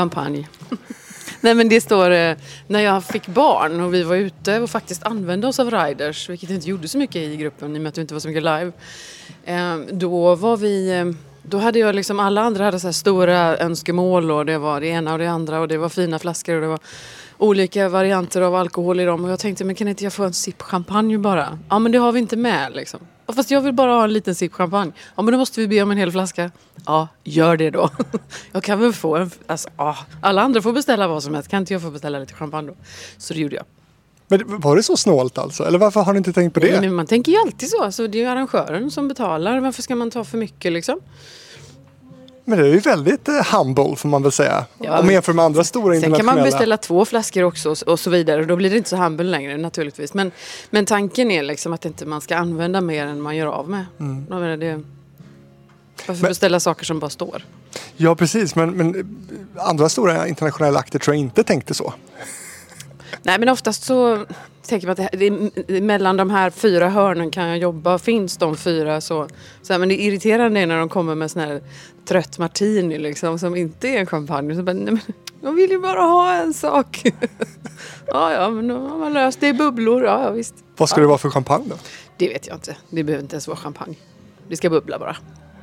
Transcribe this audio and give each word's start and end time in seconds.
champagne. 0.00 0.48
Nej 1.40 1.54
men 1.54 1.68
det 1.68 1.80
står 1.80 2.10
eh, 2.10 2.36
när 2.66 2.80
jag 2.80 3.04
fick 3.04 3.26
barn 3.26 3.80
och 3.80 3.94
vi 3.94 4.02
var 4.02 4.16
ute 4.16 4.60
och 4.60 4.70
faktiskt 4.70 5.02
använde 5.02 5.46
oss 5.46 5.58
av 5.58 5.70
riders, 5.70 6.28
vilket 6.28 6.50
inte 6.50 6.68
gjorde 6.68 6.88
så 6.88 6.98
mycket 6.98 7.16
i 7.16 7.36
gruppen 7.36 7.76
i 7.76 7.78
och 7.78 7.82
med 7.82 7.88
att 7.88 7.94
det 7.94 8.00
inte 8.00 8.14
var 8.14 8.20
så 8.20 8.28
mycket 8.28 8.42
live. 8.42 8.72
Eh, 9.44 9.76
då 9.92 10.34
var 10.34 10.56
vi 10.56 10.90
eh, 10.90 11.04
då 11.42 11.58
hade 11.58 11.78
jag 11.78 11.94
liksom, 11.94 12.20
alla 12.20 12.40
andra 12.40 12.64
hade 12.64 12.80
så 12.80 12.86
här 12.86 12.92
stora 12.92 13.58
önskemål 13.58 14.30
och 14.30 14.46
det 14.46 14.58
var 14.58 14.80
det 14.80 14.86
ena 14.86 15.12
och 15.12 15.18
det 15.18 15.26
andra 15.26 15.60
och 15.60 15.68
det 15.68 15.78
var 15.78 15.88
fina 15.88 16.18
flaskor 16.18 16.54
och 16.54 16.60
det 16.60 16.66
var 16.66 16.80
olika 17.40 17.88
varianter 17.88 18.40
av 18.40 18.54
alkohol 18.54 19.00
i 19.00 19.04
dem 19.04 19.24
och 19.24 19.30
jag 19.30 19.38
tänkte 19.38 19.64
men 19.64 19.74
kan 19.74 19.88
inte 19.88 20.04
jag 20.04 20.12
få 20.12 20.24
en 20.24 20.32
sipp 20.32 20.62
champagne 20.62 21.18
bara? 21.18 21.58
Ja 21.68 21.78
men 21.78 21.92
det 21.92 21.98
har 21.98 22.12
vi 22.12 22.20
inte 22.20 22.36
med 22.36 22.72
liksom. 22.74 23.00
Fast 23.34 23.50
jag 23.50 23.60
vill 23.60 23.72
bara 23.72 23.92
ha 23.92 24.04
en 24.04 24.12
liten 24.12 24.34
sipp 24.34 24.52
champagne. 24.52 24.92
Ja 25.16 25.22
men 25.22 25.32
då 25.32 25.38
måste 25.38 25.60
vi 25.60 25.68
be 25.68 25.82
om 25.82 25.90
en 25.90 25.96
hel 25.96 26.12
flaska. 26.12 26.50
Ja, 26.86 27.08
gör 27.24 27.56
det 27.56 27.70
då. 27.70 27.90
Jag 28.52 28.62
kan 28.62 28.80
väl 28.80 28.92
få 28.92 29.16
en... 29.16 29.30
Alltså, 29.46 29.68
ja. 29.76 29.96
Alla 30.20 30.42
andra 30.42 30.62
får 30.62 30.72
beställa 30.72 31.08
vad 31.08 31.22
som 31.22 31.34
helst. 31.34 31.50
Kan 31.50 31.60
inte 31.60 31.72
jag 31.72 31.82
få 31.82 31.90
beställa 31.90 32.18
lite 32.18 32.34
champagne 32.34 32.68
då? 32.68 32.74
Så 33.18 33.34
det 33.34 33.40
gjorde 33.40 33.56
jag. 33.56 33.64
Men 34.28 34.60
var 34.60 34.76
det 34.76 34.82
så 34.82 34.96
snålt 34.96 35.38
alltså? 35.38 35.64
Eller 35.64 35.78
varför 35.78 36.00
har 36.00 36.12
ni 36.12 36.16
inte 36.16 36.32
tänkt 36.32 36.54
på 36.54 36.60
det? 36.60 36.80
Nej, 36.80 36.90
man 36.90 37.06
tänker 37.06 37.32
ju 37.32 37.38
alltid 37.38 37.68
så. 37.68 37.82
Alltså, 37.82 38.06
det 38.06 38.18
är 38.18 38.22
ju 38.22 38.28
arrangören 38.28 38.90
som 38.90 39.08
betalar. 39.08 39.60
Varför 39.60 39.82
ska 39.82 39.96
man 39.96 40.10
ta 40.10 40.24
för 40.24 40.38
mycket 40.38 40.72
liksom? 40.72 41.00
Men 42.50 42.58
det 42.58 42.64
är 42.68 42.72
ju 42.72 42.78
väldigt 42.78 43.28
eh, 43.28 43.34
humble 43.52 43.96
får 43.96 44.08
man 44.08 44.22
väl 44.22 44.32
säga. 44.32 44.64
Ja, 44.78 44.98
Om 44.98 45.04
man 45.04 45.14
jämför 45.14 45.32
med 45.32 45.44
andra 45.44 45.64
stora 45.64 45.84
Sen 45.94 45.94
internationella. 45.94 46.32
kan 46.32 46.40
man 46.40 46.44
beställa 46.50 46.76
två 46.76 47.04
flaskor 47.04 47.42
också 47.42 47.70
och, 47.70 47.82
och 47.86 48.00
så 48.00 48.10
vidare. 48.10 48.44
Då 48.44 48.56
blir 48.56 48.70
det 48.70 48.76
inte 48.76 48.88
så 48.90 48.96
humble 48.96 49.24
längre 49.26 49.56
naturligtvis. 49.56 50.14
Men, 50.14 50.30
men 50.70 50.86
tanken 50.86 51.30
är 51.30 51.42
liksom 51.42 51.72
att 51.72 51.84
inte 51.84 52.06
man 52.06 52.20
ska 52.20 52.36
använda 52.36 52.80
mer 52.80 53.06
än 53.06 53.20
man 53.20 53.36
gör 53.36 53.46
av 53.46 53.68
med. 53.68 53.84
Mm. 54.00 54.24
Menar, 54.24 54.56
det, 54.56 54.82
varför 56.06 56.22
Men- 56.22 56.30
beställa 56.30 56.60
saker 56.60 56.84
som 56.84 56.98
bara 56.98 57.10
står? 57.10 57.44
Ja 57.96 58.14
precis, 58.16 58.54
men, 58.54 58.70
men 58.70 58.94
eh, 59.56 59.66
andra 59.68 59.88
stora 59.88 60.28
internationella 60.28 60.78
akter 60.78 60.98
tror 60.98 61.14
jag 61.16 61.20
inte 61.20 61.42
tänkte 61.44 61.74
så. 61.74 61.94
Nej 63.22 63.38
men 63.38 63.48
oftast 63.48 63.82
så 63.82 64.24
tänker 64.70 64.86
man 64.86 64.92
att 64.92 65.12
det, 65.12 65.50
det, 65.66 65.80
mellan 65.80 66.16
de 66.16 66.30
här 66.30 66.50
fyra 66.50 66.88
hörnen 66.88 67.30
kan 67.30 67.48
jag 67.48 67.58
jobba. 67.58 67.98
Finns 67.98 68.36
de 68.36 68.56
fyra 68.56 69.00
så, 69.00 69.28
så 69.62 69.72
här, 69.72 69.80
Men 69.80 69.88
det 69.88 70.02
irriterande 70.02 70.60
är 70.60 70.66
när 70.66 70.78
de 70.78 70.88
kommer 70.88 71.14
med 71.14 71.30
sån 71.30 71.42
här 71.42 71.62
trött 72.04 72.38
martini 72.38 72.98
liksom 72.98 73.38
som 73.38 73.56
inte 73.56 73.88
är 73.88 73.98
en 73.98 74.06
champagne. 74.06 74.56
Så 74.56 74.62
bara, 74.62 74.72
nej, 74.72 74.84
men, 74.84 75.00
de 75.42 75.56
vill 75.56 75.70
ju 75.70 75.78
bara 75.78 76.00
ha 76.00 76.34
en 76.34 76.54
sak. 76.54 77.02
ja 78.06 78.32
ja 78.32 78.50
men 78.50 78.68
då 78.68 78.78
har 78.78 78.98
man 78.98 79.12
löst 79.12 79.40
det. 79.40 79.46
är 79.46 79.52
bubblor. 79.52 80.04
Ja, 80.04 80.24
ja 80.24 80.30
visst. 80.30 80.54
Vad 80.76 80.88
ska 80.88 81.00
det 81.00 81.06
vara 81.06 81.18
för 81.18 81.30
champagne 81.30 81.66
då? 81.68 81.76
Det 82.16 82.28
vet 82.28 82.46
jag 82.46 82.56
inte. 82.56 82.76
Det 82.90 83.04
behöver 83.04 83.22
inte 83.22 83.34
ens 83.34 83.48
vara 83.48 83.58
champagne. 83.58 83.96
Det 84.48 84.56
ska 84.56 84.70
bubbla 84.70 84.98
bara. 84.98 85.16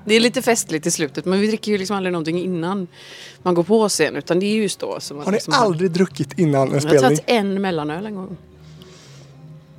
Det 0.06 0.16
är 0.16 0.20
lite 0.20 0.42
festligt 0.42 0.86
i 0.86 0.92
slutet 0.92 1.26
men 1.26 1.40
vi 1.40 1.48
dricker 1.48 1.72
ju 1.72 1.78
liksom 1.78 1.98
aldrig 1.98 2.14
någonting 2.14 2.40
innan 2.42 2.88
man 3.44 3.54
går 3.54 3.64
på 3.64 3.90
scen 3.90 4.16
utan 4.16 4.40
det 4.40 4.46
är 4.46 4.56
just 4.56 4.80
då 4.80 5.00
som 5.00 5.18
man 5.18 5.26
Har 5.26 5.32
ni 5.32 5.36
liksom 5.36 5.54
aldrig 5.54 5.92
druckit 5.92 6.40
innan 6.40 6.62
en 6.62 6.68
Jag 6.68 6.74
har 6.74 6.80
spelning? 6.80 7.02
tagit 7.02 7.24
en 7.26 7.62
mellanöl 7.62 8.06
en 8.06 8.16
gång. 8.16 8.38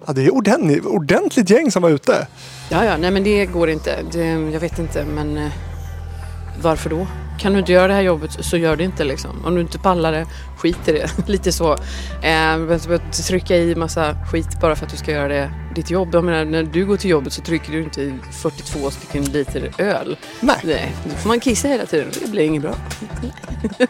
Ja, 0.09 0.15
det 0.15 0.25
är 0.25 0.35
ordentligt, 0.35 0.85
ordentligt 0.85 1.51
gäng 1.51 1.71
som 1.71 1.83
var 1.83 1.91
ute. 1.91 2.27
Ja, 2.69 2.85
ja, 2.85 2.97
nej 2.97 3.11
men 3.11 3.25
det 3.25 3.47
går 3.47 3.71
inte. 3.71 3.99
Det, 4.13 4.27
jag 4.27 4.61
vet 4.61 4.79
inte, 4.79 5.05
men 5.05 5.39
eh, 5.39 5.51
varför 6.63 6.91
då? 6.91 7.07
Kan 7.39 7.53
du 7.53 7.59
inte 7.59 7.73
göra 7.73 7.89
det 7.89 7.95
här 7.95 8.03
jobbet 8.03 8.31
så 8.41 8.57
gör 8.57 8.77
det 8.77 8.85
inte 8.85 9.05
liksom. 9.05 9.45
Om 9.45 9.55
du 9.55 9.61
inte 9.61 9.79
pallar 9.79 10.13
det, 10.13 10.27
skit 10.57 10.89
i 10.89 10.93
det. 10.93 11.11
Lite 11.29 11.53
så. 11.53 11.73
Eh, 12.23 12.79
så 12.79 12.93
att 12.93 13.13
trycka 13.13 13.57
i 13.57 13.75
massa 13.75 14.17
skit 14.33 14.61
bara 14.61 14.77
för 14.77 14.87
att 14.87 14.93
du 14.93 14.99
ska 14.99 15.13
göra 15.13 15.29
det, 15.29 15.51
ditt 15.75 15.91
jobb. 15.91 16.09
Jag 16.13 16.25
menar, 16.25 16.45
när 16.45 16.63
du 16.63 16.87
går 16.87 16.97
till 16.97 17.11
jobbet 17.11 17.33
så 17.33 17.43
trycker 17.43 17.73
du 17.73 17.83
inte 17.83 18.03
i 18.03 18.15
42 18.43 18.91
stycken 18.91 19.25
liter 19.25 19.73
öl. 19.79 20.17
Nej, 20.41 20.57
Nej, 20.65 20.95
då 21.05 21.11
får 21.11 21.29
man 21.29 21.41
kissa 21.41 21.69
hela 21.69 21.87
tiden. 21.87 22.09
Det 22.25 22.31
blir 22.31 22.43
inget 22.43 22.63
bra. 22.63 22.75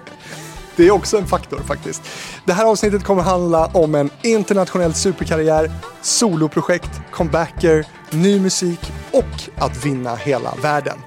det 0.78 0.86
är 0.86 0.90
också 0.90 1.18
en 1.18 1.26
faktor 1.26 1.58
faktiskt. 1.58 2.02
Det 2.44 2.52
här 2.52 2.64
avsnittet 2.64 3.04
kommer 3.04 3.22
handla 3.22 3.66
om 3.66 3.94
en 3.94 4.10
internationell 4.22 4.94
superkarriär, 4.94 5.70
soloprojekt, 6.02 6.90
comebacker, 7.10 7.86
ny 8.10 8.40
musik 8.40 8.80
och 9.10 9.64
att 9.64 9.84
vinna 9.84 10.16
hela 10.16 10.54
världen. 10.62 10.98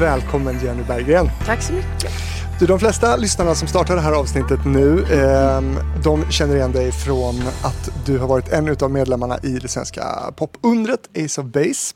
Välkommen 0.00 0.60
Jenny 0.64 0.82
Berggren. 0.82 1.30
Tack 1.46 1.62
så 1.62 1.72
mycket. 1.72 2.35
Du, 2.58 2.66
de 2.66 2.78
flesta 2.78 3.16
lyssnarna 3.16 3.54
som 3.54 3.68
startar 3.68 3.94
det 3.94 4.00
här 4.00 4.12
avsnittet 4.12 4.60
nu, 4.66 4.98
eh, 5.00 5.60
de 6.04 6.30
känner 6.30 6.56
igen 6.56 6.72
dig 6.72 6.92
från 6.92 7.34
att 7.62 8.06
du 8.06 8.18
har 8.18 8.26
varit 8.28 8.48
en 8.48 8.76
av 8.80 8.90
medlemmarna 8.90 9.38
i 9.42 9.58
det 9.58 9.68
svenska 9.68 10.32
popundret 10.36 11.08
Ace 11.24 11.40
of 11.40 11.46
Base. 11.46 11.94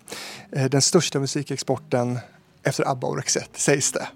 Eh, 0.52 0.64
den 0.64 0.82
största 0.82 1.18
musikexporten 1.18 2.18
efter 2.62 2.88
ABBA 2.88 3.08
och 3.08 3.16
Roxette, 3.16 3.60
sägs 3.60 3.92
det. 3.92 4.08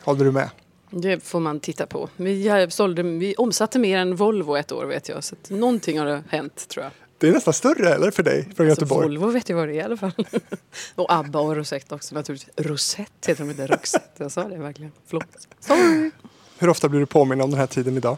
Håller 0.00 0.24
du 0.24 0.32
med? 0.32 0.50
Det 0.90 1.24
får 1.24 1.40
man 1.40 1.60
titta 1.60 1.86
på. 1.86 2.08
Vi, 2.16 2.66
sålde, 2.70 3.02
vi 3.02 3.34
omsatte 3.34 3.78
mer 3.78 3.98
än 3.98 4.16
Volvo 4.16 4.56
ett 4.56 4.72
år 4.72 4.84
vet 4.84 5.08
jag. 5.08 5.24
Så 5.24 5.34
att 5.34 5.50
någonting 5.50 5.98
har 5.98 6.22
hänt 6.28 6.68
tror 6.68 6.84
jag. 6.84 6.92
Det 7.20 7.28
är 7.28 7.32
nästan 7.32 7.54
större, 7.54 7.94
eller? 7.94 8.10
För 8.10 8.22
dig, 8.22 8.42
från 8.56 8.66
Alltså, 8.70 8.82
Göteborg. 8.84 9.08
Volvo 9.08 9.26
vet 9.30 9.48
jag 9.48 9.56
vad 9.56 9.68
det 9.68 9.72
är 9.74 9.76
i 9.76 9.82
alla 9.82 9.96
fall. 9.96 10.12
och 10.94 11.12
ABBA 11.12 11.40
och 11.40 11.56
Rosette 11.56 11.94
också 11.94 12.14
naturligtvis. 12.14 12.66
Rosette 12.66 13.30
heter 13.30 13.44
de 13.44 13.50
inte, 13.50 13.66
Roxette. 13.66 14.22
Jag 14.22 14.32
sa 14.32 14.44
det 14.48 14.56
verkligen. 14.58 14.92
Förlåt. 15.06 15.24
Sorry. 15.60 16.10
Hur 16.58 16.68
ofta 16.68 16.88
blir 16.88 17.00
du 17.00 17.06
påminn 17.06 17.40
om 17.40 17.50
den 17.50 17.58
här 17.60 17.66
tiden 17.66 17.96
idag? 17.96 18.16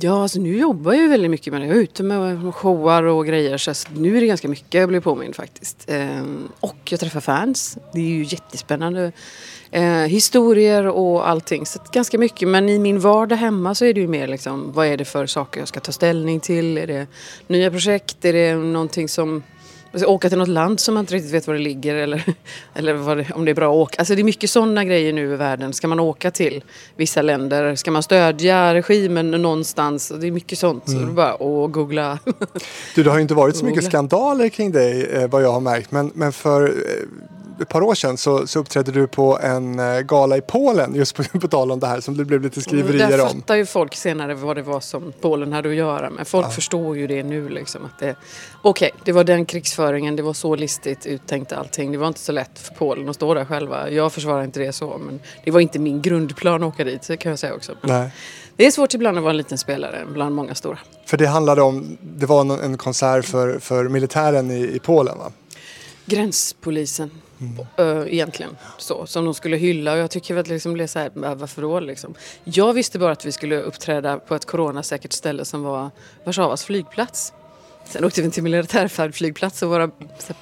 Ja, 0.00 0.22
alltså 0.22 0.40
nu 0.40 0.56
jobbar 0.58 0.92
jag 0.92 1.02
ju 1.02 1.08
väldigt 1.08 1.30
mycket 1.30 1.52
med 1.52 1.62
det. 1.62 1.66
Jag 1.66 1.76
är 1.76 1.80
ute 1.80 2.02
med 2.02 2.54
showar 2.54 3.02
och 3.02 3.26
grejer. 3.26 3.58
Så 3.58 3.70
alltså, 3.70 3.88
nu 3.94 4.16
är 4.16 4.20
det 4.20 4.26
ganska 4.26 4.48
mycket 4.48 4.74
jag 4.74 4.88
blir 4.88 5.00
påmind 5.00 5.36
faktiskt. 5.36 5.84
Ehm, 5.88 6.48
och 6.60 6.76
jag 6.84 7.00
träffar 7.00 7.20
fans. 7.20 7.78
Det 7.92 8.00
är 8.00 8.04
ju 8.04 8.22
jättespännande. 8.22 9.12
Eh, 9.74 9.84
historier 9.84 10.86
och 10.88 11.28
allting. 11.28 11.66
Så 11.66 11.78
ganska 11.92 12.18
mycket. 12.18 12.48
Men 12.48 12.68
i 12.68 12.78
min 12.78 13.00
vardag 13.00 13.36
hemma 13.36 13.74
så 13.74 13.84
är 13.84 13.94
det 13.94 14.00
ju 14.00 14.08
mer 14.08 14.28
liksom, 14.28 14.72
vad 14.72 14.86
är 14.86 14.96
det 14.96 15.04
för 15.04 15.26
saker 15.26 15.60
jag 15.60 15.68
ska 15.68 15.80
ta 15.80 15.92
ställning 15.92 16.40
till? 16.40 16.78
Är 16.78 16.86
det 16.86 17.06
nya 17.46 17.70
projekt? 17.70 18.24
Är 18.24 18.32
det 18.32 18.54
någonting 18.54 19.08
som 19.08 19.42
alltså, 19.92 20.06
åka 20.06 20.28
till 20.28 20.38
något 20.38 20.48
land 20.48 20.80
som 20.80 20.94
man 20.94 21.02
inte 21.02 21.14
riktigt 21.14 21.32
vet 21.32 21.46
var 21.46 21.54
det 21.54 21.60
ligger 21.60 21.94
eller, 21.94 22.24
eller 22.74 23.16
det, 23.16 23.32
om 23.34 23.44
det 23.44 23.50
är 23.50 23.54
bra 23.54 23.70
att 23.70 23.76
åka. 23.76 23.98
Alltså 23.98 24.14
det 24.14 24.20
är 24.20 24.24
mycket 24.24 24.50
sådana 24.50 24.84
grejer 24.84 25.12
nu 25.12 25.32
i 25.32 25.36
världen. 25.36 25.72
Ska 25.72 25.88
man 25.88 26.00
åka 26.00 26.30
till 26.30 26.64
vissa 26.96 27.22
länder? 27.22 27.76
Ska 27.76 27.90
man 27.90 28.02
stödja 28.02 28.74
regimen 28.74 29.30
någonstans? 29.30 30.12
Det 30.20 30.26
är 30.26 30.30
mycket 30.30 30.58
sånt. 30.58 30.82
Så 30.86 30.96
det 30.96 31.02
är 31.02 31.06
bara 31.06 31.32
att 31.32 31.72
googla. 31.72 32.18
Du, 32.94 33.02
det 33.02 33.10
har 33.10 33.16
ju 33.16 33.22
inte 33.22 33.34
varit 33.34 33.56
så 33.56 33.64
mycket 33.64 33.80
Googla. 33.80 33.90
skandaler 33.90 34.48
kring 34.48 34.72
dig 34.72 35.06
eh, 35.06 35.28
vad 35.30 35.42
jag 35.42 35.52
har 35.52 35.60
märkt. 35.60 35.90
Men, 35.90 36.10
men 36.14 36.32
för 36.32 36.68
eh, 36.68 36.72
ett 37.62 37.68
par 37.68 37.82
år 37.82 37.94
sedan 37.94 38.16
så, 38.16 38.46
så 38.46 38.58
uppträdde 38.58 38.92
du 38.92 39.06
på 39.06 39.38
en 39.38 39.78
eh, 39.78 40.00
gala 40.00 40.36
i 40.36 40.40
Polen 40.40 40.94
just 40.94 41.16
på, 41.16 41.22
på 41.40 41.48
tal 41.48 41.70
om 41.70 41.80
det 41.80 41.86
här 41.86 42.00
som 42.00 42.16
det 42.16 42.24
blev 42.24 42.42
lite 42.42 42.60
skriverier 42.60 43.08
Där 43.08 43.22
om. 43.22 43.28
fattar 43.28 43.54
ju 43.54 43.66
folk 43.66 43.94
senare 43.94 44.34
vad 44.34 44.56
det 44.56 44.62
var 44.62 44.80
som 44.80 45.12
Polen 45.20 45.52
hade 45.52 45.68
att 45.68 45.74
göra 45.74 46.10
med. 46.10 46.28
Folk 46.28 46.52
förstår 46.52 46.96
ju 46.96 47.06
det 47.06 47.22
nu 47.22 47.48
liksom. 47.48 47.84
att 47.84 47.98
det 47.98 48.16
Okej, 48.62 48.90
det 49.04 49.12
var 49.12 49.24
den 49.24 49.46
krigsföringen, 49.46 50.16
det 50.16 50.22
var 50.22 50.32
så 50.32 50.56
listigt 50.56 51.06
uttänkt 51.06 51.52
allting. 51.52 51.92
Det 51.92 51.98
var 51.98 52.08
inte 52.08 52.20
så 52.20 52.32
lätt 52.32 52.58
för 52.58 52.74
Polen 52.74 53.08
att 53.08 53.16
stå 53.16 53.34
där 53.34 53.44
själva. 53.44 53.90
Jag 53.90 54.12
försvarar 54.12 54.44
inte 54.44 54.60
det 54.60 54.72
så, 54.72 54.98
men 55.06 55.20
det 55.44 55.50
var 55.50 55.60
inte 55.60 55.78
min 55.78 56.02
grundplan 56.02 56.62
att 56.62 56.74
åka 56.74 56.84
dit, 56.84 57.08
det 57.08 57.16
kan 57.16 57.30
jag 57.30 57.38
säga 57.38 57.54
också. 57.54 57.72
Men 57.80 57.90
Nej. 57.90 58.10
Det 58.56 58.66
är 58.66 58.70
svårt 58.70 58.94
ibland 58.94 59.18
att 59.18 59.22
vara 59.22 59.30
en 59.30 59.36
liten 59.36 59.58
spelare 59.58 60.06
bland 60.12 60.34
många 60.34 60.54
stora. 60.54 60.78
För 61.06 61.16
det 61.16 61.26
handlade 61.26 61.62
om, 61.62 61.96
det 62.00 62.26
var 62.26 62.40
en, 62.40 62.50
en 62.50 62.78
konsert 62.78 63.24
för, 63.24 63.58
för 63.58 63.88
militären 63.88 64.50
i, 64.50 64.74
i 64.74 64.78
Polen 64.78 65.18
va? 65.18 65.32
Gränspolisen. 66.06 67.10
Mm. 67.42 68.08
egentligen 68.08 68.56
så, 68.78 69.06
som 69.06 69.24
de 69.24 69.34
skulle 69.34 69.56
hylla 69.56 69.92
och 69.92 69.98
jag 69.98 70.10
tycker 70.10 70.36
att 70.36 70.46
det 70.46 70.52
liksom 70.52 70.72
blev 70.72 70.86
så 70.86 70.98
här, 70.98 71.10
äh, 71.24 71.34
varför 71.34 71.62
då 71.62 71.80
liksom? 71.80 72.14
Jag 72.44 72.72
visste 72.72 72.98
bara 72.98 73.12
att 73.12 73.24
vi 73.24 73.32
skulle 73.32 73.62
uppträda 73.62 74.18
på 74.18 74.34
ett 74.34 74.44
coronasäkert 74.44 75.12
ställe 75.12 75.44
som 75.44 75.62
var 75.62 75.90
Warszawas 76.24 76.64
flygplats. 76.64 77.32
Sen 77.84 78.04
åkte 78.04 78.22
vi 78.22 78.30
till 78.30 78.42
militärflygplats 78.42 79.62
och 79.62 79.70
våra 79.70 79.90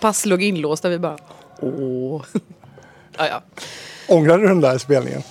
pass 0.00 0.26
låg 0.26 0.43
inlåsta. 0.43 0.88
Vi 0.88 0.99
bara, 0.99 1.19
åh. 1.61 2.25
ja, 3.17 3.29
ja. 3.29 3.43
Ångrar 4.08 4.38
du 4.38 4.47
den 4.47 4.61
där 4.61 4.79
spelningen? 4.79 5.23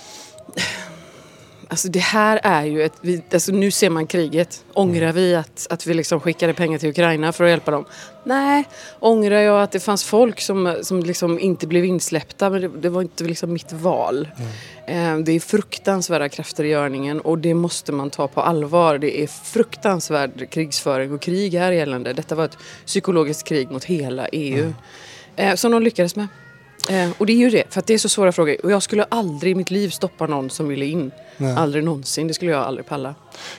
Alltså 1.70 1.88
det 1.88 1.98
här 1.98 2.40
är 2.42 2.64
ju 2.64 2.82
ett... 2.82 2.92
Vi, 3.00 3.22
alltså 3.32 3.52
nu 3.52 3.70
ser 3.70 3.90
man 3.90 4.06
kriget. 4.06 4.64
Ångrar 4.72 5.12
vi 5.12 5.34
att, 5.34 5.66
att 5.70 5.86
vi 5.86 5.94
liksom 5.94 6.20
skickade 6.20 6.54
pengar 6.54 6.78
till 6.78 6.88
Ukraina 6.88 7.32
för 7.32 7.44
att 7.44 7.50
hjälpa 7.50 7.70
dem? 7.70 7.84
Nej. 8.24 8.64
Ångrar 9.00 9.40
jag 9.40 9.62
att 9.62 9.72
det 9.72 9.80
fanns 9.80 10.04
folk 10.04 10.40
som, 10.40 10.76
som 10.82 11.00
liksom 11.00 11.38
inte 11.38 11.66
blev 11.66 11.84
insläppta? 11.84 12.50
Men 12.50 12.60
det, 12.60 12.68
det 12.68 12.88
var 12.88 13.02
inte 13.02 13.24
liksom 13.24 13.52
mitt 13.52 13.72
val. 13.72 14.28
Eh, 14.86 15.18
det 15.18 15.32
är 15.32 15.40
fruktansvärda 15.40 16.28
krafter 16.28 16.64
i 16.64 16.68
görningen 16.68 17.20
och 17.20 17.38
det 17.38 17.54
måste 17.54 17.92
man 17.92 18.10
ta 18.10 18.28
på 18.28 18.40
allvar. 18.40 18.98
Det 18.98 19.22
är 19.22 19.26
fruktansvärd 19.26 20.50
krigsföring 20.50 21.12
och 21.12 21.22
krig 21.22 21.54
här 21.54 21.72
gällande. 21.72 22.12
Detta 22.12 22.34
var 22.34 22.44
ett 22.44 22.58
psykologiskt 22.86 23.44
krig 23.44 23.70
mot 23.70 23.84
hela 23.84 24.28
EU. 24.28 24.72
Eh, 25.36 25.54
som 25.54 25.72
de 25.72 25.82
lyckades 25.82 26.16
med. 26.16 26.28
Eh, 26.88 27.10
och 27.18 27.26
det 27.26 27.32
är 27.32 27.36
ju 27.36 27.50
det, 27.50 27.64
för 27.74 27.82
det 27.86 27.94
är 27.94 27.98
så 27.98 28.08
svåra 28.08 28.32
frågor. 28.32 28.56
Och 28.64 28.70
jag 28.70 28.82
skulle 28.82 29.04
aldrig 29.08 29.52
i 29.52 29.54
mitt 29.54 29.70
liv 29.70 29.88
stoppa 29.90 30.26
någon 30.26 30.50
som 30.50 30.68
ville 30.68 30.84
in. 30.86 31.10
Nej. 31.36 31.54
Aldrig 31.56 31.84
någonsin, 31.84 32.28
det 32.28 32.34
skulle 32.34 32.50
jag 32.50 32.60
aldrig 32.64 32.86
palla. 32.86 33.14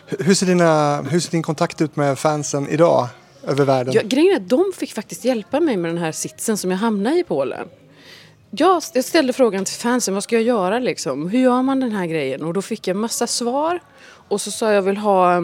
Hur- 0.07 0.23
Hur 0.25 0.33
ser, 0.33 0.45
dina, 0.45 1.01
hur 1.01 1.19
ser 1.19 1.31
din 1.31 1.43
kontakt 1.43 1.81
ut 1.81 1.95
med 1.95 2.19
fansen 2.19 2.69
idag 2.69 3.07
över 3.47 3.65
världen? 3.65 3.93
Ja, 3.93 4.01
grejen 4.05 4.31
är 4.33 4.35
att 4.37 4.49
de 4.49 4.71
fick 4.77 4.93
faktiskt 4.93 5.25
hjälpa 5.25 5.59
mig 5.59 5.77
med 5.77 5.91
den 5.91 5.97
här 5.97 6.11
sitsen 6.11 6.57
som 6.57 6.71
jag 6.71 6.77
hamnade 6.77 7.19
i 7.19 7.23
Polen. 7.23 7.67
Jag, 8.51 8.83
ställde 8.83 9.33
frågan 9.33 9.65
till 9.65 9.75
fansen, 9.75 10.13
vad 10.13 10.23
ska 10.23 10.35
jag 10.35 10.43
göra 10.43 10.79
liksom? 10.79 11.29
Hur 11.29 11.39
gör 11.39 11.61
man 11.61 11.79
den 11.79 11.91
här 11.91 12.05
grejen? 12.05 12.41
Och 12.43 12.53
då 12.53 12.61
fick 12.61 12.87
jag 12.87 12.97
massa 12.97 13.27
svar. 13.27 13.79
Och 14.27 14.41
så 14.41 14.51
sa 14.51 14.65
jag, 14.65 14.75
jag 14.75 14.81
vill 14.81 14.97
ha, 14.97 15.43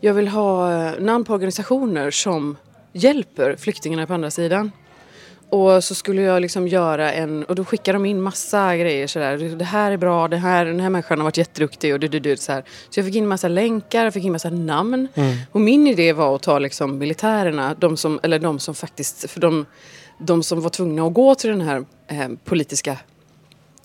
jag 0.00 0.14
vill 0.14 0.28
ha 0.28 0.72
eh, 0.86 0.92
namn 1.00 1.24
på 1.24 1.34
organisationer 1.34 2.10
som 2.10 2.56
hjälper 2.92 3.56
flyktingarna 3.56 4.06
på 4.06 4.14
andra 4.14 4.30
sidan. 4.30 4.72
Och 5.48 5.84
så 5.84 5.94
skulle 5.94 6.22
jag 6.22 6.42
liksom 6.42 6.68
göra 6.68 7.12
en, 7.12 7.44
och 7.44 7.54
då 7.54 7.64
skickade 7.64 7.96
de 7.96 8.06
in 8.06 8.22
massa 8.22 8.76
grejer 8.76 9.06
sådär. 9.06 9.36
Det 9.56 9.64
här 9.64 9.90
är 9.90 9.96
bra, 9.96 10.28
det 10.28 10.36
här, 10.36 10.64
den 10.64 10.80
här 10.80 10.90
människan 10.90 11.18
har 11.18 11.24
varit 11.24 11.36
jätteduktig 11.36 11.94
och 11.94 12.00
du, 12.00 12.08
du, 12.08 12.20
du, 12.20 12.36
så 12.36 12.52
här. 12.52 12.64
Så 12.90 12.98
jag 12.98 13.06
fick 13.06 13.14
in 13.14 13.26
massa 13.26 13.48
länkar, 13.48 14.04
jag 14.04 14.14
fick 14.14 14.24
in 14.24 14.32
massa 14.32 14.50
namn. 14.50 15.08
Och 15.52 15.60
min 15.60 15.86
idé 15.86 16.12
var 16.12 16.36
att 16.36 16.42
ta 16.42 16.58
liksom 16.58 16.98
militärerna, 16.98 17.74
de 17.78 17.96
som, 17.96 18.20
eller 18.22 18.38
de 18.38 18.58
som 18.58 18.74
faktiskt, 18.74 19.30
för 19.30 19.40
de, 19.40 19.66
de 20.18 20.42
som 20.42 20.60
var 20.60 20.70
tvungna 20.70 21.06
att 21.06 21.14
gå 21.14 21.34
till 21.34 21.50
den 21.50 21.60
här 21.60 21.84
eh, 22.06 22.28
politiska 22.44 22.98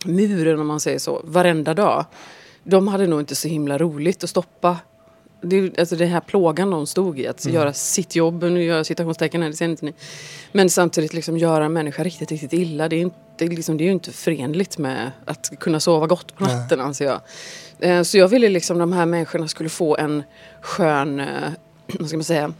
muren 0.06 0.60
om 0.60 0.68
man 0.68 0.80
säger 0.80 1.00
så, 1.00 1.22
varenda 1.24 1.74
dag. 1.74 2.06
De 2.64 2.88
hade 2.88 3.08
nog 3.08 3.20
inte 3.20 3.36
så 3.36 3.48
himla 3.48 3.78
roligt 3.78 4.24
att 4.24 4.30
stoppa 4.30 4.78
det, 5.42 5.80
alltså 5.80 5.96
den 5.96 6.08
här 6.08 6.20
plågan 6.20 6.70
de 6.70 6.88
stod 6.88 7.20
i, 7.20 7.28
att 7.28 7.46
göra 7.46 7.74
sitt 7.74 8.16
jobb, 8.16 8.44
nu 8.44 8.64
gör 8.64 8.78
jag 8.78 8.86
citationstecken 8.86 9.42
här, 9.42 9.50
det 9.50 9.56
ser 9.56 9.66
inte 9.66 9.86
ni. 9.86 9.94
Men 10.52 10.70
samtidigt 10.70 11.14
liksom 11.14 11.38
göra 11.38 11.66
en 11.66 11.74
människa 11.74 12.04
riktigt, 12.04 12.32
riktigt 12.32 12.54
illa. 12.54 12.90
Det 12.90 12.96
är, 12.96 13.02
inte, 13.02 13.46
liksom, 13.46 13.78
det 13.78 13.84
är 13.84 13.86
ju 13.86 13.92
inte 13.92 14.12
förenligt 14.12 14.78
med 14.78 15.12
att 15.26 15.52
kunna 15.60 15.80
sova 15.80 16.08
gott 16.08 16.36
på 16.36 16.44
natten 16.44 16.80
anser 16.80 17.06
jag. 17.06 17.22
Eh, 17.80 18.04
Så 18.04 18.18
jag 18.18 18.28
ville 18.28 18.50
liksom 18.50 18.78
de 18.78 18.94
här 18.94 19.06
människorna 19.06 19.48
skulle 19.48 19.70
få 19.70 19.98
en 19.98 20.24
skön, 20.62 21.20
eh, 21.20 21.28
vad 22.00 22.08
ska 22.08 22.18
man 22.18 22.24
säga, 22.24 22.54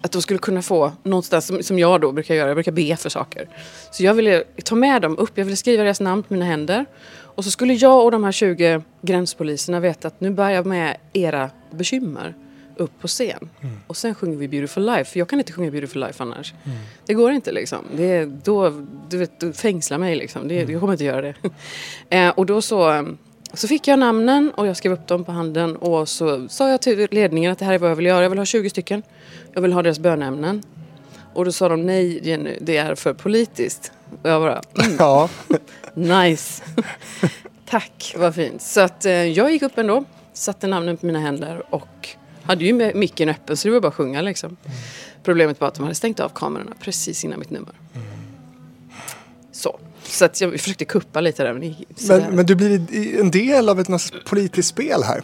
att 0.00 0.12
de 0.12 0.22
skulle 0.22 0.38
kunna 0.38 0.62
få 0.62 0.92
någonstans, 1.02 1.46
som, 1.46 1.62
som 1.62 1.78
jag 1.78 2.00
då 2.00 2.12
brukar 2.12 2.34
göra, 2.34 2.48
jag 2.48 2.56
brukar 2.56 2.72
be 2.72 2.96
för 2.96 3.08
saker. 3.08 3.48
Så 3.90 4.04
jag 4.04 4.14
ville 4.14 4.44
ta 4.64 4.74
med 4.74 5.02
dem 5.02 5.18
upp, 5.18 5.30
jag 5.34 5.44
ville 5.44 5.56
skriva 5.56 5.82
deras 5.82 6.00
namn 6.00 6.22
på 6.22 6.32
mina 6.34 6.44
händer. 6.46 6.86
Och 7.36 7.44
så 7.44 7.50
skulle 7.50 7.74
jag 7.74 8.04
och 8.04 8.10
de 8.10 8.24
här 8.24 8.32
20 8.32 8.82
gränspoliserna 9.02 9.80
veta 9.80 10.08
att 10.08 10.20
nu 10.20 10.30
bär 10.30 10.50
jag 10.50 10.66
med 10.66 10.96
era 11.12 11.50
bekymmer 11.70 12.34
upp 12.76 13.00
på 13.00 13.08
scen. 13.08 13.48
Och 13.86 13.96
sen 13.96 14.14
sjunger 14.14 14.36
vi 14.36 14.48
Beautiful 14.48 14.86
Life, 14.86 15.04
för 15.04 15.18
jag 15.18 15.28
kan 15.28 15.38
inte 15.38 15.52
sjunga 15.52 15.70
Beautiful 15.70 16.00
Life 16.06 16.22
annars. 16.22 16.54
Det 17.06 17.14
går 17.14 17.32
inte 17.32 17.52
liksom. 17.52 17.78
Det, 17.96 18.04
är- 18.04 18.26
då, 18.44 18.86
du 19.10 19.18
vet, 19.18 19.40
du 19.40 19.52
fängslar 19.52 19.98
mig 19.98 20.16
liksom. 20.16 20.48
Det, 20.48 20.54
jag 20.54 20.80
kommer 20.80 20.92
inte 20.92 21.04
göra 21.04 21.20
det. 21.22 21.34
eh, 22.16 22.28
och 22.30 22.46
då 22.46 22.62
så, 22.62 23.06
så 23.52 23.68
fick 23.68 23.88
jag 23.88 23.98
namnen 23.98 24.50
och 24.50 24.66
jag 24.66 24.76
skrev 24.76 24.92
upp 24.92 25.06
dem 25.06 25.24
på 25.24 25.32
handen 25.32 25.76
och 25.76 26.08
så 26.08 26.48
sa 26.48 26.68
jag 26.70 26.82
till 26.82 27.08
ledningen 27.10 27.52
att 27.52 27.58
det 27.58 27.64
här 27.64 27.74
är 27.74 27.78
vad 27.78 27.90
jag 27.90 27.96
vill 27.96 28.06
göra. 28.06 28.22
Jag 28.22 28.30
vill 28.30 28.38
ha 28.38 28.46
20 28.46 28.70
stycken. 28.70 29.02
Jag 29.52 29.62
vill 29.62 29.72
ha 29.72 29.82
deras 29.82 29.98
bönämnen. 29.98 30.62
Och 31.34 31.44
då 31.44 31.52
sa 31.52 31.68
de 31.68 31.86
nej 31.86 32.28
Jenny, 32.28 32.58
det 32.60 32.76
är 32.76 32.94
för 32.94 33.12
politiskt. 33.14 33.92
Och 34.22 34.30
jag 34.30 34.42
bara, 34.42 34.62
Ja, 34.98 35.28
nice. 35.94 36.62
Tack, 37.68 38.14
vad 38.18 38.34
fint. 38.34 38.62
Så 38.62 38.80
att 38.80 39.04
eh, 39.04 39.12
jag 39.12 39.52
gick 39.52 39.62
upp 39.62 39.78
ändå, 39.78 40.04
satte 40.32 40.66
namnen 40.66 40.96
på 40.96 41.06
mina 41.06 41.18
händer 41.18 41.74
och 41.74 42.08
hade 42.42 42.64
ju 42.64 42.72
med 42.72 42.96
micken 42.96 43.28
öppen 43.28 43.56
så 43.56 43.68
det 43.68 43.74
var 43.74 43.80
bara 43.80 43.88
att 43.88 43.94
sjunga 43.94 44.22
liksom. 44.22 44.56
Problemet 45.22 45.60
var 45.60 45.68
att 45.68 45.74
de 45.74 45.82
hade 45.82 45.94
stängt 45.94 46.20
av 46.20 46.28
kamerorna 46.28 46.72
precis 46.80 47.24
innan 47.24 47.38
mitt 47.38 47.50
nummer. 47.50 47.74
Så. 49.52 49.78
Så 50.02 50.24
att 50.24 50.40
jag 50.40 50.52
försökte 50.52 50.84
kuppa 50.84 51.20
lite 51.20 51.42
där 51.42 51.52
men 51.52 51.74
men, 52.08 52.36
men 52.36 52.46
du 52.46 52.54
blir 52.54 53.20
en 53.20 53.30
del 53.30 53.68
av 53.68 53.80
ett 53.80 53.88
politiskt 54.24 54.68
spel 54.68 55.02
här. 55.02 55.22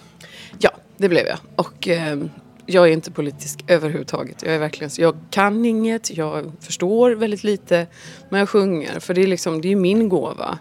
Ja, 0.58 0.70
det 0.96 1.08
blev 1.08 1.26
jag. 1.26 1.38
Och 1.56 1.88
eh, 1.88 2.19
jag 2.67 2.88
är 2.88 2.93
inte 2.93 3.11
politisk 3.11 3.64
överhuvudtaget. 3.67 4.43
Jag 4.43 4.55
är 4.55 4.59
verkligen 4.59 4.91
Jag 4.99 5.17
kan 5.31 5.64
inget, 5.64 6.17
jag 6.17 6.53
förstår 6.61 7.11
väldigt 7.11 7.44
lite. 7.44 7.87
Men 8.29 8.41
jag 8.41 8.49
sjunger, 8.49 9.00
för 9.00 9.14
det 9.14 9.23
är 9.23 9.26
liksom, 9.26 9.61
det 9.61 9.73
är 9.73 9.76
min 9.76 10.09
gåva. 10.09 10.59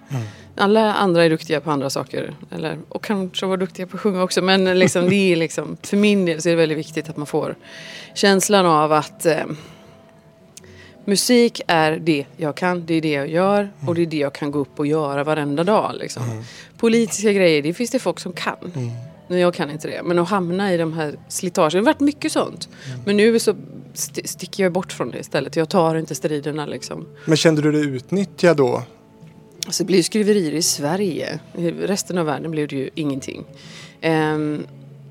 Alla 0.55 0.93
andra 0.93 1.25
är 1.25 1.29
duktiga 1.29 1.61
på 1.61 1.71
andra 1.71 1.89
saker. 1.89 2.35
Eller, 2.51 2.77
och 2.89 3.03
kanske 3.03 3.45
var 3.45 3.57
duktiga 3.57 3.87
på 3.87 3.97
att 3.97 4.01
sjunga 4.01 4.23
också. 4.23 4.41
Men 4.41 4.79
liksom, 4.79 5.09
det 5.09 5.15
är 5.15 5.35
liksom, 5.35 5.77
för 5.81 5.97
min 5.97 6.25
del 6.25 6.41
så 6.41 6.49
är 6.49 6.51
det 6.51 6.57
väldigt 6.57 6.77
viktigt 6.77 7.09
att 7.09 7.17
man 7.17 7.27
får 7.27 7.55
känslan 8.13 8.65
av 8.65 8.91
att 8.91 9.25
eh, 9.25 9.45
Musik 11.05 11.61
är 11.67 11.91
det 11.91 12.25
jag 12.37 12.55
kan, 12.55 12.85
det 12.85 12.93
är 12.93 13.01
det 13.01 13.11
jag 13.11 13.29
gör 13.29 13.69
och 13.87 13.95
det 13.95 14.01
är 14.01 14.05
det 14.05 14.17
jag 14.17 14.33
kan 14.33 14.51
gå 14.51 14.59
upp 14.59 14.79
och 14.79 14.87
göra 14.87 15.23
varenda 15.23 15.63
dag. 15.63 15.91
Liksom. 15.99 16.23
Politiska 16.77 17.33
grejer, 17.33 17.61
det 17.61 17.73
finns 17.73 17.91
det 17.91 17.99
folk 17.99 18.19
som 18.19 18.33
kan. 18.33 18.71
Men 19.31 19.39
jag 19.39 19.53
kan 19.53 19.69
inte 19.71 19.87
det. 19.87 20.03
Men 20.03 20.19
att 20.19 20.29
hamna 20.29 20.73
i 20.73 20.77
de 20.77 20.93
här 20.93 21.15
slitagen, 21.27 21.71
det 21.71 21.77
har 21.77 21.85
varit 21.93 21.99
mycket 21.99 22.31
sånt. 22.31 22.69
Men 23.05 23.17
nu 23.17 23.39
så 23.39 23.55
st- 23.93 24.27
sticker 24.27 24.63
jag 24.63 24.71
bort 24.71 24.91
från 24.91 25.11
det 25.11 25.19
istället. 25.19 25.55
Jag 25.55 25.69
tar 25.69 25.95
inte 25.95 26.15
striderna 26.15 26.65
liksom. 26.65 27.07
Men 27.25 27.37
kände 27.37 27.61
du 27.61 27.71
dig 27.71 27.81
utnyttjad 27.85 28.57
då? 28.57 28.83
Alltså 29.65 29.83
det 29.83 29.87
blir 29.87 29.97
ju 29.97 30.03
skriverier 30.03 30.51
i 30.53 30.61
Sverige. 30.61 31.39
I 31.57 31.71
resten 31.71 32.17
av 32.17 32.25
världen 32.25 32.51
blev 32.51 32.67
det 32.67 32.75
ju 32.75 32.89
ingenting. 32.95 33.45
Ehm, 34.01 34.63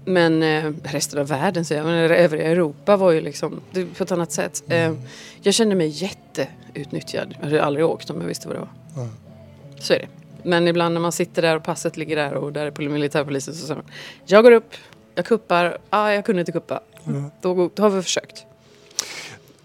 men 0.04 0.42
eh, 0.42 0.72
resten 0.82 1.18
av 1.20 1.26
världen 1.28 1.64
säger 1.64 1.80
jag, 1.82 1.86
men 1.90 2.10
övriga 2.10 2.44
Europa 2.48 2.96
var 2.96 3.10
ju 3.10 3.20
liksom 3.20 3.60
det, 3.72 3.84
på 3.86 4.02
ett 4.04 4.12
annat 4.12 4.32
sätt. 4.32 4.62
Ehm, 4.68 4.98
jag 5.42 5.54
kände 5.54 5.74
mig 5.74 5.88
jätteutnyttjad. 5.88 7.34
Jag 7.38 7.44
hade 7.44 7.62
aldrig 7.64 7.86
åkt 7.86 8.10
om 8.10 8.20
jag 8.20 8.28
visste 8.28 8.48
vad 8.48 8.56
det 8.56 8.60
var. 8.60 8.68
Så 9.80 9.92
är 9.92 9.98
det. 9.98 10.06
Men 10.44 10.68
ibland 10.68 10.94
när 10.94 11.00
man 11.00 11.12
sitter 11.12 11.42
där 11.42 11.56
och 11.56 11.62
passet 11.62 11.96
ligger 11.96 12.16
där 12.16 12.34
och 12.34 12.52
där 12.52 12.66
är 12.66 12.70
pol- 12.70 12.88
militärpolisen 12.88 13.54
så 13.54 13.66
säger 13.66 13.74
man 13.82 13.84
Jag 14.26 14.44
går 14.44 14.52
upp, 14.52 14.70
jag 15.14 15.24
kuppar, 15.26 15.78
ah, 15.90 16.10
jag 16.10 16.24
kunde 16.24 16.40
inte 16.40 16.52
kuppa. 16.52 16.80
Då, 17.40 17.54
går- 17.54 17.70
då 17.74 17.82
har 17.82 17.90
vi 17.90 18.02
försökt. 18.02 18.44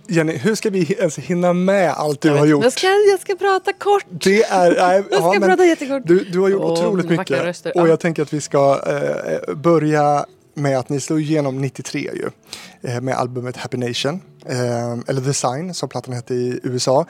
Jenny, 0.08 0.38
hur 0.38 0.56
ska 0.56 0.70
vi 0.70 0.94
ens 0.94 1.18
hinna 1.20 1.54
med 1.54 1.92
allt 1.92 2.22
du 2.22 2.30
har 2.30 2.46
gjort? 2.46 2.64
Jag 2.64 2.74
ska, 2.74 2.88
jag 2.88 3.20
ska 3.20 3.36
prata 3.36 3.74
kort. 3.74 4.06
Det 4.10 4.44
är... 4.44 4.76
Nej, 4.88 5.04
Jag 5.12 5.20
ska 5.20 5.32
men 5.40 5.42
prata 5.50 5.66
jättekort. 5.66 6.04
Du, 6.06 6.20
du 6.24 6.40
har 6.40 6.50
gjort 6.50 6.62
Åh, 6.62 6.72
otroligt 6.72 7.10
mycket. 7.10 7.44
röster. 7.44 7.72
Och 7.78 7.82
Ja. 7.82 7.88
jag 7.88 8.00
tänker 8.00 8.22
att 8.22 8.34
vi 8.34 8.42
ska 8.42 8.80
eh, 8.88 9.56
börja 9.56 10.26
med 10.56 10.80
att 10.80 10.90
ni 10.90 11.00
slog 11.00 11.22
igenom 11.22 11.62
93 11.62 12.00
ju. 12.00 12.30
Eh, 12.82 13.02
med 13.02 13.16
albumet 13.16 13.58
Happy 13.58 13.78
Nation. 13.78 14.22
Eh, 14.46 14.92
eller 15.08 15.22
The 15.22 15.34
Sign 15.34 15.74
som 15.74 15.90
plattan 15.90 16.14
hette 16.14 16.34
i 16.34 16.60
USA. 16.64 17.06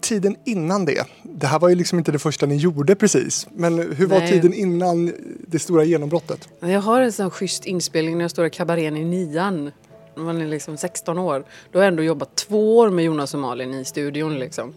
Tiden 0.00 0.36
innan 0.44 0.84
det. 0.84 1.06
Det 1.22 1.46
här 1.46 1.58
var 1.58 1.68
ju 1.68 1.74
liksom 1.74 1.98
inte 1.98 2.12
det 2.12 2.18
första 2.18 2.46
ni 2.46 2.56
gjorde 2.56 2.94
precis. 2.94 3.46
Men 3.54 3.92
hur 3.92 4.06
var 4.06 4.18
Nej. 4.18 4.28
tiden 4.28 4.54
innan 4.54 5.12
det 5.46 5.58
stora 5.58 5.84
genombrottet? 5.84 6.48
Jag 6.60 6.80
har 6.80 7.00
en 7.00 7.12
sån 7.12 7.30
schysst 7.30 7.64
inspelning 7.64 8.18
när 8.18 8.24
jag 8.24 8.30
står 8.30 8.46
i 8.46 8.50
kabarén 8.50 8.96
i 8.96 9.04
nian. 9.04 9.70
När 10.16 10.24
man 10.24 10.40
är 10.40 10.46
liksom 10.46 10.76
16 10.76 11.18
år. 11.18 11.44
Då 11.72 11.78
har 11.78 11.84
jag 11.84 11.88
ändå 11.88 12.02
jobbat 12.02 12.36
två 12.36 12.78
år 12.78 12.90
med 12.90 13.04
Jonas 13.04 13.34
och 13.34 13.40
Malin 13.40 13.74
i 13.74 13.84
studion 13.84 14.38
liksom. 14.38 14.74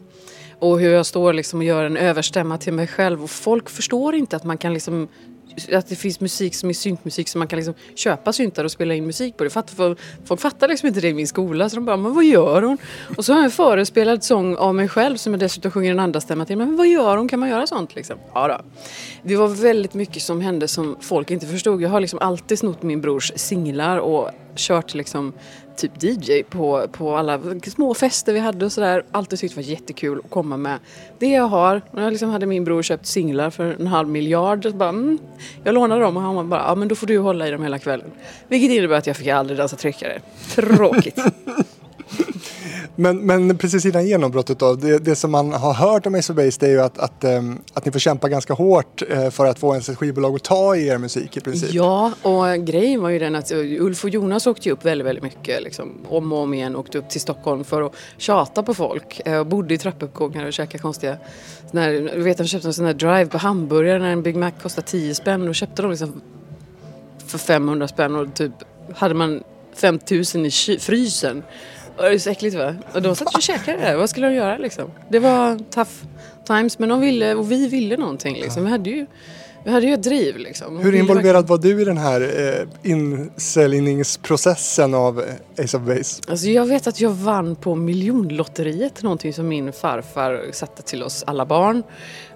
Och 0.59 0.79
hur 0.79 0.93
jag 0.93 1.05
står 1.05 1.33
liksom 1.33 1.59
och 1.59 1.65
gör 1.65 1.83
en 1.85 1.97
överstämma 1.97 2.57
till 2.57 2.73
mig 2.73 2.87
själv. 2.87 3.23
Och 3.23 3.29
folk 3.29 3.69
förstår 3.69 4.15
inte 4.15 4.35
att 4.35 4.43
man 4.43 4.57
kan 4.57 4.73
liksom 4.73 5.07
att 5.71 5.87
det 5.87 5.95
finns 5.95 6.19
musik 6.19 6.55
som 6.55 6.69
är 6.69 6.73
syntmusik 6.73 7.29
som 7.29 7.39
man 7.39 7.47
kan 7.47 7.57
liksom 7.57 7.73
köpa 7.95 8.33
syntar 8.33 8.63
och 8.63 8.71
spela 8.71 8.93
in 8.93 9.05
musik 9.05 9.37
på. 9.37 9.43
Det 9.43 9.49
fatt, 9.49 9.71
folk, 9.71 9.99
folk 10.25 10.41
fattar 10.41 10.67
liksom 10.67 10.87
inte 10.87 11.01
det 11.01 11.07
i 11.07 11.13
min 11.13 11.27
skola 11.27 11.69
så 11.69 11.75
de 11.75 11.85
bara, 11.85 11.97
men 11.97 12.13
vad 12.13 12.25
gör 12.25 12.61
hon? 12.61 12.77
Och 13.17 13.25
så 13.25 13.33
har 13.33 13.37
jag 13.37 13.45
en 13.45 13.51
förespelad 13.51 14.23
sång 14.23 14.55
av 14.55 14.75
mig 14.75 14.87
själv 14.87 15.17
som 15.17 15.33
jag 15.33 15.39
dessutom 15.39 15.71
sjunger 15.71 15.91
en 15.91 15.99
andra 15.99 16.21
stämma 16.21 16.45
till. 16.45 16.57
Men 16.57 16.75
vad 16.75 16.87
gör 16.87 17.17
hon? 17.17 17.27
Kan 17.27 17.39
man 17.39 17.49
göra 17.49 17.67
sånt 17.67 17.95
liksom? 17.95 18.17
Ja 18.33 18.47
då. 18.47 18.65
Det 19.23 19.35
var 19.35 19.47
väldigt 19.47 19.93
mycket 19.93 20.21
som 20.21 20.41
hände 20.41 20.67
som 20.67 20.97
folk 21.01 21.31
inte 21.31 21.47
förstod. 21.47 21.81
Jag 21.81 21.89
har 21.89 21.99
liksom 21.99 22.19
alltid 22.19 22.59
snott 22.59 22.83
min 22.83 23.01
brors 23.01 23.31
singlar 23.35 23.97
och 23.97 24.29
kört 24.55 24.93
liksom 24.93 25.33
typ 25.77 26.03
DJ 26.03 26.43
på, 26.43 26.87
på 26.91 27.15
alla 27.15 27.39
små 27.67 27.93
fester 27.93 28.33
vi 28.33 28.39
hade 28.39 28.65
och 28.65 28.71
sådär. 28.71 29.03
Alltid 29.11 29.39
tyckt 29.39 29.55
det 29.55 29.61
var 29.61 29.69
jättekul 29.69 30.21
att 30.25 30.31
komma 30.31 30.57
med 30.57 30.79
det 31.19 31.29
jag 31.31 31.43
har. 31.43 31.81
Och 31.91 32.01
jag 32.01 32.11
liksom 32.11 32.29
hade 32.29 32.45
min 32.45 32.63
bror 32.63 32.83
köpt 32.83 33.05
singlar 33.05 33.49
för 33.49 33.75
en 33.79 33.87
halv 33.87 34.09
miljard. 34.09 34.63
Så 34.63 34.71
bara, 34.71 34.89
mm, 34.89 35.17
jag 35.63 35.73
lånade 35.73 36.01
dem 36.01 36.17
och 36.17 36.23
han 36.23 36.49
bara, 36.49 36.61
ja 36.61 36.75
men 36.75 36.87
då 36.87 36.95
får 36.95 37.07
du 37.07 37.17
hålla 37.17 37.47
i 37.47 37.51
dem 37.51 37.63
hela 37.63 37.79
kvällen. 37.79 38.11
Vilket 38.47 38.71
innebär 38.71 38.97
att 38.97 39.07
jag 39.07 39.17
fick 39.17 39.27
aldrig 39.27 39.57
dansa 39.57 39.75
tryckare. 39.75 40.21
Tråkigt. 40.55 41.19
Men, 42.99 43.25
men 43.25 43.57
precis 43.57 43.85
innan 43.85 44.07
genombrottet 44.07 44.59
då, 44.59 44.75
det, 44.75 44.99
det 44.99 45.15
som 45.15 45.31
man 45.31 45.53
har 45.53 45.73
hört 45.73 46.05
om 46.05 46.15
Ace 46.15 46.33
of 46.33 46.37
Base 46.37 46.57
det 46.59 46.65
är 46.65 46.69
ju 46.69 46.81
att, 46.81 46.97
att, 46.97 47.23
ehm, 47.23 47.59
att 47.73 47.85
ni 47.85 47.91
får 47.91 47.99
kämpa 47.99 48.29
ganska 48.29 48.53
hårt 48.53 49.01
eh, 49.09 49.29
för 49.29 49.45
att 49.45 49.59
få 49.59 49.73
ens 49.73 49.89
ett 49.89 49.97
skivbolag 49.97 50.35
att 50.35 50.43
ta 50.43 50.75
i 50.75 50.87
er 50.87 50.97
musik 50.97 51.37
i 51.37 51.39
princip. 51.39 51.73
Ja, 51.73 52.11
och 52.21 52.65
grejen 52.65 53.01
var 53.01 53.09
ju 53.09 53.19
den 53.19 53.35
att 53.35 53.51
Ulf 53.51 54.03
och 54.03 54.09
Jonas 54.09 54.47
åkte 54.47 54.69
ju 54.69 54.73
upp 54.73 54.85
väldigt, 54.85 55.07
väldigt 55.07 55.23
mycket. 55.23 55.63
Liksom, 55.63 55.91
om 56.09 56.33
och 56.33 56.39
om 56.39 56.53
igen 56.53 56.75
åkte 56.75 56.97
upp 56.97 57.09
till 57.09 57.21
Stockholm 57.21 57.63
för 57.63 57.81
att 57.81 57.93
tjata 58.17 58.63
på 58.63 58.73
folk. 58.73 59.21
Eh, 59.25 59.39
och 59.39 59.47
bodde 59.47 59.73
i 59.73 59.77
trappuppgångar 59.77 60.45
och 60.45 60.53
käkade 60.53 60.81
konstiga... 60.81 61.17
när, 61.71 61.91
du 61.91 62.21
vet, 62.21 62.37
de 62.37 62.47
köpte 62.47 62.67
en 62.67 62.73
sån 62.73 62.85
här 62.85 62.93
drive 62.93 63.25
på 63.25 63.37
hamburgare 63.37 63.99
när 63.99 64.11
en 64.11 64.23
Big 64.23 64.35
Mac 64.35 64.51
kostade 64.61 64.87
10 64.87 65.15
spänn. 65.15 65.47
Och 65.47 65.55
köpte 65.55 65.81
de 65.81 65.91
liksom 65.91 66.21
för 67.27 67.37
500 67.37 67.87
spänn 67.87 68.15
och 68.15 68.33
typ 68.33 68.51
hade 68.95 69.13
man 69.13 69.43
5000 69.73 70.45
i 70.45 70.51
frysen. 70.79 71.43
Och 71.97 72.03
det 72.03 72.09
är 72.09 72.19
så 72.19 72.29
äckligt 72.29 72.55
va? 72.55 72.75
Och 72.93 73.01
de 73.01 73.15
satt 73.15 73.35
och 73.35 73.41
käkade 73.41 73.77
det. 73.77 73.97
Vad 73.97 74.09
skulle 74.09 74.27
de 74.27 74.33
göra 74.33 74.57
liksom? 74.57 74.91
Det 75.09 75.19
var 75.19 75.59
tough 75.71 75.91
times 76.47 76.79
men 76.79 76.89
de 76.89 77.01
ville, 77.01 77.35
och 77.35 77.51
vi 77.51 77.67
ville 77.67 77.97
någonting 77.97 78.35
liksom. 78.35 78.63
Vi 78.63 78.69
hade 78.69 78.89
ju, 78.89 79.05
vi 79.63 79.71
hade 79.71 79.85
ju 79.85 79.93
ett 79.93 80.03
driv 80.03 80.37
liksom. 80.37 80.79
Hur 80.79 80.95
involverad 80.95 81.47
var 81.47 81.57
du 81.57 81.81
i 81.81 81.85
den 81.85 81.97
här 81.97 82.21
eh, 82.21 82.67
insäljningsprocessen 82.91 84.93
av 84.93 85.19
eh, 85.19 85.25
Ace 85.63 85.77
of 85.77 85.83
Base? 85.83 86.21
Alltså 86.27 86.47
jag 86.47 86.65
vet 86.65 86.87
att 86.87 87.01
jag 87.01 87.09
vann 87.09 87.55
på 87.55 87.75
miljonlotteriet, 87.75 89.03
någonting 89.03 89.33
som 89.33 89.47
min 89.47 89.73
farfar 89.73 90.45
satte 90.51 90.81
till 90.81 91.03
oss 91.03 91.23
alla 91.27 91.45
barn. 91.45 91.83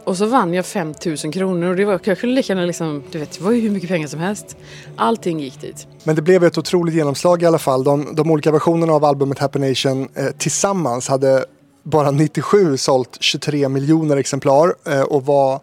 Och 0.04 0.18
så 0.18 0.26
vann 0.26 0.54
jag 0.54 0.66
5000 0.66 1.32
kronor 1.32 1.70
och 1.70 1.76
det 1.76 1.86
var, 1.86 2.00
jag 2.04 2.20
kunde 2.20 2.36
lika 2.36 2.54
gärna 2.54 2.66
liksom, 2.66 3.04
du 3.12 3.20
vet, 3.20 3.32
det 3.32 3.44
var 3.44 3.52
ju 3.52 3.62
hur 3.62 3.70
mycket 3.70 3.90
pengar 3.90 4.08
som 4.08 4.20
helst. 4.20 4.58
Allting 4.96 5.40
gick 5.40 5.62
dit. 5.62 5.88
Men 6.04 6.16
det 6.16 6.22
blev 6.22 6.44
ett 6.44 6.58
otroligt 6.58 6.96
genomslag 6.96 7.44
i 7.44 7.46
alla 7.46 7.60
fall. 7.60 7.84
De, 7.84 8.16
de 8.16 8.32
olika 8.32 8.52
versionerna 8.52 8.94
av 8.94 9.06
albumet 9.06 9.40
Happy 9.40 9.60
Nation 9.60 10.10
eh, 10.16 10.26
tillsammans 10.38 11.08
hade 11.08 11.46
bara 11.84 12.12
97 12.12 12.78
sålt 12.78 13.18
23 13.20 13.70
miljoner 13.70 14.18
exemplar 14.18 14.76
eh, 14.88 15.02
och 15.02 15.26
var 15.26 15.54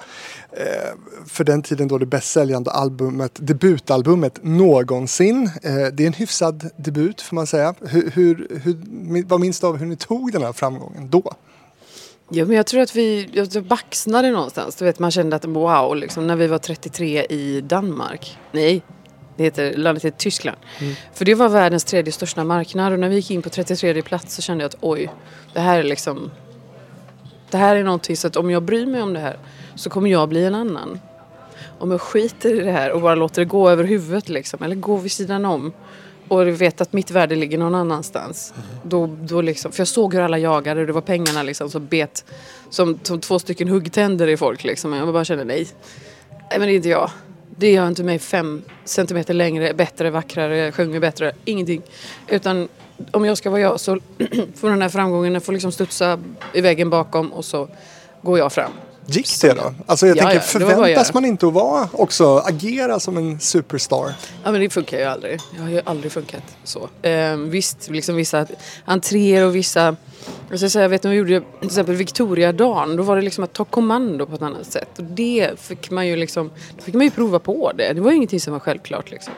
eh, 0.52 0.66
för 1.26 1.45
den 1.45 1.62
tiden 1.62 1.88
då 1.88 1.99
det 1.99 2.07
bäst 2.07 2.30
säljande 2.33 2.71
albumet, 2.71 3.33
debutalbumet 3.35 4.38
någonsin. 4.42 5.50
Eh, 5.62 5.75
det 5.92 6.02
är 6.02 6.07
en 6.07 6.12
hyfsad 6.12 6.71
debut 6.76 7.21
får 7.21 7.35
man 7.35 7.47
säga. 7.47 7.75
Hur, 7.80 8.11
hur, 8.11 8.61
hur, 8.64 9.25
vad 9.25 9.40
minns 9.40 9.61
du 9.61 9.66
av 9.66 9.76
hur 9.76 9.87
ni 9.87 9.97
tog 9.97 10.33
den 10.33 10.42
här 10.42 10.52
framgången 10.52 11.11
då? 11.11 11.33
Ja, 12.30 12.44
men 12.44 12.56
jag 12.56 12.66
tror 12.66 12.80
att 12.80 12.97
vi 12.97 13.28
jag 13.32 13.64
baxnade 13.64 14.30
någonstans. 14.30 14.76
Du 14.76 14.85
vet, 14.85 14.99
man 14.99 15.11
kände 15.11 15.37
att 15.37 15.44
wow, 15.44 15.97
liksom, 15.97 16.26
när 16.26 16.37
vi 16.37 16.47
var 16.47 16.58
33 16.58 17.25
i 17.25 17.61
Danmark. 17.61 18.38
Nej, 18.52 18.82
det 19.37 19.44
heter, 19.44 19.76
landet 19.76 20.04
heter 20.04 20.18
Tyskland. 20.18 20.58
Mm. 20.80 20.94
För 21.14 21.25
det 21.25 21.35
var 21.35 21.49
världens 21.49 21.85
tredje 21.85 22.12
största 22.12 22.44
marknad 22.44 22.92
och 22.92 22.99
när 22.99 23.08
vi 23.08 23.16
gick 23.16 23.30
in 23.30 23.42
på 23.42 23.49
33 23.49 24.02
plats 24.02 24.35
så 24.35 24.42
kände 24.42 24.64
jag 24.64 24.68
att 24.68 24.76
oj, 24.80 25.11
det 25.52 25.61
här 25.61 25.78
är 25.78 25.82
liksom... 25.82 26.30
Det 27.50 27.56
här 27.56 27.76
är 27.76 27.85
någonting 27.85 28.16
så 28.16 28.26
att 28.26 28.37
om 28.37 28.50
jag 28.50 28.62
bryr 28.62 28.87
mig 28.87 29.02
om 29.02 29.12
det 29.12 29.20
här 29.20 29.38
så 29.75 29.90
kommer 29.90 30.11
jag 30.11 30.28
bli 30.28 30.44
en 30.44 30.54
annan. 30.54 31.00
Om 31.78 31.90
jag 31.90 32.00
skiter 32.00 32.61
i 32.61 32.64
det 32.64 32.70
här 32.70 32.92
och 32.92 33.00
bara 33.00 33.14
låter 33.14 33.42
det 33.42 33.47
gå 33.47 33.70
över 33.70 33.85
huvudet 33.85 34.28
liksom, 34.28 34.62
eller 34.62 34.76
gå 34.76 34.97
vid 34.97 35.12
sidan 35.12 35.44
om 35.44 35.73
och 36.28 36.61
vet 36.61 36.80
att 36.80 36.92
mitt 36.92 37.11
värde 37.11 37.35
ligger 37.35 37.58
någon 37.58 37.75
annanstans. 37.75 38.52
Mm. 38.56 38.68
Då, 38.82 39.06
då 39.23 39.40
liksom, 39.40 39.73
för 39.73 39.80
jag 39.80 39.88
såg 39.88 40.14
hur 40.14 40.20
alla 40.20 40.38
jagade 40.38 40.80
och 40.80 40.87
det 40.87 40.92
var 40.92 41.00
pengarna 41.00 41.42
liksom 41.42 41.70
som 41.70 41.87
bet 41.87 42.25
som, 42.70 42.99
som 43.02 43.20
två 43.20 43.38
stycken 43.38 43.68
huggtänder 43.68 44.28
i 44.28 44.37
folk. 44.37 44.64
Liksom. 44.64 44.92
Jag 44.92 45.12
bara 45.12 45.25
kände 45.25 45.44
nej, 45.44 45.68
nej 46.30 46.58
men 46.58 46.61
det 46.61 46.73
är 46.73 46.76
inte 46.76 46.88
jag. 46.88 47.11
Det 47.56 47.73
gör 47.73 47.88
inte 47.88 48.02
mig 48.02 48.18
fem 48.18 48.62
centimeter 48.85 49.35
längre, 49.35 49.75
bättre, 49.75 50.11
vackrare, 50.11 50.73
sjunger 50.73 51.00
bättre. 51.00 51.32
Ingenting. 51.44 51.82
Utan 52.28 52.68
om 53.11 53.25
jag 53.25 53.38
ska 53.38 53.50
vara 53.50 53.61
jag 53.61 53.80
så 53.80 53.94
får 54.54 54.70
den 54.70 54.82
här 54.82 54.88
framgången 54.88 55.40
får 55.40 55.52
liksom 55.52 55.73
studsa 55.73 56.20
i 56.52 56.61
väggen 56.61 56.90
bakom 56.90 57.32
och 57.32 57.44
så 57.44 57.68
går 58.23 58.38
jag 58.38 58.52
fram. 58.52 58.73
Gick 59.10 59.40
det 59.40 59.52
då? 59.52 59.74
Alltså 59.86 60.06
jag 60.06 60.16
ja, 60.16 60.22
tänker, 60.22 60.36
ja, 60.36 60.40
förväntas 60.40 61.14
man 61.14 61.24
inte 61.24 61.46
att 61.46 61.52
vara 61.52 61.88
också, 61.92 62.38
agera 62.38 63.00
som 63.00 63.16
en 63.16 63.40
superstar? 63.40 64.14
Ja 64.44 64.52
men 64.52 64.60
det 64.60 64.70
funkar 64.70 64.98
ju 64.98 65.04
aldrig. 65.04 65.40
Jag 65.56 65.62
har 65.62 65.70
ju 65.70 65.80
aldrig 65.84 66.12
funkat 66.12 66.42
så. 66.64 66.88
Eh, 67.02 67.36
visst, 67.36 67.90
liksom 67.90 68.16
vissa 68.16 68.46
entréer 68.84 69.44
och 69.44 69.56
vissa 69.56 69.96
jag, 70.50 70.58
ska 70.58 70.70
säga, 70.70 70.82
jag 70.82 70.88
vet 70.88 71.02
när 71.02 71.10
vi 71.10 71.16
gjorde 71.16 71.40
till 71.40 71.66
exempel 71.66 71.94
Victoriadagen, 71.94 72.96
då 72.96 73.02
var 73.02 73.16
det 73.16 73.22
liksom 73.22 73.44
att 73.44 73.52
ta 73.52 73.64
kommando 73.64 74.26
på 74.26 74.34
ett 74.34 74.42
annat 74.42 74.72
sätt. 74.72 74.98
Och 74.98 75.04
det 75.04 75.60
fick 75.60 75.90
man 75.90 76.06
ju 76.06 76.16
liksom, 76.16 76.50
då 76.76 76.82
fick 76.82 76.94
man 76.94 77.04
ju 77.04 77.10
prova 77.10 77.38
på 77.38 77.72
det. 77.72 77.92
Det 77.92 78.00
var 78.00 78.10
ju 78.10 78.16
ingenting 78.16 78.40
som 78.40 78.52
var 78.52 78.60
självklart 78.60 79.10
liksom. 79.10 79.32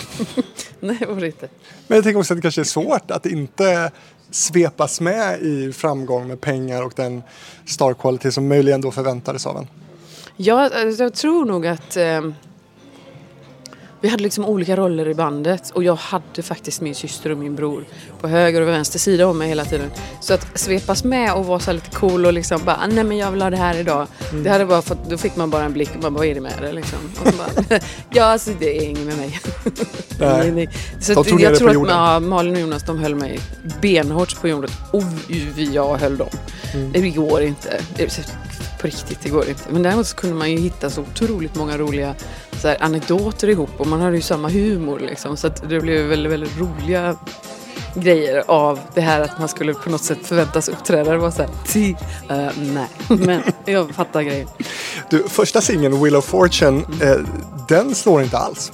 Nej, 0.80 0.96
det 1.00 1.06
var 1.06 1.20
det 1.20 1.26
inte. 1.26 1.48
Men 1.86 1.96
jag 1.96 2.04
tänker 2.04 2.20
också 2.20 2.32
att 2.34 2.38
det 2.38 2.42
kanske 2.42 2.60
är 2.60 2.64
svårt 2.64 3.10
att 3.10 3.26
inte 3.26 3.90
svepas 4.32 5.00
med 5.00 5.42
i 5.42 5.72
framgång 5.72 6.28
med 6.28 6.40
pengar 6.40 6.82
och 6.82 6.92
den 6.96 7.22
star 7.66 7.94
quality 7.94 8.30
som 8.30 8.48
möjligen 8.48 8.80
då 8.80 8.90
förväntades 8.90 9.46
av 9.46 9.56
en? 9.56 9.66
Ja, 10.36 10.70
alltså, 10.74 11.02
jag 11.02 11.14
tror 11.14 11.44
nog 11.44 11.66
att 11.66 11.96
eh, 11.96 12.20
vi 14.02 14.08
hade 14.08 14.22
liksom 14.22 14.44
olika 14.44 14.76
roller 14.76 15.08
i 15.08 15.14
bandet 15.14 15.70
och 15.70 15.84
jag 15.84 15.94
hade 15.94 16.42
faktiskt 16.42 16.80
min 16.80 16.94
syster 16.94 17.30
och 17.30 17.38
min 17.38 17.54
bror 17.54 17.84
på 18.20 18.28
höger 18.28 18.60
och 18.60 18.68
vänster 18.68 18.98
sida 18.98 19.26
om 19.26 19.38
mig 19.38 19.48
hela 19.48 19.64
tiden. 19.64 19.90
Så 20.20 20.34
att 20.34 20.58
svepas 20.58 21.04
med 21.04 21.34
och 21.34 21.46
vara 21.46 21.60
så 21.60 21.72
lite 21.72 21.90
cool 21.90 22.26
och 22.26 22.32
liksom 22.32 22.60
bara, 22.64 22.86
nej 22.86 23.04
men 23.04 23.16
jag 23.16 23.30
vill 23.30 23.42
ha 23.42 23.50
det 23.50 23.56
här 23.56 23.78
idag. 23.78 24.06
Mm. 24.30 24.44
Det 24.44 24.50
hade 24.50 24.66
bara 24.66 24.82
fått, 24.82 25.10
då 25.10 25.18
fick 25.18 25.36
man 25.36 25.50
bara 25.50 25.64
en 25.64 25.72
blick 25.72 25.90
och 25.94 26.02
man 26.02 26.14
bara, 26.14 26.18
vad 26.18 26.26
är 26.26 26.34
det 26.34 26.40
med 26.40 26.52
det 26.60 26.72
liksom? 26.72 26.98
Och 27.24 27.32
bara, 27.32 27.80
ja 28.10 28.24
alltså 28.24 28.50
det 28.58 28.78
är 28.78 28.88
inget 28.88 29.06
med 29.06 29.16
mig. 29.16 29.40
Nej. 30.20 30.52
nej, 30.52 30.68
Så 31.00 31.20
att, 31.20 31.40
jag 31.40 31.58
tror 31.58 31.70
att 31.70 31.88
ja, 31.88 32.20
Malin 32.20 32.54
och 32.54 32.60
Jonas 32.60 32.86
de 32.86 32.98
höll 32.98 33.14
mig 33.14 33.40
benhårt 33.80 34.40
på 34.40 34.48
jorden 34.48 34.70
och 34.90 35.02
jag 35.56 35.96
höll 35.96 36.16
dem. 36.16 36.28
Mm. 36.74 36.92
Det 36.92 37.10
går 37.10 37.42
inte 37.42 37.80
på 38.82 38.88
riktigt, 38.88 39.18
det 39.22 39.28
går 39.28 39.48
inte. 39.48 39.62
Men 39.70 39.82
däremot 39.82 40.06
så 40.06 40.16
kunde 40.16 40.36
man 40.36 40.50
ju 40.50 40.58
hitta 40.58 40.90
så 40.90 41.00
otroligt 41.00 41.54
många 41.54 41.78
roliga 41.78 42.14
så 42.60 42.68
här, 42.68 42.82
anekdoter 42.82 43.48
ihop 43.48 43.70
och 43.76 43.86
man 43.86 44.00
hade 44.00 44.16
ju 44.16 44.22
samma 44.22 44.48
humor 44.48 44.98
liksom. 44.98 45.36
Så 45.36 45.46
att 45.46 45.68
det 45.68 45.80
blev 45.80 46.04
väldigt, 46.04 46.32
väldigt 46.32 46.58
roliga 46.58 47.16
grejer 47.94 48.44
av 48.46 48.80
det 48.94 49.00
här 49.00 49.20
att 49.20 49.38
man 49.38 49.48
skulle 49.48 49.74
på 49.74 49.90
något 49.90 50.04
sätt 50.04 50.18
förväntas 50.22 50.68
uppträda. 50.68 51.12
Det 51.12 51.18
var 51.18 51.30
så 51.30 51.42
här, 51.42 51.48
uh, 52.30 52.52
nej, 52.56 52.88
men 53.26 53.42
jag 53.64 53.90
fattar 53.90 54.22
grejen. 54.22 54.48
Du, 55.10 55.28
första 55.28 55.60
singeln, 55.60 56.02
Will 56.02 56.16
of 56.16 56.24
Fortune, 56.24 56.82
eh, 57.00 57.16
den 57.68 57.94
slår 57.94 58.22
inte 58.22 58.38
alls. 58.38 58.72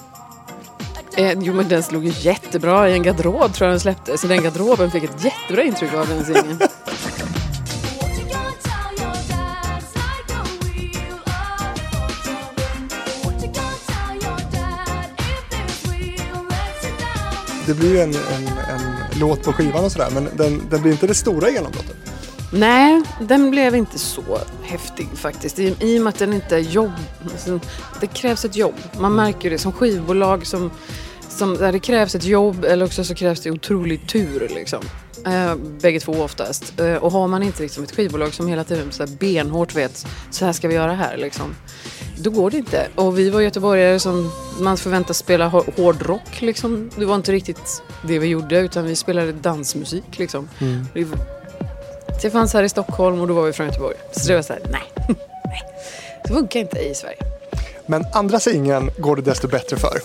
Eh, 1.16 1.32
jo 1.38 1.54
men 1.54 1.68
den 1.68 1.82
slog 1.82 2.04
ju 2.04 2.12
jättebra 2.16 2.88
i 2.88 2.92
en 2.92 3.02
garderob 3.02 3.54
tror 3.54 3.66
jag 3.66 3.72
den 3.72 3.80
släppte. 3.80 4.18
Så 4.18 4.26
den 4.26 4.42
garderoben 4.42 4.90
fick 4.90 5.04
ett 5.04 5.24
jättebra 5.24 5.62
intryck 5.62 5.94
av 5.94 6.08
den 6.08 6.24
singeln. 6.24 6.58
det 17.68 17.74
blir 17.74 17.90
ju 17.90 18.00
en, 18.00 18.14
en, 18.14 18.46
en 18.46 19.20
låt 19.20 19.42
på 19.42 19.52
skivan 19.52 19.84
och 19.84 19.92
sådär 19.92 20.10
men 20.14 20.28
den, 20.36 20.62
den 20.70 20.82
blir 20.82 20.92
inte 20.92 21.06
det 21.06 21.14
stora 21.14 21.50
genombrottet. 21.50 21.96
Nej, 22.52 23.02
den 23.20 23.50
blev 23.50 23.74
inte 23.74 23.98
så 23.98 24.38
häftig 24.62 25.08
faktiskt. 25.14 25.58
I, 25.58 25.76
I 25.80 25.98
och 25.98 26.02
med 26.02 26.10
att 26.10 26.18
den 26.18 26.32
inte 26.32 26.56
är 26.56 26.60
jobb. 26.60 26.92
Alltså, 27.22 27.60
det 28.00 28.06
krävs 28.06 28.44
ett 28.44 28.56
jobb. 28.56 28.74
Man 29.00 29.14
märker 29.14 29.50
det 29.50 29.58
som 29.58 29.72
skivbolag 29.72 30.46
som, 30.46 30.70
som 31.28 31.56
där 31.56 31.72
det 31.72 31.78
krävs 31.78 32.14
ett 32.14 32.24
jobb 32.24 32.64
eller 32.64 32.86
också 32.86 33.04
så 33.04 33.14
krävs 33.14 33.40
det 33.40 33.50
otrolig 33.50 34.08
tur 34.08 34.50
liksom. 34.54 34.80
Eh, 35.26 35.54
bägge 35.80 36.00
två 36.00 36.12
oftast. 36.12 36.80
Eh, 36.80 36.94
och 36.94 37.12
har 37.12 37.28
man 37.28 37.42
inte 37.42 37.62
liksom 37.62 37.84
ett 37.84 37.96
skivbolag 37.96 38.34
som 38.34 38.48
hela 38.48 38.64
tiden 38.64 38.92
så 38.92 39.06
benhårt 39.06 39.74
vet 39.74 40.06
så 40.30 40.44
här 40.44 40.52
ska 40.52 40.68
vi 40.68 40.74
göra 40.74 40.92
här 40.92 41.16
liksom. 41.16 41.54
Då 42.20 42.30
går 42.30 42.50
det 42.50 42.56
inte. 42.56 42.88
Och 42.94 43.18
vi 43.18 43.30
var 43.30 43.40
göteborgare 43.40 44.00
som 44.00 44.32
man 44.60 44.76
förväntas 44.76 45.18
spela 45.18 45.48
hårdrock 45.48 46.40
liksom. 46.40 46.90
Det 46.98 47.04
var 47.04 47.14
inte 47.14 47.32
riktigt 47.32 47.82
det 48.02 48.18
vi 48.18 48.26
gjorde 48.26 48.58
utan 48.58 48.84
vi 48.84 48.96
spelade 48.96 49.32
dansmusik 49.32 50.18
liksom. 50.18 50.48
Mm. 50.60 50.86
Det 52.22 52.30
fanns 52.30 52.54
här 52.54 52.62
i 52.62 52.68
Stockholm 52.68 53.20
och 53.20 53.28
då 53.28 53.34
var 53.34 53.46
vi 53.46 53.52
från 53.52 53.66
Göteborg. 53.66 53.96
Så 54.12 54.28
det 54.28 54.34
var 54.34 54.42
så 54.42 54.52
här, 54.52 54.62
nej. 54.70 54.82
nej. 55.44 55.62
Det 56.24 56.32
funkar 56.32 56.60
inte 56.60 56.78
i 56.78 56.94
Sverige. 56.94 57.18
Men 57.86 58.04
andra 58.12 58.40
singeln 58.40 58.90
går 58.98 59.16
det 59.16 59.22
desto 59.22 59.48
bättre 59.48 59.76
för. 59.76 59.98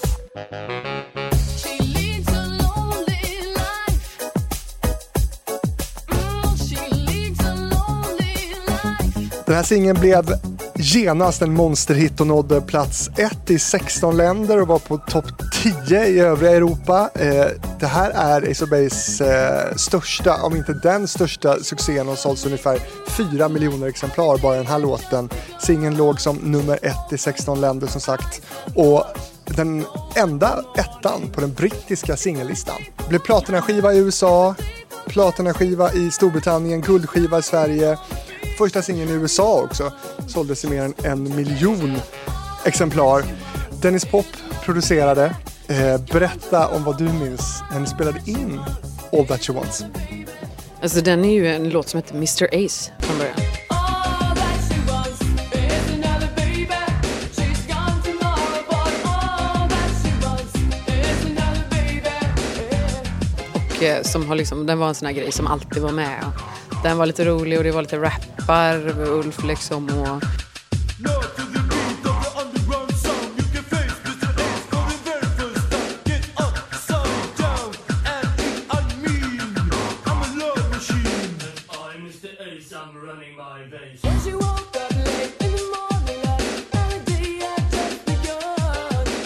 Den 9.46 9.56
här 9.56 9.64
singeln 9.64 10.00
blev 10.00 10.53
genast 10.76 11.42
en 11.42 11.54
monsterhit 11.54 12.22
och 12.22 12.28
nådde 12.28 12.62
plats 12.62 13.10
1 13.18 13.52
i 13.52 13.60
16 13.60 14.18
länder 14.18 14.62
och 14.62 14.68
var 14.68 14.80
på 14.80 14.98
topp 14.98 15.26
10 15.88 16.06
i 16.06 16.20
övriga 16.20 16.52
Europa. 16.52 17.10
Eh, 17.16 17.46
det 17.80 17.88
här 17.88 18.12
är 18.12 18.52
Ace 18.52 18.64
of 18.64 18.70
Base 18.70 19.74
största, 19.76 20.44
om 20.44 20.56
inte 20.56 20.74
den 20.74 21.08
största 21.08 21.60
succén 21.60 22.10
och 22.10 22.18
sålts 22.18 22.46
ungefär 22.46 22.80
4 23.10 23.50
miljoner 23.50 23.88
exemplar 23.88 24.38
bara 24.38 24.56
den 24.56 24.68
här 24.68 24.80
låten. 24.80 25.30
Singeln 25.60 25.98
låg 25.98 26.22
som 26.22 26.36
nummer 26.36 26.80
1 26.82 26.96
i 27.12 27.18
16 27.18 27.62
länder 27.62 27.88
som 27.88 28.02
sagt 28.02 28.42
och 28.76 29.04
den 29.46 29.86
enda 30.16 30.64
ettan 30.78 31.22
på 31.34 31.42
den 31.42 31.54
brittiska 31.54 32.18
singellistan. 32.18 32.82
Blev 33.10 33.20
platinaskiva 33.20 33.94
i 33.94 33.98
USA, 33.98 34.56
platinaskiva 35.08 35.94
i 35.94 36.12
Storbritannien, 36.12 36.82
guldskiva 36.82 37.40
i 37.40 37.42
Sverige 37.42 37.98
Första 38.58 38.82
singeln 38.82 39.10
i 39.10 39.14
USA 39.14 39.62
också 39.62 39.94
såldes 40.28 40.66
i 40.66 40.68
mer 40.68 40.82
än 40.82 40.94
en 41.04 41.36
miljon 41.36 41.98
exemplar. 42.66 43.24
Dennis 43.82 44.06
Pop 44.06 44.26
producerade. 44.64 45.36
Eh, 45.68 46.02
berätta 46.12 46.68
om 46.68 46.84
vad 46.84 46.98
du 46.98 47.04
minns 47.04 47.64
när 47.72 47.80
ni 47.80 47.88
spelade 47.88 48.22
in 48.26 48.60
All 49.12 49.28
That 49.28 49.42
She 49.42 49.54
Wants. 49.54 49.86
Alltså 50.82 51.02
den 51.02 51.26
är 51.26 51.34
ju 51.34 51.48
en 51.48 51.70
låt 51.70 51.90
som 51.90 51.98
heter 51.98 52.16
Mr 52.16 52.66
Ace 52.66 52.92
från 53.00 53.18
början. 53.18 53.36
och 63.84 63.84
eh, 63.84 64.04
som 64.04 64.28
har 64.28 64.36
liksom, 64.36 64.66
den 64.66 64.80
var 64.80 64.88
en 64.88 64.96
sån 64.96 65.06
här 65.06 65.14
grej 65.14 65.32
som 65.32 65.48
alltid 65.48 65.84
var 65.84 65.92
med. 65.92 66.24
Den 66.84 66.98
var 66.98 67.06
lite 67.06 67.26
rolig 67.26 67.58
och 67.58 67.64
det 67.64 67.72
var 67.72 67.82
lite 67.82 67.98
rappar 67.98 68.78
med 68.78 69.08
Ulf 69.08 69.44
liksom 69.44 69.90
och 69.90 70.24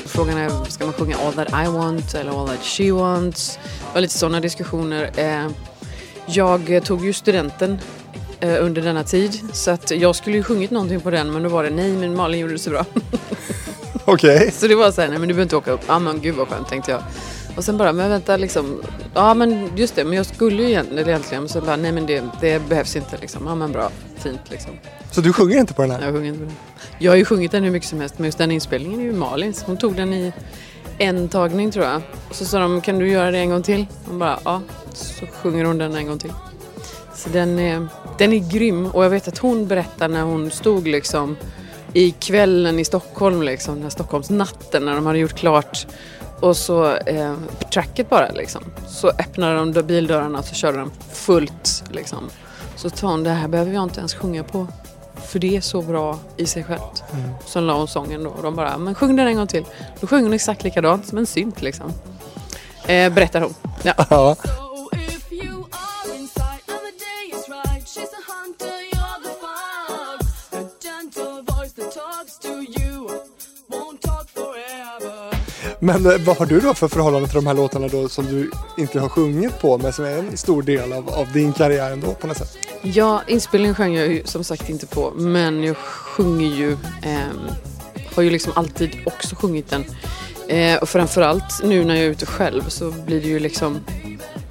Frågan 0.06 0.38
är, 0.38 0.70
ska 0.70 0.86
man 0.86 0.94
sjunga 0.94 1.18
All 1.18 1.34
that 1.34 1.50
I 1.50 1.68
want 1.68 2.14
eller 2.14 2.42
All 2.42 2.48
that 2.48 2.64
she 2.64 2.92
wants? 2.92 3.60
Det 3.80 3.94
var 3.94 4.02
lite 4.02 4.18
sådana 4.18 4.40
diskussioner. 4.40 5.20
Eh, 5.20 5.48
jag 6.28 6.82
tog 6.86 7.06
ju 7.06 7.14
studenten 7.14 7.80
eh, 8.40 8.64
under 8.66 8.82
denna 8.82 9.04
tid 9.04 9.40
så 9.54 9.72
att 9.72 9.92
jag 9.92 10.16
skulle 10.16 10.38
ju 10.38 10.44
sjungit 10.44 10.72
någonting 10.72 11.00
på 11.00 11.10
den 11.10 11.32
men 11.32 11.44
då 11.44 11.50
var 11.50 11.64
det 11.64 11.70
nej 11.70 11.92
men 11.92 12.16
Malin 12.16 12.40
gjorde 12.40 12.54
det 12.54 12.60
så 12.60 12.70
bra. 12.70 12.86
Okej. 14.06 14.52
Så 14.52 14.68
det 14.68 14.76
var 14.76 14.92
så 14.92 15.02
här, 15.02 15.10
nej 15.10 15.20
men 15.20 15.28
du 15.28 15.34
behöver 15.34 15.44
inte 15.44 15.56
åka 15.56 15.72
upp. 15.72 15.82
Ja 15.88 16.00
men 16.00 16.22
gud 16.22 16.36
vad 16.36 16.48
skönt 16.48 16.68
tänkte 16.68 16.92
jag. 16.92 17.02
Och 17.56 17.64
sen 17.64 17.78
bara, 17.78 17.94
men 17.94 18.10
vänta 18.10 18.38
liksom. 18.38 18.82
Ja 19.14 19.34
men 19.34 19.78
just 19.78 19.96
det, 19.96 20.04
men 20.04 20.14
jag 20.14 20.26
skulle 20.26 20.64
ju 20.64 20.70
egentligen, 20.70 21.22
men 21.32 21.50
så 21.50 21.62
bara, 21.62 21.76
nej 21.76 21.92
men 21.92 22.06
det, 22.06 22.24
det 22.42 22.60
behövs 22.70 22.96
inte 22.96 23.18
liksom. 23.22 23.46
Ja 23.48 23.56
men 23.56 23.72
bra, 23.72 23.92
fint 24.16 24.42
liksom. 24.50 24.72
Så 25.12 25.22
du 25.22 25.34
sjunger 25.34 25.58
inte 25.58 25.74
på 25.74 25.82
den 25.82 25.92
här? 25.92 26.02
Jag 26.02 26.14
sjunger 26.14 26.28
inte 26.28 26.40
på 26.40 26.46
den. 26.46 26.56
Jag 27.00 27.12
har 27.12 27.18
ju 27.18 27.26
sjungit 27.26 27.52
den 27.52 27.64
hur 27.64 27.72
mycket 27.72 27.90
som 27.90 28.00
helst 28.00 28.20
men 28.20 28.26
just 28.26 28.38
den 28.38 28.52
inspelningen 28.52 29.00
är 29.00 29.04
ju 29.04 29.14
Malins. 29.14 29.64
Hon 29.64 29.78
tog 29.78 29.96
den 29.96 30.14
i 30.14 30.34
en 30.98 31.30
tagning 31.30 31.72
tror 31.72 31.86
jag. 31.86 32.02
Och 32.30 32.36
så 32.36 32.46
sa 32.46 32.60
de, 32.60 32.82
kan 32.82 33.00
du 33.00 33.10
göra 33.10 33.32
det 33.32 33.38
en 33.38 33.50
gång 33.50 33.64
till? 33.64 33.86
Hon 34.06 34.20
bara, 34.20 34.40
ja. 34.46 34.62
Så 34.98 35.26
sjunger 35.26 35.66
hon 35.66 35.78
den 35.78 35.96
en 35.96 36.08
gång 36.08 36.20
till. 36.20 36.34
Så 37.16 37.30
den 37.30 37.60
är, 37.60 37.88
den 38.18 38.34
är 38.34 38.52
grym 38.52 38.86
och 38.86 39.06
jag 39.06 39.10
vet 39.10 39.28
att 39.28 39.38
hon 39.38 39.68
berättar 39.68 40.08
när 40.08 40.22
hon 40.24 40.52
stod 40.52 40.88
liksom 40.88 41.36
i 41.94 42.12
kvällen 42.12 42.80
i 42.80 42.86
Stockholm 42.86 43.42
liksom, 43.42 43.74
den 43.74 43.84
här 43.84 43.90
Stockholmsnatten 43.90 44.86
när 44.86 44.96
de 44.96 45.06
hade 45.06 45.20
gjort 45.20 45.36
klart 45.36 45.88
och 46.40 46.58
så 46.58 46.96
eh, 46.96 47.34
tracket 47.74 48.10
bara 48.10 48.30
liksom. 48.32 48.64
Så 48.88 49.08
öppnade 49.08 49.72
de 49.72 49.82
bildörrarna 49.82 50.40
och 50.40 50.46
så 50.46 50.56
körde 50.56 50.78
de 50.78 50.92
fullt 51.14 51.84
liksom. 51.92 52.30
Så 52.76 52.90
sa 52.90 53.08
hon, 53.08 53.24
det 53.24 53.30
här 53.30 53.48
behöver 53.48 53.74
jag 53.74 53.84
inte 53.84 54.00
ens 54.00 54.16
sjunga 54.16 54.44
på. 54.44 54.68
För 55.16 55.40
det 55.40 55.58
är 55.58 55.62
så 55.62 55.82
bra 55.82 56.20
i 56.38 56.46
sig 56.46 56.64
självt. 56.64 57.04
Så 57.46 57.60
la 57.60 57.78
hon 57.78 57.88
sången 57.88 58.24
då 58.24 58.30
och 58.30 58.44
de 58.44 58.56
bara, 58.56 58.78
men 58.78 58.96
sjung 58.96 59.16
den 59.16 59.28
en 59.28 59.36
gång 59.36 59.48
till. 59.48 59.66
Då 60.00 60.08
sjöng 60.08 60.24
hon 60.24 60.34
exakt 60.34 60.64
likadant 60.64 61.08
som 61.08 61.18
en 61.18 61.26
synt 61.26 61.62
liksom. 61.62 61.92
Eh, 62.88 63.14
berättar 63.14 63.42
hon. 63.42 63.54
Ja. 63.84 64.36
Men 75.80 76.06
eh, 76.06 76.18
vad 76.26 76.38
har 76.38 76.46
du 76.46 76.60
då 76.60 76.74
för 76.74 76.88
förhållande 76.88 77.28
till 77.28 77.36
de 77.36 77.48
här 77.48 77.54
låtarna 77.54 77.88
då 77.88 78.10
som 78.10 78.26
du 78.26 78.52
inte 78.78 79.00
har 79.00 79.10
sjungit 79.10 79.60
på 79.60 79.78
men 79.78 79.94
som 79.94 80.06
är 80.06 80.18
en 80.18 80.38
stor 80.38 80.62
del 80.62 80.94
av, 80.94 81.10
av 81.10 81.32
din 81.32 81.54
karriär 81.54 81.92
ändå 81.92 82.14
på 82.14 82.28
något 82.28 82.38
sätt? 82.38 82.58
Ja, 82.82 83.22
inspelningen 83.28 83.76
sjöng 83.76 83.96
jag 83.96 84.08
ju 84.08 84.24
som 84.26 84.44
sagt 84.44 84.70
inte 84.70 84.88
på. 84.88 85.12
Men 85.12 85.64
jag 85.64 85.78
sjunger 85.78 86.48
ju, 86.48 86.72
eh, 87.02 87.20
har 88.16 88.24
ju 88.24 88.30
liksom 88.30 88.54
alltid 88.56 88.92
också 89.06 89.36
sjungit 89.36 89.70
den. 89.70 89.86
Eh, 90.48 90.78
och 90.78 90.90
framförallt 90.90 91.64
nu 91.64 91.86
när 91.86 91.96
jag 91.96 92.06
är 92.06 92.10
ute 92.10 92.26
själv 92.26 92.70
så 92.70 92.92
blir 92.92 93.22
det 93.22 93.28
ju 93.28 93.40
liksom 93.40 93.80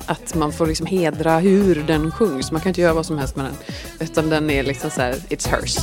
att 0.07 0.35
man 0.35 0.53
får 0.53 0.67
liksom 0.67 0.87
hedra 0.87 1.39
hur 1.39 1.85
den 1.87 2.11
sjungs. 2.11 2.53
Man 2.53 2.61
kan 2.61 2.71
inte 2.71 2.81
göra 2.81 2.95
vad 2.95 3.07
som 3.07 3.19
helst 3.19 3.37
med 3.37 3.45
den. 3.45 3.55
Utan 4.01 4.31
den 4.31 4.51
är 4.51 4.63
liksom 4.63 4.91
så 4.91 5.01
här, 5.01 5.15
it's 5.15 5.49
hers. 5.49 5.77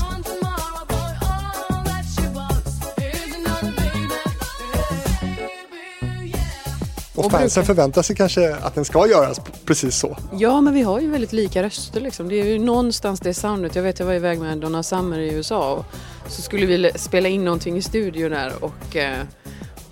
Och 7.23 7.27
Och 7.27 7.31
fansen 7.39 7.61
brukar- 7.61 7.65
förväntar 7.73 8.01
sig 8.01 8.15
kanske 8.15 8.55
att 8.55 8.75
den 8.75 8.85
ska 8.85 9.07
göras 9.07 9.41
precis 9.65 9.95
så. 9.95 10.17
Ja, 10.37 10.61
men 10.61 10.73
vi 10.73 10.81
har 10.81 10.99
ju 10.99 11.09
väldigt 11.11 11.33
lika 11.33 11.63
röster 11.63 12.01
liksom. 12.01 12.29
Det 12.29 12.35
är 12.41 12.45
ju 12.45 12.59
någonstans 12.59 13.19
det 13.19 13.33
soundet. 13.33 13.75
Jag 13.75 13.83
vet 13.83 13.99
jag 13.99 14.05
var 14.05 14.13
iväg 14.13 14.39
med 14.39 14.57
Donna 14.57 14.83
Summer 14.83 15.19
i 15.19 15.33
USA 15.33 15.73
och 15.73 15.85
så 16.27 16.41
skulle 16.41 16.65
vi 16.65 16.91
spela 16.95 17.29
in 17.29 17.45
någonting 17.45 17.77
i 17.77 17.81
studion 17.81 18.31
där 18.31 18.53
och, 18.63 18.95
eh, 18.95 19.19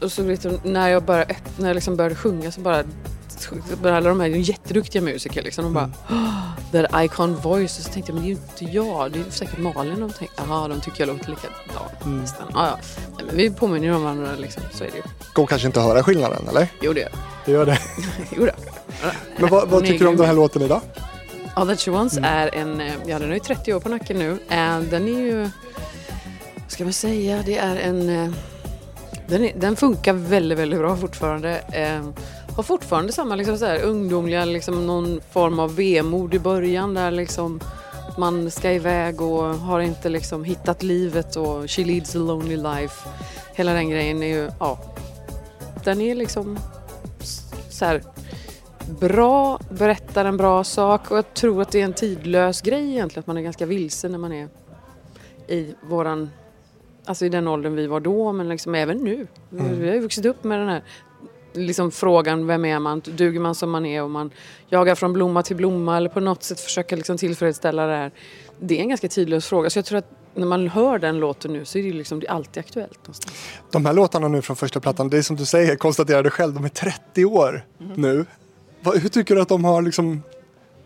och 0.02 0.12
så 0.12 0.24
liksom, 0.24 0.60
när 0.64 0.90
jag 0.90 1.04
bara 1.04 1.24
öpp- 1.26 1.58
när 1.58 1.68
jag 1.68 1.76
liksom 1.76 1.96
började 1.96 2.16
sjunga 2.16 2.52
så 2.52 2.62
bara 2.62 2.84
bara 3.82 3.98
alla 3.98 4.10
de 4.10 4.20
här 4.20 4.28
jätteduktiga 4.28 5.02
musiker 5.02 5.42
liksom, 5.42 5.64
de 5.64 5.74
bara 5.74 5.92
"Oh, 6.10 6.52
that 6.72 7.04
icon 7.04 7.36
voice 7.36 7.80
och 7.80 7.86
så 7.86 7.92
tänkte 7.92 8.12
jag 8.12 8.16
men 8.16 8.24
det 8.24 8.28
är 8.32 8.36
ju 8.36 8.42
inte 8.66 8.78
jag, 8.78 9.12
det 9.12 9.20
är 9.20 9.24
ju 9.24 9.32
säkert 9.32 9.58
Malin 9.58 10.00
de 10.00 10.10
tänkte, 10.12 10.44
jaha 10.48 10.68
de 10.68 10.82
tycker 10.82 11.08
jag 11.08 11.08
låter 11.18 11.30
likadant 11.30 12.06
nästan. 12.22 12.48
Ja, 12.54 12.68
ja. 12.68 12.78
Nej, 13.18 13.26
men 13.28 13.36
vi 13.38 13.50
påminner 13.52 13.88
ju 13.88 13.94
om 13.96 14.04
varandra 14.04 14.30
liksom, 14.38 14.64
så 14.74 14.84
är 14.84 14.88
det 14.92 14.98
ju. 14.98 15.04
Går 15.34 15.48
kanske 15.48 15.68
inte 15.68 15.80
att 15.80 15.86
höra 15.86 16.04
skillnaden 16.04 16.48
eller? 16.50 16.68
Jo 16.82 16.94
det 16.94 17.00
gör 17.02 17.12
Det 17.46 17.52
gör 17.52 17.66
det. 17.66 17.80
Jo 18.32 18.46
då. 18.46 18.52
Men 19.38 19.50
vad, 19.50 19.70
vad 19.70 19.84
är 19.84 19.88
tycker 19.88 20.06
du 20.06 20.10
om 20.12 20.18
den 20.18 20.26
här 20.28 20.34
låten 20.34 20.62
idag? 20.62 20.82
All 21.54 21.68
That 21.68 21.80
She 21.82 21.92
Wants 21.92 22.18
Mm. 22.18 22.30
är 22.34 22.56
en, 22.56 22.82
eh, 22.82 22.94
ja 23.08 23.20
den 23.20 23.28
har 23.28 23.34
ju 23.34 23.40
30 23.40 23.74
år 23.74 23.80
på 23.80 23.90
nacken 23.90 24.18
nu. 24.20 24.32
Eh, 24.32 24.80
Den 24.80 25.08
är 25.08 25.22
ju, 25.22 25.42
vad 26.56 26.72
ska 26.72 26.84
man 26.84 26.94
säga, 26.94 27.44
det 27.46 27.58
är 27.58 27.76
en, 27.76 28.10
eh, 28.10 28.32
den, 29.28 29.44
är, 29.46 29.54
den 29.56 29.76
funkar 29.76 30.14
väldigt, 30.14 30.58
väldigt 30.58 30.80
bra 30.80 30.98
fortfarande. 30.98 31.58
Eh, 31.74 32.02
Har 32.56 32.64
fortfarande 32.64 33.12
samma 33.12 33.36
liksom 33.36 33.58
så 33.58 33.66
här, 33.66 33.84
ungdomliga, 33.84 34.46
liksom 34.46 34.88
någon 34.88 35.22
form 35.32 35.60
av 35.60 35.76
vemod 35.76 36.34
i 36.34 36.40
början 36.40 36.94
där 36.94 37.12
liksom 37.12 37.60
man 38.18 38.52
ska 38.52 38.72
iväg 38.72 39.22
och 39.22 39.44
har 39.44 39.80
inte 39.80 40.10
liksom 40.10 40.44
hittat 40.44 40.84
livet 40.84 41.36
och 41.36 41.72
she 41.72 41.84
leads 41.84 42.16
a 42.16 42.20
lonely 42.20 42.58
life. 42.58 43.10
Hela 43.54 43.74
den 43.74 43.90
grejen 43.90 44.24
är 44.24 44.28
ju, 44.28 44.50
ja, 44.60 44.80
den 45.84 46.02
är 46.02 46.16
liksom 46.16 46.60
så 47.70 47.86
här 47.86 48.02
bra, 49.00 49.60
berättar 49.70 50.26
en 50.26 50.38
bra 50.38 50.64
sak 50.64 51.12
och 51.12 51.18
jag 51.18 51.34
tror 51.34 51.62
att 51.62 51.72
det 51.72 51.82
är 51.82 51.86
en 51.86 51.94
tidlös 51.94 52.62
grej 52.62 52.92
egentligen 52.92 53.20
att 53.20 53.28
man 53.28 53.38
är 53.38 53.42
ganska 53.42 53.66
vilsen 53.66 54.12
när 54.12 54.20
man 54.20 54.34
är 54.34 54.48
i 55.48 55.76
våran, 55.90 56.30
alltså 57.06 57.26
i 57.26 57.30
den 57.30 57.48
åldern 57.48 57.76
vi 57.76 57.88
var 57.88 58.00
då 58.00 58.32
men 58.32 58.50
liksom 58.50 58.76
även 58.76 58.98
nu. 58.98 59.28
Vi 59.50 59.88
har 59.88 59.96
ju 59.96 60.00
vuxit 60.00 60.26
upp 60.26 60.44
med 60.44 60.60
den 60.60 60.68
här 60.68 60.84
liksom 61.54 61.92
frågan 61.92 62.48
vem 62.48 62.66
är 62.66 62.80
man, 62.80 63.00
duger 63.06 63.40
man 63.40 63.56
som 63.56 63.70
man 63.72 63.86
är 63.86 64.04
och 64.04 64.10
man 64.10 64.32
jagar 64.70 64.96
från 64.96 65.14
blomma 65.14 65.44
till 65.44 65.56
blomma 65.56 65.98
eller 65.98 66.10
på 66.10 66.20
något 66.20 66.44
sätt 66.44 66.60
försöka 66.60 66.96
liksom 66.96 67.18
tillfredsställa 67.18 67.86
det 67.86 67.96
här. 67.96 68.12
Det 68.60 68.78
är 68.78 68.82
en 68.82 68.90
ganska 68.90 69.08
tidlös 69.08 69.46
fråga 69.46 69.70
så 69.70 69.78
jag 69.80 69.86
tror 69.86 69.98
att 69.98 70.10
när 70.36 70.46
man 70.46 70.68
hör 70.68 71.00
den 71.00 71.20
låten 71.20 71.54
nu 71.54 71.66
så 71.66 71.78
är 71.78 71.84
det, 71.84 71.94
liksom, 71.94 72.20
det 72.20 72.28
är 72.28 72.32
alltid 72.32 72.60
aktuellt. 72.62 72.98
Någonstans. 73.04 73.36
De 73.72 73.86
här 73.86 73.94
låtarna 73.94 74.28
nu 74.28 74.42
från 74.42 74.56
första 74.56 74.80
plattan, 74.80 75.10
det 75.10 75.18
är 75.18 75.22
som 75.22 75.36
du 75.36 75.46
säger, 75.46 75.76
konstaterade 75.76 76.30
själv, 76.30 76.54
de 76.54 76.66
är 76.66 76.70
30 76.70 77.26
år 77.26 77.66
Mhm. 77.78 77.94
nu. 78.02 78.26
Hur 78.84 79.10
tycker 79.10 79.36
du 79.36 79.42
att 79.42 79.50
de 79.50 79.64
har 79.64 79.82
liksom 79.82 80.24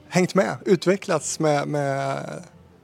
hängt 0.10 0.36
med, 0.36 0.58
utvecklats 0.65 1.39
med, 1.39 1.67
med 1.67 2.17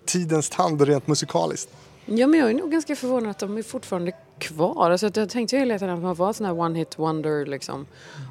tidens 0.06 0.50
tand 0.50 0.82
rent 0.82 1.08
musikaliskt? 1.08 1.70
Ja, 2.06 2.28
men 2.28 2.40
jag 2.40 2.50
är 2.50 2.54
nog 2.54 2.72
ganska 2.72 2.96
förvånad 2.96 3.30
att 3.32 3.40
de 3.40 3.58
är 3.58 3.64
fortfarande 3.64 4.12
kvar. 4.42 4.92
Alltså, 4.92 5.10
jag 5.14 5.30
tänkte 5.30 5.56
ju 5.56 5.60
hela 5.60 5.80
tiden 5.80 5.96
att 5.96 6.02
man 6.02 6.16
var 6.16 6.28
en 6.28 6.34
sån 6.34 6.46
här 6.46 6.60
one 6.60 6.80
hit 6.80 7.00
wonder 7.00 7.46
liksom. 7.46 7.86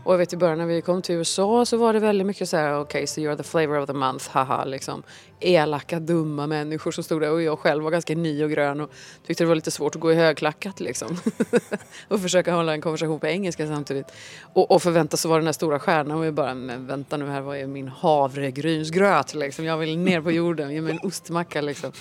Och 0.04 0.12
jag 0.12 0.18
vet 0.18 0.32
i 0.32 0.36
början 0.36 0.58
när 0.58 0.66
vi 0.66 0.80
kom 0.82 1.02
till 1.02 1.14
USA 1.14 1.64
så 1.64 1.76
var 1.76 1.92
det 1.92 1.98
väldigt 1.98 2.26
mycket 2.26 2.48
så 2.48 2.56
här, 2.56 2.72
okej, 2.72 2.82
okay, 2.82 3.06
so 3.06 3.20
you're 3.20 3.36
the 3.36 3.42
flavor 3.42 3.78
of 3.78 3.86
the 3.86 3.92
month, 3.92 4.28
haha, 4.30 4.64
liksom. 4.64 5.02
Elaka, 5.40 6.00
dumma 6.00 6.46
människor 6.46 6.90
som 6.90 7.04
stod 7.04 7.20
där 7.20 7.30
och 7.30 7.42
jag 7.42 7.58
själv 7.58 7.84
var 7.84 7.90
ganska 7.90 8.14
ny 8.14 8.44
och 8.44 8.50
grön 8.50 8.80
och 8.80 8.90
tyckte 9.26 9.44
det 9.44 9.48
var 9.48 9.54
lite 9.54 9.70
svårt 9.70 9.94
att 9.94 10.00
gå 10.00 10.12
i 10.12 10.14
högklackat 10.14 10.80
liksom. 10.80 11.16
och 12.08 12.20
försöka 12.20 12.54
hålla 12.54 12.72
en 12.72 12.80
konversation 12.80 13.20
på 13.20 13.26
engelska 13.26 13.66
samtidigt. 13.66 14.06
Och, 14.52 14.70
och 14.70 14.82
förvänta 14.82 15.16
sig 15.16 15.28
vara 15.28 15.38
den 15.38 15.46
här 15.46 15.52
stora 15.52 15.78
stjärnan 15.78 16.18
och 16.18 16.26
jag 16.26 16.34
bara, 16.34 16.54
men 16.54 16.86
vänta 16.86 17.16
nu 17.16 17.28
här, 17.28 17.40
vad 17.40 17.56
är 17.56 17.66
min 17.66 17.88
havregrynsgröt 17.88 19.34
liksom? 19.34 19.64
Jag 19.64 19.76
vill 19.76 19.98
ner 19.98 20.20
på 20.20 20.30
jorden, 20.30 20.70
ge 20.70 20.80
mig 20.80 20.92
en 20.92 21.08
ostmacka 21.08 21.60
liksom. 21.60 21.92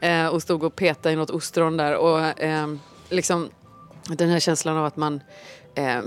Eh, 0.00 0.26
och 0.26 0.42
stod 0.42 0.64
och 0.64 0.76
petade 0.76 1.12
i 1.12 1.16
något 1.16 1.30
ostron 1.30 1.76
där 1.76 1.96
och 1.96 2.40
eh, 2.40 2.66
liksom 3.12 3.50
den 4.08 4.28
här 4.28 4.40
känslan 4.40 4.76
av 4.76 4.84
att 4.84 4.96
man 4.96 5.20
eh, 5.74 6.00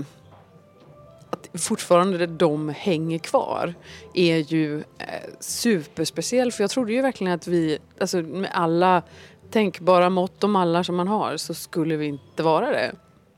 att 1.30 1.60
fortfarande 1.60 2.26
de 2.26 2.68
hänger 2.68 3.18
kvar 3.18 3.74
är 4.14 4.36
ju 4.36 4.78
eh, 4.78 5.30
superspeciell. 5.40 6.52
För 6.52 6.62
jag 6.62 6.70
trodde 6.70 6.92
ju 6.92 7.02
verkligen 7.02 7.32
att 7.32 7.46
vi, 7.46 7.78
alltså 8.00 8.22
med 8.22 8.50
alla 8.52 9.02
tänkbara 9.50 10.10
mått 10.10 10.44
och 10.44 10.50
mallar 10.50 10.82
som 10.82 10.96
man 10.96 11.08
har 11.08 11.36
så 11.36 11.54
skulle 11.54 11.96
vi 11.96 12.06
inte 12.06 12.42
vara 12.42 12.70
det. 12.70 12.92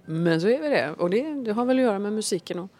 Men 0.04 0.40
så 0.40 0.48
är 0.48 0.62
vi 0.62 0.68
det. 0.68 0.94
Och 0.98 1.10
det, 1.10 1.44
det 1.44 1.52
har 1.52 1.64
väl 1.64 1.78
att 1.78 1.82
göra 1.82 1.98
med 1.98 2.12
musiken 2.12 2.58
och 2.58 2.70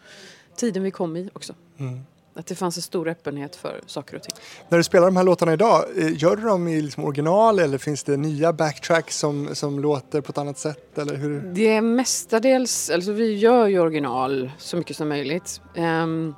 tiden 0.55 0.83
vi 0.83 0.91
kom 0.91 1.17
i 1.17 1.29
också. 1.33 1.53
Mm. 1.77 1.99
Att 2.39 2.45
det 2.45 2.55
fanns 2.55 2.77
en 2.77 2.81
stor 2.81 3.07
öppenhet 3.07 3.55
för 3.55 3.81
saker 3.85 4.15
och 4.15 4.23
ting. 4.23 4.35
När 4.69 4.77
du 4.77 4.83
spelar 4.83 5.05
de 5.05 5.17
här 5.17 5.23
låtarna 5.23 5.53
idag, 5.53 5.85
eh, 5.97 6.21
gör 6.23 6.35
du 6.35 6.43
dem 6.43 6.67
i 6.67 6.81
liksom 6.81 7.03
original 7.03 7.59
eller 7.59 7.77
finns 7.77 8.03
det 8.03 8.17
nya 8.17 8.53
backtracks 8.53 9.17
som, 9.17 9.55
som 9.55 9.79
låter 9.79 10.21
på 10.21 10.29
ett 10.29 10.37
annat 10.37 10.57
sätt? 10.57 10.97
Eller 10.97 11.15
hur? 11.15 11.41
Det 11.41 11.67
är 11.67 11.81
mestadels, 11.81 12.89
alltså 12.89 13.11
vi 13.11 13.35
gör 13.35 13.67
ju 13.67 13.79
original 13.79 14.51
så 14.57 14.77
mycket 14.77 14.97
som 14.97 15.09
möjligt. 15.09 15.61
Ehm, 15.75 16.33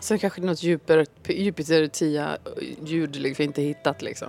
Sen 0.00 0.18
kanske 0.18 0.40
något 0.40 0.62
Jupiter, 0.62 1.06
Jupiter 1.28 1.86
10 1.86 2.28
ljud 2.84 3.16
vi 3.16 3.44
inte 3.44 3.62
hittat 3.62 4.02
liksom. 4.02 4.28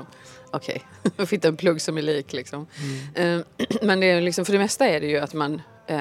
Okej, 0.52 0.82
okay. 1.04 1.26
fick 1.26 1.46
en 1.46 1.58
plugg 1.58 1.82
som 1.82 1.98
är 1.98 2.02
lik 2.02 2.34
liksom. 2.34 2.68
Eh, 3.16 3.40
men 3.82 4.00
det 4.00 4.06
är 4.06 4.22
liksom, 4.22 4.46
för 4.46 4.54
det 4.54 4.60
mesta 4.60 4.88
är 4.88 5.00
det 5.00 5.08
ju 5.08 5.18
att 5.18 5.34
man, 5.34 5.62
eh, 5.88 6.00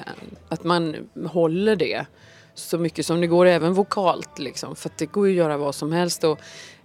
att 0.48 0.64
man 0.64 1.09
håller 1.26 1.76
det 1.76 2.07
så 2.58 2.78
mycket 2.78 3.06
som 3.06 3.20
det 3.20 3.26
går, 3.26 3.46
även 3.46 3.74
vokalt 3.74 4.38
liksom. 4.38 4.76
För 4.76 4.88
att 4.88 4.98
det 4.98 5.06
går 5.06 5.28
ju 5.28 5.32
att 5.32 5.36
göra 5.36 5.56
vad 5.56 5.74
som 5.74 5.92
helst. 5.92 6.24
Och 6.24 6.40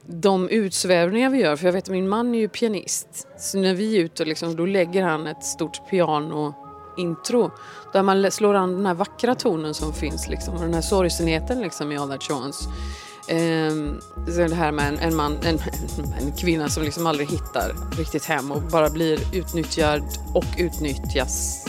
de 0.05 0.49
utsvävningar 0.49 1.29
vi 1.29 1.39
gör, 1.39 1.55
för 1.55 1.65
jag 1.65 1.73
vet 1.73 1.83
att 1.83 1.89
min 1.89 2.09
man 2.09 2.35
är 2.35 2.39
ju 2.39 2.47
pianist. 2.47 3.27
Så 3.37 3.57
när 3.57 3.73
vi 3.73 3.97
är 3.97 3.99
ute 3.99 4.25
liksom, 4.25 4.55
då 4.55 4.65
lägger 4.65 5.03
han 5.03 5.27
ett 5.27 5.43
stort 5.43 5.89
piano 5.89 6.53
intro 6.97 7.51
där 7.93 8.03
man 8.03 8.31
slår 8.31 8.53
an 8.53 8.73
den 8.73 8.85
här 8.85 8.93
vackra 8.93 9.35
tonen 9.35 9.73
som 9.73 9.93
finns 9.93 10.27
liksom, 10.27 10.53
och 10.53 10.61
den 10.61 10.73
här 10.73 10.81
sorgsenheten 10.81 11.61
liksom, 11.61 11.91
i 11.91 11.97
All 11.97 12.09
That 12.09 12.23
Chance. 12.23 12.69
Ehm, 13.27 13.99
det 14.25 14.55
här 14.55 14.71
med 14.71 14.87
en, 14.87 14.99
en, 14.99 15.15
man, 15.15 15.37
en, 15.43 15.59
en 16.21 16.31
kvinna 16.37 16.69
som 16.69 16.83
liksom 16.83 17.07
aldrig 17.07 17.29
hittar 17.29 17.75
riktigt 17.97 18.25
hem 18.25 18.51
och 18.51 18.61
bara 18.61 18.89
blir 18.89 19.19
utnyttjad 19.33 20.03
och 20.33 20.45
utnyttjas 20.57 21.65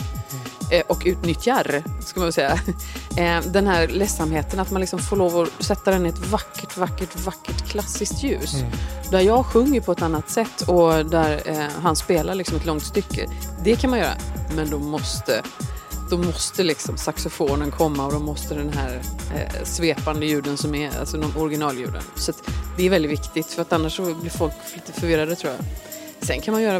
och 0.87 1.01
utnyttjar, 1.05 1.83
ska 2.05 2.19
man 2.19 2.25
väl 2.25 2.33
säga. 2.33 2.59
Eh, 3.17 3.41
den 3.41 3.67
här 3.67 3.87
ledsamheten, 3.87 4.59
att 4.59 4.71
man 4.71 4.81
liksom 4.81 4.99
får 4.99 5.15
lov 5.15 5.37
att 5.37 5.63
sätta 5.63 5.91
den 5.91 6.05
i 6.05 6.09
ett 6.09 6.27
vackert, 6.27 6.77
vackert, 6.77 7.19
vackert 7.19 7.67
klassiskt 7.67 8.23
ljus. 8.23 8.53
Mm. 8.53 8.71
Där 9.11 9.19
jag 9.19 9.45
sjunger 9.45 9.81
på 9.81 9.91
ett 9.91 10.01
annat 10.01 10.29
sätt 10.29 10.61
och 10.61 11.05
där 11.05 11.41
eh, 11.45 11.65
han 11.81 11.95
spelar 11.95 12.35
liksom 12.35 12.57
ett 12.57 12.65
långt 12.65 12.83
stycke. 12.83 13.29
Det 13.63 13.75
kan 13.75 13.89
man 13.89 13.99
göra, 13.99 14.15
men 14.55 14.69
då 14.69 14.79
måste 14.79 15.41
då 16.09 16.17
måste 16.17 16.63
liksom 16.63 16.97
saxofonen 16.97 17.71
komma 17.71 18.05
och 18.05 18.11
då 18.13 18.19
måste 18.19 18.55
den 18.55 18.73
här 18.73 19.01
eh, 19.35 19.63
svepande 19.63 20.25
ljuden 20.25 20.57
som 20.57 20.75
är, 20.75 20.99
alltså 20.99 21.17
de 21.17 21.37
originalljuden. 21.37 22.03
Så 22.15 22.31
det 22.77 22.85
är 22.85 22.89
väldigt 22.89 23.11
viktigt 23.11 23.47
för 23.47 23.61
att 23.61 23.73
annars 23.73 23.99
blir 23.99 24.29
folk 24.29 24.53
lite 24.75 24.99
förvirrade 24.99 25.35
tror 25.35 25.53
jag. 25.53 25.65
Sen 26.23 26.41
kan 26.41 26.53
man 26.53 26.61
göra 26.61 26.79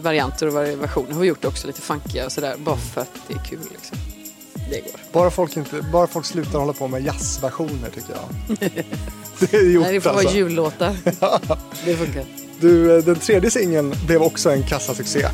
varianter 0.00 0.46
och 0.46 0.52
variationer. 0.52 1.12
Har 1.12 1.24
gjort 1.24 1.44
också 1.44 1.66
lite 1.66 1.80
funkiga 1.80 2.26
och 2.26 2.32
sådär 2.32 2.54
bara 2.58 2.76
för 2.76 3.00
att 3.00 3.14
det 3.28 3.34
är 3.34 3.38
kul 3.38 3.58
liksom. 3.70 3.98
Det 4.70 4.80
går. 4.80 5.00
Bara 5.12 5.30
folk, 5.30 5.56
inte, 5.56 5.82
bara 5.92 6.06
folk 6.06 6.26
slutar 6.26 6.58
hålla 6.58 6.72
på 6.72 6.88
med 6.88 7.04
jazzversioner 7.04 7.90
tycker 7.94 8.12
jag. 8.12 8.56
det 9.38 9.56
är 9.56 9.70
gjort 9.70 9.84
Nej, 9.84 9.94
det 9.94 10.00
får 10.00 10.10
alltså. 10.10 10.26
vara 10.26 10.36
jullåtar. 10.36 10.96
det 11.84 11.96
funkar. 11.96 12.24
Du, 12.60 12.96
eh, 12.96 13.04
den 13.04 13.16
tredje 13.16 13.50
singeln 13.50 13.94
blev 14.06 14.22
också 14.22 14.50
en 14.50 14.62
kassasuccé. 14.62 15.26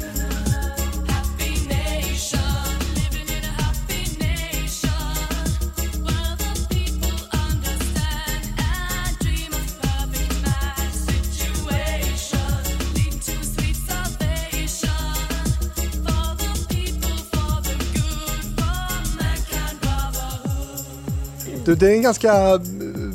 Du, 21.71 21.77
det 21.77 21.87
är 21.87 21.95
en 21.95 22.03
ganska 22.03 22.33
eh, 22.33 22.61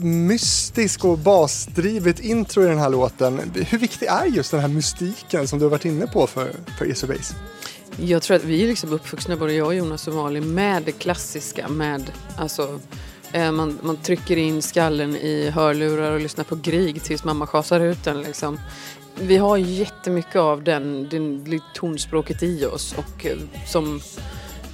mystisk 0.03 1.05
och 1.05 1.17
basdrivet 1.17 2.19
intro 2.19 2.63
i 2.63 2.67
den 2.67 2.77
här 2.77 2.89
låten. 2.89 3.41
Hur 3.69 3.77
viktig 3.77 4.05
är 4.05 4.25
just 4.25 4.51
den 4.51 4.59
här 4.59 4.67
mystiken 4.67 5.47
som 5.47 5.59
du 5.59 5.65
har 5.65 5.69
varit 5.69 5.85
inne 5.85 6.07
på 6.07 6.27
för, 6.27 6.51
för 6.77 6.91
Ace 6.91 7.05
of 7.05 7.17
Base? 7.17 7.35
Jag 7.97 8.21
tror 8.21 8.37
att 8.37 8.43
vi 8.43 8.63
är 8.63 8.67
liksom 8.67 8.93
uppvuxna, 8.93 9.35
både 9.37 9.53
jag 9.53 9.67
och 9.67 9.75
Jonas 9.75 10.07
och 10.07 10.13
Malin, 10.13 10.53
med 10.53 10.83
det 10.83 10.91
klassiska. 10.91 11.67
Med, 11.67 12.11
alltså, 12.37 12.79
eh, 13.31 13.51
man, 13.51 13.79
man 13.81 13.97
trycker 13.97 14.37
in 14.37 14.61
skallen 14.61 15.15
i 15.15 15.49
hörlurar 15.49 16.11
och 16.11 16.19
lyssnar 16.19 16.43
på 16.43 16.55
Grieg 16.55 17.03
tills 17.03 17.23
mamma 17.23 17.47
schasar 17.47 17.79
ut 17.79 18.03
den. 18.03 18.21
Liksom. 18.21 18.59
Vi 19.15 19.37
har 19.37 19.57
jättemycket 19.57 20.35
av 20.35 20.63
den, 20.63 21.09
den 21.09 21.61
tonspråket 21.73 22.43
i 22.43 22.65
oss. 22.65 22.95
Och 22.97 23.25
eh, 23.25 23.37
som, 23.67 24.01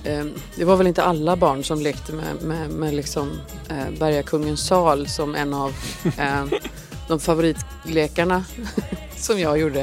eh, 0.03 0.25
det 0.55 0.65
var 0.65 0.75
väl 0.75 0.87
inte 0.87 1.03
alla 1.03 1.35
barn 1.35 1.63
som 1.63 1.81
lekte 1.81 2.13
med, 2.13 2.41
med, 2.41 2.69
med 2.69 2.93
liksom, 2.93 3.31
eh, 3.69 3.99
Bergakungens 3.99 4.67
sal 4.67 5.07
som 5.07 5.35
en 5.35 5.53
av 5.53 5.73
eh, 6.17 6.45
de 7.07 7.19
favoritlekarna 7.19 8.45
som 9.17 9.39
jag 9.39 9.59
gjorde. 9.59 9.81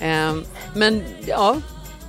Eh, 0.00 0.34
men 0.74 1.02
ja, 1.26 1.56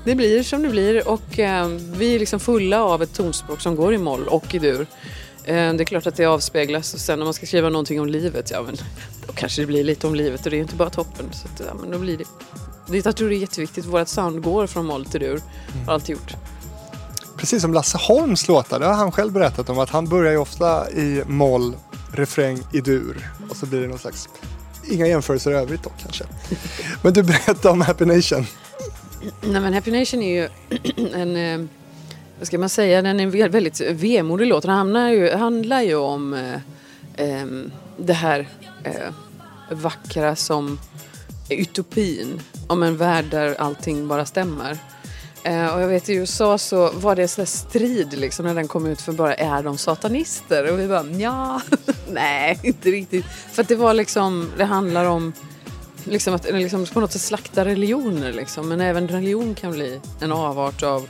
det 0.03 0.15
blir 0.15 0.43
som 0.43 0.63
det 0.63 0.69
blir 0.69 1.07
och 1.07 1.39
eh, 1.39 1.67
vi 1.67 2.15
är 2.15 2.19
liksom 2.19 2.39
fulla 2.39 2.83
av 2.83 3.03
ett 3.03 3.13
tonspråk 3.13 3.61
som 3.61 3.75
går 3.75 3.93
i 3.93 3.97
moll 3.97 4.27
och 4.27 4.55
i 4.55 4.59
dur. 4.59 4.87
Eh, 5.43 5.73
det 5.73 5.83
är 5.83 5.85
klart 5.85 6.07
att 6.07 6.15
det 6.15 6.25
avspeglas 6.25 6.93
och 6.93 6.99
sen 6.99 7.19
när 7.19 7.25
man 7.25 7.33
ska 7.33 7.45
skriva 7.45 7.69
någonting 7.69 8.01
om 8.01 8.07
livet, 8.07 8.51
ja 8.51 8.61
men 8.61 8.75
då 9.27 9.33
kanske 9.33 9.61
det 9.61 9.65
blir 9.65 9.83
lite 9.83 10.07
om 10.07 10.15
livet 10.15 10.45
och 10.45 10.49
det 10.49 10.55
är 10.55 10.57
ju 10.57 10.63
inte 10.63 10.75
bara 10.75 10.89
toppen. 10.89 11.25
Så 11.33 11.47
att, 11.47 11.61
ja, 11.67 11.73
men 11.81 11.91
då 11.91 11.99
blir 11.99 12.17
det. 12.17 12.23
det. 12.87 13.05
Jag 13.05 13.15
tror 13.15 13.29
det 13.29 13.35
är 13.35 13.39
jätteviktigt, 13.39 13.85
vårt 13.85 14.07
sound 14.07 14.41
går 14.41 14.67
från 14.67 14.85
moll 14.85 15.05
till 15.05 15.19
dur. 15.19 15.41
Har 15.85 15.93
alltid 15.93 16.15
gjort. 16.15 16.33
Precis 17.43 17.61
som 17.61 17.73
Lasse 17.73 17.97
Holms 17.97 18.47
låtar, 18.47 18.79
det 18.79 18.85
har 18.85 18.93
han 18.93 19.11
själv 19.11 19.31
berättat 19.31 19.69
om 19.69 19.79
att 19.79 19.89
han 19.89 20.07
börjar 20.07 20.31
ju 20.31 20.37
ofta 20.37 20.91
i 20.91 21.23
moll, 21.27 21.75
refräng 22.11 22.59
i 22.73 22.81
dur 22.81 23.29
och 23.49 23.55
så 23.55 23.65
blir 23.65 23.81
det 23.81 23.87
någon 23.87 23.99
slags, 23.99 24.29
inga 24.89 25.07
jämförelser 25.07 25.51
i 25.51 25.53
övrigt 25.53 25.83
då 25.83 25.91
kanske. 26.01 26.23
Men 27.01 27.13
du 27.13 27.23
berättade 27.23 27.69
om 27.69 27.81
Happy 27.81 28.05
Nation. 28.05 28.45
Nej 29.41 29.61
men 29.61 29.73
Happy 29.73 29.99
Nation 29.99 30.21
är 30.21 30.41
ju 30.41 30.49
en, 31.13 31.35
eh, 31.35 31.67
vad 32.39 32.47
ska 32.47 32.57
man 32.57 32.69
säga, 32.69 33.01
den 33.01 33.19
är 33.19 33.23
en 33.23 33.51
väldigt 33.51 33.81
vemodig 33.81 34.47
låt. 34.47 34.63
Den 34.63 34.71
handlar 34.71 35.09
ju, 35.09 35.31
handlar 35.31 35.81
ju 35.81 35.95
om 35.95 36.33
eh, 37.17 37.45
det 37.97 38.13
här 38.13 38.47
eh, 38.83 38.91
vackra 39.69 40.35
som 40.35 40.79
utopin. 41.49 42.39
Om 42.67 42.83
en 42.83 42.97
värld 42.97 43.25
där 43.31 43.55
allting 43.59 44.07
bara 44.07 44.25
stämmer. 44.25 44.77
Eh, 45.43 45.75
och 45.75 45.81
jag 45.81 45.87
vet 45.87 46.09
i 46.09 46.13
USA 46.13 46.57
så 46.57 46.91
var 46.91 47.15
det 47.15 47.27
sådär 47.27 47.45
strid 47.45 48.13
liksom 48.13 48.45
när 48.45 48.55
den 48.55 48.67
kom 48.67 48.85
ut 48.85 49.01
för 49.01 49.11
bara 49.11 49.33
är 49.33 49.63
de 49.63 49.77
satanister? 49.77 50.71
Och 50.71 50.79
vi 50.79 50.87
bara 50.87 51.05
ja, 51.05 51.61
nej 52.11 52.59
inte 52.63 52.89
riktigt. 52.89 53.25
För 53.25 53.61
att 53.61 53.67
det 53.67 53.75
var 53.75 53.93
liksom, 53.93 54.51
det 54.57 54.65
handlar 54.65 55.05
om 55.05 55.33
liksom 56.03 56.33
att 56.33 56.51
liksom 56.51 56.85
på 56.85 56.99
något 56.99 57.11
sätt 57.11 57.21
slakta 57.21 57.65
religioner 57.65 58.33
liksom. 58.33 58.69
Men 58.69 58.81
även 58.81 59.07
religion 59.07 59.55
kan 59.55 59.71
bli 59.71 60.01
en 60.21 60.31
avart 60.31 60.83
av 60.83 61.07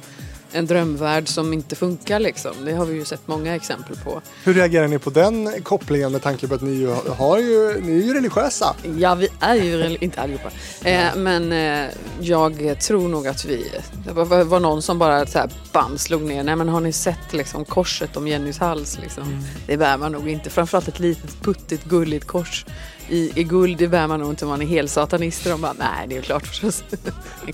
en 0.53 0.65
drömvärld 0.65 1.27
som 1.27 1.53
inte 1.53 1.75
funkar 1.75 2.19
liksom. 2.19 2.51
Det 2.65 2.73
har 2.73 2.85
vi 2.85 2.95
ju 2.95 3.05
sett 3.05 3.27
många 3.27 3.55
exempel 3.55 3.95
på. 3.95 4.21
Hur 4.43 4.53
reagerar 4.53 4.87
ni 4.87 4.99
på 4.99 5.09
den 5.09 5.63
kopplingen 5.63 6.11
med 6.11 6.21
tanke 6.21 6.47
på 6.47 6.55
att 6.55 6.61
ni 6.61 6.71
ju 6.71 6.87
har 7.17 7.39
ju, 7.39 7.81
ni 7.81 7.91
är 7.91 8.05
ju 8.05 8.13
religiösa? 8.13 8.75
Ja, 8.97 9.15
vi 9.15 9.27
är 9.39 9.55
ju 9.55 9.97
inte 10.01 10.21
allihopa. 10.21 10.49
Eh, 10.83 11.15
men 11.15 11.51
eh, 11.51 11.89
jag 12.19 12.79
tror 12.79 13.09
nog 13.09 13.27
att 13.27 13.45
vi, 13.45 13.71
det 14.05 14.11
var, 14.11 14.43
var 14.43 14.59
någon 14.59 14.81
som 14.81 14.99
bara 14.99 15.25
så 15.25 15.39
här 15.39 15.49
bam 15.71 15.97
slog 15.97 16.21
ner. 16.21 16.43
Nej 16.43 16.55
men 16.55 16.69
har 16.69 16.81
ni 16.81 16.93
sett 16.93 17.33
liksom 17.33 17.65
korset 17.65 18.17
om 18.17 18.27
Jennys 18.27 18.59
hals 18.59 18.99
liksom? 19.01 19.43
Det 19.67 19.77
bär 19.77 19.97
man 19.97 20.11
nog 20.11 20.29
inte. 20.29 20.49
Framförallt 20.49 20.87
ett 20.87 20.99
litet 20.99 21.41
puttigt 21.41 21.83
gulligt 21.83 22.27
kors 22.27 22.65
i, 23.09 23.31
i 23.35 23.43
guld, 23.43 23.77
det 23.77 23.87
bär 23.87 24.07
man 24.07 24.19
nog 24.19 24.29
inte 24.29 24.45
om 24.45 24.49
man 24.49 24.61
är 24.61 24.65
helt 24.65 24.91
satanist. 24.91 25.43
De 25.43 25.61
bara, 25.61 25.73
nej 25.73 26.07
det 26.07 26.13
är 26.13 26.17
ju 26.17 26.21
klart 26.21 26.47
förstås. 26.47 26.83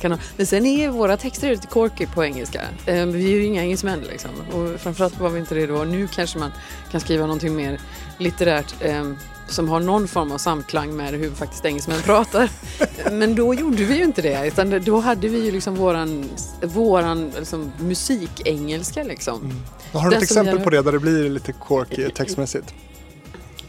Men 0.37 0.45
sen 0.45 0.65
är 0.65 0.89
våra 0.89 1.17
texter 1.17 1.49
lite 1.49 1.67
corky 1.67 2.05
på 2.05 2.23
engelska. 2.23 2.61
Eh, 2.85 3.05
vi 3.05 3.25
är 3.25 3.35
ju 3.35 3.45
inga 3.45 3.61
engelsmän 3.61 3.99
liksom. 3.99 4.31
Och 4.53 4.79
framförallt 4.79 5.19
var 5.19 5.29
vi 5.29 5.39
inte 5.39 5.55
det 5.55 5.67
då. 5.67 5.83
Nu 5.83 6.07
kanske 6.07 6.39
man 6.39 6.51
kan 6.91 7.01
skriva 7.01 7.25
någonting 7.25 7.55
mer 7.55 7.79
litterärt. 8.17 8.75
Eh, 8.81 9.11
som 9.47 9.69
har 9.69 9.79
någon 9.79 10.07
form 10.07 10.31
av 10.31 10.37
samklang 10.37 10.95
med 10.95 11.13
hur 11.13 11.31
faktiskt 11.31 11.65
engelsmän 11.65 12.01
pratar. 12.01 12.49
Men 13.11 13.35
då 13.35 13.53
gjorde 13.53 13.83
vi 13.83 13.97
ju 13.97 14.03
inte 14.03 14.21
det. 14.21 14.47
Utan 14.47 14.83
då 14.83 14.99
hade 14.99 15.27
vi 15.27 15.45
ju 15.45 15.51
liksom 15.51 15.75
våran, 15.75 16.29
våran 16.61 17.31
liksom 17.37 17.71
musikengelska 17.79 19.03
liksom. 19.03 19.53
Har 19.93 20.03
du 20.03 20.09
Den 20.09 20.17
ett 20.17 20.23
exempel 20.23 20.59
på 20.59 20.69
det 20.69 20.81
där 20.81 20.91
det 20.91 20.99
blir 20.99 21.29
lite 21.29 21.53
quirky 21.67 22.09
textmässigt? 22.09 22.73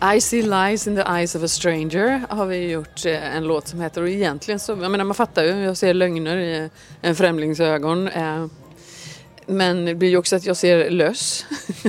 I 0.02 0.20
see 0.20 0.42
lies 0.42 0.86
in 0.86 0.96
the 0.96 1.04
eyes 1.06 1.34
of 1.34 1.42
a 1.42 1.48
stranger 1.48 2.22
har 2.28 2.46
vi 2.46 2.70
gjort 2.70 3.06
eh, 3.06 3.36
en 3.36 3.44
låt 3.44 3.68
som 3.68 3.80
heter 3.80 4.02
och 4.02 4.08
egentligen 4.08 4.60
så, 4.60 4.72
jag 4.72 4.90
menar 4.90 5.04
man 5.04 5.14
fattar 5.14 5.44
ju, 5.44 5.50
jag 5.50 5.76
ser 5.76 5.94
lögner 5.94 6.36
i 6.36 6.70
en 7.00 7.16
främlings 7.16 7.60
ögon. 7.60 8.08
Eh, 8.08 8.46
men 9.46 9.84
det 9.84 9.94
blir 9.94 10.08
ju 10.08 10.16
också 10.16 10.36
att 10.36 10.46
jag 10.46 10.56
ser 10.56 10.90
löss. 10.90 11.46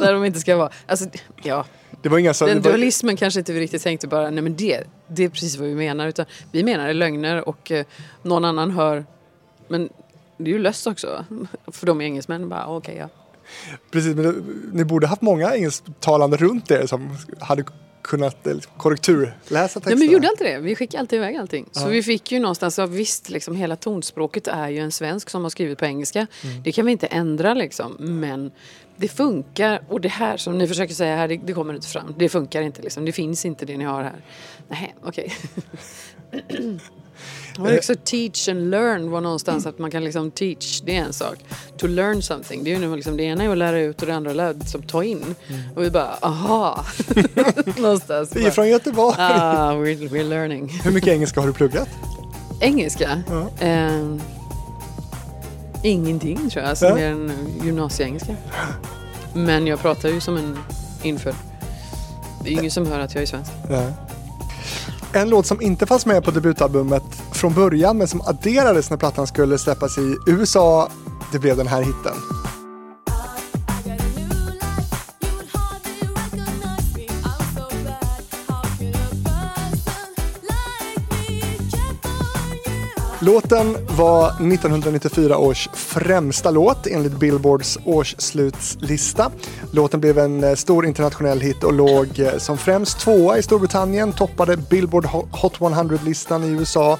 Där 0.00 0.12
de 0.12 0.24
inte 0.24 0.40
ska 0.40 0.56
vara. 0.56 0.70
Alltså, 0.86 1.06
ja, 1.42 1.64
Det 2.02 2.08
var 2.08 2.18
inga 2.18 2.34
så, 2.34 2.46
den 2.46 2.56
det 2.56 2.62
var, 2.62 2.70
dualismen 2.70 3.16
kanske 3.16 3.40
inte 3.40 3.52
vi 3.52 3.60
riktigt 3.60 3.82
tänkte 3.82 4.06
bara, 4.06 4.30
nej 4.30 4.42
men 4.42 4.56
det, 4.56 4.84
det 5.08 5.24
är 5.24 5.28
precis 5.28 5.56
vad 5.56 5.68
vi 5.68 5.74
menar. 5.74 6.08
Utan 6.08 6.26
vi 6.52 6.62
menar 6.64 6.92
lögner 6.92 7.48
och 7.48 7.70
eh, 7.70 7.86
någon 8.22 8.44
annan 8.44 8.70
hör, 8.70 9.04
men 9.68 9.88
det 10.38 10.50
är 10.50 10.52
ju 10.54 10.58
löss 10.58 10.86
också. 10.86 11.24
För 11.66 11.86
de 11.86 12.00
är 12.00 12.04
engelsmän, 12.04 12.48
bara 12.48 12.66
okej 12.66 12.96
ja. 12.98 13.08
Precis, 13.90 14.14
men 14.16 14.44
ni 14.72 14.84
borde 14.84 15.06
haft 15.06 15.22
många 15.22 15.54
engelsktalande 15.54 16.36
runt 16.36 16.70
er 16.70 16.86
som 16.86 17.16
hade 17.40 17.64
kunnat 18.02 18.46
eh, 18.46 18.54
liksom, 18.54 18.72
korrekturläsa 18.76 19.40
texterna. 19.50 19.90
Ja, 19.90 19.96
men 19.96 19.98
vi 20.08 20.12
gjorde 20.12 20.28
alltid 20.28 20.46
det. 20.46 20.58
Vi 20.58 20.76
skickade 20.76 21.00
alltid 21.00 21.16
iväg 21.16 21.36
allting. 21.36 21.68
Så 21.72 21.80
Ja. 21.86 21.88
vi 21.88 22.02
fick 22.02 22.32
ju 22.32 22.38
någonstans, 22.38 22.78
ja, 22.78 22.86
visst, 22.86 23.30
liksom, 23.30 23.56
hela 23.56 23.76
tonspråket 23.76 24.46
är 24.48 24.68
ju 24.68 24.78
en 24.78 24.92
svensk 24.92 25.30
som 25.30 25.42
har 25.42 25.50
skrivit 25.50 25.78
på 25.78 25.84
engelska. 25.84 26.26
Mm. 26.44 26.62
Det 26.62 26.72
kan 26.72 26.86
vi 26.86 26.92
inte 26.92 27.06
ändra 27.06 27.54
liksom. 27.54 27.96
Men 27.98 28.50
det 28.96 29.08
funkar 29.08 29.82
och 29.88 30.00
det 30.00 30.08
här 30.08 30.36
som 30.36 30.58
ni 30.58 30.68
försöker 30.68 30.94
säga 30.94 31.16
här, 31.16 31.28
det, 31.28 31.36
det 31.36 31.52
kommer 31.52 31.74
inte 31.74 31.86
fram. 31.88 32.14
Det 32.18 32.28
funkar 32.28 32.62
inte 32.62 32.82
liksom. 32.82 33.04
Det 33.04 33.12
finns 33.12 33.44
inte 33.44 33.66
det 33.66 33.76
ni 33.76 33.84
har 33.84 34.02
här. 34.02 34.20
Nej, 34.68 34.94
okej. 35.02 35.34
Det 36.30 36.78
var 37.58 37.76
också 37.76 37.94
teach 38.04 38.48
and 38.48 38.70
learn 38.70 39.10
var 39.10 39.20
någonstans 39.20 39.66
att 39.66 39.78
man 39.78 39.90
kan 39.90 40.04
liksom 40.04 40.30
teach, 40.30 40.80
det 40.80 40.96
är 40.96 41.00
en 41.00 41.12
sak. 41.12 41.34
To 41.78 41.86
learn 41.86 42.22
something, 42.22 42.64
det 42.64 42.74
är 42.74 42.78
ju 42.80 42.96
liksom, 42.96 43.16
det 43.16 43.22
ena 43.22 43.44
är 43.44 43.48
att 43.48 43.58
lära 43.58 43.80
ut 43.80 44.00
och 44.00 44.06
det 44.06 44.14
andra 44.14 44.30
är 44.30 44.50
att 44.50 44.56
liksom, 44.58 44.82
ta 44.82 45.04
in. 45.04 45.34
Och 45.76 45.82
vi 45.82 45.90
bara, 45.90 46.14
aha! 46.20 46.84
någonstans. 47.78 48.30
Vi 48.36 48.46
är 48.46 48.50
från 48.50 48.68
Göteborg. 48.68 49.16
Ah, 49.18 49.72
we're, 49.72 50.08
we're 50.08 50.28
learning. 50.28 50.68
Hur 50.84 50.90
mycket 50.92 51.12
engelska 51.12 51.40
har 51.40 51.46
du 51.46 51.52
pluggat? 51.52 51.88
Engelska? 52.60 53.22
Ja. 53.30 53.66
Eh, 53.66 54.16
ingenting 55.82 56.50
tror 56.50 56.62
jag, 56.62 56.70
alltså 56.70 56.86
Ja. 56.86 56.94
mer 56.94 57.06
än 57.10 57.32
gymnasieengelska. 57.64 58.36
Men 59.34 59.66
jag 59.66 59.80
pratar 59.80 60.08
ju 60.08 60.20
som 60.20 60.36
en 60.36 60.58
infödd. 61.02 61.34
Det 62.44 62.48
är 62.50 62.52
ingen 62.52 62.70
som 62.70 62.86
hör 62.86 63.00
att 63.00 63.14
jag 63.14 63.22
är 63.22 63.26
svensk. 63.26 63.50
Nej. 63.70 63.92
En 65.12 65.30
låt 65.30 65.46
som 65.46 65.62
inte 65.62 65.86
fanns 65.86 66.06
med 66.06 66.24
på 66.24 66.30
debutalbumet 66.30 67.02
från 67.46 67.54
början 67.54 67.98
men 67.98 68.08
som 68.08 68.20
adderades 68.20 68.90
när 68.90 68.96
plattan 68.96 69.26
skulle 69.26 69.58
släppas 69.58 69.98
i 69.98 70.16
USA, 70.26 70.90
det 71.32 71.38
blev 71.38 71.56
den 71.56 71.66
här 71.66 71.82
hitten. 71.82 72.12
Låten 83.20 83.76
var 83.96 84.28
1994 84.28 85.38
års 85.38 85.68
främsta 85.74 86.50
låt 86.50 86.86
enligt 86.86 87.18
Billboards 87.18 87.78
årsslutslista. 87.84 89.30
Låten 89.72 90.00
blev 90.00 90.18
en 90.18 90.44
eh, 90.44 90.54
stor 90.54 90.86
internationell 90.86 91.40
hit 91.40 91.64
och 91.64 91.72
låg 91.72 92.18
eh, 92.18 92.38
som 92.38 92.58
främst 92.58 93.00
tvåa 93.00 93.38
i 93.38 93.42
Storbritannien, 93.42 94.12
toppade 94.12 94.56
Billboard 94.56 95.04
Hot 95.06 95.58
100-listan 95.58 96.44
i 96.44 96.48
USA 96.48 96.98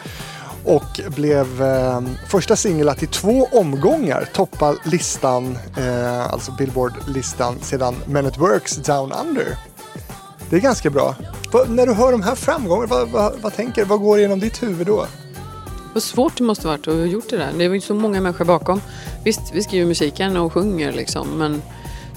och 0.67 1.01
blev 1.17 1.63
eh, 1.63 2.01
första 2.29 2.57
singel 2.57 2.89
att 2.89 3.03
i 3.03 3.07
två 3.07 3.49
omgångar 3.53 4.29
toppa 4.33 4.77
listan, 4.85 5.59
eh, 5.77 6.33
alltså 6.33 6.53
Billboard-listan, 6.53 7.59
sedan 7.61 7.95
Men 8.07 8.27
at 8.27 8.39
Works 8.39 8.77
Down 8.77 9.13
Under. 9.13 9.47
Det 10.51 10.57
är 10.57 10.61
ganska 10.61 10.91
bra. 10.91 11.15
Va, 11.53 11.65
när 11.69 11.87
du 11.87 11.93
hör 11.93 12.13
de 12.13 12.23
här 12.23 12.35
framgångarna, 12.35 12.87
vad, 12.87 13.09
va, 13.09 13.33
vad 13.43 13.55
tänker 13.55 13.83
du? 13.83 13.89
Vad 13.89 14.01
går 14.01 14.19
igenom 14.19 14.41
ditt 14.41 14.63
huvud 14.63 14.87
då? 14.87 15.07
Vad 15.95 16.03
svårt 16.03 16.37
det 16.37 16.45
måste 16.45 16.67
varit 16.67 16.89
att 16.89 16.95
ha 16.95 17.01
gjort 17.01 17.31
det 17.31 17.37
där. 17.37 17.53
Det 17.59 17.69
var 17.69 17.75
ju 17.75 17.81
så 17.81 17.95
många 17.95 18.21
människor 18.21 18.45
bakom. 18.45 18.81
Visst, 19.25 19.41
vi 19.53 19.63
skriver 19.63 19.87
musiken 19.87 20.37
och 20.37 20.53
sjunger 20.53 20.93
liksom, 20.93 21.39
men 21.39 21.63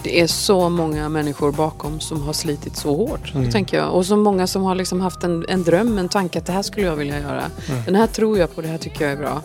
det 0.04 0.22
är 0.22 0.28
så 0.28 0.70
många 0.70 1.10
människor 1.10 1.52
bakom 1.52 2.00
som 2.00 2.24
har 2.24 2.34
slitit 2.34 2.76
så 2.76 2.96
hårt, 2.96 3.34
tänker 3.52 3.78
jag. 3.78 3.94
Och 3.94 4.06
så 4.06 4.16
många 4.16 4.48
som 4.48 4.64
har 4.64 4.76
liksom 4.76 5.02
haft 5.02 5.24
en, 5.24 5.46
en 5.50 5.64
dröm, 5.64 5.98
en 5.98 6.10
tanke 6.10 6.40
att 6.40 6.46
det 6.46 6.52
här 6.54 6.62
skulle 6.62 6.86
jag 6.86 6.96
vilja 6.96 7.20
göra. 7.20 7.44
Den 7.86 7.96
här 7.96 8.08
tror 8.08 8.38
jag 8.38 8.56
på, 8.56 8.62
det 8.62 8.68
här 8.68 8.78
tycker 8.78 9.04
jag 9.04 9.12
är 9.12 9.18
bra. 9.18 9.42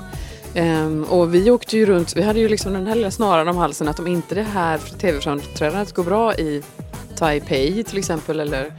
Ehm, 0.55 1.05
och 1.05 1.35
vi 1.35 1.51
åkte 1.51 1.77
ju 1.77 1.87
runt, 1.87 2.17
vi 2.17 2.23
hade 2.23 2.39
ju 2.41 2.49
liksom 2.49 2.73
den 2.73 2.87
här 2.87 2.95
lilla 2.95 3.11
snaran 3.11 3.49
om 3.49 3.57
halsen 3.57 3.89
att 3.89 3.99
om 3.99 4.07
inte 4.07 4.35
det 4.35 4.43
här 4.43 4.79
tv-framträdandet 4.79 5.95
går 5.95 6.05
bra 6.05 6.35
i 6.35 6.63
Taipei 7.17 7.85
till 7.85 7.99
exempel 7.99 8.41
eller 8.41 8.73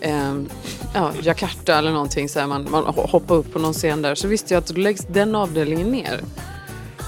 ehm, 0.00 0.48
ja, 0.94 1.10
Jakarta 1.22 1.78
eller 1.78 1.92
någonting 1.92 2.28
så 2.28 2.40
här, 2.40 2.46
man, 2.46 2.68
man 2.70 2.84
hoppar 2.84 3.34
upp 3.34 3.52
på 3.52 3.58
någon 3.58 3.72
scen 3.72 4.02
där 4.02 4.14
så 4.14 4.28
visste 4.28 4.54
jag 4.54 4.58
att 4.58 4.66
då 4.66 4.80
läggs 4.80 5.06
den 5.08 5.34
avdelningen 5.34 5.90
ner. 5.90 6.20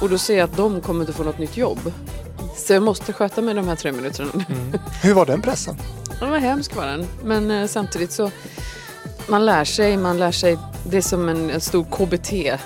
Och 0.02 0.08
då 0.10 0.18
ser 0.18 0.38
jag 0.38 0.44
att 0.44 0.56
de 0.56 0.80
kommer 0.80 1.00
inte 1.00 1.12
få 1.12 1.22
något 1.22 1.38
nytt 1.38 1.56
jobb. 1.56 1.92
Så 2.56 2.72
jag 2.72 2.82
måste 2.82 3.12
sköta 3.12 3.42
mig 3.42 3.54
de 3.54 3.68
här 3.68 3.76
tre 3.76 3.92
minuterna. 3.92 4.30
Hur 5.02 5.14
var 5.14 5.26
den 5.26 5.42
pressen? 5.42 5.76
Den 6.20 6.30
var 6.30 6.38
hemsk 6.38 6.76
var 6.76 6.86
den. 6.86 7.06
Men 7.24 7.50
eh, 7.50 7.66
samtidigt 7.66 8.12
så 8.12 8.30
man 9.28 9.46
lär 9.46 9.64
sig, 9.64 9.96
man 9.96 10.18
lär 10.18 10.30
sig. 10.32 10.58
Det 10.86 10.96
är 10.96 11.02
som 11.02 11.28
en, 11.28 11.50
en 11.50 11.60
stor 11.60 11.84
KBT. 11.84 12.60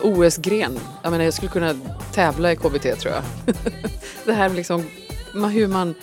OS-gren. 0.00 0.78
Jag 1.02 1.10
menar 1.10 1.24
jag 1.24 1.34
skulle 1.34 1.50
kunna 1.50 1.74
tävla 2.12 2.52
i 2.52 2.56
KBT 2.56 2.82
tror 3.00 3.14
jag. 3.14 3.22
det 4.24 4.32
här 4.32 4.48
liksom 4.48 4.84
ma- 5.34 5.48
hur 5.48 5.68
man 5.68 5.94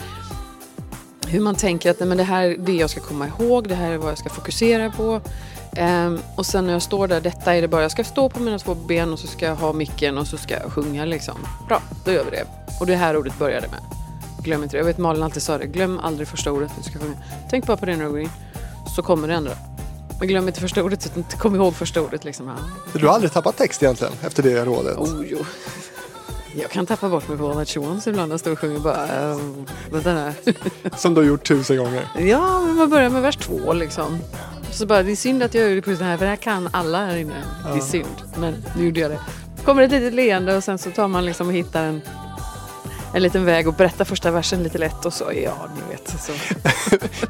hur 1.28 1.40
man 1.40 1.56
tänker 1.56 1.92
att 1.92 2.00
nej, 2.00 2.10
men 2.10 2.18
det 2.18 2.24
här 2.24 2.44
är 2.44 2.58
det 2.58 2.74
jag 2.74 2.90
ska 2.90 3.02
komma 3.02 3.28
ihåg, 3.28 3.68
det 3.68 3.76
här 3.76 3.92
är 3.92 3.98
vad 3.98 4.12
jag 4.12 4.18
ska 4.18 4.30
fokusera 4.30 4.92
på. 4.92 5.22
Ehm, 5.76 6.20
och 6.36 6.46
sen 6.46 6.66
när 6.66 6.74
jag 6.74 6.82
står 6.82 7.08
där, 7.08 7.22
detta 7.22 7.56
är 7.56 7.62
det 7.62 7.68
bara, 7.68 7.82
jag 7.82 7.92
ska 7.92 8.04
stå 8.04 8.30
på 8.30 8.40
mina 8.40 8.60
två 8.60 8.76
ben 8.76 9.14
och 9.14 9.20
så 9.20 9.28
ska 9.28 9.46
jag 9.46 9.56
ha 9.56 9.74
micken 9.74 10.18
och 10.18 10.28
så 10.28 10.38
ska 10.38 10.54
jag 10.54 10.72
sjunga 10.72 11.06
liksom. 11.06 11.36
Bra, 11.68 11.82
då 12.06 12.12
gör 12.12 12.26
vi 12.26 12.32
det. 12.32 12.46
Och 12.80 12.86
det 12.86 12.96
här 12.96 13.18
ordet 13.18 13.40
började 13.40 13.68
med. 13.68 13.80
Glöm 14.44 14.64
inte 14.64 14.76
det. 14.76 14.80
Jag 14.80 14.86
vet 14.86 14.98
Malin 14.98 15.24
alltid 15.24 15.44
sa 15.44 15.58
det, 15.58 15.66
glöm 15.66 16.00
aldrig 16.00 16.28
första 16.28 16.52
ordet 16.52 16.72
du 16.78 16.84
ska 16.84 17.00
sjunga. 17.00 17.18
Tänk 17.50 17.66
bara 17.66 17.78
på 17.78 17.86
det 17.86 17.96
när 17.96 18.06
du 18.06 18.10
går 18.12 18.20
in, 18.20 18.30
så 18.96 19.02
kommer 19.02 19.28
det 19.28 19.38
andra. 19.38 19.52
Men 20.20 20.28
glöm 20.28 20.48
inte 20.48 20.60
första 20.60 20.84
ordet, 20.84 21.06
utan 21.06 21.24
kom 21.24 21.56
ihåg 21.56 21.76
första 21.76 22.02
ordet 22.02 22.24
liksom. 22.24 22.48
Ja. 22.48 22.54
Du 23.00 23.08
har 23.08 23.14
aldrig 23.14 23.32
tappat 23.32 23.58
text 23.58 23.84
egentligen 23.84 24.14
efter 24.22 24.44
det 24.44 24.66
rådet? 24.66 24.98
Oh, 24.98 25.24
jo. 25.28 25.38
Jag 26.56 26.72
kan 26.72 26.86
tappa 26.86 27.10
bort 27.10 27.28
mig 27.28 27.38
på 27.38 27.52
All 27.52 27.66
She 27.66 27.80
Wants 27.80 28.08
ibland 28.08 28.30
när 28.30 28.34
jag 28.34 28.40
står 28.40 28.52
och 28.52 28.60
sjunger 28.60 28.80
bara, 28.80 29.32
uh, 29.34 29.42
vänta 29.92 30.14
där. 30.14 30.34
Som 30.98 31.14
du 31.14 31.22
har 31.22 31.28
gjort 31.28 31.48
tusen 31.48 31.78
gånger. 31.78 32.08
Ja, 32.20 32.62
men 32.62 32.76
man 32.76 32.90
börjar 32.90 33.10
med 33.10 33.22
vers 33.22 33.38
två 33.38 33.74
liksom. 33.74 34.20
Så 34.74 34.86
bara, 34.86 35.04
det 35.04 35.12
är 35.12 35.16
synd 35.16 35.44
att 35.44 35.54
jag 35.54 35.70
gör 35.70 35.76
det 35.76 35.82
på 35.82 35.90
den 35.90 36.02
här, 36.02 36.18
för 36.18 36.26
det 36.26 36.30
här 36.30 36.38
kan 36.38 36.70
alla 36.72 37.06
här 37.06 37.18
inne. 37.18 37.44
Det 37.74 37.78
är 37.78 37.82
synd, 37.82 38.16
men 38.38 38.56
nu 38.78 38.86
gjorde 38.86 39.00
jag 39.00 39.12
det. 39.12 39.20
Kommer 39.66 39.82
ett 39.82 39.92
litet 39.92 40.14
leende 40.14 40.58
och 40.58 40.64
sen 40.64 40.78
så 40.78 40.92
tar 40.92 41.08
man 41.08 41.26
liksom 41.26 41.48
och 41.48 41.54
hittar 41.54 41.84
en, 41.84 42.02
en 43.14 43.24
liten 43.24 43.46
väg 43.46 43.68
och 43.68 43.74
berättar 43.74 44.06
första 44.06 44.32
versen 44.32 44.64
lite 44.64 44.78
lätt 44.78 45.06
och 45.06 45.14
så, 45.14 45.24
ja, 45.44 45.68
ni 45.76 45.94
vet. 45.96 46.22
Så. 46.22 46.32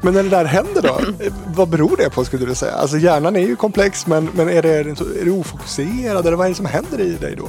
Men 0.00 0.14
när 0.14 0.22
det 0.22 0.28
där 0.28 0.44
händer 0.44 0.82
då, 0.82 1.00
vad 1.46 1.68
beror 1.68 1.96
det 1.96 2.10
på 2.10 2.24
skulle 2.24 2.46
du 2.46 2.54
säga? 2.54 2.72
Alltså 2.72 2.98
hjärnan 2.98 3.36
är 3.36 3.40
ju 3.40 3.56
komplex 3.56 4.06
men, 4.06 4.30
men 4.34 4.48
är, 4.48 4.62
det, 4.62 4.74
är 5.20 5.24
du 5.24 5.30
ofokuserad 5.30 6.26
eller 6.26 6.36
vad 6.36 6.46
är 6.46 6.50
det 6.50 6.56
som 6.56 6.66
händer 6.66 7.00
i 7.00 7.10
dig 7.14 7.34
då? 7.36 7.48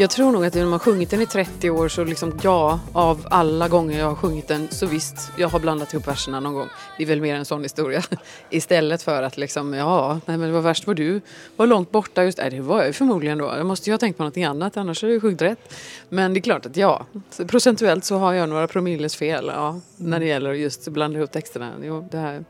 Jag 0.00 0.10
tror 0.10 0.32
nog 0.32 0.44
att 0.44 0.54
när 0.54 0.62
man 0.62 0.72
har 0.72 0.78
sjungit 0.78 1.10
den 1.10 1.22
i 1.22 1.26
30 1.26 1.70
år 1.70 1.88
så 1.88 2.04
liksom, 2.04 2.38
ja, 2.42 2.80
av 2.92 3.26
alla 3.30 3.68
gånger 3.68 3.98
jag 3.98 4.06
har 4.06 4.14
sjungit 4.14 4.48
den 4.48 4.68
så 4.70 4.86
visst, 4.86 5.30
jag 5.36 5.48
har 5.48 5.60
blandat 5.60 5.92
ihop 5.92 6.08
verserna 6.08 6.40
någon 6.40 6.54
gång. 6.54 6.68
Det 6.96 7.02
är 7.02 7.06
väl 7.06 7.20
mer 7.20 7.34
en 7.34 7.44
sån 7.44 7.62
historia. 7.62 8.02
Istället 8.50 9.02
för 9.02 9.22
att 9.22 9.36
liksom, 9.36 9.74
ja, 9.74 10.20
nej 10.26 10.36
men 10.36 10.52
vad 10.52 10.62
värst 10.62 10.86
var 10.86 10.94
du? 10.94 11.20
Var 11.56 11.66
långt 11.66 11.90
borta 11.90 12.24
just, 12.24 12.38
nej 12.38 12.50
det 12.50 12.60
var 12.60 12.84
jag 12.84 12.94
förmodligen 12.94 13.38
då. 13.38 13.44
Jag 13.44 13.66
måste 13.66 13.90
ju 13.90 13.94
ha 13.94 13.98
tänkt 13.98 14.16
på 14.16 14.22
någonting 14.22 14.44
annat 14.44 14.76
annars 14.76 15.04
är 15.04 15.08
det 15.08 15.14
ju 15.14 15.20
sjukt 15.20 15.42
rätt. 15.42 15.74
Men 16.08 16.34
det 16.34 16.38
är 16.38 16.42
klart 16.42 16.66
att 16.66 16.76
ja, 16.76 17.06
procentuellt 17.46 18.04
så 18.04 18.18
har 18.18 18.32
jag 18.32 18.48
några 18.48 18.66
promilles 18.66 19.16
fel, 19.16 19.50
ja, 19.54 19.80
när 19.96 20.20
det 20.20 20.26
gäller 20.26 20.52
just 20.52 20.88
att 20.88 20.94
blanda 20.94 21.18
ihop 21.18 21.32
texterna. 21.32 21.72
Jo, 21.82 22.08
det 22.10 22.18
här. 22.18 22.44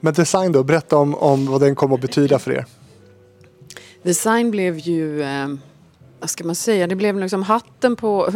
Men 0.00 0.14
design 0.14 0.52
då, 0.52 0.62
berätta 0.62 0.96
om, 0.96 1.14
om 1.14 1.46
vad 1.46 1.60
den 1.60 1.74
kommer 1.74 1.94
att 1.94 2.00
betyda 2.00 2.38
för 2.38 2.50
er. 2.50 2.66
Design 4.02 4.50
blev 4.50 4.78
ju, 4.78 5.22
eh, 5.22 5.48
vad 6.20 6.30
ska 6.30 6.44
man 6.44 6.54
säga, 6.54 6.86
det 6.86 6.94
blev 6.94 7.18
liksom 7.18 7.42
hatten 7.42 7.96
på, 7.96 8.30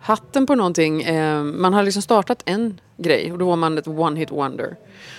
hatten 0.00 0.46
på 0.46 0.54
någonting. 0.54 1.02
Eh, 1.02 1.42
man 1.42 1.74
hade 1.74 1.84
liksom 1.84 2.02
startat 2.02 2.42
en 2.44 2.80
grej 2.96 3.32
och 3.32 3.38
då 3.38 3.46
var 3.46 3.56
man 3.56 3.78
ett 3.78 3.88
one 3.88 4.20
hit 4.20 4.30
wonder. 4.30 4.76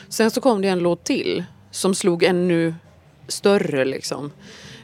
Sen 0.10 0.32
så 0.32 0.42
kom 0.42 0.62
det 0.62 0.68
en 0.68 0.80
låt 0.80 1.04
till 1.04 1.44
som 1.72 1.96
slog 1.96 2.24
ännu 2.24 2.74
större 3.28 3.86
liksom. 3.86 4.32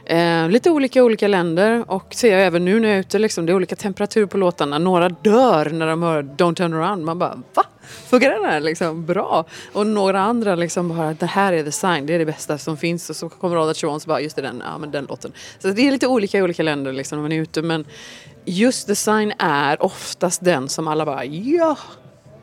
Eh, 0.04 0.48
lite 0.48 0.70
olika 0.70 0.98
i 0.98 1.02
olika 1.02 1.28
länder 1.28 1.90
och 1.90 2.14
ser 2.14 2.32
jag 2.32 2.46
även 2.46 2.64
nu 2.64 2.80
när 2.80 2.88
jag 2.88 2.96
är 2.96 3.00
ute 3.00 3.18
liksom, 3.18 3.46
det 3.46 3.52
är 3.52 3.54
olika 3.54 3.76
temperatur 3.76 4.26
på 4.26 4.38
låtarna. 4.38 4.78
Några 4.78 5.08
dör 5.08 5.70
när 5.70 5.86
de 5.86 6.02
hör 6.02 6.22
Don't 6.22 6.54
turn 6.54 6.74
around. 6.74 7.04
Man 7.04 7.18
bara 7.18 7.42
va? 7.54 7.64
Funkar 7.86 8.30
den 8.30 8.44
här 8.44 8.60
liksom? 8.60 9.06
Bra. 9.06 9.44
Och 9.72 9.86
några 9.86 10.20
andra 10.20 10.54
liksom 10.54 10.88
bara 10.88 11.14
det 11.14 11.26
här 11.26 11.52
är 11.52 11.64
design, 11.64 12.06
det 12.06 12.14
är 12.14 12.18
det 12.18 12.26
bästa 12.26 12.58
som 12.58 12.76
finns. 12.76 13.10
Och 13.10 13.16
så 13.16 13.28
kommer 13.28 13.56
All 13.56 13.68
That 13.68 13.76
She 13.76 14.06
bara 14.06 14.20
just 14.20 14.36
det, 14.36 14.42
den, 14.42 14.62
ja 14.66 14.78
men 14.78 14.90
den 14.90 15.04
låten. 15.04 15.32
Så 15.58 15.68
det 15.68 15.82
är 15.82 15.92
lite 15.92 16.06
olika 16.06 16.38
i 16.38 16.42
olika 16.42 16.62
länder 16.62 16.92
liksom 16.92 17.18
när 17.18 17.22
man 17.22 17.32
är 17.32 17.40
ute 17.40 17.62
men 17.62 17.84
just 18.44 18.86
design 18.86 19.32
är 19.38 19.82
oftast 19.82 20.44
den 20.44 20.68
som 20.68 20.88
alla 20.88 21.04
bara 21.04 21.24
ja 21.24 21.76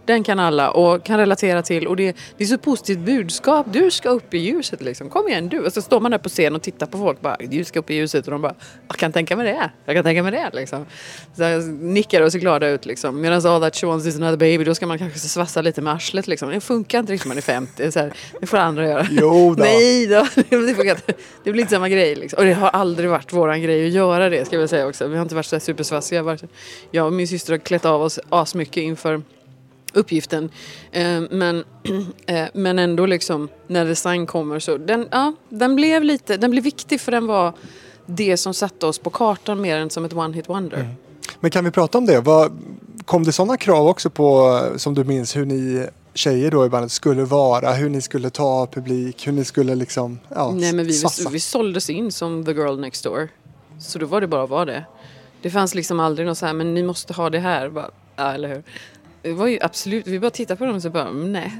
den 0.06 0.24
kan 0.24 0.40
alla 0.40 0.72
och 0.72 1.06
kan 1.06 1.18
relatera 1.18 1.62
till 1.62 1.88
och 1.88 1.96
det, 1.96 2.16
det 2.38 2.44
är 2.44 2.48
så 2.48 2.58
positivt 2.58 3.00
budskap. 3.00 3.66
Du 3.72 3.92
ska 3.92 4.10
upp 4.10 4.34
i 4.34 4.38
ljuset 4.38 4.82
liksom. 4.82 5.10
Kom 5.10 5.28
igen 5.28 5.50
du. 5.50 5.60
Och 5.60 5.74
så 5.74 5.82
står 5.82 6.00
man 6.00 6.12
där 6.12 6.18
på 6.18 6.30
scen 6.30 6.56
och 6.56 6.62
tittar 6.62 6.86
på 6.86 6.98
folk 6.98 7.22
bara 7.22 7.38
du 7.40 7.64
ska 7.64 7.80
upp 7.80 7.90
i 7.90 7.94
ljuset 7.94 8.26
och 8.26 8.32
de 8.32 8.42
bara 8.42 8.56
jag 8.88 8.98
kan 8.98 9.12
tänka 9.12 9.36
mig 9.36 9.46
det. 9.46 9.72
Jag 9.86 9.96
kan 9.96 10.04
tänka 10.04 10.24
mig 10.24 10.32
det 10.32 10.50
liksom. 10.54 10.86
Så 11.36 11.44
jag 11.44 11.64
nickar 11.64 12.22
och 12.22 12.32
ser 12.32 12.40
glada 12.40 12.68
ut 12.68 12.86
liksom. 12.86 13.22
Medan 13.22 13.46
all 13.46 13.62
that 13.62 13.76
she 13.76 13.88
wants 13.88 14.08
is 14.08 14.16
another 14.16 14.38
baby 14.38 14.64
då 14.64 14.76
ska 14.76 14.88
man 14.88 14.98
kanske 14.98 15.20
svassa 15.20 15.62
lite 15.62 15.82
med 15.82 15.94
arslet 15.94 16.28
liksom. 16.28 16.50
Det 16.50 16.62
funkar 16.62 17.00
inte 17.00 17.14
riktigt 17.14 17.26
när 17.26 17.30
man 17.30 17.38
är 17.38 17.42
50. 17.42 17.92
Så 17.92 18.00
här, 18.00 18.14
det 18.40 18.48
får 18.48 18.58
andra 18.58 18.88
göra. 18.88 19.08
Jo 19.12 19.56
då. 19.56 19.64
Nej 19.64 20.08
då. 20.08 20.28
Det, 20.36 20.76
funkar 20.76 20.96
inte. 20.96 21.14
det 21.44 21.52
blir 21.52 21.62
inte 21.62 21.74
samma 21.74 21.90
grej 21.90 22.16
liksom. 22.16 22.38
Och 22.40 22.46
det 22.46 22.54
har 22.54 22.70
aldrig 22.70 23.10
varit 23.10 23.34
våran 23.34 23.62
grej 23.62 23.88
att 23.88 23.94
göra 23.94 24.30
det 24.30 24.46
ska 24.46 24.56
jag 24.56 24.60
väl 24.60 24.70
säga 24.70 24.88
också. 24.88 25.08
Vi 25.08 25.16
har 25.16 25.24
inte 25.24 25.36
varit 25.36 25.46
så 25.46 25.56
här 25.56 25.62
supersvassiga. 25.62 26.38
Jag 26.92 27.06
och 27.06 27.14
min 27.14 27.28
syster 27.28 27.54
har 27.54 27.58
klätt 27.58 27.86
av 27.86 28.02
oss 28.02 28.20
asmycket 28.30 28.84
inför 28.84 29.22
uppgiften. 29.94 30.50
Eh, 30.92 31.22
men, 31.30 31.64
eh, 32.26 32.46
men 32.54 32.80
ändå 32.80 33.06
liksom 33.06 33.50
när 33.68 33.86
design 33.86 34.26
kommer 34.26 34.60
så 34.60 34.78
den, 34.78 35.08
ja, 35.12 35.34
den 35.50 35.76
blev 35.76 36.04
lite, 36.04 36.38
den 36.38 36.52
blev 36.52 36.64
viktig 36.64 37.02
för 37.02 37.12
den 37.12 37.28
var 37.28 37.54
det 38.06 38.38
som 38.38 38.54
satte 38.54 38.86
oss 38.86 39.00
på 39.00 39.10
kartan 39.10 39.62
mer 39.62 39.78
än 39.78 39.90
som 39.90 40.06
ett 40.06 40.14
one 40.14 40.36
hit 40.36 40.50
wonder. 40.50 40.96
Men 41.40 41.52
kan 41.52 41.66
vi 41.66 41.72
prata 41.72 41.98
om 41.98 42.06
det? 42.06 42.20
Vad, 42.20 42.52
kom 43.06 43.24
det 43.24 43.32
sådana 43.32 43.58
krav 43.58 43.88
också 43.88 44.10
på, 44.10 44.62
som 44.78 44.94
du 44.94 45.04
minns, 45.04 45.36
hur 45.36 45.46
ni 45.46 45.88
tjejer 46.14 46.52
då 46.52 46.66
i 46.66 46.70
bandet 46.70 46.92
skulle 46.92 47.24
vara, 47.24 47.74
hur 47.74 47.90
ni 47.90 48.02
skulle 48.02 48.30
ta 48.30 48.68
publik, 48.68 49.28
hur 49.28 49.32
ni 49.32 49.46
skulle 49.46 49.76
liksom, 49.76 50.20
ja, 50.30 50.52
Nej 50.52 50.74
men 50.74 50.86
vi, 50.86 50.94
satsa? 50.94 51.30
vi 51.30 51.40
såldes 51.40 51.90
in 51.90 52.12
som 52.12 52.46
the 52.46 52.52
girl 52.52 52.80
next 52.80 53.04
door. 53.04 53.30
Så 53.80 54.00
då 54.00 54.06
var 54.06 54.22
det 54.22 54.28
bara 54.28 54.44
att 54.44 54.50
vara 54.50 54.66
det. 54.66 54.86
Det 55.42 55.50
fanns 55.50 55.76
liksom 55.76 56.00
aldrig 56.00 56.28
något 56.28 56.38
så 56.38 56.46
här, 56.46 56.54
men 56.54 56.74
ni 56.74 56.84
måste 56.84 57.14
ha 57.14 57.30
det 57.30 57.40
här. 57.40 57.70
Bara, 57.70 57.90
ja, 58.16 58.34
eller 58.34 58.48
hur? 58.50 58.64
Det 59.24 59.34
var 59.34 59.48
ju 59.48 59.60
absolut, 59.62 60.08
vi 60.08 60.20
bara 60.20 60.32
tittade 60.32 60.58
på 60.58 60.66
dem 60.66 60.76
och 60.76 60.82
så 60.82 60.90
bara, 60.90 61.08
mm, 61.08 61.32
nej. 61.32 61.60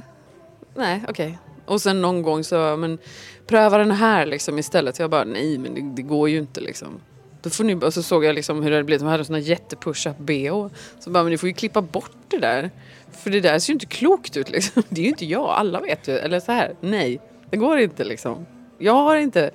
Nej, 0.74 1.02
okej. 1.08 1.38
Och 1.66 1.80
sen 1.80 2.00
någon 2.00 2.22
gång 2.22 2.44
så, 2.44 2.76
men 2.76 2.98
pröva 3.46 3.78
den 3.78 3.90
här 3.90 4.26
liksom 4.26 4.58
istället. 4.58 4.98
Jag 4.98 5.10
bara, 5.10 5.24
nej 5.24 5.58
men 5.58 5.74
det, 5.74 5.80
det 5.96 6.02
går 6.02 6.28
ju 6.28 6.38
inte 6.38 6.60
liksom. 6.60 7.00
Då 7.42 7.50
får 7.50 7.64
ni, 7.64 7.74
och 7.74 7.94
så 7.94 8.02
såg 8.02 8.24
jag 8.24 8.34
liksom 8.34 8.62
hur 8.62 8.70
det 8.70 8.76
hade 8.76 8.84
blivit. 8.84 9.00
De 9.00 9.08
hade 9.08 9.24
såna 9.24 9.38
jätte 9.38 9.76
push-up 9.76 10.18
bh. 10.18 10.66
Så 10.98 11.10
bara, 11.10 11.22
men 11.24 11.30
ni 11.30 11.38
får 11.38 11.48
ju 11.48 11.54
klippa 11.54 11.82
bort 11.82 12.16
det 12.28 12.38
där. 12.38 12.70
För 13.12 13.30
det 13.30 13.40
där 13.40 13.58
ser 13.58 13.72
ju 13.72 13.74
inte 13.74 13.86
klokt 13.86 14.36
ut 14.36 14.50
liksom. 14.50 14.82
Det 14.88 15.00
är 15.00 15.04
ju 15.04 15.10
inte 15.10 15.26
jag, 15.26 15.48
alla 15.48 15.80
vet 15.80 16.08
ju. 16.08 16.18
Eller 16.18 16.40
så 16.40 16.52
här, 16.52 16.74
nej. 16.80 17.20
Det 17.50 17.56
går 17.56 17.78
inte 17.78 18.04
liksom. 18.04 18.46
Jag 18.78 18.94
har 18.94 19.16
inte 19.16 19.50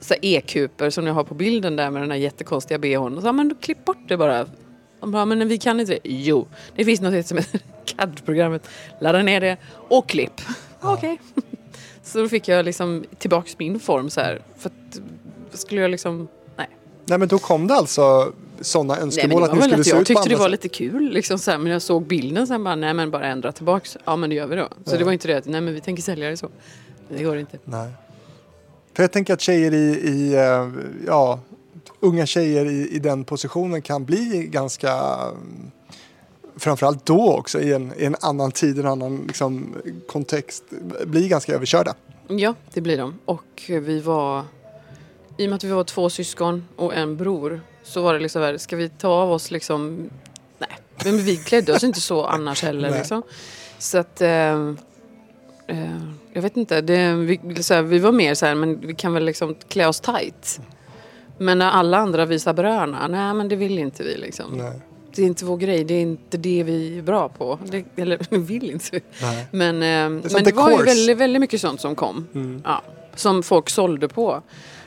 så 0.00 0.14
här 0.14 0.24
e-kuper 0.24 0.90
som 0.90 1.06
jag 1.06 1.14
har 1.14 1.24
på 1.24 1.34
bilden 1.34 1.76
där 1.76 1.90
med 1.90 2.02
den 2.02 2.10
här 2.10 2.18
jättekonstiga 2.18 2.78
bhn. 2.78 3.16
Och 3.16 3.22
så, 3.22 3.32
men 3.32 3.54
klipp 3.60 3.84
bort 3.84 4.08
det 4.08 4.16
bara. 4.16 4.46
De 5.00 5.10
bara, 5.10 5.24
men 5.24 5.48
vi 5.48 5.58
kan 5.58 5.80
inte 5.80 5.92
det. 5.92 5.98
Jo, 6.04 6.48
det 6.76 6.84
finns 6.84 7.00
något 7.00 7.26
som 7.26 7.36
heter 7.38 7.60
CAD-programmet. 7.84 8.68
Ladda 9.00 9.22
ner 9.22 9.40
det 9.40 9.56
och 9.88 10.08
klipp. 10.08 10.40
Okej. 10.80 11.20
Så 12.02 12.18
då 12.18 12.28
fick 12.28 12.48
jag 12.48 12.64
liksom 12.64 13.04
tillbaks 13.18 13.58
min 13.58 13.80
form 13.80 14.10
så 14.10 14.20
här. 14.20 14.42
För 14.58 14.70
att 14.70 15.00
skulle 15.58 15.80
jag 15.80 15.90
liksom, 15.90 16.28
nej. 16.56 16.68
Nej 17.04 17.18
men 17.18 17.28
då 17.28 17.38
kom 17.38 17.66
det 17.66 17.74
alltså 17.74 18.32
sådana 18.60 18.94
Nej, 18.94 19.02
önskemål 19.02 19.40
det 19.42 19.46
att 19.46 19.54
ni 19.54 19.60
skulle 19.62 19.76
att 19.80 19.84
se 19.84 19.90
jag 19.90 20.00
ut 20.00 20.06
på 20.08 20.14
tyckte 20.14 20.28
det 20.28 20.34
andra 20.34 20.44
var 20.44 20.48
lite 20.48 20.68
kul 20.68 21.10
liksom 21.12 21.38
så 21.38 21.50
här, 21.50 21.58
men 21.58 21.72
jag 21.72 21.82
såg 21.82 22.06
bilden 22.06 22.46
sen 22.46 22.64
bara, 22.64 22.74
nej 22.76 22.94
men 22.94 23.10
bara 23.10 23.26
ändra 23.26 23.52
tillbaks. 23.52 23.96
Ja 24.04 24.16
men 24.16 24.30
det 24.30 24.36
gör 24.36 24.46
vi 24.46 24.56
då. 24.56 24.68
Så 24.84 24.94
Ja. 24.94 24.98
det 24.98 25.04
var 25.04 25.12
inte 25.12 25.28
det 25.28 25.34
att, 25.36 25.46
nej 25.46 25.60
men 25.60 25.74
vi 25.74 25.80
tänker 25.80 26.02
sälja 26.02 26.30
det 26.30 26.36
så. 26.36 26.48
Det 27.08 27.22
går 27.22 27.38
inte. 27.38 27.58
Nej. 27.64 27.90
För 28.94 29.02
jag 29.02 29.12
tänker 29.12 29.34
att 29.34 29.40
tjejer 29.40 29.74
i, 29.74 29.76
i 30.08 30.34
eh, 30.34 30.68
ja, 31.06 31.40
unga 32.00 32.26
tjejer 32.26 32.66
i, 32.66 32.88
i 32.88 32.98
den 32.98 33.24
positionen 33.24 33.82
kan 33.82 34.04
bli 34.04 34.48
ganska, 34.50 35.16
framförallt 36.56 37.06
då 37.06 37.36
också 37.36 37.60
i 37.60 37.72
en, 37.72 37.92
i 37.98 38.04
en 38.04 38.16
annan 38.20 38.52
tid, 38.52 38.78
en 38.78 38.86
annan 38.86 39.24
liksom, 39.26 39.76
kontext, 40.08 40.64
bli 41.06 41.28
ganska 41.28 41.54
överkörda. 41.54 41.94
Ja, 42.28 42.54
det 42.72 42.80
blir 42.80 42.98
de. 42.98 43.18
Och 43.24 43.62
vi 43.66 44.00
var, 44.00 44.44
i 45.36 45.46
och 45.46 45.50
med 45.50 45.56
att 45.56 45.64
vi 45.64 45.70
var 45.70 45.84
två 45.84 46.10
syskon 46.10 46.64
och 46.76 46.94
en 46.94 47.16
bror, 47.16 47.60
så 47.82 48.02
var 48.02 48.14
det 48.14 48.20
liksom, 48.20 48.42
här, 48.42 48.58
ska 48.58 48.76
vi 48.76 48.88
ta 48.88 49.08
av 49.08 49.32
oss 49.32 49.50
liksom, 49.50 50.10
nej, 50.58 50.70
men 51.04 51.18
vi 51.18 51.36
klädde 51.36 51.72
oss 51.72 51.84
inte 51.84 52.00
så 52.00 52.24
annars 52.24 52.62
heller 52.62 52.90
liksom. 52.90 53.22
Så 53.78 53.98
att, 53.98 54.20
eh, 54.20 54.74
eh, 55.66 56.02
jag 56.32 56.42
vet 56.42 56.56
inte, 56.56 56.80
det, 56.80 57.14
vi, 57.14 57.36
här, 57.70 57.82
vi 57.82 57.98
var 57.98 58.12
mer 58.12 58.34
så 58.34 58.46
här, 58.46 58.54
men 58.54 58.80
vi 58.80 58.94
kan 58.94 59.14
väl 59.14 59.24
liksom 59.24 59.54
klä 59.68 59.86
oss 59.86 60.00
tight. 60.00 60.60
Men 61.40 61.58
när 61.58 61.70
alla 61.70 61.96
andra 61.98 62.24
visar 62.26 62.52
bröna, 62.54 63.08
nej 63.08 63.34
men 63.34 63.48
det 63.48 63.56
vill 63.56 63.78
inte 63.78 64.02
vi 64.02 64.16
liksom. 64.16 64.50
Nej. 64.52 64.80
Det 65.14 65.22
är 65.22 65.26
inte 65.26 65.44
vår 65.44 65.56
grej, 65.56 65.84
det 65.84 65.94
är 65.94 66.00
inte 66.02 66.36
det 66.38 66.62
vi 66.62 66.98
är 66.98 67.02
bra 67.02 67.28
på. 67.28 67.58
Det, 67.70 67.84
eller 67.96 68.18
vi 68.30 68.38
vill 68.38 68.70
inte. 68.70 69.00
Nej. 69.22 69.46
Men, 69.50 69.74
eh, 69.76 70.22
men 70.34 70.44
det 70.44 70.52
var 70.52 70.70
ju 70.70 70.76
Course. 70.76 70.84
väldigt, 70.94 71.16
väldigt 71.18 71.40
mycket 71.40 71.60
sånt 71.60 71.80
som 71.80 71.94
kom. 71.94 72.26
Mm. 72.34 72.62
Ja, 72.64 72.82
som 73.14 73.42
folk 73.42 73.70
sålde 73.70 74.08
på. 74.08 74.42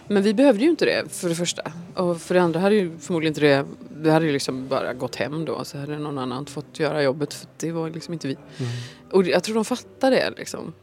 Men 0.07 0.23
vi 0.23 0.33
behövde 0.33 0.63
ju 0.63 0.69
inte 0.69 0.85
det 0.85 1.11
för 1.15 1.29
det 1.29 1.35
första. 1.35 1.71
Och 1.95 2.21
för 2.21 2.35
det 2.35 2.41
andra 2.41 2.59
hade 2.59 2.75
ju 2.75 2.97
förmodligen 2.99 3.31
inte 3.31 3.41
det, 3.41 3.65
vi 4.01 4.09
hade 4.09 4.25
ju 4.25 4.31
liksom 4.31 4.67
bara 4.67 4.93
gått 4.93 5.15
hem 5.15 5.45
då. 5.45 5.63
Så 5.65 5.77
hade 5.77 5.97
någon 5.99 6.17
annan 6.17 6.45
fått 6.45 6.79
göra 6.79 7.03
jobbet 7.03 7.33
för 7.33 7.47
det 7.57 7.71
var 7.71 7.89
liksom 7.89 8.13
inte 8.13 8.27
vi. 8.27 8.37
Mm. 8.57 8.71
Och 9.11 9.23
jag 9.27 9.43
tror 9.43 9.55
de 9.55 9.65
fattar 9.65 10.11
det 10.11 10.33
liksom. 10.37 10.73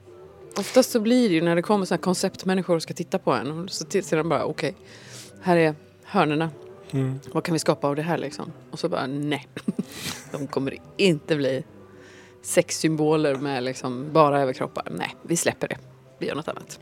Oftast 0.57 0.91
så 0.91 1.01
blir 1.01 1.29
det 1.29 1.35
ju 1.35 1.41
när 1.41 1.57
det 1.57 1.63
kommer 1.63 1.85
såna 1.87 1.97
här 1.97 2.03
konceptmänniskor 2.03 2.77
och 2.77 2.83
ska 2.83 2.95
titta 2.95 3.19
på 3.19 3.33
en. 3.33 3.51
och 3.65 3.71
Så 3.71 3.85
t- 3.85 4.03
ser 4.03 4.17
de 4.17 4.29
bara 4.29 4.45
okej, 4.45 4.75
här 5.43 5.57
är 5.57 5.75
hörnerna. 6.05 6.51
Mm. 6.91 7.21
Vad 7.33 7.45
kan 7.45 7.53
vi 7.53 7.59
skapa 7.59 7.89
av 7.89 7.97
det 7.97 8.03
här 8.03 8.19
liksom? 8.19 8.53
Och 8.71 8.79
så 8.79 8.89
bara 8.89 9.07
nej. 9.07 9.49
De 10.33 10.47
kommer 10.47 10.77
inte 10.97 11.37
bli 11.37 11.65
sexsymboler 12.43 13.35
med 13.35 13.63
liksom 13.63 14.13
bara 14.13 14.41
överkroppar. 14.41 14.89
Nej, 14.91 15.17
vi 15.23 15.37
släpper 15.37 15.69
det. 15.69 15.79
Vi 16.19 16.27
gör 16.27 16.35
något 16.35 16.49
annat. 16.49 16.81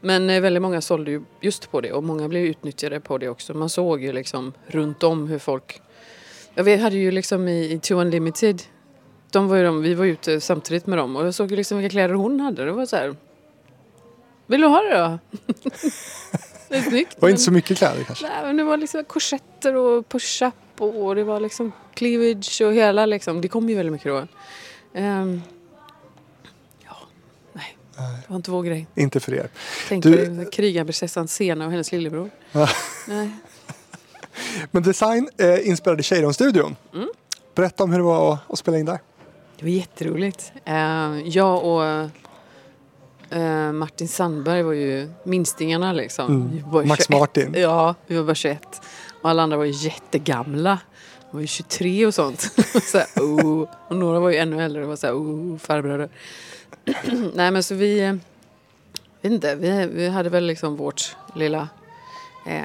Men 0.00 0.30
eh, 0.30 0.40
väldigt 0.40 0.62
många 0.62 0.80
sålde 0.80 1.10
ju 1.10 1.22
just 1.40 1.70
på 1.70 1.80
det 1.80 1.92
och 1.92 2.04
många 2.04 2.28
blev 2.28 2.44
utnyttjade 2.44 3.00
på 3.00 3.18
det 3.18 3.28
också. 3.28 3.54
Man 3.54 3.68
såg 3.68 4.02
ju 4.02 4.12
liksom 4.12 4.52
runt 4.66 5.02
om 5.02 5.28
hur 5.28 5.38
folk... 5.38 5.80
Jag 6.54 6.64
vet, 6.64 6.80
hade 6.80 6.96
ju 6.96 7.10
liksom 7.10 7.48
i, 7.48 7.72
i 7.72 7.78
Two 7.78 7.94
Unlimited, 7.94 8.62
de 9.30 9.48
var 9.48 9.56
ju 9.56 9.64
de, 9.64 9.82
vi 9.82 9.94
var 9.94 10.04
ute 10.04 10.40
samtidigt 10.40 10.86
med 10.86 10.98
dem 10.98 11.16
och 11.16 11.26
jag 11.26 11.34
såg 11.34 11.50
ju 11.50 11.56
liksom 11.56 11.78
vilka 11.78 11.90
kläder 11.90 12.14
hon 12.14 12.40
hade. 12.40 12.64
Det 12.64 12.72
var 12.72 12.86
så 12.86 12.96
här... 12.96 13.16
Vill 14.46 14.60
du 14.60 14.66
ha 14.66 14.82
det 14.82 14.98
då? 14.98 15.18
det 16.68 16.76
är 16.76 16.82
snyggt. 16.82 17.10
Det 17.10 17.20
var 17.22 17.28
men- 17.28 17.30
inte 17.30 17.42
så 17.42 17.50
mycket 17.52 17.78
kläder 17.78 18.04
kanske. 18.04 18.26
Nej, 18.28 18.42
men 18.44 18.56
det 18.56 18.64
var 18.64 18.76
liksom 18.76 19.04
korsetter 19.04 19.74
och 19.76 20.08
push-up 20.08 20.54
och 20.80 21.14
det 21.14 21.24
var 21.24 21.40
liksom 21.40 21.72
cleavage 21.94 22.60
och 22.64 22.72
hela 22.74 23.06
liksom. 23.06 23.40
Det 23.40 23.48
kom 23.48 23.68
ju 23.68 23.74
väldigt 23.76 23.92
mycket 23.92 24.06
då. 24.12 24.26
Ehm, 24.94 25.42
ja, 26.84 26.96
nej. 27.52 27.76
Det 27.96 28.24
var 28.28 28.36
inte 28.36 28.50
vår 28.50 28.62
grej. 28.62 28.86
Inte 28.94 29.20
för 29.20 29.34
er. 29.34 29.48
Tänk 29.88 30.02
Du- 30.04 30.44
krigarprinsessan 30.52 31.28
Sena 31.28 31.64
och 31.66 31.70
hennes 31.70 31.92
lillebror. 31.92 32.30
Nej. 33.08 33.30
Men 34.70 34.82
design 34.82 35.28
eh, 35.38 35.68
inspelade 35.68 36.02
Cheiron-studion. 36.02 36.76
Mm. 36.94 37.08
Berätta 37.54 37.84
om 37.84 37.90
hur 37.90 37.98
det 37.98 38.04
var 38.04 38.32
att, 38.32 38.38
att 38.50 38.58
spela 38.58 38.78
in 38.78 38.86
där. 38.86 38.98
Det 39.58 39.64
var 39.64 39.70
jätteroligt. 39.70 40.52
Ehm, 40.64 41.22
jag 41.26 41.64
och 41.64 42.10
eh, 43.30 43.72
Martin 43.72 44.08
Sandberg 44.08 44.62
var 44.62 44.72
ju 44.72 45.08
minstingarna 45.24 45.92
liksom. 45.92 46.26
Mm. 46.26 46.70
Var 46.70 46.84
Max 46.84 47.06
21. 47.06 47.20
Martin. 47.20 47.54
Ja, 47.56 47.94
vi 48.06 48.16
var 48.16 48.24
bara 48.24 48.34
21. 48.34 48.80
Och 49.22 49.30
alla 49.30 49.42
andra 49.42 49.56
var 49.56 49.64
ju 49.64 49.72
jättegamla. 49.72 50.78
De 51.30 51.36
var 51.36 51.40
ju 51.40 51.46
23 51.46 52.06
och 52.06 52.14
sånt. 52.14 52.40
så 52.82 52.98
här, 52.98 53.06
oh. 53.16 53.68
Och 53.88 53.96
några 53.96 54.20
var 54.20 54.30
ju 54.30 54.36
ännu 54.36 54.62
äldre. 54.62 54.80
Det 54.82 54.88
var 54.88 54.96
så 54.96 55.06
här, 55.06 55.14
oh, 55.14 55.58
farbröder. 55.58 56.08
Nej 57.34 57.50
men 57.50 57.62
så 57.62 57.74
vi... 57.74 58.00
eh, 58.00 58.14
Vet 59.22 59.32
inte, 59.32 59.54
vi, 59.54 59.86
vi 59.86 60.08
hade 60.08 60.28
väl 60.28 60.44
liksom 60.46 60.76
vårt 60.76 61.16
lilla... 61.34 61.68
Eh, 62.46 62.62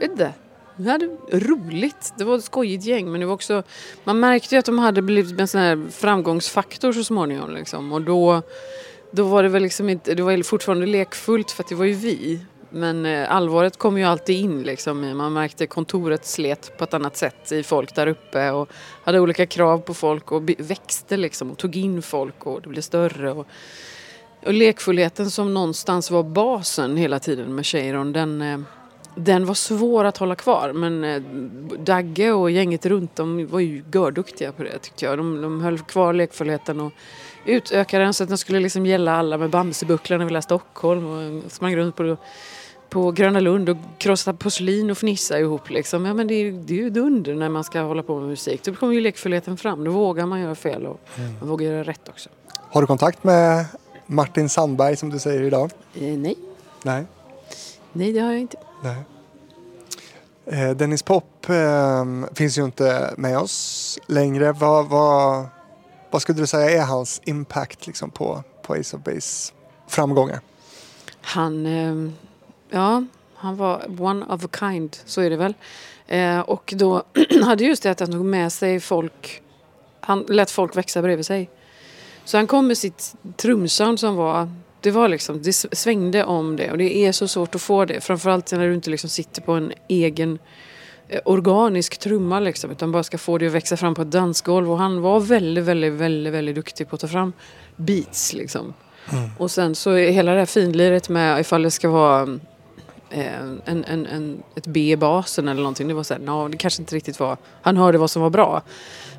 vet 0.00 0.10
inte. 0.10 0.32
Vi 0.76 0.90
hade 0.90 1.06
roligt. 1.32 2.12
Det 2.18 2.24
var 2.24 2.36
ett 2.38 2.44
skojigt 2.44 2.84
gäng 2.84 3.10
men 3.12 3.20
det 3.20 3.26
var 3.26 3.34
också... 3.34 3.62
Man 4.04 4.20
märkte 4.20 4.54
ju 4.54 4.58
att 4.58 4.64
de 4.64 4.78
hade 4.78 5.02
blivit 5.02 5.40
en 5.40 5.48
sån 5.48 5.60
här 5.60 5.86
framgångsfaktor 5.90 6.92
så 6.92 7.04
småningom 7.04 7.50
liksom. 7.50 7.92
Och 7.92 8.02
då... 8.02 8.42
Då 9.16 9.22
var 9.22 9.42
det 9.42 9.48
väl 9.48 9.62
liksom 9.62 9.88
inte, 9.88 10.14
det 10.14 10.22
var 10.22 10.42
fortfarande 10.42 10.86
lekfullt 10.86 11.50
för 11.50 11.62
att 11.62 11.68
det 11.68 11.74
var 11.74 11.84
ju 11.84 11.92
vi. 11.92 12.40
Men 12.70 13.06
eh, 13.06 13.32
allvaret 13.32 13.76
kom 13.76 13.98
ju 13.98 14.04
alltid 14.04 14.36
in 14.36 14.62
liksom. 14.62 15.16
Man 15.16 15.32
märkte 15.32 15.66
kontoret 15.66 16.26
slet 16.26 16.78
på 16.78 16.84
ett 16.84 16.94
annat 16.94 17.16
sätt 17.16 17.52
i 17.52 17.62
folk 17.62 17.94
där 17.94 18.06
uppe 18.06 18.50
och 18.50 18.68
hade 19.04 19.20
olika 19.20 19.46
krav 19.46 19.78
på 19.78 19.94
folk 19.94 20.32
och 20.32 20.50
växte 20.58 21.16
liksom 21.16 21.50
och 21.50 21.58
tog 21.58 21.76
in 21.76 22.02
folk 22.02 22.46
och 22.46 22.62
det 22.62 22.68
blev 22.68 22.82
större. 22.82 23.32
Och, 23.32 23.46
och 24.46 24.52
lekfullheten 24.52 25.30
som 25.30 25.54
någonstans 25.54 26.10
var 26.10 26.22
basen 26.22 26.96
hela 26.96 27.18
tiden 27.18 27.54
med 27.54 27.66
Cheiron, 27.66 28.12
den, 28.12 28.42
eh, 28.42 28.58
den 29.16 29.46
var 29.46 29.54
svår 29.54 30.04
att 30.04 30.16
hålla 30.16 30.34
kvar. 30.34 30.72
Men 30.72 31.04
eh, 31.04 31.22
Dagge 31.78 32.32
och 32.32 32.50
gänget 32.50 32.86
runt 32.86 33.16
dem 33.16 33.46
var 33.46 33.60
ju 33.60 33.84
görduktiga 33.94 34.52
på 34.52 34.62
det 34.62 34.78
tyckte 34.78 35.04
jag. 35.04 35.18
De, 35.18 35.42
de 35.42 35.60
höll 35.60 35.78
kvar 35.78 36.12
lekfullheten 36.12 36.80
och 36.80 36.92
utökade 37.44 38.04
den 38.04 38.14
så 38.14 38.22
att 38.22 38.28
den 38.28 38.38
skulle 38.38 38.60
liksom 38.60 38.86
gälla 38.86 39.16
alla 39.16 39.38
med 39.38 39.50
Bamsebucklan 39.50 40.20
över 40.20 40.30
hela 40.30 40.42
Stockholm 40.42 41.06
och 41.06 41.52
sprang 41.52 41.76
runt 41.76 41.96
på, 41.96 42.16
på 42.88 43.10
Gröna 43.10 43.40
Lund 43.40 43.68
och 43.68 43.76
krossade 43.98 44.38
porslin 44.38 44.90
och 44.90 44.98
fnissade 44.98 45.40
ihop. 45.40 45.70
Liksom. 45.70 46.04
Ja, 46.06 46.14
men 46.14 46.26
det, 46.26 46.34
är, 46.34 46.42
ju- 46.42 46.62
det 46.62 46.72
är 46.74 46.78
ju 46.78 46.90
dunder 46.90 47.34
när 47.34 47.48
man 47.48 47.64
ska 47.64 47.80
hålla 47.80 48.02
på 48.02 48.20
med 48.20 48.28
musik. 48.28 48.62
Då 48.64 48.74
kommer 48.74 48.92
ju 48.94 49.00
lekfullheten 49.00 49.56
fram. 49.56 49.84
Då 49.84 49.90
vågar 49.90 50.26
man 50.26 50.40
göra 50.40 50.54
fel 50.54 50.86
och 50.86 51.00
man 51.40 51.48
vågar 51.48 51.66
göra 51.66 51.82
rätt 51.82 52.08
också. 52.08 52.28
Har 52.70 52.80
du 52.80 52.86
kontakt 52.86 53.24
med 53.24 53.64
Martin 54.06 54.48
Sandberg 54.48 54.96
som 54.96 55.10
du 55.10 55.18
säger 55.18 55.42
idag? 55.42 55.70
Eh, 55.94 56.02
nej. 56.02 56.34
Nej. 56.82 57.04
nej, 57.92 58.12
det 58.12 58.20
har 58.20 58.32
jag 58.32 58.40
inte. 58.40 58.56
Nej. 58.82 58.96
Eh, 60.46 60.70
Dennis 60.70 61.02
Pop 61.02 61.48
eh, 61.48 62.04
finns 62.34 62.58
ju 62.58 62.64
inte 62.64 63.14
med 63.16 63.38
oss 63.38 63.98
längre. 64.06 64.52
Vad, 64.52 64.88
vad, 64.88 65.46
vad 66.10 66.22
skulle 66.22 66.38
du 66.38 66.46
säga 66.46 66.82
är 66.82 66.84
hans 66.84 67.20
impact 67.24 67.86
liksom, 67.86 68.10
på, 68.10 68.44
på 68.62 68.74
Ace 68.74 68.96
of 68.96 69.02
Base 69.02 69.52
framgångar? 69.88 70.40
Han, 71.20 71.66
eh, 71.66 72.12
ja, 72.70 73.04
han 73.34 73.56
var 73.56 74.00
one 74.00 74.26
of 74.26 74.44
a 74.44 74.48
kind, 74.58 74.96
så 75.04 75.20
är 75.20 75.30
det 75.30 75.36
väl. 75.36 75.54
Eh, 76.06 76.40
och 76.40 76.74
då 76.76 77.02
hade 77.44 77.64
just 77.64 77.82
det 77.82 77.90
att 77.90 78.00
han 78.00 78.12
tog 78.12 78.24
med 78.24 78.52
sig 78.52 78.80
folk, 78.80 79.42
han 80.00 80.24
lät 80.28 80.50
folk 80.50 80.76
växa 80.76 81.02
bredvid 81.02 81.26
sig. 81.26 81.50
Så 82.24 82.36
han 82.36 82.46
kom 82.46 82.66
med 82.66 82.78
sitt 82.78 83.14
trumsound 83.36 84.00
som 84.00 84.16
var, 84.16 84.50
det 84.86 84.92
var 84.92 85.08
liksom, 85.08 85.42
det 85.42 85.52
svängde 85.52 86.24
om 86.24 86.56
det 86.56 86.70
och 86.70 86.78
det 86.78 86.96
är 86.96 87.12
så 87.12 87.28
svårt 87.28 87.54
att 87.54 87.62
få 87.62 87.84
det. 87.84 88.00
Framförallt 88.00 88.52
när 88.52 88.66
du 88.66 88.74
inte 88.74 88.90
liksom 88.90 89.10
sitter 89.10 89.42
på 89.42 89.52
en 89.52 89.72
egen 89.88 90.38
eh, 91.08 91.20
organisk 91.24 91.98
trumma 91.98 92.40
liksom, 92.40 92.70
utan 92.70 92.92
bara 92.92 93.02
ska 93.02 93.18
få 93.18 93.38
det 93.38 93.46
att 93.46 93.52
växa 93.52 93.76
fram 93.76 93.94
på 93.94 94.02
ett 94.02 94.10
dansgolv. 94.10 94.72
Och 94.72 94.78
han 94.78 95.00
var 95.00 95.20
väldigt, 95.20 95.64
väldigt, 95.64 95.92
väldigt, 95.92 96.32
väldigt 96.32 96.54
duktig 96.54 96.88
på 96.88 96.94
att 96.94 97.00
ta 97.00 97.08
fram 97.08 97.32
beats 97.76 98.32
liksom. 98.32 98.74
Och 99.38 99.50
sen 99.50 99.74
så 99.74 99.90
är 99.90 100.10
hela 100.10 100.32
det 100.32 100.38
här 100.38 100.46
finliret 100.46 101.08
med 101.08 101.40
ifall 101.40 101.62
det 101.62 101.70
ska 101.70 101.88
vara 101.88 102.22
eh, 103.10 103.40
en, 103.64 103.84
en, 103.84 104.06
en, 104.06 104.42
ett 104.56 104.66
B 104.66 104.92
i 104.92 104.96
basen 104.96 105.48
eller 105.48 105.62
någonting. 105.62 105.88
Det 105.88 105.94
var 105.94 106.02
så 106.02 106.14
här, 106.14 106.20
no, 106.20 106.48
det 106.48 106.56
kanske 106.56 106.82
inte 106.82 106.96
riktigt 106.96 107.20
var, 107.20 107.36
han 107.62 107.76
hörde 107.76 107.98
vad 107.98 108.10
som 108.10 108.22
var 108.22 108.30
bra. 108.30 108.62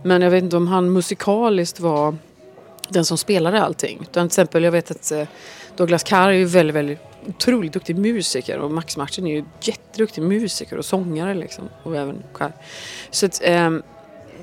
Men 0.03 0.21
jag 0.21 0.31
vet 0.31 0.43
inte 0.43 0.57
om 0.57 0.67
han 0.67 0.93
musikaliskt 0.93 1.79
var 1.79 2.15
den 2.89 3.05
som 3.05 3.17
spelade 3.17 3.61
allting. 3.61 3.97
Utan 4.01 4.27
till 4.27 4.33
exempel, 4.33 4.63
jag 4.63 4.71
vet 4.71 4.91
att 4.91 5.11
eh, 5.11 5.27
Douglas 5.77 6.03
Carr 6.03 6.27
är 6.27 6.33
ju 6.33 6.45
väldigt, 6.45 6.75
väldigt 6.75 6.99
otroligt 7.27 7.73
duktig 7.73 7.97
musiker 7.97 8.59
och 8.59 8.71
Max 8.71 8.97
Martin 8.97 9.27
är 9.27 9.31
ju 9.31 9.45
jätteduktig 9.61 10.21
musiker 10.21 10.77
och 10.77 10.85
sångare 10.85 11.33
liksom. 11.33 11.69
Och 11.83 11.95
även 11.95 12.23
Carr. 12.33 12.53
Så 13.11 13.25
att, 13.25 13.41
ehm, 13.43 13.83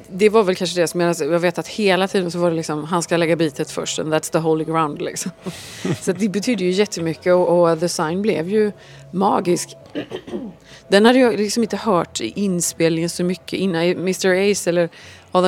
det 0.09 0.29
var 0.29 0.43
väl 0.43 0.55
kanske 0.55 0.81
det 0.81 0.87
som 0.87 1.01
jag, 1.01 1.17
jag 1.21 1.39
vet 1.39 1.59
att 1.59 1.69
hela 1.69 2.09
tiden 2.09 2.31
så 2.31 2.39
var 2.39 2.51
det 2.51 2.57
liksom 2.57 2.85
han 2.85 3.03
ska 3.03 3.17
lägga 3.17 3.37
bitet 3.37 3.71
först 3.71 3.99
and 3.99 4.15
that's 4.15 4.33
the 4.33 4.39
holy 4.39 4.65
ground 4.65 5.03
liksom. 5.03 5.31
så 6.01 6.13
det 6.13 6.29
betyder 6.29 6.65
ju 6.65 6.71
jättemycket 6.71 7.35
och, 7.35 7.71
och 7.71 7.81
The 7.81 7.89
Sign 7.89 8.23
blev 8.23 8.49
ju 8.49 8.73
magisk. 9.11 9.77
Den 10.89 11.07
hade 11.07 11.19
jag 11.19 11.37
liksom 11.37 11.63
inte 11.63 11.77
hört 11.77 12.21
i 12.21 12.33
inspelningen 12.37 13.11
så 13.11 13.25
mycket 13.25 13.53
innan. 13.53 13.83
Mr 13.83 14.51
Ace 14.51 14.71
eller 14.71 14.89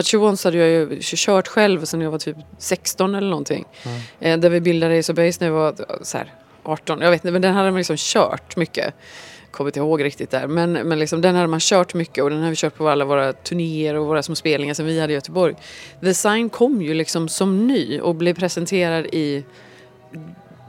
She 0.06 0.16
Wants 0.18 0.44
hade 0.44 0.56
jag 0.56 0.68
ju 0.68 0.98
kört 1.02 1.48
själv 1.48 1.84
sen 1.84 2.00
jag 2.00 2.10
var 2.10 2.18
typ 2.18 2.36
16 2.58 3.14
eller 3.14 3.28
någonting. 3.28 3.64
Eh, 4.20 4.38
där 4.38 4.50
vi 4.50 4.60
bildade 4.60 4.98
Ace 4.98 5.12
of 5.12 5.16
Base 5.16 5.36
när 5.40 5.46
jag 5.46 5.54
var 5.54 5.74
så 6.02 6.18
här, 6.18 6.32
18. 6.62 7.00
Jag 7.00 7.10
vet 7.10 7.24
inte, 7.24 7.32
men 7.32 7.42
den 7.42 7.54
hade 7.54 7.70
man 7.70 7.78
liksom 7.78 7.96
kört 7.98 8.56
mycket. 8.56 8.94
Kommer 9.50 9.68
inte 9.68 9.80
ihåg 9.80 10.04
riktigt 10.04 10.30
där. 10.30 10.46
Men, 10.46 10.72
men 10.72 10.98
liksom, 10.98 11.20
den 11.20 11.34
hade 11.34 11.46
man 11.46 11.60
kört 11.60 11.94
mycket 11.94 12.24
och 12.24 12.30
den 12.30 12.42
har 12.42 12.50
vi 12.50 12.56
kört 12.56 12.76
på 12.76 12.88
alla 12.88 13.04
våra 13.04 13.32
turnéer 13.32 13.94
och 13.94 14.06
våra 14.06 14.22
små 14.22 14.34
spelningar 14.34 14.74
som 14.74 14.86
vi 14.86 15.00
hade 15.00 15.12
i 15.12 15.14
Göteborg. 15.16 15.54
The 16.00 16.14
Sign 16.14 16.48
kom 16.50 16.82
ju 16.82 16.94
liksom 16.94 17.28
som 17.28 17.66
ny 17.66 18.00
och 18.00 18.14
blev 18.14 18.34
presenterad 18.34 19.06
i 19.06 19.44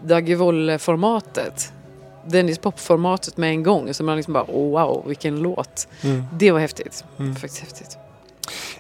Dagge 0.04 0.36
Wolle-formatet. 0.36 1.74
Dennis 2.26 2.60
Pop-formatet 2.60 3.38
med 3.38 3.50
en 3.50 3.64
gång. 3.64 3.94
Så 3.94 4.04
man 4.04 4.16
liksom 4.16 4.34
bara, 4.34 4.46
oh, 4.48 4.72
wow, 4.72 5.04
vilken 5.08 5.40
låt. 5.40 5.88
Det 6.34 6.52
var 6.52 6.60
häftigt. 6.60 7.04
Faktiskt 7.34 7.60
häftigt. 7.60 7.98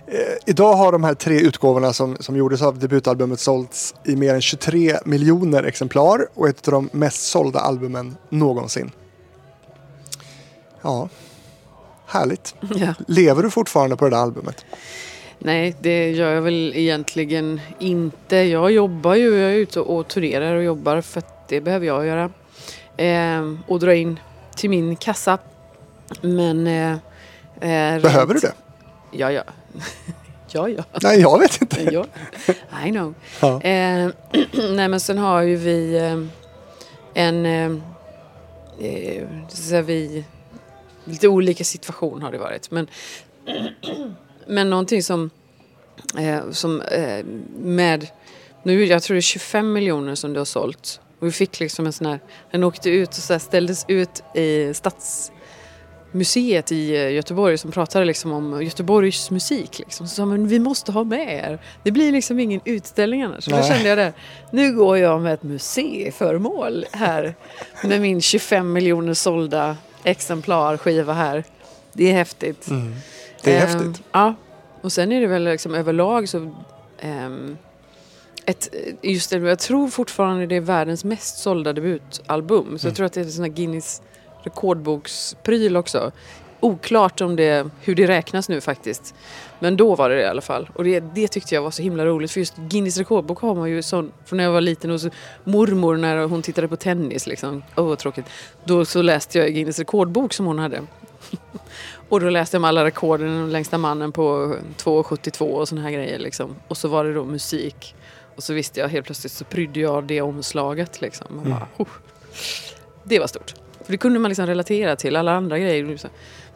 Eh, 0.07 0.19
idag 0.45 0.73
har 0.73 0.91
de 0.91 1.03
här 1.03 1.13
tre 1.13 1.39
utgåvorna 1.39 1.93
som, 1.93 2.17
som 2.19 2.35
gjordes 2.35 2.61
av 2.61 2.79
debutalbumet 2.79 3.39
sålts 3.39 3.95
i 4.05 4.15
mer 4.15 4.33
än 4.33 4.41
23 4.41 4.97
miljoner 5.05 5.63
exemplar 5.63 6.27
och 6.33 6.47
ett 6.49 6.67
av 6.67 6.71
de 6.71 6.89
mest 6.91 7.23
sålda 7.29 7.59
albumen 7.59 8.17
någonsin. 8.29 8.91
Ja, 10.81 11.09
härligt. 12.07 12.55
Ja. 12.75 12.93
Lever 13.07 13.43
du 13.43 13.49
fortfarande 13.49 13.95
på 13.95 14.05
det 14.05 14.11
där 14.11 14.17
albumet? 14.21 14.65
Nej, 15.39 15.75
det 15.79 16.11
gör 16.11 16.31
jag 16.33 16.41
väl 16.41 16.73
egentligen 16.75 17.61
inte. 17.79 18.35
Jag 18.35 18.71
jobbar 18.71 19.15
ju, 19.15 19.37
jag 19.37 19.51
är 19.51 19.55
ute 19.55 19.79
och 19.79 20.07
turnerar 20.07 20.55
och 20.55 20.63
jobbar 20.63 21.01
för 21.01 21.19
att 21.19 21.47
det 21.47 21.61
behöver 21.61 21.85
jag 21.87 22.05
göra. 22.05 22.31
Eh, 22.97 23.53
och 23.67 23.79
dra 23.79 23.95
in 23.95 24.19
till 24.55 24.69
min 24.69 24.95
kassa. 24.95 25.37
Men... 26.21 26.67
Eh, 26.67 26.91
eh, 27.61 28.01
Behöver 28.01 28.33
du 28.33 28.39
rent- 28.39 28.41
det? 28.41 28.53
Ja, 29.17 29.31
ja. 29.31 29.43
ja, 30.51 30.69
ja. 30.69 30.83
Nej, 31.03 31.19
jag 31.19 31.39
vet 31.39 31.61
inte. 31.61 31.81
ja. 31.91 32.05
I 32.85 32.91
know. 32.91 33.13
Ja. 33.41 33.61
Eh, 33.61 34.09
nej, 34.71 34.87
men 34.87 34.99
sen 34.99 35.17
har 35.17 35.41
ju 35.41 35.55
vi 35.55 35.97
eh, 35.97 36.23
en... 37.13 37.45
Eh, 37.45 37.71
eh, 38.79 39.27
så 39.49 39.81
vi, 39.81 40.23
lite 41.03 41.27
olika 41.27 41.63
situation 41.63 42.21
har 42.21 42.31
det 42.31 42.37
varit. 42.37 42.71
Men, 42.71 42.87
men 44.47 44.69
någonting 44.69 45.03
som, 45.03 45.29
eh, 46.17 46.51
som 46.51 46.81
eh, 46.81 47.25
med... 47.59 48.07
Nu, 48.63 48.85
jag 48.85 49.03
tror 49.03 49.15
det 49.15 49.19
är 49.19 49.21
25 49.21 49.73
miljoner 49.73 50.15
som 50.15 50.33
du 50.33 50.39
har 50.39 50.45
sålt. 50.45 50.99
Och 51.19 51.27
vi 51.27 51.31
fick 51.31 51.59
liksom 51.59 51.85
en 51.85 51.93
sån 51.93 52.07
här... 52.07 52.19
Den 52.51 52.63
åkte 52.63 52.89
ut 52.89 53.09
och 53.09 53.15
så 53.15 53.33
här 53.33 53.39
ställdes 53.39 53.85
ut 53.87 54.23
i 54.35 54.73
Stadsmuseet 56.07 56.71
i 56.71 56.95
eh, 56.95 57.11
Göteborg 57.11 57.57
som 57.57 57.71
pratade 57.71 58.05
liksom 58.05 58.31
om 58.31 58.63
Göteborgs 58.63 59.31
musik. 59.31 59.79
Liksom. 59.79 60.07
Så 60.07 60.15
sa 60.15 60.25
men 60.25 60.47
vi 60.47 60.59
måste 60.59 60.91
ha 60.91 61.03
med 61.03 61.33
er. 61.33 61.59
Det 61.83 61.91
blir 61.91 62.11
liksom 62.11 62.39
ingen 62.39 62.61
utställning 62.65 63.21
annars. 63.23 63.43
Så 63.43 63.51
då 63.51 63.63
kände 63.63 63.89
jag 63.89 63.97
det. 63.97 64.13
Nu 64.51 64.75
går 64.75 64.97
jag 64.97 65.21
med 65.21 65.33
ett 65.33 65.43
museiföremål 65.43 66.85
här. 66.91 67.35
Med 67.83 68.01
min 68.01 68.21
25 68.21 68.73
miljoner 68.73 69.13
sålda 69.13 69.77
exemplar 70.03 70.77
skiva 70.77 71.13
här. 71.13 71.43
Det 71.93 72.09
är 72.09 72.13
häftigt. 72.13 72.67
Mm. 72.69 72.95
Det 73.43 73.55
är 73.55 73.61
Ehm, 73.61 73.67
häftigt. 73.67 74.03
Ja. 74.11 74.35
Och 74.81 74.91
sen 74.91 75.11
är 75.11 75.21
det 75.21 75.27
väl 75.27 75.43
liksom 75.43 75.73
överlag 75.75 76.29
så... 76.29 76.51
ehm, 76.99 77.57
ett, 78.45 78.69
just 79.01 79.29
det, 79.29 79.37
jag 79.37 79.59
tror 79.59 79.87
fortfarande 79.87 80.45
det 80.45 80.55
är 80.55 80.61
världens 80.61 81.03
mest 81.03 81.37
sålda 81.37 81.73
debutalbum. 81.73 82.79
Så 82.79 82.87
jag 82.87 82.95
tror 82.95 83.05
att 83.05 83.13
det 83.13 83.21
är 83.21 83.41
här 83.41 83.47
Guinness 83.47 84.01
rekordbokspryl 84.47 85.77
också. 85.77 86.11
Oklart 86.59 87.21
om 87.21 87.35
det, 87.35 87.69
hur 87.81 87.95
det 87.95 88.07
räknas 88.07 88.49
nu 88.49 88.61
faktiskt. 88.61 89.15
Men 89.59 89.77
då 89.77 89.95
var 89.95 90.09
det 90.09 90.15
det 90.15 90.21
i 90.21 90.25
alla 90.25 90.41
fall. 90.41 90.69
Och 90.75 90.83
det, 90.83 90.99
det 90.99 91.27
tyckte 91.27 91.55
jag 91.55 91.61
var 91.61 91.71
så 91.71 91.81
himla 91.81 92.05
roligt. 92.05 92.31
För 92.31 92.39
just 92.39 92.55
Guinness 92.57 92.97
rekordbok 92.97 93.39
har 93.41 93.55
man 93.55 93.69
ju 93.69 93.81
sån, 93.81 94.11
från 94.25 94.37
när 94.37 94.43
jag 94.43 94.51
var 94.51 94.61
liten 94.61 94.91
och 94.91 95.01
så 95.01 95.09
mormor 95.43 95.97
när 95.97 96.17
hon 96.27 96.41
tittade 96.41 96.67
på 96.67 96.75
tennis 96.75 97.27
liksom. 97.27 97.63
Åh 97.75 97.85
vad 97.87 97.99
tråkigt. 97.99 98.25
Då 98.63 98.85
så 98.85 99.01
läste 99.01 99.37
jag 99.39 99.53
Guinness 99.53 99.79
rekordbok 99.79 100.33
som 100.33 100.45
hon 100.45 100.59
hade. 100.59 100.81
Och 102.09 102.19
då 102.19 102.29
läste 102.29 102.55
jag 102.55 102.59
om 102.61 102.65
alla 102.65 102.85
rekorden, 102.85 103.27
den 103.27 103.51
längsta 103.51 103.77
mannen 103.77 104.11
på 104.11 104.55
2,72 104.77 105.41
och 105.41 105.67
såna 105.67 105.81
här 105.81 105.91
grejer 105.91 106.19
liksom. 106.19 106.55
Och 106.67 106.77
så 106.77 106.87
var 106.87 107.03
det 107.05 107.13
då 107.13 107.25
musik. 107.25 107.95
Och 108.35 108.43
så 108.43 108.53
visste 108.53 108.79
jag 108.79 108.87
helt 108.87 109.05
plötsligt 109.05 109.33
så 109.33 109.45
prydde 109.45 109.79
jag 109.79 110.03
det 110.03 110.21
omslaget 110.21 111.01
liksom. 111.01 111.27
Man 111.29 111.49
bara, 111.49 111.67
"Oh." 111.77 111.87
Det 113.03 113.19
var 113.19 113.27
stort. 113.27 113.53
För 113.87 113.91
det 113.91 113.97
kunde 113.97 114.19
man 114.19 114.29
liksom 114.29 114.47
relatera 114.47 114.95
till 114.95 115.15
alla 115.15 115.31
andra 115.31 115.59
grejer. 115.59 115.97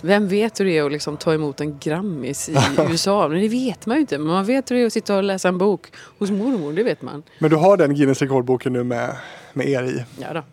Vem 0.01 0.27
vet 0.27 0.59
hur 0.59 0.65
det 0.65 0.77
är 0.77 0.83
att 0.83 0.91
liksom 0.91 1.17
ta 1.17 1.33
emot 1.33 1.61
en 1.61 1.79
Grammis 1.79 2.49
i 2.49 2.55
USA? 2.89 3.27
Men 3.27 3.41
det 3.41 3.47
vet 3.47 3.85
man 3.85 3.97
ju 3.97 4.01
inte. 4.01 4.17
Men 4.17 4.27
man 4.27 4.45
vet 4.45 4.71
hur 4.71 4.75
det 4.75 4.81
är 4.81 4.85
att 4.85 4.93
sitta 4.93 5.17
och 5.17 5.23
läsa 5.23 5.47
en 5.47 5.57
bok 5.57 5.87
hos 6.19 6.31
mormor. 6.31 6.73
Det 6.73 6.83
vet 6.83 7.01
man. 7.01 7.23
Men 7.39 7.49
du 7.49 7.55
har 7.55 7.77
den 7.77 7.95
Guinness 7.95 8.21
rekordboken 8.21 8.73
nu 8.73 8.83
med, 8.83 9.15
med 9.53 9.69
er 9.69 9.83
i. 9.83 10.03
Ja 10.21 10.33
då. 10.33 10.43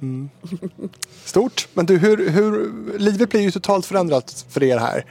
Stort. 1.25 1.69
Men 1.75 1.87
du, 1.87 1.99
hur, 1.99 2.31
hur, 2.31 2.73
livet 2.99 3.31
blir 3.31 3.41
ju 3.41 3.51
totalt 3.51 3.87
förändrat 3.87 4.47
för 4.49 4.63
er 4.63 4.79
här. 4.79 5.05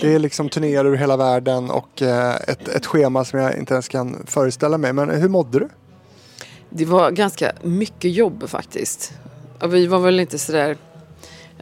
Det 0.00 0.14
är 0.14 0.18
liksom 0.18 0.48
turnéer 0.48 0.84
över 0.84 0.96
hela 0.96 1.16
världen 1.16 1.70
och 1.70 2.02
eh, 2.02 2.34
ett, 2.34 2.68
ett 2.68 2.86
schema 2.86 3.24
som 3.24 3.38
jag 3.38 3.58
inte 3.58 3.74
ens 3.74 3.88
kan 3.88 4.26
föreställa 4.26 4.78
mig. 4.78 4.92
Men 4.92 5.10
hur 5.10 5.28
mådde 5.28 5.58
du? 5.58 5.68
Det 6.70 6.84
var 6.84 7.10
ganska 7.10 7.52
mycket 7.62 8.10
jobb 8.10 8.48
faktiskt. 8.48 9.12
Och 9.60 9.74
vi 9.74 9.86
var 9.86 9.98
väl 9.98 10.20
inte 10.20 10.38
sådär... 10.38 10.76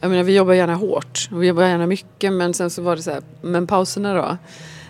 Jag 0.03 0.09
menar, 0.09 0.23
vi 0.23 0.35
jobbar 0.35 0.53
gärna 0.53 0.75
hårt 0.75 1.29
och 1.31 1.43
vi 1.43 1.47
jobbar 1.47 1.63
gärna 1.63 1.87
mycket 1.87 2.33
men 2.33 2.53
sen 2.53 2.69
så 2.69 2.81
var 2.81 2.95
det 2.95 3.01
så 3.01 3.11
här, 3.11 3.21
men 3.41 3.67
pauserna 3.67 4.13
då? 4.13 4.37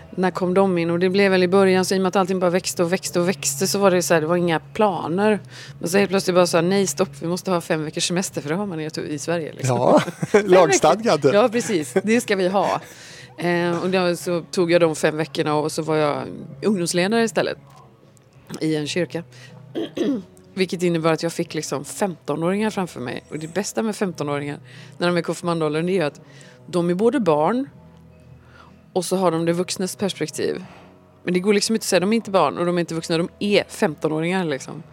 När 0.10 0.32
kom 0.32 0.54
de 0.54 0.78
in? 0.78 0.90
Och 0.90 1.00
det 1.00 1.10
blev 1.10 1.32
väl 1.32 1.44
i 1.44 1.48
början 1.48 1.86
så 1.86 1.96
i 1.96 1.98
och 1.98 2.02
med 2.02 2.08
att 2.08 2.16
allting 2.16 2.40
bara 2.40 2.50
växte 2.50 2.84
och 2.84 2.94
växte 2.94 3.20
och 3.20 3.30
växte 3.30 3.68
så 3.68 3.80
var 3.80 3.92
det 3.92 4.02
så 4.02 4.14
här, 4.14 4.22
det 4.22 4.28
var 4.28 4.36
inga 4.36 4.60
planer. 4.60 5.40
Men 5.80 5.90
så 5.90 5.98
helt 5.98 6.10
plötsligt 6.10 6.36
bara 6.36 6.48
så 6.48 6.58
här, 6.58 6.62
nej 6.62 6.88
stopp, 6.88 7.10
vi 7.20 7.28
måste 7.28 7.52
ha 7.52 7.62
fem 7.62 7.84
veckors 7.84 8.08
semester 8.08 8.42
för 8.42 8.50
det 8.50 8.56
har 8.56 8.66
man 8.66 8.80
i, 8.80 8.90
i 9.10 9.20
Sverige. 9.20 9.54
Liksom. 9.54 9.78
Ja, 9.78 10.02
lagstadgad. 10.46 11.30
Ja, 11.34 11.50
precis. 11.50 11.94
Det 12.04 12.22
ska 12.22 12.36
vi 12.36 12.48
ha. 12.48 12.82
Eh, 13.38 13.84
och 13.84 13.90
då 13.90 14.16
så 14.16 14.42
tog 14.52 14.72
jag 14.72 14.82
de 14.82 14.96
fem 14.96 15.18
veckorna 15.18 15.56
och 15.56 15.72
så 15.72 15.82
var 15.82 15.96
jag 15.96 16.24
ungdomsledare 16.64 17.24
istället. 17.24 17.58
I 18.62 18.76
en 18.76 18.88
kyrka. 18.88 19.24
Vilket 20.54 20.84
innebar 20.84 21.12
att 21.12 21.24
jag 21.24 21.34
fick 21.34 21.54
liksom 21.54 21.84
15-åringar 21.84 22.70
framför 22.70 23.00
mig. 23.00 23.24
Och 23.30 23.40
det 23.40 23.54
bästa 23.54 23.84
med 23.84 23.96
15-åringar 23.96 24.60
när 24.98 25.08
de 25.08 25.16
är 25.16 25.20
i 25.20 25.24
konfirmandåldern 25.24 25.86
det 25.86 25.98
är 25.98 26.06
att 26.06 26.22
de 26.66 26.90
är 26.90 26.94
både 26.94 27.20
barn 27.20 27.70
och 28.94 29.06
så 29.06 29.16
har 29.16 29.32
de 29.32 29.46
det 29.46 29.54
vuxnas 29.54 29.96
perspektiv. 29.96 30.66
Men 31.24 31.34
det 31.34 31.40
går 31.40 31.54
liksom 31.54 31.76
inte 31.76 31.84
att 31.84 31.88
säga 31.88 32.00
de 32.00 32.14
är 32.14 32.16
inte 32.16 32.32
barn 32.32 32.58
och 32.58 32.66
de 32.66 32.78
är 32.78 32.80
inte 32.80 32.96
vuxna, 32.96 33.18
de 33.18 33.30
är 33.40 33.64
15-åringar 33.64 34.46
liksom. 34.46 34.84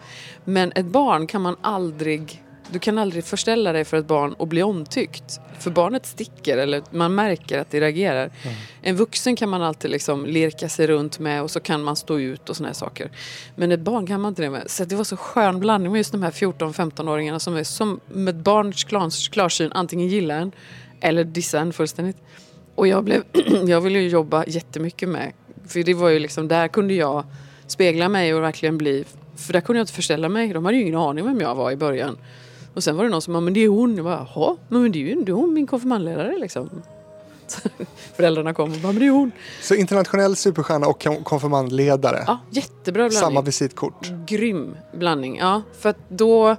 Men 0.45 0.73
ett 0.75 0.87
barn 0.87 1.27
kan 1.27 1.43
man 1.43 1.57
aldrig, 1.61 2.43
du 2.73 2.79
kan 2.79 2.99
aldrig 2.99 3.25
förställa 3.25 3.73
dig 3.73 3.85
för 3.85 3.97
ett 3.97 4.07
barn 4.07 4.33
och 4.33 4.47
bli 4.47 4.63
omtyckt. 4.63 5.41
För 5.59 5.71
barnet 5.71 6.07
sticker 6.07 6.59
eller 6.59 6.83
man 6.91 7.15
märker 7.15 7.59
att 7.59 7.71
det 7.71 7.81
reagerar. 7.81 8.31
En 8.83 8.97
vuxen 8.97 9.37
kan 9.37 9.49
man 9.49 9.63
alltid 9.63 9.91
liksom 9.91 10.27
lirka 10.27 10.69
sig 10.69 10.87
runt 10.87 11.19
med 11.19 11.43
och 11.43 11.51
så 11.51 11.61
kan 11.61 11.83
man 11.83 11.97
stå 11.97 12.19
ut 12.19 12.49
och 12.49 12.57
såna 12.57 12.69
här 12.69 12.75
saker. 12.75 13.11
Men 13.55 13.73
ett 13.73 13.81
barn 13.81 14.07
kan 14.07 14.21
man 14.21 14.29
inte 14.29 14.43
det 14.43 14.51
med. 14.51 14.71
Så 14.71 14.85
det 14.85 14.97
var 14.97 15.05
så 15.05 15.17
skön 15.17 15.61
blandning 15.61 15.93
med 15.93 15.99
just 15.99 16.13
de 16.13 16.23
här 16.23 16.31
14-15-åringarna 16.31 17.39
som 17.39 17.57
är 17.57 17.65
som 17.65 18.01
med 18.09 18.37
barns 18.37 18.85
klans- 18.85 19.29
klarsyn 19.29 19.73
antingen 19.73 20.09
gillar 20.09 20.39
en 20.39 20.53
eller 21.01 21.25
dissar 21.25 21.61
en 21.61 21.73
fullständigt. 21.73 22.17
Och 22.75 22.87
jag, 22.87 23.05
blev, 23.05 23.23
jag 23.67 23.81
ville 23.81 23.99
ju 23.99 24.09
jobba 24.09 24.45
jättemycket 24.47 25.09
med, 25.09 25.33
för 25.67 25.83
det 25.83 25.95
var 25.95 26.09
ju 26.09 26.19
liksom, 26.19 26.49
där 26.49 26.69
kunde 26.69 26.95
jag 26.95 27.25
spegla 27.67 28.09
mig 28.09 28.35
och 28.35 28.43
verkligen 28.43 28.79
bli, 28.79 29.05
för 29.37 29.53
där 29.53 29.61
kunde 29.61 29.79
jag 29.79 29.83
inte 29.83 29.93
förställa 29.93 30.29
mig. 30.29 30.49
De 30.49 30.65
hade 30.65 30.77
ju 30.77 30.83
ingen 30.83 30.97
aning 30.97 31.25
vem 31.25 31.41
jag 31.41 31.55
var 31.55 31.71
i 31.71 31.77
början. 31.77 32.19
Och 32.75 32.85
sen 32.85 32.97
var 32.97 33.05
det 33.05 33.11
någon 33.11 33.23
som 33.23 33.35
sa, 33.35 33.41
men 33.41 33.53
det 33.55 33.61
är 33.61 33.69
hon. 33.69 33.97
Jag 33.97 34.05
bara, 34.05 34.27
jaha, 34.35 34.57
men 34.69 34.93
det 34.93 34.99
är 34.99 35.01
ju 35.01 35.25
det 35.25 35.31
är 35.31 35.35
hon 35.35 35.55
min 35.55 35.67
konfirmandledare 35.67 36.39
liksom. 36.39 36.71
Föräldrarna 38.17 38.55
kom 38.55 38.73
och 38.73 38.79
bara, 38.79 38.93
men 38.93 39.01
det 39.01 39.07
är 39.07 39.11
hon. 39.11 39.33
Så 39.63 39.75
internationell 39.75 40.37
superstjärna 40.37 40.87
och 40.87 41.03
kon- 41.03 41.25
konfirmandledare. 41.25 42.25
Ja, 42.27 42.39
jättebra 42.51 43.03
blandning. 43.03 43.21
Samma 43.21 43.43
visitkort. 43.43 44.13
Grym 44.27 44.77
blandning, 44.93 45.37
ja. 45.37 45.63
För 45.79 45.89
att 45.89 45.99
då... 46.09 46.51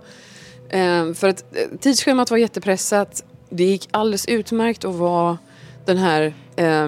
Eh, 0.69 1.13
för 1.13 1.27
att 1.27 1.55
eh, 1.55 1.77
tidsschemat 1.79 2.31
var 2.31 2.37
jättepressat. 2.37 3.23
Det 3.49 3.63
gick 3.63 3.89
alldeles 3.91 4.25
utmärkt 4.25 4.85
att 4.85 4.95
vara 4.95 5.37
den 5.85 5.97
här... 5.97 6.33
Eh, 6.55 6.87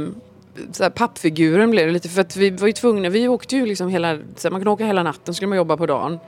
så 0.71 0.83
här 0.83 0.89
pappfiguren 0.89 1.71
blev 1.71 1.87
det 1.87 1.93
lite 1.93 2.09
för 2.09 2.21
att 2.21 2.35
vi 2.35 2.49
var 2.49 2.67
ju 2.67 2.73
tvungna, 2.73 3.09
vi 3.09 3.27
åkte 3.27 3.55
ju 3.55 3.65
liksom 3.65 3.89
hela, 3.89 4.17
så 4.35 4.47
här, 4.47 4.51
man 4.51 4.61
kunde 4.61 4.71
åka 4.71 4.85
hela 4.85 5.03
natten, 5.03 5.33
skulle 5.33 5.47
man 5.47 5.57
jobba 5.57 5.77
på 5.77 5.85
dagen. 5.85 6.19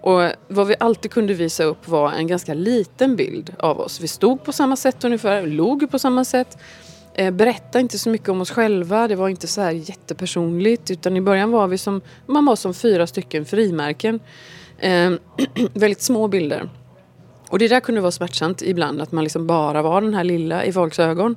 Och 0.00 0.30
vad 0.48 0.66
vi 0.66 0.74
alltid 0.80 1.10
kunde 1.10 1.34
visa 1.34 1.64
upp 1.64 1.88
var 1.88 2.12
en 2.12 2.26
ganska 2.26 2.54
liten 2.54 3.16
bild 3.16 3.54
av 3.58 3.80
oss. 3.80 4.00
Vi 4.00 4.08
stod 4.08 4.44
på 4.44 4.52
samma 4.52 4.76
sätt 4.76 5.04
ungefär, 5.04 5.46
låg 5.46 5.90
på 5.90 5.98
samma 5.98 6.24
sätt. 6.24 6.58
Eh, 7.14 7.30
Berättade 7.30 7.80
inte 7.80 7.98
så 7.98 8.10
mycket 8.10 8.28
om 8.28 8.40
oss 8.40 8.50
själva, 8.50 9.08
det 9.08 9.16
var 9.16 9.28
inte 9.28 9.46
så 9.46 9.60
här 9.60 9.70
jättepersonligt. 9.70 10.90
Utan 10.90 11.16
i 11.16 11.20
början 11.20 11.50
var 11.50 11.66
vi 11.66 11.78
som, 11.78 12.00
man 12.26 12.44
var 12.44 12.56
som 12.56 12.74
fyra 12.74 13.06
stycken 13.06 13.44
frimärken. 13.44 14.20
Eh, 14.78 15.10
väldigt 15.74 16.02
små 16.02 16.28
bilder. 16.28 16.68
Och 17.48 17.58
det 17.58 17.68
där 17.68 17.80
kunde 17.80 18.00
vara 18.00 18.12
smärtsamt 18.12 18.62
ibland, 18.62 19.02
att 19.02 19.12
man 19.12 19.24
liksom 19.24 19.46
bara 19.46 19.82
var 19.82 20.00
den 20.00 20.14
här 20.14 20.24
lilla 20.24 20.64
i 20.64 20.72
folks 20.72 20.98
ögon. 20.98 21.36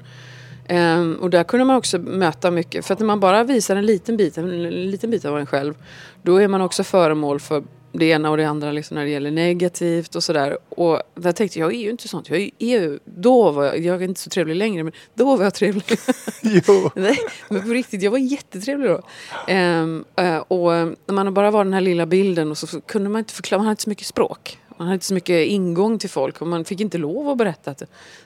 Ehm, 0.68 1.16
och 1.22 1.30
där 1.30 1.44
kunde 1.44 1.66
man 1.66 1.76
också 1.76 1.98
möta 1.98 2.52
mycket. 2.52 2.86
För 2.86 2.94
att 2.94 3.00
när 3.00 3.06
man 3.08 3.20
bara 3.20 3.44
visar 3.44 3.76
en 3.76 3.86
liten 3.86 4.18
bit, 4.18 4.38
en 4.38 4.70
liten 4.70 5.10
bit 5.10 5.26
av 5.26 5.40
en 5.40 5.46
själv, 5.46 5.74
då 6.22 6.38
är 6.38 6.48
man 6.48 6.62
också 6.62 6.84
föremål 6.84 7.40
för 7.40 7.64
det 7.94 8.06
ena 8.06 8.30
och 8.30 8.38
det 8.38 8.44
andra 8.44 8.72
liksom 8.72 8.96
när 8.96 9.04
det 9.04 9.10
gäller 9.10 9.32
negativt 9.32 10.16
och 10.16 10.24
sådär. 10.24 10.58
Och 10.70 11.02
där 11.16 11.32
tänkte 11.32 11.60
jag, 11.60 11.74
jag 11.74 11.80
är 11.80 11.84
ju 11.84 11.90
inte 11.90 12.08
sånt. 12.08 12.30
Jag 12.30 12.40
är 12.40 12.52
ju, 12.60 13.00
då 13.06 13.52
var 13.52 13.64
jag, 13.64 13.80
jag 13.80 14.04
är 14.04 14.08
inte 14.08 14.22
så 14.22 14.30
trevlig 14.30 14.56
längre, 14.56 14.84
men 14.84 14.94
då 15.14 15.36
var 15.36 15.44
jag 15.44 15.54
trevlig. 15.54 15.84
Jo. 16.42 16.90
Nej, 16.96 17.18
men 17.50 17.62
på 17.62 17.70
riktigt, 17.70 18.02
jag 18.02 18.12
var 18.12 18.18
jättetrevlig 18.18 18.90
då. 18.90 19.02
Ehm, 19.48 20.06
eh, 20.16 20.38
och 20.38 20.76
eh, 20.76 20.90
när 21.06 21.14
man 21.14 21.34
bara 21.34 21.52
var 21.52 21.64
den 21.64 21.74
här 21.74 21.82
lilla 21.82 22.06
bilden 22.06 22.52
och 22.52 22.58
så, 22.58 22.68
så 22.68 22.82
kunde 22.82 23.10
man 23.10 23.20
inte 23.20 23.34
förklara, 23.34 23.60
man 23.60 23.66
hade 23.66 23.72
inte 23.74 23.84
så 23.84 23.90
mycket 23.90 24.08
språk. 24.08 24.60
Man 24.78 24.88
hade 24.88 24.94
inte 24.94 25.06
så 25.06 25.14
mycket 25.14 25.48
ingång 25.48 26.00
till 26.00 26.10
folk 26.10 26.42
och 26.42 26.48
man 26.48 26.66
fick 26.66 26.82
inte 26.82 26.98
lov 26.98 27.30
att 27.30 27.38
berätta 27.38 27.72
att 27.72 27.84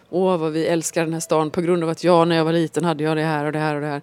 åh 0.09 0.38
vad 0.38 0.51
vi 0.51 0.65
älskar 0.65 1.03
den 1.03 1.13
här 1.13 1.20
stan 1.20 1.51
på 1.51 1.61
grund 1.61 1.84
av 1.84 1.89
att 1.89 2.03
jag 2.03 2.28
när 2.28 2.36
jag 2.36 2.45
var 2.45 2.53
liten 2.53 2.86
hade 2.86 3.03
jag 3.03 3.18
det 3.18 3.24
här 3.24 3.45
och 3.45 3.51
det 3.51 3.59
här 3.59 3.76
och 3.76 3.82
det 3.82 3.88
här. 3.88 4.01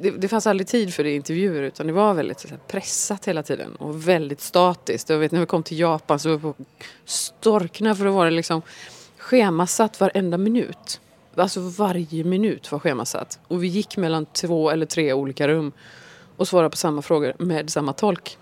Det, 0.00 0.10
det 0.10 0.28
fanns 0.28 0.46
aldrig 0.46 0.66
tid 0.66 0.94
för 0.94 1.04
det 1.04 1.10
i 1.10 1.16
intervjuer 1.16 1.62
utan 1.62 1.86
det 1.86 1.92
var 1.92 2.14
väldigt 2.14 2.40
så 2.40 2.48
här, 2.48 2.58
pressat 2.68 3.28
hela 3.28 3.42
tiden 3.42 3.76
och 3.76 4.08
väldigt 4.08 4.40
statiskt. 4.40 5.08
Jag 5.08 5.18
vet 5.18 5.32
när 5.32 5.40
vi 5.40 5.46
kom 5.46 5.62
till 5.62 5.78
Japan 5.78 6.18
så 6.18 6.28
var 6.28 6.36
vi 6.36 6.42
på 6.42 6.54
storkna 7.04 7.94
för 7.94 8.06
att 8.06 8.14
vara 8.14 8.30
liksom 8.30 8.62
schemasatt 9.18 10.00
varenda 10.00 10.38
minut. 10.38 11.00
Alltså 11.36 11.60
varje 11.60 12.24
minut 12.24 12.72
var 12.72 12.78
schemasatt. 12.78 13.38
Och 13.48 13.64
vi 13.64 13.68
gick 13.68 13.96
mellan 13.96 14.26
två 14.26 14.70
eller 14.70 14.86
tre 14.86 15.12
olika 15.12 15.48
rum 15.48 15.72
och 16.36 16.48
svarade 16.48 16.70
på 16.70 16.76
samma 16.76 17.02
frågor 17.02 17.34
med 17.38 17.70
samma 17.70 17.92
tolk. 17.92 18.38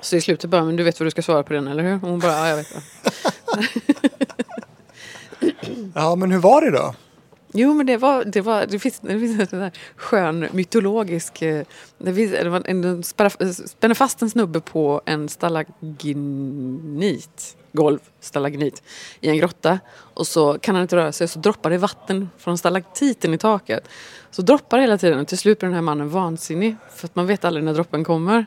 Så 0.00 0.16
i 0.16 0.20
slutet 0.20 0.50
bara, 0.50 0.64
men 0.64 0.76
du 0.76 0.82
vet 0.82 1.00
vad 1.00 1.06
du 1.06 1.10
ska 1.10 1.22
svara 1.22 1.42
på 1.42 1.52
den 1.52 1.68
eller 1.68 1.82
hur? 1.82 1.94
Och 1.94 2.00
hon 2.08 2.18
bara, 2.18 2.32
ja 2.32 2.48
jag 2.48 2.56
vet. 2.56 2.68
Ja, 5.94 6.14
men 6.14 6.32
hur 6.32 6.38
var 6.38 6.62
det 6.62 6.70
då? 6.70 6.94
Jo 7.56 7.74
men 7.74 7.86
det 7.86 7.96
var, 7.96 8.24
det 8.24 8.40
var, 8.40 8.66
det 8.66 8.78
finns, 8.78 9.00
det 9.00 9.18
finns 9.20 9.52
en 9.52 9.70
skön 9.96 10.48
mytologisk, 10.52 11.42
eh, 11.42 11.64
det, 11.98 12.14
finns, 12.14 12.32
det 12.32 12.48
var 12.48 12.62
en, 12.64 12.84
en 12.84 13.02
spänner 13.02 13.94
fast 13.94 14.22
en 14.22 14.30
snubbe 14.30 14.60
på 14.60 15.02
en 15.06 15.28
stalagnit, 15.28 16.36
golv, 17.72 17.98
stalagnit, 18.20 18.82
i 19.20 19.28
en 19.28 19.38
grotta. 19.38 19.78
Och 19.90 20.26
så 20.26 20.58
kan 20.58 20.74
han 20.74 20.82
inte 20.82 20.96
röra 20.96 21.12
sig 21.12 21.28
så 21.28 21.38
droppar 21.38 21.70
det 21.70 21.78
vatten 21.78 22.30
från 22.38 22.58
stalaktiten 22.58 23.34
i 23.34 23.38
taket. 23.38 23.88
Så 24.30 24.42
droppar 24.42 24.76
det 24.76 24.82
hela 24.82 24.98
tiden 24.98 25.20
och 25.20 25.28
till 25.28 25.38
slut 25.38 25.58
blir 25.58 25.68
den 25.68 25.74
här 25.74 25.82
mannen 25.82 26.08
vansinnig 26.08 26.76
för 26.94 27.06
att 27.06 27.16
man 27.16 27.26
vet 27.26 27.44
aldrig 27.44 27.64
när 27.64 27.74
droppen 27.74 28.04
kommer. 28.04 28.46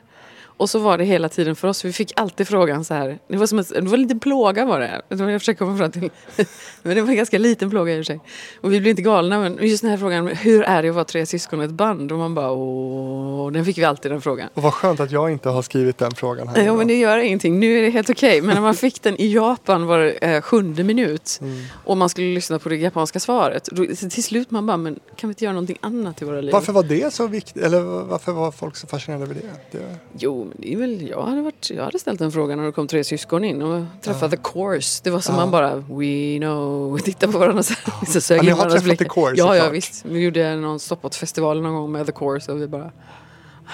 Och 0.58 0.70
så 0.70 0.78
var 0.78 0.98
det 0.98 1.04
hela 1.04 1.28
tiden 1.28 1.56
för 1.56 1.68
oss. 1.68 1.84
Vi 1.84 1.92
fick 1.92 2.12
alltid 2.16 2.48
frågan 2.48 2.84
så 2.84 2.94
här. 2.94 3.18
Det 3.28 3.36
var, 3.36 3.46
som 3.46 3.58
ett, 3.58 3.68
det 3.68 3.80
var 3.80 3.94
en 3.94 4.02
liten 4.02 4.20
plåga 4.20 4.64
var 4.64 4.80
det. 4.80 5.02
Jag 5.08 5.40
försöker 5.40 5.58
komma 5.58 5.78
fram 5.78 5.90
till. 5.90 6.10
Men 6.82 6.96
det 6.96 7.02
var 7.02 7.10
en 7.10 7.16
ganska 7.16 7.38
liten 7.38 7.70
plåga 7.70 7.92
i 7.92 7.96
och 7.96 7.98
för 7.98 8.04
sig. 8.04 8.20
Och 8.60 8.72
vi 8.72 8.80
blev 8.80 8.90
inte 8.90 9.02
galna. 9.02 9.38
Men 9.38 9.58
just 9.60 9.82
den 9.82 9.90
här 9.90 9.98
frågan. 9.98 10.26
Hur 10.26 10.62
är 10.62 10.82
det 10.82 10.88
att 10.88 10.94
vara 10.94 11.04
tre 11.04 11.26
syskon 11.26 11.58
och 11.58 11.64
ett 11.64 11.70
band? 11.70 12.12
Och 12.12 12.18
man 12.18 12.34
bara 12.34 12.50
åh. 12.50 13.52
Den 13.52 13.64
fick 13.64 13.78
vi 13.78 13.84
alltid 13.84 14.10
den 14.10 14.20
frågan. 14.20 14.48
Och 14.54 14.62
vad 14.62 14.74
skönt 14.74 15.00
att 15.00 15.10
jag 15.10 15.30
inte 15.30 15.48
har 15.48 15.62
skrivit 15.62 15.98
den 15.98 16.14
frågan 16.14 16.48
här. 16.48 16.64
Ja 16.64 16.74
men 16.74 16.86
det 16.86 16.94
gör 16.94 17.18
ingenting. 17.18 17.60
Nu 17.60 17.78
är 17.78 17.82
det 17.82 17.90
helt 17.90 18.10
okej. 18.10 18.42
Men 18.42 18.54
när 18.54 18.62
man 18.62 18.74
fick 18.74 19.02
den 19.02 19.20
i 19.20 19.32
Japan 19.32 19.86
var 19.86 19.98
det 19.98 20.12
eh, 20.12 20.40
sjunde 20.40 20.84
minut. 20.84 21.38
Mm. 21.42 21.64
Och 21.84 21.96
man 21.96 22.08
skulle 22.08 22.34
lyssna 22.34 22.58
på 22.58 22.68
det 22.68 22.76
japanska 22.76 23.20
svaret. 23.20 23.68
Då, 23.72 23.86
till 24.10 24.24
slut 24.24 24.50
man 24.50 24.66
bara, 24.66 24.76
men 24.76 24.98
kan 25.16 25.28
vi 25.28 25.30
inte 25.30 25.44
göra 25.44 25.54
någonting 25.54 25.78
annat 25.80 26.22
i 26.22 26.24
våra 26.24 26.40
liv? 26.40 26.52
Varför 26.52 26.72
var 26.72 26.82
det 26.82 27.14
så 27.14 27.26
viktigt? 27.26 27.62
Eller 27.62 27.80
varför 27.80 28.32
var 28.32 28.52
folk 28.52 28.76
så 28.76 28.86
fascinerade 28.86 29.24
över 29.24 29.34
det? 29.34 29.78
det... 29.78 29.96
Jo, 30.18 30.47
men 30.48 30.56
det 30.58 30.72
är 30.72 30.76
väl, 30.76 31.08
jag 31.08 31.22
hade, 31.22 31.42
varit, 31.42 31.70
jag 31.70 31.84
hade 31.84 31.98
ställt 31.98 32.18
den 32.18 32.32
frågan 32.32 32.58
när 32.58 32.66
det 32.66 32.72
kom 32.72 32.86
tre 32.88 33.04
syskon 33.04 33.44
in 33.44 33.62
och 33.62 33.84
träffade 34.02 34.36
The 34.36 34.42
Course. 34.52 35.00
Det 35.04 35.10
var 35.10 35.20
som 35.20 35.34
Ja. 35.34 35.40
man 35.40 35.50
bara, 35.50 35.76
we 35.76 36.38
know, 36.38 36.98
titta 37.04 37.32
på 37.32 37.38
varandra 37.38 37.62
så, 37.62 37.74
så 38.06 38.20
sög 38.20 38.38
Ja, 38.38 38.42
in 38.42 38.48
har 38.50 38.56
varandras 38.56 38.82
blickar. 38.84 39.04
The 39.04 39.08
Course, 39.10 39.34
Ja, 39.36 39.56
ja 39.56 39.68
visst. 39.70 40.04
Vi 40.04 40.20
gjorde 40.20 40.56
någon 40.56 40.80
stoppåt-festival 40.80 41.62
någon 41.62 41.74
gång 41.74 41.92
med 41.92 42.06
The 42.06 42.12
Course 42.12 42.52
och 42.52 42.62
vi 42.62 42.66
bara, 42.66 42.90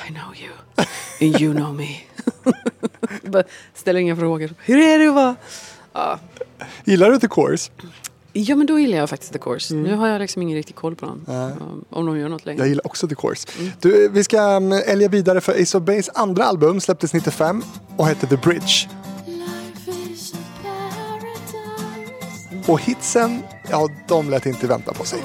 I 0.08 0.12
know 0.12 0.34
you, 0.42 0.52
and 1.32 1.40
you 1.42 1.54
know 1.54 1.74
me. 1.74 1.88
Ställer 3.74 4.00
inga 4.00 4.16
frågor. 4.16 4.50
Hur 4.64 4.78
är 4.78 4.98
det 4.98 5.08
att 5.08 5.14
vara? 5.14 5.36
Ja. 5.92 6.18
Gillar 6.84 7.10
du 7.10 7.18
The 7.18 7.28
Course? 7.28 7.70
Ja, 8.36 8.56
men 8.56 8.66
då 8.66 8.78
gillar 8.78 8.98
jag 8.98 9.10
faktiskt 9.10 9.32
The 9.32 9.38
Course. 9.38 9.74
Nu 9.74 9.94
har 9.94 10.08
jag 10.08 10.20
liksom 10.20 10.42
ingen 10.42 10.56
riktig 10.56 10.76
koll 10.76 10.96
på 10.96 11.06
dem. 11.06 11.24
Um, 11.26 11.84
Om 11.90 12.06
de 12.06 12.18
gör 12.18 12.28
något 12.28 12.46
längre. 12.46 12.60
Jag 12.60 12.68
gillar 12.68 12.86
också 12.86 13.08
The 13.08 13.14
Course. 13.14 13.48
Mm. 13.58 13.72
Du, 13.80 14.08
vi 14.08 14.24
ska 14.24 14.56
um, 14.56 14.72
älga 14.72 15.08
vidare 15.08 15.40
för 15.40 15.62
Ace 15.62 15.78
of 15.78 15.84
Base 15.84 16.12
andra 16.14 16.44
album 16.44 16.80
släpptes 16.80 17.12
95 17.12 17.62
och 17.96 18.06
hette 18.06 18.26
The 18.26 18.36
Bridge. 18.36 18.88
Och 22.66 22.80
hitsen, 22.80 23.42
ja 23.70 23.88
de 24.08 24.30
lät 24.30 24.46
inte 24.46 24.66
vänta 24.66 24.92
på 24.92 25.04
sig. 25.04 25.18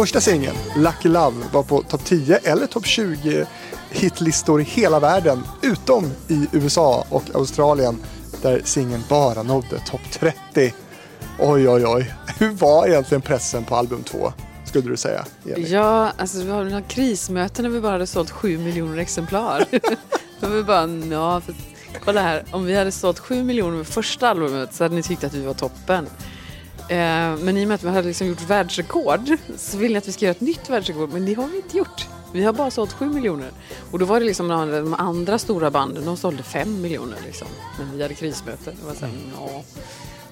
Första 0.00 0.20
singeln, 0.20 0.56
Lucky 0.76 1.08
Love, 1.08 1.36
var 1.52 1.62
på 1.62 1.82
topp 1.82 2.04
10 2.04 2.36
eller 2.36 2.66
topp 2.66 2.86
20 2.86 3.46
hitlistor 3.90 4.60
i 4.60 4.64
hela 4.64 5.00
världen, 5.00 5.42
utom 5.62 6.04
i 6.28 6.46
USA 6.52 7.06
och 7.08 7.22
Australien, 7.34 7.98
där 8.42 8.62
singeln 8.64 9.02
bara 9.08 9.42
nådde 9.42 9.78
topp 9.86 10.00
30. 10.12 10.74
Oj, 11.38 11.68
oj, 11.68 11.86
oj. 11.86 12.14
Hur 12.38 12.50
var 12.50 12.86
egentligen 12.86 13.22
pressen 13.22 13.64
på 13.64 13.76
album 13.76 14.02
2, 14.02 14.32
skulle 14.64 14.90
du 14.90 14.96
säga? 14.96 15.24
Elin? 15.44 15.66
Ja, 15.70 16.12
alltså 16.18 16.42
vi 16.42 16.50
har 16.50 16.64
några 16.64 16.82
krismöten 16.82 17.62
när 17.62 17.70
vi 17.70 17.80
bara 17.80 17.92
hade 17.92 18.06
sålt 18.06 18.30
sju 18.30 18.58
miljoner 18.58 18.98
exemplar. 18.98 19.64
Då 20.40 20.48
vi 20.48 20.62
bara, 20.62 20.88
ja, 21.10 21.40
för, 21.40 21.54
kolla 22.04 22.22
här, 22.22 22.44
om 22.50 22.64
vi 22.64 22.76
hade 22.76 22.92
sålt 22.92 23.18
sju 23.18 23.42
miljoner 23.42 23.76
med 23.76 23.86
första 23.86 24.28
albumet 24.28 24.74
så 24.74 24.84
hade 24.84 24.94
ni 24.94 25.02
tyckt 25.02 25.24
att 25.24 25.34
vi 25.34 25.46
var 25.46 25.54
toppen. 25.54 26.06
Eh, 26.90 27.36
men 27.36 27.56
i 27.56 27.64
och 27.64 27.68
med 27.68 27.74
att 27.74 27.82
vi 27.82 27.88
hade 27.88 28.08
liksom 28.08 28.26
gjort 28.26 28.42
världsrekord 28.42 29.36
så 29.56 29.78
vill 29.78 29.92
ni 29.92 29.98
att 29.98 30.08
vi 30.08 30.12
ska 30.12 30.24
göra 30.24 30.34
ett 30.34 30.40
nytt 30.40 30.70
världsrekord, 30.70 31.12
men 31.12 31.26
det 31.26 31.34
har 31.34 31.48
vi 31.48 31.56
inte 31.56 31.76
gjort. 31.76 32.08
Vi 32.32 32.44
har 32.44 32.52
bara 32.52 32.70
sålt 32.70 32.92
sju 32.92 33.08
miljoner. 33.08 33.50
Och 33.90 33.98
då 33.98 34.04
var 34.04 34.20
det 34.20 34.26
liksom 34.26 34.48
de 34.48 34.94
andra 34.98 35.38
stora 35.38 35.70
banden, 35.70 36.04
de 36.04 36.16
sålde 36.16 36.42
fem 36.42 36.80
miljoner 36.80 37.16
liksom. 37.26 37.48
Men 37.78 37.96
vi 37.96 38.02
hade 38.02 38.14
krismöte. 38.14 38.70
Det 38.80 38.86
var 38.86 38.94
så 38.94 39.06
här, 39.06 39.14
ja, 39.34 39.62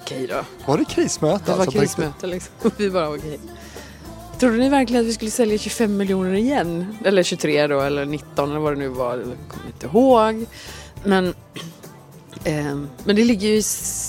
okej 0.00 0.26
då. 0.26 0.44
Var 0.66 0.78
det 0.78 0.84
krismöte? 0.84 1.44
Det 1.44 1.52
var 1.52 1.60
alltså, 1.60 1.78
krismöte 1.78 2.26
liksom. 2.26 2.52
Vi 2.76 2.90
bara 2.90 3.08
okej. 3.08 3.40
Trodde 4.38 4.56
ni 4.56 4.68
verkligen 4.68 5.02
att 5.02 5.08
vi 5.08 5.14
skulle 5.14 5.30
sälja 5.30 5.58
25 5.58 5.96
miljoner 5.96 6.32
igen? 6.32 6.98
Eller 7.04 7.22
23 7.22 7.66
då, 7.66 7.80
eller 7.80 8.04
19 8.04 8.50
eller 8.50 8.60
vad 8.60 8.72
det 8.72 8.78
nu 8.78 8.88
var. 8.88 9.16
Jag 9.16 9.24
kommer 9.48 9.66
inte 9.66 9.86
ihåg. 9.86 10.46
Men, 11.04 11.34
ehm, 12.44 12.88
men 13.04 13.16
det 13.16 13.24
ligger 13.24 13.48
ju 13.48 13.54
i, 13.54 13.62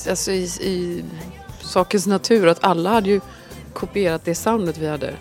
alltså 0.10 0.32
i, 0.32 0.43
i 0.43 1.04
sakens 1.70 2.07
natur 2.07 2.47
att 2.47 2.63
alla 2.63 2.89
hade 2.89 3.09
ju 3.09 3.22
kopierat 3.74 4.26
det 4.26 4.36
soundet 4.36 4.78
vi 4.78 4.88
hade. 4.88 5.13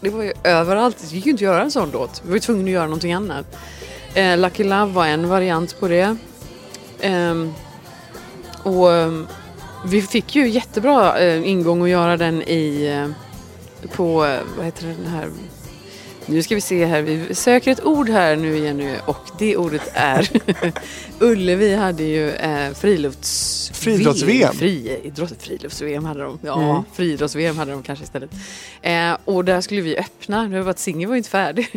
Det 0.00 0.10
var 0.10 0.22
ju 0.22 0.32
överallt. 0.44 0.96
Det 1.00 1.16
gick 1.16 1.26
ju 1.26 1.30
inte 1.30 1.44
att 1.44 1.52
göra 1.52 1.62
en 1.62 1.70
sån 1.70 1.90
låt. 1.92 2.22
Vi 2.24 2.28
var 2.28 2.36
ju 2.36 2.40
tvungna 2.40 2.64
att 2.64 2.70
göra 2.70 2.84
någonting 2.84 3.12
annat. 3.12 3.56
Eh, 4.14 4.38
Lucky 4.38 4.64
Love 4.64 4.92
var 4.92 5.06
en 5.06 5.28
variant 5.28 5.80
på 5.80 5.88
det. 5.88 6.16
Eh, 7.00 7.34
och 8.62 8.92
ehm, 8.92 9.26
vi 9.86 10.02
fick 10.02 10.36
ju 10.36 10.48
jättebra 10.48 11.18
eh, 11.18 11.48
ingång 11.48 11.82
att 11.82 11.88
göra 11.88 12.16
den 12.16 12.42
i 12.42 12.86
eh, 12.86 13.88
på, 13.88 14.24
eh, 14.24 14.40
vad 14.56 14.66
heter 14.66 14.86
det, 14.86 14.94
den 14.94 15.06
här 15.06 15.28
nu 16.26 16.42
ska 16.42 16.54
vi 16.54 16.60
se 16.60 16.84
här, 16.84 17.02
vi 17.02 17.34
söker 17.34 17.70
ett 17.72 17.84
ord 17.84 18.08
här 18.08 18.36
nu 18.36 18.56
igen 18.56 18.76
nu 18.76 18.96
och 19.06 19.28
det 19.38 19.56
ordet 19.56 19.90
är 19.94 20.28
Ullevi 21.20 21.74
hade 21.74 22.02
ju 22.02 22.30
eh, 22.30 22.72
frilufts... 22.74 23.70
Friidrotts-VM. 23.74 24.54
Friidrott, 24.54 25.32
frilufts-VM 25.42 26.04
hade 26.04 26.22
de. 26.22 26.38
Ja, 26.42 26.62
Mm. 26.70 26.82
friidrotts-VM 26.94 27.56
hade 27.56 27.70
de 27.72 27.82
kanske 27.82 28.04
istället. 28.04 28.30
Eh, 28.82 29.16
och 29.24 29.44
där 29.44 29.60
skulle 29.60 29.80
vi 29.80 29.96
öppna, 29.98 30.48
det 30.48 30.62
var 30.62 30.70
att 30.70 30.78
singeln 30.78 31.08
var 31.10 31.16
inte 31.16 31.28
färdig. 31.30 31.68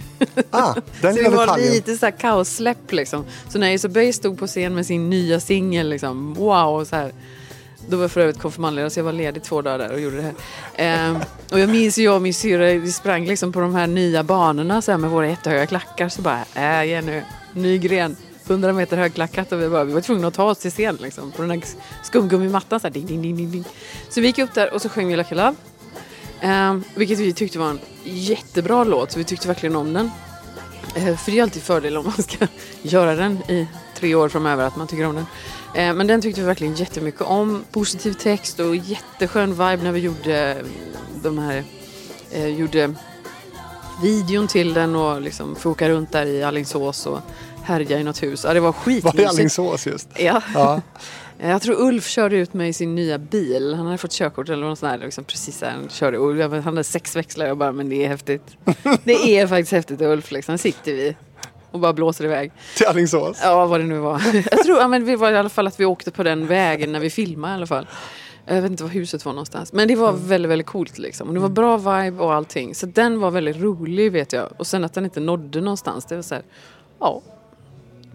Ah, 0.50 0.74
den 1.02 1.16
så 1.16 1.22
det 1.22 1.30
var 1.30 1.46
detaljen. 1.46 1.72
lite 1.74 1.98
så 1.98 2.06
här 2.06 2.12
kaossläpp 2.12 2.92
liksom. 2.92 3.26
Så 3.50 3.60
när 3.60 3.88
Base 3.88 4.14
stod 4.14 4.40
på 4.40 4.48
scen 4.48 4.76
med 4.76 4.86
sin 4.86 5.10
nya 5.10 5.40
singel 5.40 5.90
liksom, 5.90 6.34
wow 6.34 6.86
så 6.86 6.96
här. 6.96 7.12
Då 7.88 7.98
var 7.98 8.04
jag 8.04 8.12
för 8.12 8.22
övrigt 8.22 8.40
konfirmandledare 8.40 8.90
så 8.90 9.00
jag 9.00 9.04
var 9.04 9.14
ledig 9.14 9.44
två 9.44 9.62
dagar 9.62 9.78
där 9.78 9.92
och 9.92 10.00
gjorde 10.00 10.18
det 10.18 10.34
här. 10.76 11.12
Eh, 11.12 11.22
och 11.52 11.60
jag 11.60 11.70
minns 11.70 11.98
ju 11.98 12.04
jag 12.04 12.16
och 12.16 12.22
min 12.22 12.34
syrra, 12.34 12.66
vi 12.66 12.92
sprang 12.92 13.26
liksom 13.26 13.52
på 13.52 13.60
de 13.60 13.76
här 13.76 13.88
nya 13.88 14.24
banorna 14.24 14.82
så 14.82 14.92
här, 14.92 14.98
med 14.98 15.10
våra 15.10 15.28
jättehöga 15.28 15.66
klackar. 15.66 16.10
Så 16.10 16.22
bara, 16.22 16.46
äh 16.56 16.90
Jenny, 16.90 17.22
ny 17.54 17.78
gren, 17.78 18.16
100 18.48 18.74
meter 18.74 18.98
högklackat. 18.98 19.52
Och 19.52 19.62
vi, 19.62 19.70
bara, 19.70 19.84
vi 19.84 19.94
var 19.94 20.02
tvungna 20.02 20.28
att 20.28 20.34
ta 20.34 20.44
oss 20.44 20.58
till 20.58 20.72
scen 20.72 20.98
liksom, 21.02 21.32
på 21.32 21.42
den 21.42 21.52
här 21.52 21.62
skumgummimattan. 22.04 22.80
Så, 22.80 22.88
här, 22.88 22.94
ding, 22.94 23.06
ding, 23.06 23.22
ding, 23.22 23.52
ding, 23.52 23.64
så 24.10 24.22
vi 24.22 24.28
gick 24.28 24.40
upp 24.40 24.54
där 24.54 24.74
och 24.74 24.82
så 24.82 24.90
sjöng 24.90 25.08
vi 25.08 25.16
Lucky 25.16 25.36
Love. 25.36 25.56
Eh, 26.42 26.78
vilket 26.96 27.20
vi 27.20 27.34
tyckte 27.34 27.60
var 27.60 27.70
en 27.70 27.80
jättebra 28.04 28.84
låt, 28.84 29.12
så 29.12 29.20
vi 29.20 29.26
tyckte 29.26 29.48
verkligen 29.48 29.76
om 29.76 29.94
den. 29.94 30.12
Eh, 30.98 31.16
För 31.18 31.32
det 31.32 31.40
är 31.40 31.44
alltid 31.44 31.64
fördel 31.64 31.98
om 31.98 32.06
man 32.06 32.24
ska 32.24 32.48
göra 32.82 33.16
den 33.16 33.38
i 33.48 33.68
tre 33.96 34.16
år 34.16 34.30
framöver, 34.30 34.68
att 34.68 34.76
man 34.76 34.88
tycker 34.88 35.06
om 35.06 35.16
den. 35.16 35.26
Eh, 35.76 35.94
Men 35.94 36.08
den 36.08 36.22
tyckte 36.22 36.42
vi 36.42 36.48
verkligen 36.48 36.76
jättemycket 36.76 37.22
om. 37.22 37.64
Positiv 37.72 38.14
text 38.14 38.60
och 38.60 38.76
jätteskön 38.76 39.50
vibe 39.52 39.78
när 39.84 39.92
vi 39.92 40.00
gjorde 40.00 40.52
eh, 40.52 40.66
de 41.24 41.38
här, 41.38 41.64
gjorde 42.48 42.94
videon 44.02 44.48
till 44.48 44.74
den 44.74 44.96
och 44.96 45.22
liksom 45.22 45.56
åka 45.66 45.90
runt 45.90 46.12
där 46.12 46.26
i 46.26 46.44
Alingsås 46.44 47.06
och 47.06 47.20
härja 47.64 48.00
i 48.00 48.04
något 48.04 48.24
hus. 48.24 48.44
Ja, 48.48 48.54
det 48.54 48.60
var 48.60 48.68
Var 48.68 48.74
det 48.86 49.02
skitmysigt. 49.02 49.30
Alingsås 49.30 49.86
just? 49.88 50.10
Ja. 50.20 50.42
Ja. 50.54 50.82
Jag 51.40 51.62
tror 51.62 51.82
Ulf 51.82 52.08
körde 52.08 52.36
ut 52.36 52.54
mig 52.54 52.70
i 52.70 52.74
sin 52.74 52.96
nya 52.96 53.18
bil. 53.18 53.74
Han 53.74 53.86
hade 53.86 53.98
fått 53.98 54.12
körkort 54.12 54.50
eller 54.50 54.68
något 54.68 54.80
sånt 54.80 54.92
där. 54.92 55.06
Liksom, 55.06 55.24
precis 55.24 55.60
där. 55.60 55.70
Han, 55.70 55.90
körde. 55.90 56.18
Och 56.18 56.36
han 56.36 56.64
hade 56.64 56.84
sex 56.84 57.16
växlar. 57.16 57.46
Jag 57.46 57.58
bara, 57.58 57.72
men 57.72 57.90
det 57.90 58.06
är 58.06 58.08
häftigt. 58.08 58.58
Det 59.04 59.40
är 59.40 59.48
faktiskt 59.48 59.72
häftigt 59.72 60.02
Ulf. 60.02 60.32
Liksom. 60.32 60.52
Här 60.52 60.58
sitter 60.58 60.94
vi 60.94 61.16
och 61.72 61.80
bara 61.80 61.94
blåser 61.94 62.26
iväg. 62.26 62.52
Till 62.78 62.86
Alingsås? 62.88 63.40
Ja, 63.44 63.66
vad 63.66 63.80
det 63.80 63.86
nu 63.86 63.98
var. 64.00 64.22
Jag 64.52 64.64
tror 64.64 64.78
ja, 64.78 64.88
men 64.88 65.06
vi 65.06 65.16
var 65.16 65.32
i 65.32 65.38
alla 65.38 65.50
fall 65.50 65.68
att 65.68 65.80
vi 65.80 65.86
åkte 65.86 66.12
på 66.12 66.24
den 66.24 66.48
vägen 66.48 66.92
när 66.92 67.00
vi 67.00 67.10
filmade 67.10 67.54
i 67.54 67.56
alla 67.56 67.68
fall. 67.68 67.88
Jag 68.46 68.62
vet 68.62 68.72
inte 68.72 68.84
var 68.84 68.90
huset 68.90 69.26
var 69.26 69.34
någonstans. 69.34 69.74
Men 69.74 69.88
det 69.88 69.96
var 69.96 70.14
väldigt, 70.14 70.52
väldigt 70.52 70.68
coolt 70.68 70.98
liksom. 70.98 71.28
Och 71.28 71.34
det 71.34 71.40
var 71.40 71.50
bra 71.50 71.78
vibe 71.78 72.24
och 72.24 72.34
allting. 72.34 72.76
Så 72.76 72.86
den 72.86 73.20
var 73.20 73.32
väldigt 73.32 73.58
rolig 73.58 74.12
vet 74.12 74.34
jag. 74.34 74.48
Och 74.58 74.68
sen 74.68 74.84
att 74.84 74.94
den 74.94 75.06
inte 75.06 75.20
nådde 75.20 75.62
någonstans. 75.62 76.06
Det 76.06 76.16
var 76.16 76.22
så 76.22 76.36
här, 76.36 76.44
ja. 77.00 77.22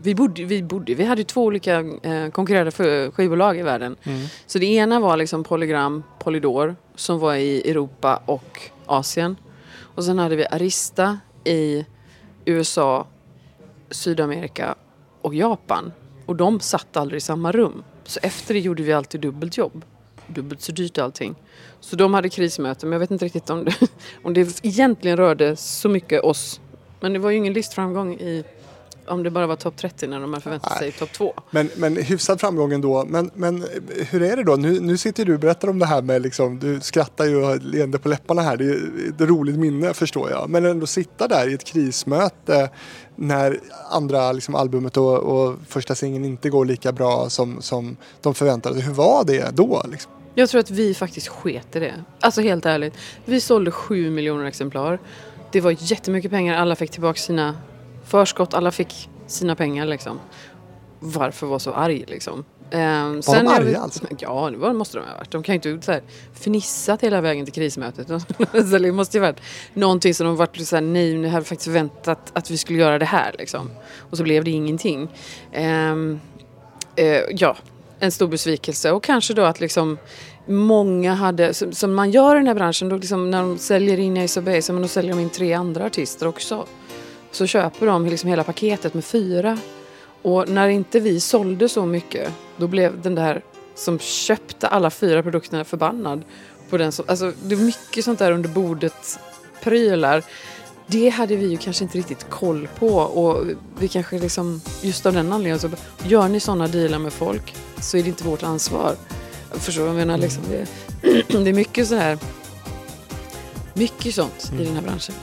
Vi 0.05 0.15
bodde, 0.15 0.45
vi 0.45 0.63
bodde, 0.63 0.95
vi 0.95 1.05
hade 1.05 1.25
två 1.25 1.43
olika 1.45 1.81
eh, 2.03 2.29
konkurrerande 2.29 3.11
skivbolag 3.11 3.59
i 3.59 3.63
världen. 3.63 3.97
Så 4.47 4.59
det 4.59 4.67
ena 4.67 5.01
var 5.01 5.17
liksom 5.17 5.45
Polygram, 5.45 6.03
Polydor 6.19 6.77
som 6.95 7.19
var 7.19 7.35
i 7.35 7.71
Europa 7.71 8.23
och 8.27 8.61
Asien. 8.87 9.37
Och 9.95 10.05
sen 10.05 10.19
hade 10.19 10.37
vi 10.37 10.47
Arista 10.47 11.19
i 11.45 11.87
USA, 12.45 13.07
Sydamerika 13.91 14.75
och 15.21 15.35
Japan. 15.35 15.93
Och 16.27 16.37
de 16.37 16.61
satt 16.61 16.97
aldrig 16.97 17.17
i 17.17 17.21
samma 17.21 17.53
rum. 17.53 17.83
Så 18.05 18.21
efter 18.23 18.55
det 18.55 18.61
gjorde 18.61 18.83
vi 18.83 18.93
alltid 18.93 19.21
dubbelt 19.21 19.57
jobb. 19.57 19.85
Dubbelt 20.27 20.61
så 20.61 20.73
dyrt 20.73 20.99
allting. 20.99 21.35
Så 21.81 21.97
de 21.97 22.15
hade 22.15 22.29
krismöte, 22.29 22.87
men 22.87 22.93
jag 22.93 23.01
vet 23.01 23.11
inte 23.11 23.25
riktigt 23.25 23.51
om 23.51 23.65
det, 23.65 23.77
om 24.23 24.35
det 24.35 24.65
egentligen 24.65 25.17
rörde 25.17 25.57
så 25.57 25.89
mycket 25.89 26.25
oss. 26.25 26.61
Men 27.01 27.13
det 27.13 27.19
var 27.19 27.31
ju 27.31 27.37
ingen 27.37 27.53
listframgång 27.53 28.15
i 28.15 28.45
om 29.13 29.23
det 29.23 29.31
bara 29.31 29.47
var 29.47 29.57
topp 29.57 29.77
30 29.77 30.07
när 30.07 30.21
de 30.21 30.33
hade 30.33 30.43
förväntat 30.43 30.79
sig 30.79 30.93
topp 30.93 31.13
2. 31.13 31.35
Men, 31.51 31.71
men 31.77 31.97
hyfsad 31.97 32.41
framgång 32.41 32.73
ändå. 32.73 33.05
Men, 33.09 33.31
men 33.35 33.65
hur 34.11 34.23
är 34.23 34.37
det 34.37 34.43
då? 34.43 34.57
Nu, 34.57 34.81
nu 34.81 34.97
sitter 34.97 35.25
du 35.25 35.35
och 35.35 35.41
berättar 35.41 35.69
om 35.69 35.79
det 35.79 35.87
här 35.87 36.03
med 36.03 36.23
liksom, 36.23 36.59
du 36.59 36.81
skrattar 36.81 37.25
ju 37.25 37.37
och 37.37 37.47
har 37.47 37.57
leende 37.57 37.99
på 37.99 38.09
läpparna 38.09 38.43
här. 38.43 38.57
Det 38.57 38.65
är 38.65 39.09
ett 39.09 39.21
roligt 39.21 39.59
minne 39.59 39.95
förstår 39.95 40.31
jag. 40.31 40.51
Men 40.51 40.65
ändå 40.65 40.87
sitta 40.87 41.29
där 41.29 41.49
i 41.51 41.55
ett 41.55 41.65
krismöte 41.65 42.71
när 43.17 43.61
andra 43.91 44.33
liksom, 44.33 44.55
albumet 44.55 44.97
och, 44.97 45.19
och 45.19 45.57
första 45.69 45.95
singeln 45.95 46.25
inte 46.25 46.51
går 46.51 46.65
lika 46.65 46.93
bra 46.93 47.31
som, 47.31 47.63
som 47.63 47.97
de 48.21 48.35
förväntade 48.35 48.75
sig. 48.75 48.85
Hur 48.85 48.93
var 48.93 49.25
det 49.25 49.57
då? 49.57 49.83
Liksom? 49.91 50.13
Jag 50.35 50.49
tror 50.49 50.61
att 50.61 50.71
vi 50.71 50.95
faktiskt 50.95 51.29
sket 51.29 51.77
i 51.77 51.79
det. 51.79 52.05
Alltså 52.21 52.41
helt 52.41 52.67
ärligt. 52.67 52.95
Vi 53.25 53.41
sålde 53.41 53.71
7 53.71 54.11
miljoner 54.11 54.45
exemplar. 54.45 54.99
Det 55.53 55.61
var 55.61 55.77
jättemycket 55.79 56.31
pengar. 56.31 56.57
Alla 56.57 56.77
fick 56.77 56.91
tillbaka 56.91 57.19
sina 57.19 57.55
förskott. 58.05 58.55
Alla 58.55 58.71
fick 58.71 59.09
sina 59.27 59.55
pengar 59.57 59.87
liksom. 59.87 60.21
Varför 61.01 61.47
vara 61.47 61.59
så 61.59 61.73
arg 61.73 62.05
liksom? 62.09 62.45
Ehm, 62.71 63.21
Var 63.27 63.35
de 63.37 63.47
är 63.47 63.55
arga 63.55 63.65
vi- 63.65 63.77
alltså? 63.77 64.05
Ja, 64.19 64.51
det 64.51 64.57
var, 64.57 64.73
måste 64.73 64.99
de 64.99 65.05
ha 65.05 65.17
varit. 65.17 65.31
De 65.31 65.43
kan 65.43 65.59
ju 65.59 65.71
inte 65.73 65.87
så 65.87 65.93
här, 65.93 66.03
fnissat 66.35 67.03
hela 67.03 67.21
vägen 67.21 67.45
till 67.45 67.55
krismötet. 67.55 68.09
det 68.83 68.93
måste 68.93 69.17
ju 69.17 69.21
varit 69.21 69.41
någonting 69.75 70.15
som 70.15 70.27
de 70.27 70.37
varit 70.37 70.67
så 70.69 70.77
här, 70.77 70.81
nej, 70.81 71.15
ni 71.17 71.29
hade 71.29 71.45
faktiskt 71.45 71.65
förväntat 71.65 72.31
att 72.33 72.51
vi 72.51 72.57
skulle 72.59 72.79
göra 72.79 72.99
det 72.99 73.05
här 73.05 73.35
liksom. 73.39 73.71
Och 74.11 74.17
så 74.17 74.23
blev 74.23 74.45
det 74.45 74.51
ingenting. 74.51 75.09
Ehm, 75.53 76.21
eh, 76.97 77.21
ja, 77.31 77.57
en 78.01 78.13
stor 78.13 78.29
besvikelse. 78.29 78.93
Och 78.93 79.03
kanske 79.03 79.35
då 79.35 79.43
att 79.43 79.61
liksom 79.61 79.99
många 80.47 81.15
hade, 81.15 81.55
som, 81.55 81.73
som 81.73 81.95
man 81.95 82.11
gör 82.11 82.37
i 82.37 82.39
den 82.39 82.47
här 82.47 82.55
branschen, 82.55 82.89
då 82.89 82.97
liksom 82.97 83.31
när 83.31 83.43
de 83.43 83.59
säljer 83.59 83.99
in 83.99 84.17
Ace 84.25 84.41
of 84.41 84.47
Base, 84.47 84.73
men 84.73 84.83
då 84.83 84.89
säljer 84.89 85.15
de 85.15 85.21
in 85.23 85.31
tre 85.31 85.53
andra 85.53 85.87
artister 85.87 86.29
också. 86.29 86.67
Så 87.33 87.47
köper 87.47 87.87
de 87.87 88.07
liksom 88.07 88.29
hela 88.29 88.45
paketet 88.45 88.95
med 88.95 89.05
fyra. 89.05 89.59
Och 90.23 90.49
när 90.49 90.69
inte 90.69 91.01
vi 91.01 91.21
sålde 91.21 91.69
så 91.69 91.87
mycket, 91.87 92.33
då 92.57 92.67
blev 92.67 93.03
den 93.03 93.15
där 93.15 93.43
som 93.75 93.99
köpte 93.99 94.69
alla 94.69 94.91
fyra 94.91 95.23
produkterna 95.23 95.65
förbannad. 95.65 96.23
På 96.71 96.77
den 96.77 96.93
som, 96.93 97.05
alltså, 97.09 97.33
det 97.45 97.55
är 97.55 97.59
mycket 97.59 98.05
sånt 98.05 98.19
där 98.19 98.33
under 98.33 98.49
bordet 98.49 99.19
prylar. 99.63 100.23
Det 100.87 101.09
hade 101.09 101.37
vi 101.37 101.47
ju 101.47 101.57
kanske 101.57 101.85
inte 101.85 101.99
riktigt 101.99 102.31
koll 102.31 102.69
på 102.79 102.89
och 102.89 103.47
vi 103.79 103.89
kanske 103.89 104.19
liksom, 104.19 104.61
just 104.83 105.07
av 105.07 105.13
den 105.13 105.33
anledningen 105.33 105.59
så 105.59 105.71
gör 106.09 106.29
ni 106.29 106.41
sådana 106.41 106.69
dealar 106.69 106.99
med 106.99 107.13
folk 107.13 107.55
så 107.81 107.97
är 107.97 108.03
det 108.03 108.09
inte 108.09 108.25
vårt 108.25 108.43
ansvar. 108.43 108.97
Förstår 109.51 109.83
du 109.83 109.89
vad 109.89 110.01
jag 110.01 110.07
menar? 110.07 110.19
Liksom 110.19 110.43
det, 110.51 110.67
det 111.45 111.51
är 111.51 111.55
mycket 111.55 111.89
så 111.89 111.95
här, 111.95 112.19
mycket 113.75 114.15
sånt 114.15 114.53
i 114.61 114.65
den 114.65 114.75
här 114.75 114.83
branschen. 114.83 115.15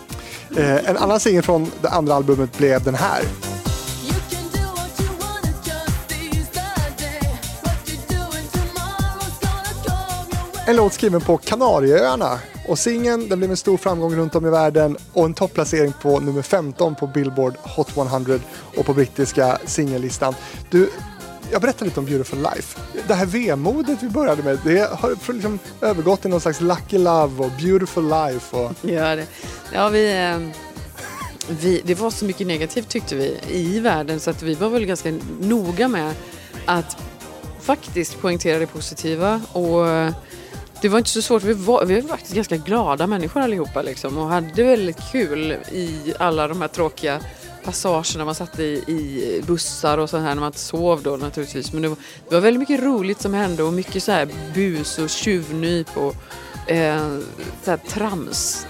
Eh, 0.58 0.90
en 0.90 0.98
annan 0.98 1.20
singel 1.20 1.44
från 1.44 1.72
det 1.82 1.90
andra 1.90 2.14
albumet 2.14 2.58
blev 2.58 2.84
den 2.84 2.96
här. 2.96 3.22
En 10.68 10.76
låt 10.76 10.94
skriven 10.94 11.22
på 11.22 11.38
Kanarieöarna. 11.38 12.40
Och 12.68 12.80
singeln 12.80 13.30
den 13.30 13.40
blev 13.40 13.52
en 13.52 13.58
stor 13.58 13.78
framgång 13.78 14.16
runt 14.16 14.36
om 14.36 14.46
i 14.46 14.50
världen 14.50 14.98
och 15.14 15.26
en 15.26 15.34
topplacering 15.34 15.94
på 16.02 16.20
nummer 16.20 16.42
15 16.42 16.96
på 16.96 17.08
Billboard 17.08 17.54
Hot 17.58 17.98
100 17.98 18.40
och 18.78 18.86
på 18.86 18.94
brittiska 18.94 19.58
singellistan. 19.66 20.34
Du, 20.70 20.90
jag 21.52 21.62
berättar 21.62 21.86
lite 21.86 22.00
om 22.00 22.06
Beautiful 22.06 22.40
Life. 22.40 22.80
Det 23.08 23.14
här 23.14 23.26
vemodet 23.26 24.04
vi 24.04 24.10
började 24.10 24.44
med, 24.44 24.60
det 24.64 24.90
har 24.92 25.34
liksom 25.34 25.60
övergått 25.82 26.22
till 26.22 26.30
någon 26.30 26.42
slags 26.42 26.62
Lucky 26.62 26.98
Love 26.98 27.46
och 27.46 27.52
Beautiful 27.62 28.10
Life. 28.10 28.56
Och, 28.56 28.72
Ja, 28.90 29.16
det, 29.16 29.28
ja 29.74 29.90
vi, 29.90 30.14
ehm, 30.14 30.52
vi, 31.50 31.82
det 31.86 31.96
var 31.96 32.12
så 32.12 32.26
mycket 32.26 32.48
negativt 32.48 32.90
tyckte 32.90 33.16
vi 33.16 33.38
i 33.50 33.80
världen 33.80 34.20
så 34.20 34.30
att 34.30 34.42
vi 34.42 34.54
var 34.54 34.70
väl 34.70 34.86
ganska 34.86 35.14
noga 35.40 35.88
med 35.88 36.14
att 36.66 36.98
faktiskt 37.62 38.22
poängtera 38.22 38.60
det 38.60 38.68
positiva. 38.68 39.42
Och 39.52 39.88
eh, 39.88 40.14
det 40.82 40.90
var 40.90 40.98
inte 40.98 41.10
så 41.10 41.22
svårt. 41.22 41.44
Vi 41.44 41.54
var, 41.54 41.86
vi 41.86 42.02
var 42.02 42.10
faktiskt 42.10 42.36
ganska 42.36 42.58
glada 42.58 43.08
människor 43.08 43.42
allihopa 43.42 43.82
liksom, 43.82 44.18
och 44.18 44.28
hade 44.28 44.64
väldigt 44.64 45.12
kul 45.12 45.52
i 45.72 46.14
alla 46.20 46.48
de 46.48 46.62
här 46.62 46.68
tråkiga 46.68 47.20
passagerna 47.64 48.26
man 48.26 48.36
satt 48.36 48.60
i, 48.60 48.64
i 48.88 49.44
bussar 49.48 49.98
och 49.98 50.10
så 50.10 50.18
här 50.18 50.28
när 50.28 50.36
man 50.36 50.48
inte 50.48 50.60
sov 50.60 51.04
då 51.04 51.18
naturligtvis. 51.18 51.74
Men 51.74 51.82
det 51.82 51.88
var, 51.88 51.98
det 52.30 52.36
var 52.36 52.42
väldigt 52.42 52.60
mycket 52.60 52.84
roligt 52.84 53.22
som 53.22 53.34
hände 53.34 53.64
och 53.64 53.74
mycket 53.74 54.04
så 54.04 54.12
här 54.12 54.28
bus 54.54 55.00
och 55.00 55.10
tjuvnyp 55.10 55.98
och 55.98 56.16
eh, 56.72 57.18
så 57.64 57.72
här 57.72 57.78
trams. 57.78 58.68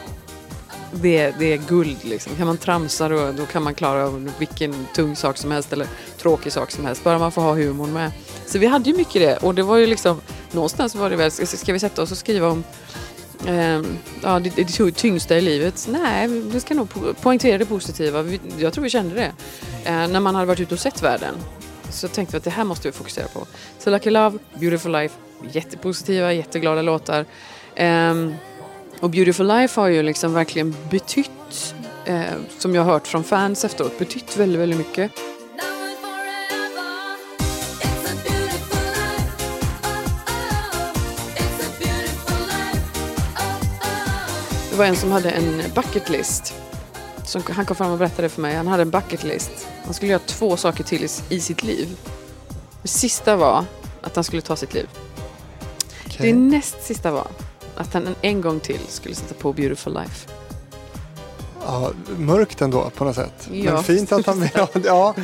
Det, 0.92 1.34
det 1.40 1.54
är 1.54 1.58
guld 1.58 1.98
liksom. 2.04 2.36
Kan 2.36 2.48
man 2.48 2.58
tramsa 2.58 3.10
då, 3.10 3.32
då 3.32 3.46
kan 3.46 3.64
man 3.64 3.74
klara 3.74 4.06
av 4.06 4.32
vilken 4.40 4.88
tung 4.96 5.16
sak 5.16 5.38
som 5.38 5.52
helst 5.52 5.74
eller 5.74 5.88
tråkig 6.18 6.52
sak 6.52 6.72
som 6.72 6.86
helst. 6.86 7.04
Bara 7.04 7.20
man 7.20 7.32
får 7.32 7.42
ha 7.42 7.54
humorn 7.54 7.94
med. 7.94 8.12
Så 8.46 8.60
vi 8.60 8.68
hade 8.68 8.90
ju 8.90 8.98
mycket 8.98 9.22
det 9.22 9.38
och 9.38 9.56
det 9.56 9.64
var 9.64 9.78
ju 9.78 9.88
liksom 9.88 10.22
någonstans 10.52 10.96
var 10.96 11.10
det 11.10 11.16
väl, 11.16 11.32
ska 11.32 11.74
vi 11.74 11.80
sätta 11.80 12.02
oss 12.02 12.12
och 12.12 12.18
skriva 12.18 12.48
om 12.48 12.64
eh, 13.48 13.82
ja, 14.24 14.40
det, 14.40 14.50
det 14.56 14.92
tyngsta 14.96 15.38
i 15.38 15.42
livet? 15.42 15.88
Nej, 15.92 16.28
vi 16.28 16.60
ska 16.60 16.74
nog 16.74 16.90
po- 16.90 17.14
poängtera 17.14 17.58
det 17.58 17.66
positiva. 17.66 18.22
Vi, 18.22 18.40
jag 18.58 18.74
tror 18.74 18.84
vi 18.84 18.90
kände 18.90 19.16
det. 19.16 19.32
Eh, 19.90 20.08
när 20.08 20.20
man 20.20 20.36
hade 20.36 20.48
varit 20.48 20.60
ute 20.60 20.74
och 20.74 20.80
sett 20.80 21.04
världen 21.04 21.36
så 21.92 22.08
tänkte 22.08 22.32
vi 22.34 22.38
att 22.38 22.44
det 22.44 22.50
här 22.50 22.64
måste 22.64 22.88
vi 22.88 22.92
fokusera 22.92 23.28
på. 23.28 23.48
Så 23.80 23.90
Lucky 23.90 24.10
Love, 24.10 24.38
Beautiful 24.60 24.92
Life, 24.92 25.16
jättepositiva, 25.52 26.34
jätteglada 26.34 26.82
låtar. 26.82 27.26
Eh, 27.76 28.14
och 29.00 29.10
Beautiful 29.10 29.48
Life 29.48 29.82
har 29.82 29.88
ju 29.88 30.04
liksom 30.04 30.34
verkligen 30.34 30.76
betytt 30.92 31.76
eh, 32.06 32.22
som 32.58 32.76
jag 32.76 32.84
har 32.84 32.94
hört 32.94 33.08
från 33.08 33.24
fans 33.24 33.66
efteråt 33.66 34.00
betytt 34.00 34.38
väldigt, 34.38 34.62
väldigt 34.62 34.78
mycket. 34.80 35.12
Var 44.80 44.86
en 44.86 44.96
som 44.96 45.12
hade 45.12 45.30
en 45.30 45.64
bucket 45.76 46.10
list. 46.10 46.54
Som, 47.24 47.44
han 47.50 47.66
kom 47.66 47.76
fram 47.76 47.92
och 47.92 47.98
berättade 47.98 48.30
för 48.30 48.42
mig. 48.42 48.56
Han 48.56 48.68
hade 48.68 48.82
en 48.82 48.90
bucket 48.90 49.24
list. 49.24 49.68
Han 49.86 49.94
skulle 49.94 50.12
göra 50.12 50.22
två 50.26 50.58
saker 50.58 50.84
till 50.84 51.08
i, 51.30 51.40
sitt 51.40 51.64
liv. 51.64 51.98
Det 52.82 52.88
sista 52.88 53.36
var 53.36 53.66
att 54.02 54.16
han 54.16 54.24
skulle 54.24 54.42
ta 54.42 54.56
sitt 54.56 54.74
liv. 54.74 54.88
Okej. 56.06 56.32
Det 56.32 56.34
näst 56.34 56.84
sista 56.84 57.12
var 57.12 57.28
att 57.76 57.94
han 57.94 58.16
en, 58.22 58.42
gång 58.42 58.60
till 58.60 58.80
skulle 58.90 59.16
sätta 59.16 59.34
på 59.34 59.54
Beautiful 59.54 59.94
Life. 59.94 60.30
Ja, 61.66 61.92
mörkt 62.18 62.62
ändå 62.62 62.90
på 62.90 63.04
något 63.04 63.16
sätt. 63.16 63.50
Ja. 63.52 63.74
Men 63.74 63.84
fint 63.84 64.12
att 64.12 64.26
han... 64.26 64.42
Ja, 64.56 64.68
ja. 64.84 65.16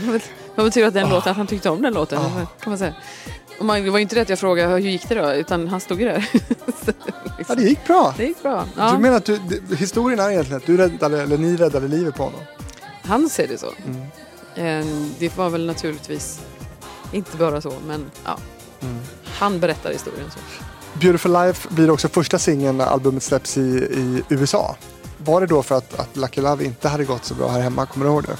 Vad 0.55 0.65
betyder 0.65 0.87
att 0.87 0.93
den 0.93 1.09
låten, 1.09 1.31
att 1.31 1.37
han 1.37 1.47
tyckte 1.47 1.69
om 1.69 1.81
den 1.81 1.93
låten? 1.93 2.19
Ah. 2.19 2.45
Kan 2.59 2.71
man 2.71 2.77
säga. 2.77 2.93
Man, 3.61 3.83
det 3.83 3.89
var 3.89 3.97
ju 3.97 4.01
inte 4.01 4.15
det 4.15 4.21
att 4.21 4.29
jag 4.29 4.39
frågade 4.39 4.69
hur 4.73 4.77
gick 4.79 5.09
det 5.09 5.15
då, 5.15 5.33
utan 5.33 5.67
han 5.67 5.79
stod 5.79 5.99
ju 6.01 6.05
där. 6.05 6.29
Så, 6.85 6.91
ja, 7.05 7.13
liksom. 7.37 7.55
det 7.55 7.63
gick 7.63 7.87
bra. 7.87 8.13
det 8.17 8.25
gick 8.25 8.41
bra. 8.43 8.63
Du 8.75 8.81
Ja, 8.81 8.99
menar 8.99 9.17
att 9.17 9.25
du, 9.25 9.39
historien 9.77 10.19
är 10.19 10.29
egentligen 10.31 10.57
att 10.57 10.65
du 10.67 10.77
räddade, 10.77 11.21
eller 11.21 11.37
ni 11.37 11.55
räddade 11.57 11.87
livet 11.87 12.15
på 12.15 12.23
honom? 12.23 12.39
han 13.03 13.29
ser 13.29 13.47
det 13.47 13.57
så. 13.57 13.67
Mm. 13.85 14.81
Eh, 14.81 15.07
Det 15.19 15.37
var 15.37 15.49
väl 15.49 15.65
naturligtvis 15.65 16.39
inte 17.11 17.37
bara 17.37 17.61
så, 17.61 17.73
men 17.87 18.11
ja. 18.25 18.37
Mm. 18.81 18.97
Han 19.25 19.59
berättar 19.59 19.91
historien 19.91 20.31
så. 20.31 20.39
Beautiful 20.99 21.33
Life 21.33 21.67
blir 21.71 21.89
också 21.91 22.07
första 22.07 22.39
singeln 22.39 22.77
när 22.77 22.85
albumet 22.85 23.23
släpps 23.23 23.57
i, 23.57 23.61
i 23.61 24.21
USA. 24.29 24.75
Var 25.17 25.41
det 25.41 25.47
då 25.47 25.63
för 25.63 25.75
att, 25.75 25.99
att 25.99 26.15
Lucky 26.17 26.41
Love 26.41 26.65
inte 26.65 26.89
hade 26.89 27.03
gått 27.05 27.25
så 27.25 27.33
bra 27.33 27.49
här 27.49 27.59
hemma? 27.61 27.85
Kommer 27.85 28.05
du 28.05 28.11
ihåg 28.11 28.23
det? 28.23 28.37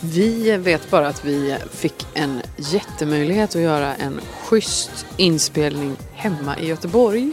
Vi 0.00 0.56
vet 0.56 0.90
bara 0.90 1.08
att 1.08 1.24
vi 1.24 1.56
fick 1.70 2.06
en 2.14 2.42
jättemöjlighet 2.56 3.56
att 3.56 3.62
göra 3.62 3.94
en 3.94 4.20
schysst 4.42 5.06
inspelning 5.16 5.96
hemma 6.14 6.58
i 6.58 6.66
Göteborg. 6.66 7.32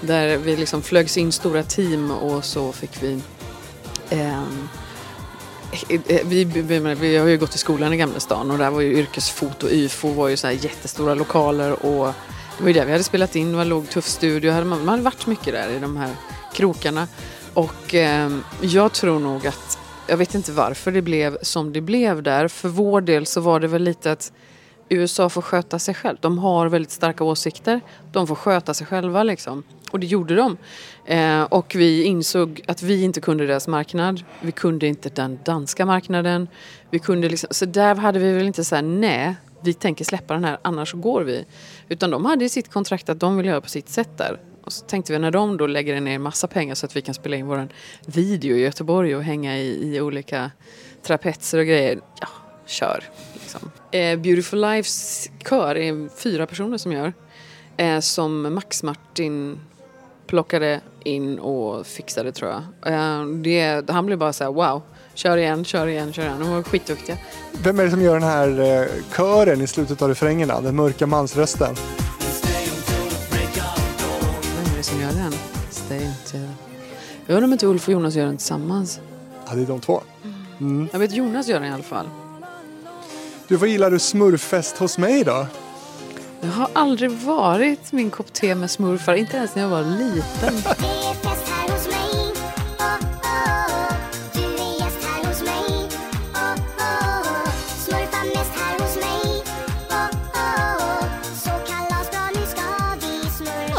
Där 0.00 0.36
vi 0.38 0.56
liksom 0.56 0.82
flögs 0.82 1.16
in 1.16 1.32
stora 1.32 1.62
team 1.62 2.10
och 2.10 2.44
så 2.44 2.72
fick 2.72 3.02
vi 3.02 3.20
ehm, 4.10 4.68
eh, 5.88 6.20
vi, 6.24 6.44
vi, 6.44 6.78
vi 6.78 7.16
har 7.16 7.26
ju 7.26 7.38
gått 7.38 7.54
i 7.54 7.58
skolan 7.58 7.92
i 7.92 7.96
Gamla 7.96 8.20
stan 8.20 8.50
och 8.50 8.58
där 8.58 8.70
var 8.70 8.80
ju 8.80 8.98
yrkesfoto, 8.98 9.68
YFO 9.68 10.08
var 10.08 10.28
ju 10.28 10.36
så 10.36 10.46
här 10.46 10.54
jättestora 10.54 11.14
lokaler 11.14 11.86
och 11.86 12.06
det 12.58 12.62
var 12.62 12.68
ju 12.68 12.72
där 12.72 12.84
vi 12.84 12.92
hade 12.92 13.04
spelat 13.04 13.36
in, 13.36 13.50
det 13.50 13.56
var 13.56 13.62
en 13.62 13.68
låg 13.68 13.90
tuff 13.90 14.06
studio, 14.06 14.52
hade 14.52 14.66
man, 14.66 14.78
man 14.78 14.88
hade 14.88 15.02
varit 15.02 15.26
mycket 15.26 15.52
där 15.52 15.68
i 15.68 15.78
de 15.78 15.96
här 15.96 16.10
krokarna. 16.52 17.08
Och 17.54 17.94
eh, 17.94 18.30
jag 18.60 18.92
tror 18.92 19.18
nog 19.18 19.46
att, 19.46 19.78
jag 20.06 20.16
vet 20.16 20.34
inte 20.34 20.52
varför 20.52 20.92
det 20.92 21.02
blev 21.02 21.38
som 21.42 21.72
det 21.72 21.80
blev 21.80 22.22
där. 22.22 22.48
För 22.48 22.68
vår 22.68 23.00
del 23.00 23.26
så 23.26 23.40
var 23.40 23.60
det 23.60 23.68
väl 23.68 23.82
lite 23.82 24.12
att 24.12 24.32
USA 24.88 25.28
får 25.28 25.42
sköta 25.42 25.78
sig 25.78 25.94
själv. 25.94 26.16
De 26.20 26.38
har 26.38 26.68
väldigt 26.68 26.90
starka 26.90 27.24
åsikter. 27.24 27.80
De 28.12 28.26
får 28.26 28.34
sköta 28.34 28.74
sig 28.74 28.86
själva 28.86 29.22
liksom. 29.22 29.62
Och 29.90 30.00
det 30.00 30.06
gjorde 30.06 30.34
de. 30.34 30.56
Eh, 31.06 31.42
och 31.42 31.74
vi 31.74 32.04
insåg 32.04 32.60
att 32.68 32.82
vi 32.82 33.02
inte 33.02 33.20
kunde 33.20 33.46
deras 33.46 33.68
marknad. 33.68 34.22
Vi 34.40 34.52
kunde 34.52 34.86
inte 34.86 35.08
den 35.08 35.38
danska 35.44 35.86
marknaden. 35.86 36.48
Vi 36.90 36.98
kunde 36.98 37.28
liksom, 37.28 37.48
så 37.50 37.64
där 37.64 37.94
hade 37.94 38.18
vi 38.18 38.32
väl 38.32 38.46
inte 38.46 38.64
så 38.64 38.74
här, 38.74 38.82
nej, 38.82 39.34
vi 39.62 39.74
tänker 39.74 40.04
släppa 40.04 40.34
den 40.34 40.44
här, 40.44 40.58
annars 40.62 40.90
så 40.90 40.96
går 40.96 41.22
vi. 41.22 41.44
Utan 41.88 42.10
de 42.10 42.24
hade 42.24 42.44
i 42.44 42.48
sitt 42.48 42.72
kontrakt 42.72 43.08
att 43.08 43.20
de 43.20 43.36
vill 43.36 43.46
göra 43.46 43.60
på 43.60 43.68
sitt 43.68 43.88
sätt 43.88 44.18
där. 44.18 44.40
Och 44.66 44.72
så 44.72 44.84
tänkte 44.84 45.12
vi 45.12 45.18
när 45.18 45.30
de 45.30 45.56
då 45.56 45.66
lägger 45.66 46.00
ner 46.00 46.18
massa 46.18 46.46
pengar 46.46 46.74
så 46.74 46.86
att 46.86 46.96
vi 46.96 47.02
kan 47.02 47.14
spela 47.14 47.36
in 47.36 47.46
vår 47.46 47.68
video 48.06 48.56
i 48.56 48.60
Göteborg 48.60 49.16
och 49.16 49.22
hänga 49.22 49.58
i, 49.58 49.94
i 49.94 50.00
olika 50.00 50.50
trapetser 51.02 51.58
och 51.58 51.66
grejer. 51.66 52.00
Ja, 52.20 52.28
kör. 52.66 53.04
Liksom. 53.34 53.70
Eh, 53.90 54.18
Beautiful 54.18 54.60
Lives 54.60 55.30
kör 55.48 55.76
är 55.76 56.18
fyra 56.18 56.46
personer 56.46 56.78
som 56.78 56.92
gör. 56.92 57.12
Eh, 57.76 58.00
som 58.00 58.54
Max 58.54 58.82
Martin 58.82 59.60
plockade 60.26 60.80
in 61.04 61.38
och 61.38 61.86
fixade 61.86 62.32
tror 62.32 62.50
jag. 62.50 62.92
Eh, 62.92 63.26
det, 63.26 63.90
han 63.90 64.06
blev 64.06 64.18
bara 64.18 64.32
så 64.32 64.44
här: 64.44 64.52
wow. 64.52 64.82
Kör 65.14 65.36
igen, 65.36 65.64
kör 65.64 65.86
igen, 65.86 66.12
kör 66.12 66.22
igen. 66.22 66.40
De 66.40 66.50
var 66.50 66.62
skitduktiga. 66.62 67.16
Vem 67.62 67.80
är 67.80 67.84
det 67.84 67.90
som 67.90 68.02
gör 68.02 68.14
den 68.14 68.22
här 68.22 68.48
eh, 68.48 68.88
kören 69.16 69.62
i 69.62 69.66
slutet 69.66 70.02
av 70.02 70.08
refrängerna? 70.08 70.60
Den 70.60 70.76
mörka 70.76 71.06
mansrösten. 71.06 71.74
Jag 77.26 77.34
undrar 77.34 77.46
om 77.46 77.52
inte 77.52 77.66
Ulf 77.66 77.88
och 77.88 77.92
Jonas 77.92 78.14
gör 78.14 78.26
den 78.26 78.36
tillsammans. 78.36 79.00
Ja, 79.48 79.54
det 79.54 79.62
är 79.62 79.66
de 79.66 79.80
två. 79.80 80.02
Mm. 80.60 80.88
Jag 80.92 80.98
vet 80.98 81.12
Jonas 81.12 81.48
gör 81.48 81.60
den 81.60 81.70
i 81.70 81.74
alla 81.74 81.82
fall. 81.82 82.06
Du, 83.48 83.56
vad 83.56 83.68
gillar 83.68 83.90
du 83.90 83.98
smurffest 83.98 84.78
hos 84.78 84.98
mig 84.98 85.24
då? 85.24 85.46
Jag 86.40 86.48
har 86.48 86.68
aldrig 86.72 87.10
varit 87.10 87.92
min 87.92 88.10
kopp 88.10 88.32
te 88.32 88.54
med 88.54 88.70
smurfar, 88.70 89.14
inte 89.14 89.36
ens 89.36 89.54
när 89.54 89.62
jag 89.62 89.68
var 89.68 89.82
liten. 89.82 90.54
Oh, 90.78 91.22
oh. 91.22 91.36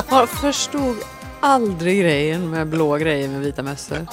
Oh. 0.09 0.19
Jag 0.19 0.29
förstod 0.29 0.97
aldrig 1.39 2.01
grejen 2.01 2.49
med 2.49 2.67
blå 2.67 2.95
grejer 2.97 3.27
med 3.29 3.39
vita 3.41 3.63
mössor. 3.63 4.07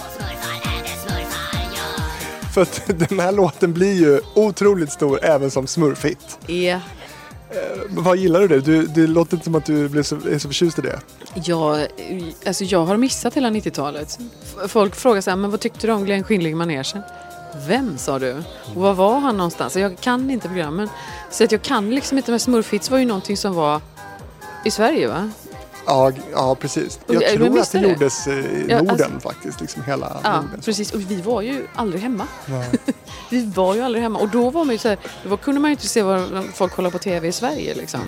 För 2.55 2.63
att 2.63 2.83
den 3.09 3.21
här 3.21 3.33
låten 3.33 3.73
blir 3.73 3.93
ju 3.95 4.21
otroligt 4.35 4.93
stor 4.93 5.25
även 5.25 5.51
som 5.51 5.67
smurfhit. 5.67 6.39
Ja, 6.47 6.81
Vad 7.89 8.17
gillar 8.17 8.41
du 8.41 8.49
det? 8.49 8.61
Du, 8.61 8.87
det 8.87 9.07
låter 9.07 9.35
inte 9.35 9.45
som 9.45 9.55
att 9.55 9.65
du 9.67 9.89
blev 9.89 10.03
så, 10.03 10.17
är 10.17 10.39
så 10.39 10.49
förtjust 10.49 10.79
i 10.79 10.83
det. 10.83 11.01
jag, 11.35 11.87
alltså 12.47 12.65
jag 12.65 12.85
har 12.85 12.97
missat 12.97 13.35
hela 13.35 13.51
90-talet. 13.51 14.19
F- 14.43 14.71
Folk 14.71 14.95
frågar 14.97 15.21
så 15.21 15.31
här, 15.31 15.37
men 15.37 15.51
vad 15.51 15.61
tyckte 15.61 15.87
du 15.87 15.93
om 15.93 16.05
Glenn 16.05 16.25
Skilling 16.25 16.53
i 16.53 16.55
manegen? 16.55 17.03
Vem 17.69 17.99
sa 17.99 18.19
du? 18.19 18.43
Och 18.75 18.83
var 18.83 18.95
var 18.95 19.19
han 19.19 19.37
någonstans? 19.37 19.77
Jag 19.77 20.01
kan 20.01 20.31
inte 20.31 20.49
programmen. 20.49 20.89
Så 21.31 21.45
att 21.45 21.53
jag 21.53 21.63
kan 21.63 21.91
liksom 21.91 22.19
inte, 22.19 22.31
med 22.31 22.41
Smurfhits 22.43 22.91
var 22.91 22.99
ju 22.99 23.05
någonting 23.05 23.37
som 23.37 23.55
var 23.55 23.81
i 24.65 24.71
Sverige 24.71 25.09
va? 25.09 25.31
Ja, 25.87 26.13
ja 26.33 26.55
precis. 26.55 26.99
Och 27.07 27.15
Jag 27.15 27.23
jag 27.23 27.33
tror 27.33 27.59
att 27.61 27.73
det 27.73 27.79
det. 27.79 27.89
gjordes 27.89 28.27
i 28.27 28.67
Ja, 28.69 28.79
Norden 28.79 28.91
alltså- 29.13 29.29
faktiskt. 29.29 29.61
Liksom 29.61 29.83
hela 29.85 30.21
Ja, 30.25 30.41
Norden. 30.41 30.61
precis. 30.65 30.93
Och 30.93 31.01
vi 31.11 31.21
var 31.21 31.43
ju 31.43 31.67
aldrig 31.75 32.03
hemma. 32.03 32.27
Vi 33.31 33.47
var 33.47 33.75
ju 33.75 33.81
aldrig 33.83 34.03
hemma. 34.03 34.19
Och 34.19 34.29
då 34.29 34.51
var 34.51 34.65
man 34.65 34.75
ju 34.75 34.79
så 34.79 34.89
här, 34.89 34.99
då 35.29 35.37
kunde 35.37 35.61
man 35.61 35.71
ju 35.71 35.73
inte 35.73 35.89
se 35.89 36.03
vad 36.03 36.45
folk 36.55 36.73
kollar 36.73 36.91
på 36.91 36.99
tv 36.99 37.29
i 37.29 37.33
Sverige 37.33 37.75
liksom. 37.75 38.01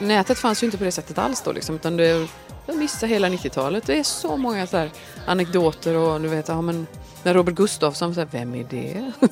Nätet 0.00 0.38
fanns 0.38 0.62
ju 0.62 0.64
inte 0.66 0.78
på 0.78 0.84
det 0.84 0.92
sättet 0.92 1.18
alls 1.18 1.42
då 1.42 1.52
liksom. 1.52 1.74
Utan 1.74 1.96
det, 1.96 2.26
jag 2.66 2.76
missade 2.76 3.12
hela 3.12 3.28
90-talet. 3.28 3.86
Det 3.86 3.98
är 3.98 4.02
så 4.02 4.36
många 4.36 4.66
så 4.66 4.76
här 4.76 4.90
anekdoter 5.26 5.94
och 5.94 6.20
du 6.20 6.28
vet, 6.28 6.48
ja 6.48 6.60
men 6.60 6.86
när 7.22 7.34
Robert 7.34 7.54
Gustafsson, 7.54 8.14
så 8.14 8.20
här, 8.20 8.28
vem 8.30 8.54
är 8.54 8.66
det? 8.70 9.12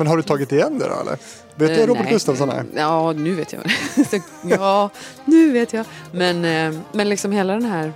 Men 0.00 0.06
har 0.06 0.16
du 0.16 0.22
tagit 0.22 0.52
igen 0.52 0.78
det 0.78 0.88
då 0.88 1.00
eller? 1.00 1.18
Vet 1.56 1.68
du 1.74 1.80
Eh, 1.80 1.86
Robert 1.86 2.02
nej. 2.04 2.12
Gustafsson 2.12 2.50
är? 2.50 2.64
Ja, 2.76 3.12
nu 3.12 3.34
vet 3.34 3.52
jag. 3.52 3.62
ja, 4.42 4.90
nu 5.24 5.52
vet 5.52 5.72
jag. 5.72 5.86
Men, 6.12 6.44
eh, 6.44 6.80
men 6.92 7.08
liksom 7.08 7.32
hela 7.32 7.52
den 7.52 7.64
här, 7.64 7.92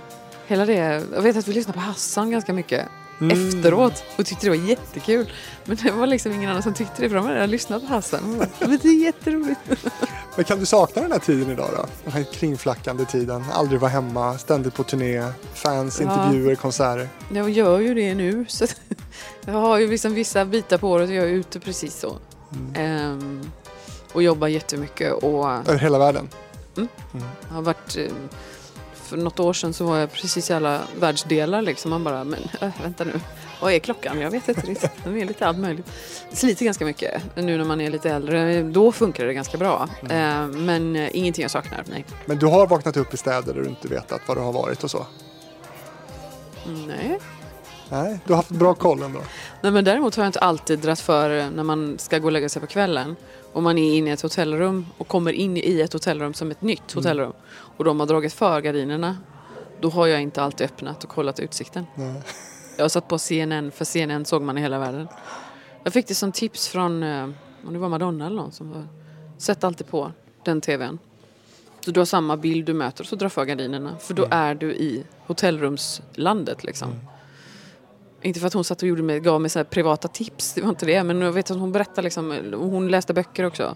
hela 0.47 0.65
det. 0.65 1.03
Jag 1.13 1.21
vet 1.21 1.37
att 1.37 1.47
vi 1.47 1.53
lyssnade 1.53 1.79
på 1.79 1.85
Hassan 1.85 2.31
ganska 2.31 2.53
mycket 2.53 2.85
Mm. 3.21 3.47
efteråt 3.49 4.03
och 4.17 4.25
tyckte 4.25 4.45
det 4.45 4.49
var 4.57 4.67
jättekul. 4.69 5.31
Men 5.65 5.77
det 5.83 5.91
var 5.91 6.07
liksom 6.07 6.31
ingen 6.31 6.49
annan 6.49 6.63
som 6.63 6.73
tyckte 6.73 7.01
det 7.01 7.09
för 7.09 7.15
de 7.15 7.23
hade 7.25 7.35
redan 7.35 7.49
lyssnat 7.49 7.81
på 7.81 7.87
Hassan. 7.93 8.43
Men 8.59 8.79
det 8.81 8.87
är 8.87 9.03
jätteroligt. 9.03 9.59
Men 10.35 10.45
kan 10.45 10.59
du 10.59 10.65
sakna 10.65 11.01
den 11.01 11.11
här 11.11 11.19
tiden 11.19 11.51
idag 11.51 11.69
då? 11.77 11.85
Den 12.03 12.13
här 12.13 12.23
kringflackande 12.33 13.05
tiden. 13.05 13.43
Aldrig 13.53 13.79
vara 13.79 13.91
hemma, 13.91 14.37
ständigt 14.37 14.73
på 14.73 14.83
turné, 14.83 15.23
fans, 15.53 16.01
Ja. 16.01 16.13
intervjuer, 16.13 16.55
konserter. 16.55 17.09
Jag 17.33 17.49
gör 17.49 17.79
ju 17.79 17.93
det 17.93 18.15
nu. 18.15 18.45
Så 18.49 18.67
jag 19.45 19.53
har 19.53 19.79
ju 19.79 19.89
liksom 19.89 20.13
vissa 20.13 20.45
bitar 20.45 20.77
på 20.77 20.89
året 20.89 21.09
och 21.09 21.15
jag 21.15 21.23
är 21.25 21.29
ute 21.29 21.59
precis 21.59 21.99
så. 21.99 22.17
Ehm, 22.75 23.51
och 24.13 24.23
jobbar 24.23 24.47
jättemycket 24.47 25.13
och 25.13 25.49
Över 25.49 25.77
hela 25.77 25.97
världen. 25.99 26.29
har 27.49 27.61
varit... 27.61 27.97
eh, 27.97 28.11
För 28.93 29.17
något 29.17 29.39
år 29.39 29.53
sedan 29.53 29.73
så 29.73 29.85
var 29.85 29.97
jag 29.97 30.11
precis 30.11 30.49
i 30.49 30.53
alla 30.53 30.81
världsdelar 30.99 31.61
liksom. 31.61 31.91
Man 31.91 32.03
bara, 32.03 32.23
men 32.23 32.39
äh, 32.61 32.69
vänta 32.83 33.03
nu. 33.03 33.13
Vad 33.61 33.73
är 33.73 33.79
klockan? 33.79 34.19
Jag 34.21 34.31
vet 34.31 34.49
inte 34.49 34.61
riktigt. 34.67 34.91
Den 35.03 35.17
är 35.17 35.25
lite 35.25 35.47
allt 35.47 35.57
möjligt. 35.57 35.85
Det 36.29 36.35
sliter 36.35 36.65
ganska 36.65 36.85
mycket 36.85 37.21
nu 37.35 37.57
när 37.57 37.65
man 37.65 37.81
är 37.81 37.89
lite 37.91 38.09
äldre. 38.09 38.63
Då 38.63 38.91
funkar 38.91 39.25
det 39.25 39.33
ganska 39.33 39.57
bra. 39.57 39.89
Ehm, 40.09 40.65
men 40.65 40.95
eh, 40.95 41.09
ingenting 41.13 41.41
jag 41.41 41.51
saknar, 41.51 41.83
nej. 41.91 42.05
Men 42.25 42.37
du 42.39 42.45
har 42.45 42.67
vaknat 42.67 42.97
upp 42.97 43.13
i 43.13 43.17
städer 43.17 43.53
där 43.53 43.61
du 43.61 43.67
inte 43.69 43.87
vetat 43.87 44.21
var 44.27 44.35
du 44.35 44.41
har 44.41 44.53
varit 44.53 44.83
och 44.83 44.91
så? 44.91 45.05
Nej. 46.87 47.19
Nej, 47.89 48.19
du 48.25 48.33
har 48.33 48.37
haft 48.37 48.49
bra 48.49 48.73
koll 48.73 49.01
ändå. 49.01 49.19
Nej 49.61 49.71
men 49.71 49.83
däremot 49.83 50.15
har 50.15 50.23
jag 50.23 50.29
inte 50.29 50.39
alltid 50.39 50.79
dratt 50.79 50.99
för 50.99 51.49
när 51.49 51.63
man 51.63 51.99
ska 51.99 52.19
gå 52.19 52.25
och 52.25 52.31
lägga 52.31 52.49
sig 52.49 52.61
på 52.61 52.67
kvällen. 52.67 53.15
Om 53.53 53.63
man 53.63 53.77
är 53.77 53.97
inne 53.97 54.09
i 54.09 54.13
ett 54.13 54.21
hotellrum 54.21 54.85
och 54.97 55.07
kommer 55.07 55.31
in 55.31 55.57
i 55.57 55.81
ett 55.81 55.93
hotellrum 55.93 56.33
som 56.33 56.51
ett 56.51 56.61
nytt 56.61 56.91
hotellrum 56.91 57.33
och 57.49 57.83
de 57.83 57.99
har 57.99 58.07
dragit 58.07 58.33
för 58.33 58.61
gardinerna. 58.61 59.17
Då 59.81 59.89
har 59.89 60.07
jag 60.07 60.21
inte 60.21 60.43
alltid 60.43 60.65
öppnat 60.65 61.03
och 61.03 61.09
kollat 61.09 61.39
utsikten. 61.39 61.85
Nej. 61.95 62.21
Jag 62.77 62.91
satt 62.91 63.07
på 63.07 63.19
CNN, 63.19 63.71
för 63.71 63.85
CNN 63.85 64.25
såg 64.25 64.41
man 64.41 64.57
i 64.57 64.61
hela 64.61 64.79
världen. 64.79 65.07
Jag 65.83 65.93
fick 65.93 66.07
det 66.07 66.15
som 66.15 66.31
tips 66.31 66.67
från, 66.67 67.03
eh, 67.03 67.29
om 67.67 67.73
det 67.73 67.79
var 67.79 67.89
Madonna 67.89 68.25
eller 68.25 68.35
någon 68.35 68.51
som 68.51 68.71
var, 68.71 68.87
sätt 69.37 69.63
alltid 69.63 69.87
på 69.87 70.11
den 70.43 70.61
tvn. 70.61 70.99
Så 71.79 71.91
du 71.91 71.99
har 71.99 72.05
samma 72.05 72.37
bild 72.37 72.65
du 72.65 72.73
möter 72.73 73.03
så 73.03 73.15
dra 73.15 73.29
för 73.29 73.45
gardinerna. 73.45 73.97
För 73.99 74.13
då 74.13 74.27
är 74.31 74.55
du 74.55 74.73
i 74.73 75.03
hotellrumslandet 75.25 76.63
liksom. 76.63 76.89
Inte 78.25 78.39
för 78.39 78.47
att 78.47 78.53
hon 78.53 78.63
satt 78.63 78.81
och 78.81 78.87
gjorde 78.87 79.03
mig, 79.03 79.19
gav 79.19 79.41
mig 79.41 79.49
så 79.49 79.63
privata 79.63 80.07
tips, 80.07 80.53
det 80.53 80.61
var 80.61 80.69
inte 80.69 80.85
det. 80.85 81.03
Men 81.03 81.21
jag 81.21 81.31
vet 81.31 81.51
att 81.51 81.57
hon 81.57 81.71
berättade 81.71 82.01
liksom, 82.01 82.53
hon 82.53 82.87
läste 82.87 83.13
böcker 83.13 83.43
också. 83.43 83.75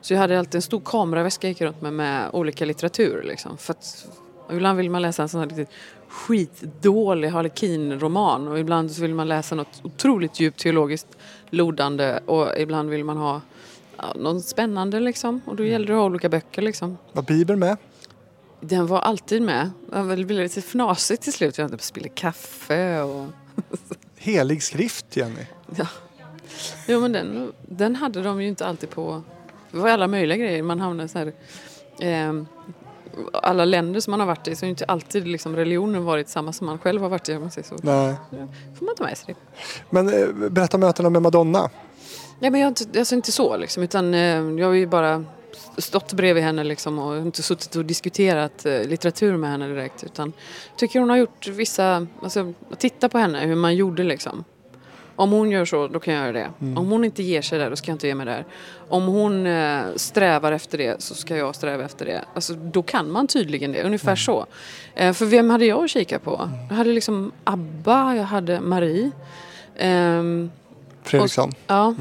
Så 0.00 0.14
jag 0.14 0.20
hade 0.20 0.38
alltid 0.38 0.54
en 0.54 0.62
stor 0.62 0.80
kameraväska 0.84 1.46
jag 1.46 1.50
gick 1.50 1.60
runt 1.60 1.82
med 1.82 1.92
med 1.92 2.30
olika 2.32 2.64
litteratur 2.64 3.22
liksom. 3.22 3.58
För 3.58 3.72
att 3.72 4.06
ibland 4.52 4.78
vill 4.78 4.90
man 4.90 5.02
läsa 5.02 5.22
en 5.22 5.28
sån 5.28 5.40
här 5.40 5.46
riktigt 5.46 5.68
skitdålig 6.08 7.28
Harlekin-roman 7.28 8.48
och 8.48 8.58
ibland 8.58 8.90
vill 8.90 9.14
man 9.14 9.28
läsa 9.28 9.54
något 9.54 9.80
otroligt 9.82 10.40
djupt 10.40 10.60
teologiskt 10.60 11.18
lodande 11.50 12.20
och 12.26 12.58
ibland 12.58 12.90
vill 12.90 13.04
man 13.04 13.16
ha 13.16 13.40
ja, 13.96 14.04
något 14.16 14.44
spännande 14.44 15.00
liksom. 15.00 15.40
Och 15.46 15.56
då 15.56 15.64
gäller 15.64 15.86
det 15.86 15.92
att 15.92 15.98
ha 15.98 16.06
olika 16.06 16.28
böcker 16.28 16.62
liksom. 16.62 16.98
Var 17.12 17.22
Bibeln 17.22 17.58
med? 17.58 17.76
Den 18.60 18.86
var 18.86 18.98
alltid 18.98 19.42
med. 19.42 19.70
Det 19.90 20.24
blev 20.24 20.30
lite 20.30 20.60
fnasigt 20.60 21.22
till 21.22 21.32
slut. 21.32 21.58
Jag 21.58 21.82
spillde 21.82 22.08
kaffe 22.08 23.00
och... 23.00 23.26
Helig 24.16 24.62
skrift, 24.62 25.16
Jenny. 25.16 25.46
Ja. 25.76 25.86
Jo 26.88 27.00
men 27.00 27.12
den, 27.12 27.52
den 27.68 27.96
hade 27.96 28.22
de 28.22 28.42
ju 28.42 28.48
inte 28.48 28.66
alltid 28.66 28.90
på... 28.90 29.22
Det 29.70 29.78
var 29.78 29.88
alla 29.88 30.06
möjliga 30.06 30.36
grejer. 30.38 30.62
Man 30.62 30.80
hamnade 30.80 31.08
så 31.08 31.18
här... 31.18 31.32
Eh, 32.00 32.42
alla 33.32 33.64
länder 33.64 34.00
som 34.00 34.10
man 34.10 34.20
har 34.20 34.26
varit 34.26 34.48
i 34.48 34.56
så 34.56 34.66
är 34.66 34.70
inte 34.70 34.84
alltid 34.84 35.28
liksom 35.28 35.56
religionen 35.56 36.04
varit 36.04 36.28
samma 36.28 36.52
som 36.52 36.66
man 36.66 36.78
själv 36.78 37.02
har 37.02 37.08
varit 37.08 37.28
i. 37.28 37.36
Om 37.36 37.40
man 37.40 37.50
säger 37.50 37.68
så. 37.68 37.76
Nej. 37.82 38.14
får 38.78 38.86
man 38.86 38.94
ta 38.96 39.04
med 39.04 39.18
sig 39.18 39.34
det. 39.34 39.60
Men 39.90 40.08
eh, 40.08 40.50
berätta 40.50 40.78
mötena 40.78 41.10
med 41.10 41.22
Madonna. 41.22 41.70
Nej 42.38 42.50
men 42.50 42.60
jag 42.60 42.66
har 42.66 42.68
inte, 42.68 42.98
alltså 42.98 43.14
inte 43.14 43.32
så 43.32 43.56
liksom. 43.56 43.82
Utan 43.82 44.14
eh, 44.14 44.20
jag 44.60 44.66
har 44.66 44.74
ju 44.74 44.86
bara 44.86 45.24
stått 45.80 46.12
bredvid 46.12 46.44
henne 46.44 46.64
liksom 46.64 46.98
och 46.98 47.16
inte 47.16 47.42
suttit 47.42 47.76
och 47.76 47.84
diskuterat 47.84 48.66
eh, 48.66 48.84
litteratur 48.84 49.36
med 49.36 49.50
henne 49.50 49.68
direkt. 49.68 50.04
Utan 50.04 50.32
tycker 50.76 51.00
hon 51.00 51.10
har 51.10 51.16
gjort 51.16 51.46
vissa, 51.46 52.06
alltså 52.22 52.52
titta 52.78 53.08
på 53.08 53.18
henne 53.18 53.40
hur 53.40 53.54
man 53.54 53.76
gjorde 53.76 54.04
liksom. 54.04 54.44
Om 55.16 55.30
hon 55.30 55.50
gör 55.50 55.64
så, 55.64 55.88
då 55.88 56.00
kan 56.00 56.14
jag 56.14 56.22
göra 56.22 56.32
det. 56.32 56.50
Om 56.76 56.90
hon 56.90 57.04
inte 57.04 57.22
ger 57.22 57.42
sig 57.42 57.58
där, 57.58 57.70
då 57.70 57.76
ska 57.76 57.90
jag 57.90 57.94
inte 57.94 58.06
ge 58.06 58.14
mig 58.14 58.26
där. 58.26 58.46
Om 58.88 59.06
hon 59.06 59.46
eh, 59.46 59.80
strävar 59.96 60.52
efter 60.52 60.78
det, 60.78 61.02
så 61.02 61.14
ska 61.14 61.36
jag 61.36 61.54
sträva 61.54 61.84
efter 61.84 62.06
det. 62.06 62.24
Alltså, 62.34 62.54
då 62.54 62.82
kan 62.82 63.10
man 63.10 63.26
tydligen 63.26 63.72
det, 63.72 63.82
ungefär 63.82 64.16
så. 64.16 64.46
Eh, 64.94 65.12
för 65.12 65.26
vem 65.26 65.50
hade 65.50 65.64
jag 65.64 65.84
att 65.84 65.90
kika 65.90 66.18
på? 66.18 66.50
Jag 66.68 66.76
hade 66.76 66.92
liksom 66.92 67.32
ABBA, 67.44 68.14
jag 68.16 68.24
hade 68.24 68.60
Marie. 68.60 69.10
Ehm, 69.76 70.50
Fredriksson. 71.02 71.52
Ja, 71.66 71.94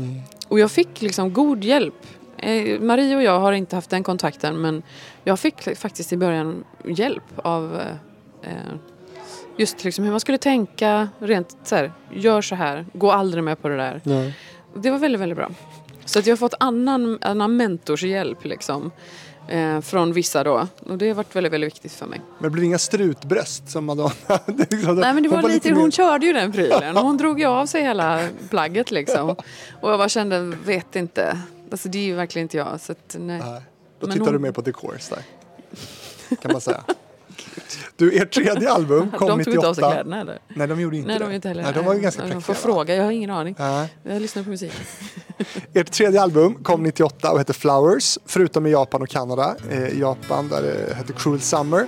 och 0.47 0.59
jag 0.59 0.71
fick 0.71 1.01
liksom 1.01 1.34
god 1.34 1.63
hjälp. 1.63 2.05
Eh, 2.44 2.80
Marie 2.80 3.16
och 3.16 3.24
jag 3.24 3.40
har 3.40 3.52
inte 3.54 3.76
haft 3.76 3.90
den 3.90 4.04
kontakten 4.04 4.62
men 4.62 4.84
jag 5.24 5.40
fick 5.40 5.78
faktiskt 5.78 6.14
i 6.14 6.18
början 6.18 6.64
hjälp 6.86 7.24
av 7.36 7.76
eh, 8.44 8.52
eh, 8.52 8.58
just 9.58 9.84
liksom 9.84 10.04
hur 10.06 10.12
man 10.12 10.20
skulle 10.20 10.38
tänka 10.38 11.10
rent 11.20 11.58
så 11.64 11.76
här, 11.76 11.92
gör 12.14 12.42
så 12.42 12.56
här, 12.56 12.86
gå 12.94 13.12
aldrig 13.12 13.44
med 13.44 13.62
på 13.62 13.70
det 13.70 13.78
där. 13.78 14.02
Nej. 14.04 14.34
Det 14.76 14.92
var 14.92 14.98
väldigt, 14.98 15.22
väldigt 15.22 15.38
bra. 15.38 15.50
Så 16.06 16.20
att 16.20 16.26
jag 16.28 16.32
har 16.32 16.38
fått 16.38 16.54
annan, 16.60 17.18
annan 17.22 17.58
mentors 17.58 18.04
hjälp 18.04 18.46
liksom. 18.46 18.92
Eh, 19.48 19.82
från 19.82 20.14
vissa 20.14 20.44
då. 20.44 20.68
Och 20.86 20.98
det 20.98 21.08
har 21.08 21.16
varit 21.16 21.36
väldigt, 21.36 21.54
väldigt 21.54 21.68
viktigt 21.74 21.92
för 21.94 22.06
mig. 22.06 22.22
Men 22.40 22.44
det 22.44 22.50
blir 22.50 22.64
inga 22.64 22.78
strutbröst 22.78 23.70
som 23.70 23.86
Madonna. 23.86 24.12
Liksom- 24.48 24.96
Nej 24.96 25.14
men 25.14 25.24
det 25.24 25.30
hon 25.30 25.42
var 25.42 25.50
lite, 25.50 25.70
mer- 25.72 25.82
hon 25.82 25.92
körde 25.92 26.26
ju 26.26 26.34
den 26.34 26.52
prylen. 26.52 26.98
Hon 26.98 27.18
drog 27.18 27.40
ju 27.40 27.46
av 27.46 27.66
sig 27.66 27.82
hela 27.84 28.28
plagget 28.50 28.92
liksom. 28.92 29.30
Och 29.82 29.92
jag 29.92 30.00
bara 30.00 30.10
kände, 30.10 30.54
vet 30.66 30.96
inte. 30.96 31.38
Alltså 31.72 31.89
det 31.89 31.97
är 31.97 32.03
ju 32.03 32.15
verkligen 32.15 32.43
inte 32.45 32.57
jag. 32.57 32.80
Så 32.82 32.91
att, 32.91 33.15
nej. 33.20 33.39
Nej, 33.39 33.61
då 33.99 34.07
Men 34.07 34.11
tittar 34.13 34.26
hon- 34.26 34.34
du 34.34 34.39
mer 34.39 34.51
på 34.51 34.61
The 34.61 34.72
Course 34.74 35.15
där. 35.15 35.24
Kan 36.41 36.51
man 36.51 36.61
säga. 36.61 36.84
Du, 37.95 38.17
ert 38.17 38.32
tredje 38.34 38.72
album 38.72 39.11
kom 39.11 39.28
De 39.38 39.43
tog 39.43 39.53
inte 39.53 39.67
av 39.67 39.74
sig 39.74 39.82
98. 39.84 39.91
kläderna 39.91 40.22
eller? 40.22 40.39
Nej, 40.47 40.67
de 40.67 40.82
gjorde 40.82 40.97
inte 40.97 41.07
Nej, 41.07 41.20
det. 41.20 41.26
de 41.26 41.34
inte 41.34 41.47
heller. 41.47 41.63
Nej, 41.63 41.74
de 41.74 41.86
var 41.86 41.93
ju 41.93 41.99
ganska 41.99 42.22
präktiga. 42.22 42.41
får 42.41 42.53
va? 42.53 42.59
fråga, 42.59 42.95
jag 42.95 43.03
har 43.03 43.11
ingen 43.11 43.30
aning. 43.30 43.55
Nej. 43.59 43.93
Jag 44.03 44.22
lyssnar 44.22 44.43
på 44.43 44.49
musik. 44.49 44.72
Ert 45.74 45.91
tredje 45.91 46.22
album 46.22 46.55
kom 46.63 46.84
98 46.84 47.32
och 47.32 47.38
hette 47.38 47.53
Flowers, 47.53 48.17
förutom 48.26 48.65
i 48.65 48.72
Japan 48.72 49.01
och 49.01 49.09
Kanada. 49.09 49.55
Eh, 49.70 49.99
Japan 49.99 50.47
där 50.49 50.61
det 50.61 50.93
hette 50.95 51.13
Cruel 51.13 51.39
Summer. 51.41 51.88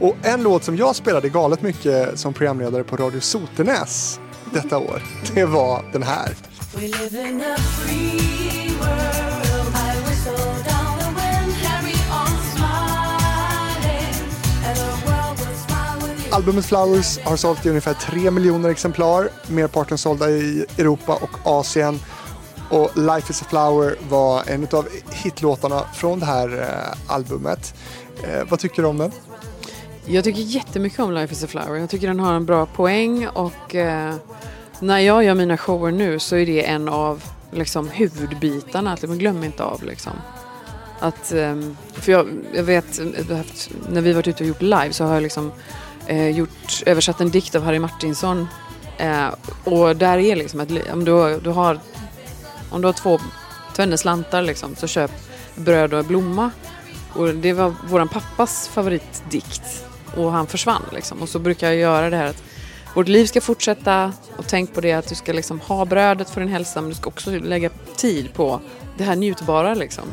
Och 0.00 0.16
en 0.22 0.42
låt 0.42 0.64
som 0.64 0.76
jag 0.76 0.96
spelade 0.96 1.28
galet 1.28 1.62
mycket 1.62 2.18
som 2.18 2.32
programledare 2.32 2.84
på 2.84 2.96
Radio 2.96 3.20
Sotenäs 3.20 4.20
detta 4.52 4.78
år, 4.78 5.02
det 5.34 5.44
var 5.44 5.84
den 5.92 6.02
här. 6.02 6.28
We 6.76 6.88
live 6.88 7.28
in 7.28 7.40
a 7.40 7.56
free 7.56 8.70
world. 8.80 9.68
I 9.74 9.94
whistle 10.06 10.54
down 10.64 10.98
the 10.98 11.10
wind. 11.20 11.54
Carry 11.62 11.94
on 12.10 12.32
smiling, 12.54 14.14
and 14.64 14.76
the 14.76 15.06
world 15.06 15.38
will 15.38 15.56
smile 15.66 16.00
with 16.00 16.26
you. 16.26 16.34
Albumet 16.34 16.64
Flowers 16.64 17.18
har 17.24 17.36
sålt 17.36 17.66
i 17.66 17.68
ungefär 17.68 17.94
3 17.94 18.30
miljoner 18.30 18.68
exemplar, 18.68 19.28
merparten 19.48 19.98
sålda 19.98 20.30
i 20.30 20.66
Europa 20.78 21.14
och 21.14 21.58
Asien. 21.58 22.00
Och 22.70 22.96
Life 22.96 23.30
is 23.32 23.42
a 23.42 23.44
flower 23.48 23.96
var 24.08 24.42
en 24.46 24.66
av 24.72 24.88
hitlåtarna 25.12 25.84
från 25.94 26.20
det 26.20 26.26
här 26.26 26.62
eh, 26.62 27.14
albumet. 27.14 27.74
Eh, 28.24 28.44
vad 28.48 28.58
tycker 28.58 28.82
du 28.82 28.88
om 28.88 28.98
den? 28.98 29.12
Jag 30.06 30.24
tycker 30.24 30.40
jättemycket 30.40 30.98
om 30.98 31.12
Life 31.12 31.32
is 31.32 31.44
a 31.44 31.46
flower. 31.46 31.76
Jag 31.76 31.90
tycker 31.90 32.08
den 32.08 32.20
har 32.20 32.34
en 32.34 32.46
bra 32.46 32.66
poäng 32.66 33.28
och 33.28 33.74
eh, 33.74 34.14
när 34.84 34.98
jag 34.98 35.24
gör 35.24 35.34
mina 35.34 35.56
shower 35.56 35.90
nu 35.90 36.18
så 36.18 36.36
är 36.36 36.46
det 36.46 36.66
en 36.66 36.88
av 36.88 37.22
liksom, 37.50 37.88
huvudbitarna. 37.88 38.92
Att 38.92 39.02
man 39.02 39.18
glömmer 39.18 39.46
inte 39.46 39.64
av 39.64 39.84
liksom. 39.84 40.12
Att, 41.00 41.32
ehm, 41.32 41.76
för 41.92 42.12
jag, 42.12 42.28
jag 42.54 42.62
vet, 42.62 42.98
eh, 42.98 43.40
när 43.88 44.00
vi 44.00 44.12
varit 44.12 44.28
ute 44.28 44.42
och 44.42 44.48
gjort 44.48 44.62
live 44.62 44.92
så 44.92 45.04
har 45.04 45.14
jag 45.14 45.22
liksom 45.22 45.52
eh, 46.06 46.28
gjort, 46.28 46.82
översatt 46.86 47.20
en 47.20 47.30
dikt 47.30 47.54
av 47.54 47.62
Harry 47.62 47.78
Martinsson. 47.78 48.48
Eh, 48.98 49.28
och 49.64 49.96
där 49.96 50.18
är 50.18 50.36
liksom 50.36 50.60
att 50.60 50.68
om 50.92 51.04
du, 51.04 51.40
du 51.40 51.50
har, 51.50 51.78
om 52.70 52.80
du 52.80 52.88
har 52.88 52.92
två 52.92 53.20
slantar 53.96 54.42
liksom, 54.42 54.76
så 54.76 54.86
köp 54.86 55.10
bröd 55.54 55.94
och 55.94 56.04
blomma. 56.04 56.50
Och 57.12 57.34
det 57.34 57.52
var 57.52 57.74
våran 57.88 58.08
pappas 58.08 58.68
favoritdikt. 58.68 59.86
Och 60.16 60.32
han 60.32 60.46
försvann 60.46 60.82
liksom. 60.92 61.22
Och 61.22 61.28
så 61.28 61.38
brukar 61.38 61.66
jag 61.66 61.76
göra 61.76 62.10
det 62.10 62.16
här 62.16 62.26
att 62.26 62.42
vårt 62.94 63.08
liv 63.08 63.26
ska 63.26 63.40
fortsätta 63.40 64.12
och 64.36 64.46
tänk 64.48 64.74
på 64.74 64.80
det 64.80 64.92
att 64.92 65.08
du 65.08 65.14
ska 65.14 65.32
liksom 65.32 65.60
ha 65.60 65.84
brödet 65.84 66.30
för 66.30 66.40
din 66.40 66.50
hälsa 66.50 66.80
men 66.80 66.90
du 66.90 66.96
ska 66.96 67.08
också 67.08 67.30
lägga 67.30 67.70
tid 67.96 68.34
på 68.34 68.60
det 68.98 69.04
här 69.04 69.16
njutbara 69.16 69.74
liksom. 69.74 70.04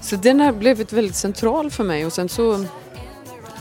Så 0.00 0.16
den 0.16 0.40
här 0.40 0.52
blev 0.52 0.80
ett 0.80 0.92
väldigt 0.92 1.16
central 1.16 1.70
för 1.70 1.84
mig 1.84 2.06
och 2.06 2.12
sen 2.12 2.28
så 2.28 2.64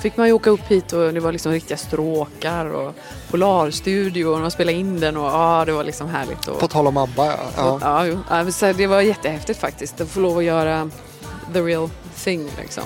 fick 0.02 0.18
man 0.18 0.28
ju 0.28 0.34
åka 0.34 0.50
upp 0.50 0.68
hit 0.68 0.94
och 0.94 1.14
det 1.14 1.20
var 1.20 1.32
liksom 1.32 1.52
riktiga 1.52 1.78
stråkar 1.78 2.66
och 2.66 2.96
Polarstudio 3.32 4.26
och 4.26 4.40
man 4.40 4.52
spelade 4.52 4.78
in 4.78 5.00
den 5.00 5.18
och 5.18 5.26
ja, 5.26 5.64
det 5.66 5.72
var 5.72 5.84
liksom 5.84 6.10
härligt. 6.10 6.48
Och, 6.48 6.60
På 6.60 6.68
tal 6.68 6.88
om 6.88 6.98
ABBA, 6.98 7.26
ja. 7.26 7.38
ja. 7.56 7.80
Ja, 7.82 8.06
jo. 8.06 8.20
Ja, 8.30 8.52
så 8.52 8.74
det 8.74 8.88
var 8.88 9.02
jättehäftigt 9.02 9.60
faktiskt 9.60 10.02
att 10.02 10.10
få 10.10 10.20
lov 10.20 10.38
att 10.38 10.44
göra 10.44 10.90
the 11.54 11.62
real 11.62 11.90
thing 12.24 12.50
liksom. 12.58 12.84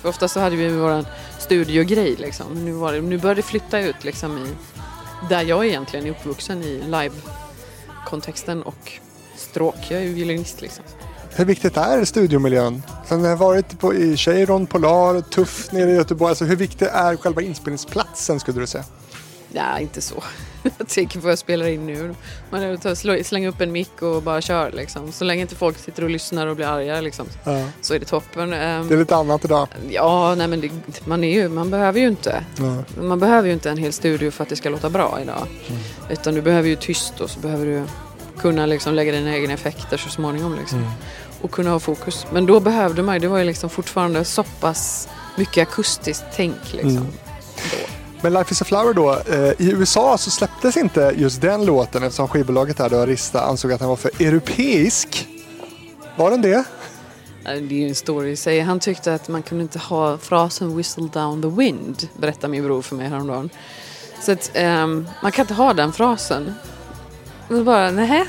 För 0.00 0.08
ofta 0.08 0.28
så 0.28 0.40
hade 0.40 0.56
vi 0.56 0.68
vår 0.68 1.04
studiogrej 1.38 2.16
liksom. 2.18 2.64
Nu, 2.64 2.72
var 2.72 2.92
det, 2.92 3.00
nu 3.00 3.18
började 3.18 3.38
det 3.38 3.46
flytta 3.46 3.80
ut 3.80 4.04
liksom 4.04 4.38
i 4.38 4.46
där 5.28 5.42
jag 5.42 5.66
egentligen 5.66 6.06
är 6.06 6.10
uppvuxen 6.10 6.62
i 6.62 6.82
live-kontexten 6.84 8.62
och 8.62 8.92
stråk. 9.36 9.76
Jag 9.88 10.00
är 10.00 10.04
ju 10.04 10.12
violinist 10.12 10.60
liksom. 10.60 10.84
Hur 11.34 11.44
viktigt 11.44 11.76
är 11.76 12.04
studiomiljön? 12.04 12.82
Sen 13.06 13.20
har 13.20 13.28
jag 13.28 13.36
varit 13.36 13.80
på, 13.80 13.94
i 13.94 14.16
Cheiron, 14.16 14.66
Polar, 14.66 15.20
Tuff 15.20 15.72
nere 15.72 15.90
i 15.90 15.94
Göteborg. 15.94 16.28
Alltså, 16.28 16.44
hur 16.44 16.56
viktig 16.56 16.86
är 16.92 17.16
själva 17.16 17.42
inspelningsplatsen 17.42 18.40
skulle 18.40 18.60
du 18.60 18.66
säga? 18.66 18.84
Ja, 19.54 19.78
inte 19.78 20.00
så. 20.00 20.22
Jag 20.78 20.88
tänker 20.88 21.18
på 21.18 21.22
vad 21.24 21.32
jag 21.32 21.38
spelar 21.38 21.66
in 21.66 21.86
nu. 21.86 22.14
Man 22.50 22.78
slänger 23.24 23.48
upp 23.48 23.60
en 23.60 23.72
mick 23.72 24.02
och 24.02 24.22
bara 24.22 24.40
kör 24.40 24.70
liksom. 24.72 25.12
Så 25.12 25.24
länge 25.24 25.42
inte 25.42 25.54
folk 25.54 25.78
sitter 25.78 26.04
och 26.04 26.10
lyssnar 26.10 26.46
och 26.46 26.56
blir 26.56 26.66
arga 26.66 27.00
liksom, 27.00 27.26
Ja. 27.44 27.64
så 27.80 27.94
är 27.94 27.98
det 27.98 28.04
toppen. 28.04 28.52
Ehm, 28.52 28.88
Det 28.88 28.94
är 28.94 28.98
lite 28.98 29.16
annat 29.16 29.44
idag. 29.44 29.68
Ja, 29.90 30.34
nej 30.34 30.48
men 30.48 30.60
det, 30.60 30.70
man, 31.06 31.24
är 31.24 31.32
ju, 31.34 31.48
man 31.48 31.70
behöver 31.70 32.00
ju 32.00 32.06
inte. 32.08 32.44
Ja. 32.58 33.02
Man 33.02 33.18
behöver 33.20 33.48
ju 33.48 33.54
inte 33.54 33.70
en 33.70 33.78
hel 33.78 33.92
studio 33.92 34.30
för 34.30 34.42
att 34.42 34.48
det 34.48 34.56
ska 34.56 34.68
låta 34.68 34.90
bra 34.90 35.18
idag. 35.22 35.46
Utan 36.10 36.34
du 36.34 36.42
behöver 36.42 36.68
ju 36.68 36.76
tyst 36.76 37.20
och 37.20 37.30
så 37.30 37.40
behöver 37.40 37.66
du 37.66 37.84
kunna 38.38 38.66
liksom 38.66 38.94
lägga 38.94 39.12
dina 39.12 39.34
egna 39.36 39.54
effekter 39.54 39.96
så 39.96 40.08
småningom. 40.08 40.56
Liksom. 40.60 40.90
Och 41.40 41.50
kunna 41.50 41.70
ha 41.70 41.78
fokus. 41.80 42.26
Men 42.32 42.46
då 42.46 42.60
behövde 42.60 43.02
man 43.02 43.14
ju, 43.14 43.18
det 43.20 43.28
var 43.28 43.38
ju 43.38 43.44
liksom 43.44 43.70
fortfarande 43.70 44.24
så 44.24 44.42
pass 44.60 45.08
mycket 45.36 45.68
akustiskt 45.68 46.24
tänk 46.36 46.72
liksom. 46.72 46.96
Då. 46.96 47.21
Men 48.22 48.32
Life 48.32 48.52
is 48.52 48.62
a 48.62 48.64
flower 48.64 48.94
då, 48.94 49.10
eh, 49.12 49.52
i 49.58 49.70
USA 49.72 50.18
så 50.18 50.30
släpptes 50.30 50.76
inte 50.76 51.14
just 51.16 51.40
den 51.40 51.64
låten 51.64 52.02
eftersom 52.02 52.28
skivbolaget 52.28 52.76
där 52.76 52.90
då, 52.90 52.96
Arista, 52.96 53.40
ansåg 53.40 53.72
att 53.72 53.78
den 53.78 53.88
var 53.88 53.96
för 53.96 54.10
europeisk. 54.22 55.28
Var 56.16 56.30
den 56.30 56.42
det? 56.42 56.64
Det 57.44 57.50
är 57.50 57.60
ju 57.60 57.88
en 57.88 57.94
story 57.94 58.30
i 58.30 58.36
sig. 58.36 58.60
Han 58.60 58.80
tyckte 58.80 59.14
att 59.14 59.28
man 59.28 59.42
kunde 59.42 59.62
inte 59.62 59.78
ha 59.78 60.18
frasen 60.18 60.76
whistle 60.76 61.08
down 61.12 61.42
the 61.42 61.48
wind, 61.48 62.08
berättade 62.16 62.48
min 62.48 62.64
bror 62.64 62.82
för 62.82 62.96
mig 62.96 63.08
häromdagen. 63.08 63.50
Så 64.20 64.32
att 64.32 64.50
um, 64.56 65.08
man 65.22 65.32
kan 65.32 65.42
inte 65.42 65.54
ha 65.54 65.72
den 65.74 65.92
frasen. 65.92 66.54
Och 67.48 67.64
bara, 67.64 67.90
nej. 67.90 68.24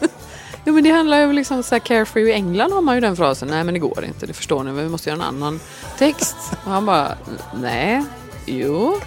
jo 0.64 0.74
men 0.74 0.84
det 0.84 0.90
handlar 0.90 1.20
ju 1.20 1.32
liksom 1.32 1.62
så 1.62 1.74
här 1.74 1.80
carefree 1.80 2.28
i 2.28 2.32
England 2.32 2.72
har 2.72 2.82
man 2.82 2.94
ju 2.94 3.00
den 3.00 3.16
frasen. 3.16 3.48
Nej 3.48 3.64
men 3.64 3.74
det 3.74 3.80
går 3.80 4.04
inte, 4.04 4.26
det 4.26 4.32
förstår 4.32 4.64
ni. 4.64 4.82
Vi 4.82 4.88
måste 4.88 5.10
göra 5.10 5.22
en 5.22 5.28
annan 5.28 5.60
text. 5.98 6.36
Och 6.64 6.70
han 6.70 6.86
bara, 6.86 7.16
nej, 7.54 8.04
jo, 8.46 9.00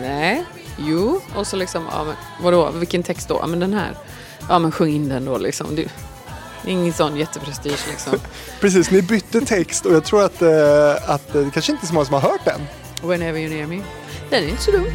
nej, 0.00 0.44
jo. 0.78 1.20
Och 1.34 1.46
så 1.46 1.56
liksom, 1.56 1.84
ja 1.90 2.04
men 2.04 2.14
vadå, 2.42 2.70
vilken 2.70 3.02
text 3.02 3.28
då? 3.28 3.38
Ja 3.40 3.46
men 3.46 3.60
den 3.60 3.74
här. 3.74 3.96
Ja 4.48 4.58
men 4.58 4.72
sjung 4.72 4.88
in 4.88 5.08
den 5.08 5.24
då 5.24 5.38
liksom. 5.38 5.76
Det, 5.76 5.88
ingen 6.66 6.92
sån 6.92 7.16
jätteprestige 7.16 7.78
liksom. 7.90 8.12
Precis, 8.60 8.90
ni 8.90 9.02
bytte 9.02 9.40
text 9.40 9.86
och 9.86 9.94
jag 9.94 10.04
tror 10.04 10.24
att, 10.24 10.42
eh, 10.42 11.10
att 11.10 11.34
eh, 11.34 11.42
det 11.42 11.50
kanske 11.50 11.72
inte 11.72 11.84
är 11.84 11.86
så 11.86 11.94
många 11.94 12.06
som 12.06 12.14
har 12.14 12.20
hört 12.20 12.44
den. 12.44 12.60
Whenever 13.02 13.40
you 13.40 13.50
near 13.50 13.66
me. 13.66 13.82
Den 14.30 14.44
är 14.44 14.48
inte 14.48 14.62
så 14.62 14.70
dum. 14.70 14.86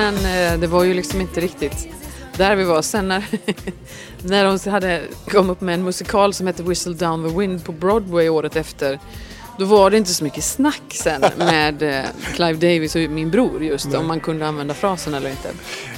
Men 0.00 0.16
eh, 0.16 0.60
det 0.60 0.66
var 0.66 0.84
ju 0.84 0.94
liksom 0.94 1.20
inte 1.20 1.40
riktigt 1.40 1.88
där 2.36 2.56
vi 2.56 2.64
var. 2.64 2.82
Sen 2.82 3.08
när, 3.08 3.24
när 4.22 4.44
de 4.44 4.70
hade 4.70 5.02
kom 5.30 5.50
upp 5.50 5.60
med 5.60 5.74
en 5.74 5.84
musikal 5.84 6.34
som 6.34 6.46
hette 6.46 6.62
Whistle 6.62 6.94
Down 6.94 7.28
the 7.30 7.38
Wind 7.38 7.64
på 7.64 7.72
Broadway 7.72 8.28
året 8.28 8.56
efter. 8.56 8.98
Då 9.58 9.64
var 9.64 9.90
det 9.90 9.96
inte 9.96 10.10
så 10.14 10.24
mycket 10.24 10.44
snack 10.44 10.82
sen 10.90 11.24
med 11.38 11.82
eh, 11.82 12.04
Clive 12.34 12.52
Davis 12.74 12.94
och 12.96 13.00
min 13.00 13.30
bror 13.30 13.62
just 13.64 13.94
om 13.94 14.06
man 14.06 14.20
kunde 14.20 14.46
använda 14.48 14.74
frasen 14.74 15.14
eller 15.14 15.30
inte. 15.30 15.48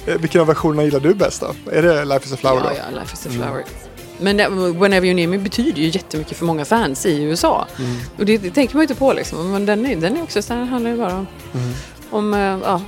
Eh, 0.07 0.17
Vilken 0.19 0.41
av 0.41 0.47
versionerna 0.47 0.85
gillar 0.85 1.01
du 1.01 1.15
bäst 1.15 1.41
då? 1.41 1.71
Är 1.73 1.83
det 1.83 2.05
Life 2.05 2.27
is 2.27 2.33
a 2.33 2.37
flower 2.37 2.63
Ja, 2.65 2.71
då? 2.71 2.77
ja, 2.77 3.01
Life 3.01 3.15
is 3.15 3.27
a 3.27 3.31
flower. 3.31 3.65
Men 4.21 4.37
det, 4.37 4.49
Whenever 4.49 5.07
You 5.07 5.15
Near 5.15 5.29
Me 5.29 5.39
betyder 5.39 5.83
ju 5.83 5.89
jättemycket 5.89 6.37
för 6.39 6.45
många 6.45 6.65
fans 6.65 7.07
i 7.07 7.23
USA. 7.23 7.67
Och 8.19 8.25
det, 8.27 8.39
det 8.39 8.51
tänker 8.51 8.75
man 8.75 8.81
ju 8.81 8.85
inte 8.85 8.95
på 8.95 9.13
liksom. 9.13 9.53
Men 9.53 9.67
den 9.67 9.87
är, 9.87 9.97
den 9.97 10.17
är 10.17 10.23
också, 10.23 10.43
så 10.43 10.55
här 10.55 10.65
handlar 10.65 10.91
ju 10.91 10.97
bara 10.97 11.15
om, 11.17 11.27
om 12.11 12.35
eh, 12.35 12.41
ja, 12.65 12.81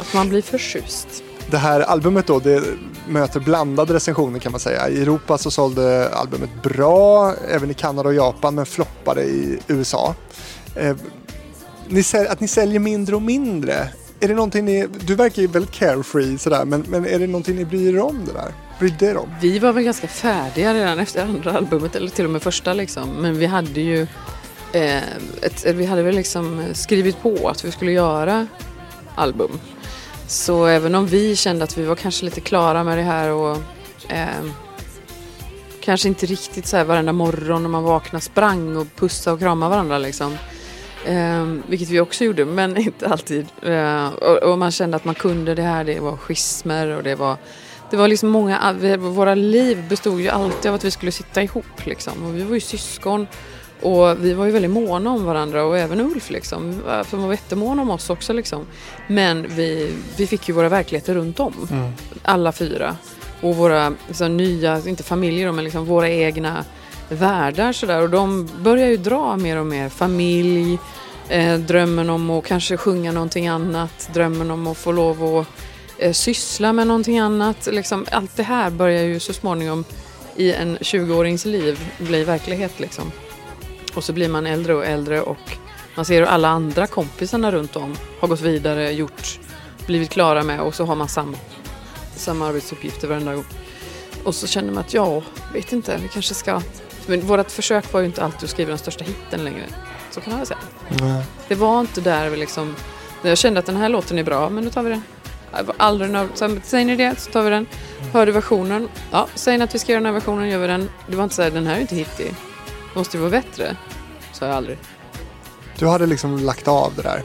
att 0.00 0.14
man 0.14 0.28
blir 0.28 0.42
förtjust. 0.42 1.22
Det 1.50 1.58
här 1.58 1.80
albumet 1.80 2.26
då, 2.26 2.38
det 2.38 2.62
möter 3.08 3.40
blandade 3.40 3.94
recensioner 3.94 4.38
kan 4.38 4.52
man 4.52 4.60
säga. 4.60 4.88
I 4.88 5.02
Europa 5.02 5.38
så 5.38 5.50
sålde 5.50 6.08
albumet 6.08 6.50
bra, 6.62 7.34
även 7.50 7.70
i 7.70 7.74
Kanada 7.74 8.08
och 8.08 8.14
Japan, 8.14 8.54
men 8.54 8.66
floppade 8.66 9.22
i 9.22 9.58
USA. 9.66 10.14
Eh, 10.76 10.96
ni, 11.88 12.00
säl- 12.02 12.26
att 12.28 12.40
ni 12.40 12.48
säljer 12.48 12.80
mindre 12.80 13.16
och 13.16 13.22
mindre, 13.22 13.88
är 14.20 14.28
det 14.28 14.34
någonting 14.34 14.64
ni, 14.64 14.86
du 15.00 15.14
verkar 15.14 15.42
ju 15.42 15.48
väldigt 15.48 15.72
carefree 15.72 16.38
sådär, 16.38 16.64
men, 16.64 16.84
men 16.88 17.06
är 17.06 17.18
det 17.18 17.26
någonting 17.26 17.56
ni 17.56 17.64
bryr 17.64 17.94
er 17.94 18.00
om 18.00 18.24
det 18.26 18.32
där? 18.32 18.52
Brydde 18.78 19.06
er 19.06 19.16
om? 19.16 19.28
Vi 19.40 19.58
var 19.58 19.72
väl 19.72 19.84
ganska 19.84 20.08
färdiga 20.08 20.74
redan 20.74 20.98
efter 20.98 21.22
andra 21.22 21.52
albumet, 21.52 21.96
eller 21.96 22.08
till 22.08 22.24
och 22.24 22.30
med 22.30 22.42
första 22.42 22.72
liksom. 22.72 23.08
Men 23.10 23.38
vi 23.38 23.46
hade 23.46 23.80
ju 23.80 24.02
eh, 24.72 24.96
ett, 25.42 25.64
vi 25.74 25.86
hade 25.86 26.02
väl 26.02 26.14
liksom 26.14 26.62
skrivit 26.72 27.22
på 27.22 27.48
att 27.48 27.64
vi 27.64 27.72
skulle 27.72 27.92
göra 27.92 28.46
album. 29.14 29.50
Så 30.32 30.66
även 30.66 30.94
om 30.94 31.06
vi 31.06 31.36
kände 31.36 31.64
att 31.64 31.78
vi 31.78 31.84
var 31.84 31.94
kanske 31.96 32.24
lite 32.24 32.40
klara 32.40 32.84
med 32.84 32.98
det 32.98 33.02
här 33.02 33.30
och 33.30 33.56
eh, 34.08 34.26
kanske 35.80 36.08
inte 36.08 36.26
riktigt 36.26 36.66
så 36.66 36.76
här 36.76 36.84
varenda 36.84 37.12
morgon 37.12 37.62
när 37.62 37.68
man 37.70 37.82
vaknar 37.82 38.20
sprang 38.20 38.76
och 38.76 38.86
pussa 38.96 39.32
och 39.32 39.38
krama 39.38 39.68
varandra 39.68 39.98
liksom. 39.98 40.36
Eh, 41.06 41.44
vilket 41.66 41.88
vi 41.88 42.00
också 42.00 42.24
gjorde, 42.24 42.44
men 42.44 42.76
inte 42.80 43.06
alltid. 43.08 43.46
Eh, 43.62 44.06
och, 44.08 44.36
och 44.42 44.58
man 44.58 44.70
kände 44.70 44.96
att 44.96 45.04
man 45.04 45.14
kunde 45.14 45.54
det 45.54 45.62
här. 45.62 45.84
Det 45.84 46.00
var 46.00 46.16
schismer 46.16 46.86
och 46.88 47.02
det 47.02 47.14
var 47.14 47.36
det 47.90 47.96
var 47.96 48.08
liksom 48.08 48.28
många, 48.28 48.72
vi- 48.72 48.96
våra 48.96 49.34
liv 49.34 49.84
bestod 49.88 50.20
ju 50.20 50.28
alltid 50.28 50.68
av 50.68 50.74
att 50.74 50.84
vi 50.84 50.90
skulle 50.90 51.12
sitta 51.12 51.42
ihop 51.42 51.86
liksom. 51.86 52.24
Och 52.26 52.36
vi 52.36 52.42
var 52.42 52.54
ju 52.54 52.60
syskon 52.60 53.26
och 53.82 54.24
vi 54.24 54.34
var 54.34 54.44
ju 54.44 54.50
väldigt 54.50 54.70
måna 54.70 55.10
om 55.10 55.24
varandra 55.24 55.64
och 55.64 55.78
även 55.78 56.00
Ulf 56.00 56.30
liksom. 56.30 56.82
För 56.84 57.16
han 57.16 57.22
var 57.22 57.32
jättemån 57.32 57.78
om 57.78 57.90
oss 57.90 58.10
också 58.10 58.32
liksom. 58.32 58.66
Men 59.06 59.46
vi, 59.48 59.92
vi 60.16 60.26
fick 60.26 60.48
ju 60.48 60.54
våra 60.54 60.68
verkligheter 60.68 61.14
runt 61.14 61.40
om. 61.40 61.68
Alla 62.22 62.52
fyra. 62.52 62.96
Och 63.40 63.56
våra 63.56 63.92
liksom, 64.06 64.36
nya, 64.36 64.80
inte 64.86 65.02
familjer 65.02 65.46
då, 65.46 65.52
men 65.52 65.64
liksom 65.64 65.84
våra 65.84 66.08
egna 66.08 66.64
världar 67.08 67.72
sådär. 67.72 68.02
Och 68.02 68.10
de 68.10 68.48
börjar 68.60 68.86
ju 68.86 68.96
dra 68.96 69.36
mer 69.36 69.56
och 69.56 69.66
mer. 69.66 69.88
Familj, 69.88 70.78
eh, 71.28 71.58
drömmen 71.58 72.10
om 72.10 72.30
att 72.30 72.44
kanske 72.44 72.76
sjunga 72.76 73.12
någonting 73.12 73.48
annat, 73.48 74.10
drömmen 74.14 74.50
om 74.50 74.66
att 74.66 74.78
få 74.78 74.92
lov 74.92 75.36
att 75.36 75.46
eh, 75.98 76.12
syssla 76.12 76.72
med 76.72 76.86
någonting 76.86 77.18
annat. 77.18 77.68
Liksom, 77.72 78.06
allt 78.12 78.36
det 78.36 78.42
här 78.42 78.70
börjar 78.70 79.02
ju 79.02 79.20
så 79.20 79.32
småningom 79.32 79.84
i 80.36 80.52
en 80.52 80.78
20-årings 80.78 81.46
liv 81.46 81.80
bli 81.98 82.24
verklighet. 82.24 82.80
Liksom. 82.80 83.12
Och 83.94 84.04
så 84.04 84.12
blir 84.12 84.28
man 84.28 84.46
äldre 84.46 84.74
och 84.74 84.86
äldre 84.86 85.22
och 85.22 85.56
man 85.94 86.04
ser 86.04 86.20
hur 86.20 86.26
alla 86.26 86.48
andra 86.48 86.86
kompisarna 86.86 87.52
runt 87.52 87.76
om 87.76 87.96
har 88.20 88.28
gått 88.28 88.40
vidare, 88.40 88.90
gjort, 88.92 89.40
blivit 89.86 90.10
klara 90.10 90.42
med 90.42 90.60
och 90.60 90.74
så 90.74 90.84
har 90.84 90.94
man 90.94 91.08
samma, 91.08 91.38
samma 92.16 92.46
arbetsuppgifter 92.46 93.08
varenda 93.08 93.34
gång. 93.34 93.44
Och 94.24 94.34
så 94.34 94.46
känner 94.46 94.72
man 94.72 94.78
att 94.78 94.94
ja, 94.94 95.22
vet 95.52 95.72
inte, 95.72 95.98
vi 96.02 96.08
kanske 96.08 96.34
ska... 96.34 96.60
Men 97.06 97.20
vårt 97.20 97.50
försök 97.50 97.92
var 97.92 98.00
ju 98.00 98.06
inte 98.06 98.24
alltid 98.24 98.44
att 98.44 98.50
skriva 98.50 98.68
den 98.68 98.78
största 98.78 99.04
hitten 99.04 99.44
längre. 99.44 99.64
Så 100.10 100.20
kan 100.20 100.30
man 100.30 100.38
väl 100.38 100.46
säga. 100.46 101.24
Det 101.48 101.54
var 101.54 101.80
inte 101.80 102.00
där 102.00 102.30
vi 102.30 102.36
liksom... 102.36 102.76
Jag 103.22 103.38
kände 103.38 103.60
att 103.60 103.66
den 103.66 103.76
här 103.76 103.88
låten 103.88 104.18
är 104.18 104.22
bra, 104.22 104.48
men 104.48 104.64
då 104.64 104.70
tar 104.70 104.82
vi 104.82 104.90
den. 104.90 105.02
Aldrig. 105.76 106.10
Så, 106.34 106.56
Säger 106.62 106.84
ni 106.84 106.96
det 106.96 107.20
så 107.20 107.30
tar 107.30 107.42
vi 107.42 107.50
den. 107.50 107.66
Hörde 108.12 108.32
versionen. 108.32 108.88
Ja, 109.10 109.28
säger 109.34 109.58
ni 109.58 109.64
att 109.64 109.74
vi 109.74 109.78
ska 109.78 109.92
göra 109.92 110.00
den 110.00 110.06
här 110.06 110.12
versionen 110.12 110.48
gör 110.48 110.58
vi 110.58 110.66
den. 110.66 110.90
Det 111.06 111.16
var 111.16 111.24
inte 111.24 111.36
så 111.36 111.42
här, 111.42 111.50
den 111.50 111.66
här 111.66 111.76
är 111.76 111.80
inte 111.80 111.94
hittig. 111.94 112.34
Det 112.92 112.98
måste 112.98 113.16
ju 113.16 113.20
vara 113.20 113.30
bättre. 113.30 113.76
Sa 114.32 114.46
jag 114.46 114.54
aldrig. 114.54 114.78
Du 115.78 115.86
hade 115.88 116.06
liksom 116.06 116.38
lagt 116.38 116.68
av 116.68 116.92
det 116.96 117.02
där. 117.02 117.22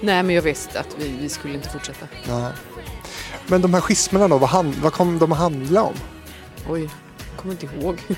Nej, 0.00 0.22
men 0.22 0.34
jag 0.34 0.42
visste 0.42 0.80
att 0.80 0.96
vi, 0.98 1.08
vi 1.20 1.28
skulle 1.28 1.54
inte 1.54 1.68
fortsätta. 1.68 2.06
Ja. 2.28 2.50
Men 3.46 3.62
de 3.62 3.74
här 3.74 3.80
schismerna 3.80 4.28
då, 4.28 4.38
vad, 4.38 4.50
hand, 4.50 4.74
vad 4.74 4.92
kom 4.92 5.18
de 5.18 5.32
att 5.32 5.38
handla 5.38 5.82
om? 5.82 5.94
Oj, 6.68 6.80
jag 6.82 7.40
kommer 7.40 7.54
inte 7.54 7.66
ihåg. 7.66 8.02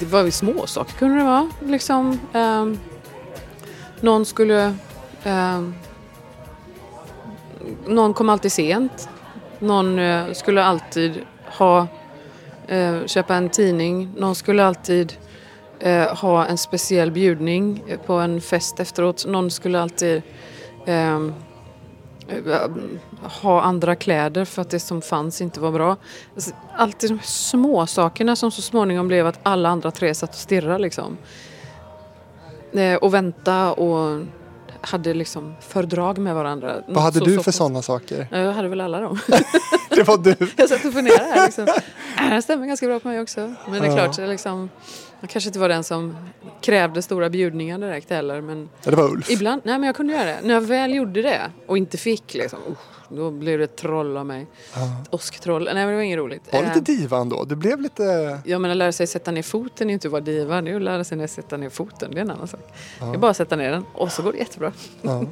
Det 0.00 0.06
var 0.06 0.24
ju 0.24 0.30
små 0.30 0.66
saker 0.66 0.92
kunde 0.92 1.18
det 1.18 1.24
vara. 1.24 1.50
Liksom, 1.64 2.20
ehm, 2.32 2.78
någon 4.00 4.24
skulle... 4.26 4.74
ehm, 5.24 5.74
någon 7.86 8.14
kom 8.14 8.28
alltid 8.28 8.52
sent. 8.52 9.08
Någon 9.58 9.98
eh, 9.98 10.32
skulle 10.32 10.64
alltid 10.64 11.20
ha... 11.46 11.86
eh, 12.66 13.06
köpa 13.06 13.34
en 13.34 13.48
tidning. 13.48 14.12
Någon 14.16 14.34
skulle 14.34 14.64
alltid 14.64 15.16
eh, 15.80 16.16
ha 16.16 16.46
en 16.46 16.58
speciell 16.58 17.10
bjudning 17.10 17.82
eh, 17.88 17.98
på 18.00 18.12
en 18.14 18.40
fest 18.40 18.80
efteråt. 18.80 19.26
Någon 19.26 19.50
skulle 19.50 19.80
alltid... 19.80 20.22
ehm, 20.86 21.34
eh, 22.28 22.60
ha 23.42 23.62
andra 23.62 23.94
kläder 23.94 24.44
för 24.44 24.62
att 24.62 24.70
det 24.70 24.80
som 24.80 25.02
fanns 25.02 25.40
inte 25.40 25.60
var 25.60 25.72
bra. 25.72 25.96
Alltså, 26.34 26.50
alltid 26.76 27.10
de 27.10 27.18
små 27.22 27.86
sakerna 27.86 28.36
som 28.36 28.50
så 28.50 28.62
småningom 28.62 29.08
blev 29.08 29.26
att 29.26 29.38
alla 29.42 29.68
andra 29.68 29.90
tre 29.90 30.14
satt 30.14 30.30
och 30.30 30.36
stirrade 30.36 30.78
liksom. 30.78 31.16
Eh, 32.72 32.94
och 32.94 33.14
vänta 33.14 33.72
och 33.72 34.20
hade 34.80 35.14
liksom 35.14 35.54
fördrag 35.60 36.18
med 36.18 36.34
varandra. 36.34 36.74
Vad 36.88 37.02
hade 37.02 37.18
Så- 37.18 37.24
du 37.24 37.42
för 37.42 37.52
sådana 37.52 37.82
saker? 37.82 38.26
Ja, 38.30 38.38
Jag 38.38 38.52
hade 38.52 38.68
väl 38.68 38.80
alla 38.80 39.00
dem. 39.00 39.18
Det 39.90 40.02
var 40.02 40.18
du. 40.18 40.36
jag 40.56 40.68
satt 40.68 40.84
och 40.84 40.92
funderade 40.92 41.24
här 41.34 41.44
liksom. 41.46 41.66
Äh, 42.18 42.30
Det 42.34 42.42
stämmer 42.42 42.66
ganska 42.66 42.86
bra 42.86 43.00
på 43.00 43.08
mig 43.08 43.20
också. 43.20 43.40
Men 43.70 43.82
det 43.82 43.88
är 43.88 43.96
Ja. 43.96 44.12
klart, 44.12 44.28
liksom, 44.28 44.70
jag 45.20 45.30
kanske 45.30 45.48
inte 45.48 45.58
var 45.58 45.68
den 45.68 45.84
som 45.84 46.16
krävde 46.60 47.02
stora 47.02 47.30
bjudningar 47.30 47.78
direkt 47.78 48.10
heller. 48.10 48.40
Men 48.40 48.68
Ja, 48.84 48.90
det 48.90 48.96
var 48.96 49.04
Ulf. 49.10 49.30
Ibland, 49.30 49.62
nej 49.64 49.78
men 49.78 49.86
jag 49.86 49.96
kunde 49.96 50.12
göra 50.12 50.24
det. 50.24 50.38
När 50.42 50.54
jag 50.54 50.60
väl 50.60 50.94
gjorde 50.94 51.22
det 51.22 51.40
och 51.66 51.78
inte 51.78 51.96
fick 51.98 52.34
liksom, 52.34 52.58
usch, 52.70 52.78
då 53.16 53.30
blev 53.30 53.58
det 53.58 53.64
ett 53.64 53.76
troll 53.76 54.16
av 54.16 54.26
mig. 54.26 54.46
Ett 55.02 55.14
åsktroll. 55.14 55.64
Nej 55.64 55.74
men 55.74 55.88
det 55.88 55.94
var 55.94 56.02
inget 56.02 56.18
roligt. 56.18 56.52
Var 56.52 56.60
lite 56.62 56.72
Eh, 56.78 56.82
diva 56.82 57.18
ändå. 57.18 57.44
Du 57.44 57.56
blev 57.56 57.80
lite... 57.80 58.38
Ja 58.44 58.58
men 58.58 58.70
att 58.70 58.76
lära 58.76 58.92
sig 58.92 59.06
sätta 59.06 59.30
ner 59.30 59.42
foten 59.42 59.86
är 59.88 59.90
ju 59.90 59.94
inte 59.94 60.08
att 60.08 60.12
vara 60.12 60.22
diva. 60.22 60.62
Det 60.62 60.70
är 60.70 60.76
att 60.76 60.82
lära 60.82 61.04
sig 61.04 61.24
att 61.24 61.30
sätta 61.30 61.56
ner 61.56 61.68
foten. 61.70 62.10
Det 62.10 62.16
är 62.18 62.22
en 62.22 62.30
annan 62.30 62.48
sak. 62.48 62.74
Det 62.98 63.04
är 63.04 63.18
bara 63.18 63.30
att 63.30 63.36
sätta 63.36 63.56
ner 63.56 63.70
den 63.70 63.84
och 63.94 64.12
så 64.12 64.22
går 64.22 64.32
det 64.32 64.38
jättebra. 64.38 64.72
Ja. 65.02 65.24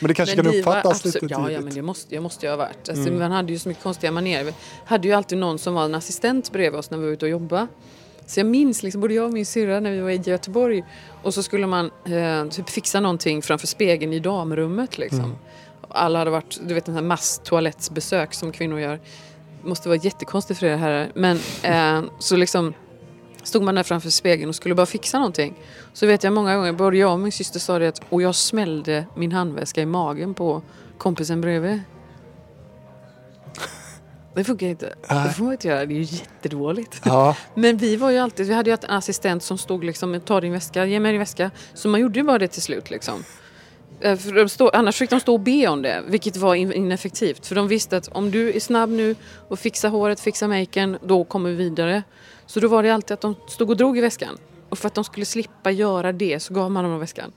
Men 0.00 0.08
det 0.08 0.14
kanske 0.14 0.36
Men 0.36 0.44
kan 0.44 0.52
diva, 0.52 0.70
uppfattas 0.70 0.92
absolut- 0.96 1.22
lite 1.22 1.34
Ja, 1.34 1.50
ja 1.50 1.60
men 1.60 1.74
det 1.74 1.82
måste 1.82 2.14
jag 2.14 2.22
måste 2.22 2.46
ju 2.46 2.50
ha 2.50 2.56
varit. 2.56 2.88
Alltså, 2.88 3.12
Man 3.12 3.32
hade 3.32 3.52
ju 3.52 3.58
så 3.58 3.68
mycket 3.68 3.82
konstiga 3.82 4.12
manér. 4.12 4.44
Vi 4.44 4.52
hade 4.84 5.08
ju 5.08 5.14
alltid 5.14 5.38
någon 5.38 5.58
som 5.58 5.74
var 5.74 5.84
en 5.84 5.94
assistent 5.94 6.52
bredvid 6.52 6.78
oss 6.78 6.90
när 6.90 6.98
vi 6.98 7.04
var 7.04 7.12
ute 7.12 7.24
och 7.24 7.30
jobbade. 7.30 7.66
Så 8.26 8.40
jag 8.40 8.46
minns 8.46 8.82
liksom, 8.82 9.00
både 9.00 9.14
jag 9.14 9.26
och 9.26 9.32
min 9.32 9.46
syrra 9.46 9.80
när 9.80 9.90
vi 9.90 10.00
var 10.00 10.10
i 10.10 10.16
Göteborg 10.16 10.84
och 11.22 11.34
så 11.34 11.42
skulle 11.42 11.66
man 11.66 11.90
eh, 12.04 12.48
typ 12.48 12.70
fixa 12.70 13.00
någonting 13.00 13.42
framför 13.42 13.66
spegeln 13.66 14.12
i 14.12 14.18
damrummet 14.18 14.98
liksom. 14.98 15.36
Alla 15.88 16.18
hade 16.18 16.30
varit, 16.30 16.60
du 16.68 16.74
vet 16.74 16.84
den 16.84 16.94
här 16.94 17.02
masstoalettsbesök 17.02 18.34
som 18.34 18.52
kvinnor 18.52 18.80
gör. 18.80 19.00
Måste 19.62 19.88
vara 19.88 19.98
jättekonstigt 19.98 20.60
för 20.60 20.66
er 20.66 20.76
herrar. 20.76 21.12
Men 21.14 21.36
eh, 21.62 22.10
så 22.18 22.36
liksom 22.36 22.74
Stod 23.44 23.62
man 23.62 23.74
där 23.74 23.82
framför 23.82 24.10
spegeln 24.10 24.48
och 24.48 24.54
skulle 24.54 24.74
bara 24.74 24.86
fixa 24.86 25.18
någonting. 25.18 25.54
Så 25.92 26.06
vet 26.06 26.24
jag 26.24 26.32
många 26.32 26.56
gånger, 26.56 26.72
både 26.72 26.96
jag 26.96 27.12
och 27.12 27.20
min 27.20 27.32
syster 27.32 27.60
sa 27.60 27.78
det 27.78 27.88
att, 27.88 28.02
och 28.08 28.22
jag 28.22 28.34
smällde 28.34 29.06
min 29.16 29.32
handväska 29.32 29.82
i 29.82 29.86
magen 29.86 30.34
på 30.34 30.62
kompisen 30.98 31.40
bredvid. 31.40 31.80
Det 34.34 34.44
funkar 34.44 34.66
inte. 34.66 34.94
Det 35.08 35.32
får 35.36 35.44
man 35.44 35.52
inte 35.52 35.68
göra, 35.68 35.86
det 35.86 35.94
är 35.94 35.96
ju 35.96 36.02
jättedåligt. 36.02 37.00
Ja, 37.04 37.36
Men 37.54 37.76
vi 37.76 37.96
var 37.96 38.10
ju 38.10 38.18
alltid, 38.18 38.46
vi 38.46 38.54
hade 38.54 38.70
ju 38.70 38.76
en 38.82 38.90
assistent 38.90 39.42
som 39.42 39.58
stod 39.58 39.84
liksom, 39.84 40.20
ta 40.20 40.40
din 40.40 40.52
väska, 40.52 40.84
ge 40.86 41.00
mig 41.00 41.12
din 41.12 41.18
väska. 41.18 41.50
Så 41.74 41.88
man 41.88 42.00
gjorde 42.00 42.18
ju 42.18 42.24
bara 42.24 42.38
det 42.38 42.48
till 42.48 42.62
slut 42.62 42.90
liksom. 42.90 43.24
Eh, 44.00 44.46
stod, 44.46 44.70
annars 44.74 44.96
fick 44.96 45.10
de 45.10 45.20
stå 45.20 45.32
och 45.32 45.40
be 45.40 45.68
om 45.68 45.82
det, 45.82 46.02
vilket 46.08 46.36
var 46.36 46.54
in- 46.54 46.72
ineffektivt. 46.72 47.46
För 47.46 47.54
de 47.54 47.68
visste 47.68 47.96
att 47.96 48.08
om 48.08 48.30
du 48.30 48.52
är 48.52 48.60
snabb 48.60 48.90
nu 48.90 49.16
och 49.48 49.58
fixar 49.58 49.88
håret, 49.88 50.20
fixar 50.20 50.48
maken, 50.48 50.98
då 51.02 51.24
kommer 51.24 51.50
vi 51.50 51.56
vidare. 51.56 52.02
Så 52.46 52.60
då 52.60 52.68
var 52.68 52.82
det 52.82 52.90
alltid 52.90 53.14
att 53.14 53.20
de 53.20 53.34
stod 53.48 53.70
och 53.70 53.76
drog 53.76 53.98
i 53.98 54.00
väskan. 54.00 54.38
Och 54.68 54.78
för 54.78 54.86
att 54.86 54.94
de 54.94 55.04
skulle 55.04 55.26
slippa 55.26 55.70
göra 55.70 56.12
det 56.12 56.40
så 56.40 56.54
gav 56.54 56.70
man 56.70 56.84
dem 56.84 56.98
väskan. 56.98 57.32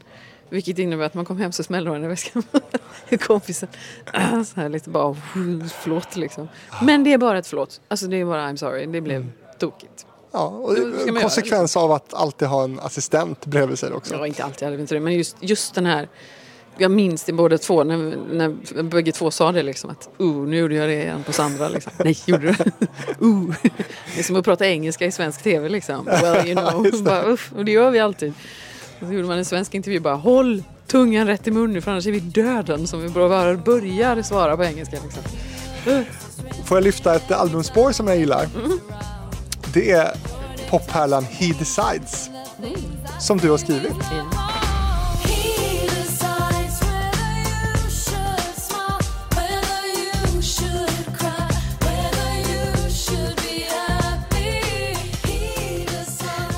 Vilket 0.49 0.79
innebär 0.79 1.05
att 1.05 1.13
man 1.13 1.25
kom 1.25 1.37
hem 1.37 1.51
så 1.51 1.63
smällde 1.63 1.89
man 1.91 2.03
i 2.03 2.07
väskan 2.07 2.43
kompisen. 3.19 3.69
Så 4.45 4.61
här 4.61 4.69
lite 4.69 4.89
bara, 4.89 5.15
förlåt 5.81 6.15
liksom. 6.15 6.47
Men 6.81 7.03
det 7.03 7.13
är 7.13 7.17
bara 7.17 7.37
ett 7.37 7.47
förlåt. 7.47 7.81
Alltså 7.87 8.07
det 8.07 8.17
är 8.17 8.25
bara 8.25 8.49
I'm 8.49 8.55
sorry, 8.55 8.85
det 8.85 9.01
blev 9.01 9.31
tokigt. 9.59 10.05
ja 10.31 10.47
och 10.47 10.77
en 10.77 11.07
göra 11.07 11.21
konsekvens 11.21 11.77
av 11.77 11.91
att 11.91 12.13
alltid 12.13 12.47
ha 12.47 12.63
en 12.63 12.79
assistent 12.79 13.45
bredvid 13.45 13.79
sig 13.79 13.91
också. 13.91 14.15
Ja, 14.15 14.27
inte 14.27 14.43
alltid 14.43 14.63
hade 14.63 14.77
vi 14.77 14.81
inte 14.81 14.95
det, 14.95 14.99
men 14.99 15.13
just, 15.13 15.37
just 15.39 15.75
den 15.75 15.85
här 15.85 16.07
jag 16.77 16.91
minns 16.91 17.23
det 17.23 17.33
båda 17.33 17.57
två 17.57 17.83
när, 17.83 17.97
när 18.31 18.83
bägge 18.83 19.11
två 19.11 19.31
sa 19.31 19.51
det 19.51 19.63
liksom 19.63 19.89
att 19.89 20.09
oh, 20.17 20.47
nu 20.47 20.57
gjorde 20.57 20.75
jag 20.75 20.89
det 20.89 20.93
igen 20.93 21.23
på 21.23 21.33
Sandra 21.33 21.69
liksom. 21.69 21.91
Nej, 22.03 22.17
gjorde 22.25 22.41
du? 22.41 22.49
uh. 23.25 23.55
Det 24.15 24.19
är 24.19 24.23
som 24.23 24.35
att 24.35 24.45
prata 24.45 24.67
engelska 24.67 25.05
i 25.05 25.11
svensk 25.11 25.43
tv 25.43 25.69
liksom. 25.69 26.05
Well, 26.05 26.47
you 26.47 26.55
know. 26.55 27.03
bara, 27.03 27.23
uff, 27.23 27.51
och 27.55 27.65
det 27.65 27.71
gör 27.71 27.91
vi 27.91 27.99
alltid. 27.99 28.33
Så 28.99 29.13
gjorde 29.13 29.27
man 29.27 29.37
en 29.37 29.45
svensk 29.45 29.73
intervju 29.73 29.99
bara 29.99 30.15
håll 30.15 30.63
tungan 30.87 31.27
rätt 31.27 31.47
i 31.47 31.51
munnen 31.51 31.81
för 31.81 31.91
annars 31.91 32.07
är 32.07 32.11
vi 32.11 32.19
döden 32.19 32.87
som 32.87 33.01
vi 33.01 33.09
bara 33.09 33.55
börjar 33.55 34.21
svara 34.21 34.57
på 34.57 34.63
engelska 34.63 34.97
liksom. 35.03 35.23
Får 36.65 36.77
jag 36.77 36.83
lyfta 36.83 37.15
ett 37.15 37.31
albumspår 37.31 37.91
som 37.91 38.07
jag 38.07 38.17
gillar? 38.17 38.43
Mm. 38.43 38.79
Det 39.73 39.91
är 39.91 40.11
pophärlan 40.69 41.23
He 41.23 41.53
Decides. 41.59 42.29
Som 43.19 43.37
du 43.37 43.49
har 43.49 43.57
skrivit. 43.57 43.93
Decides. 43.93 44.47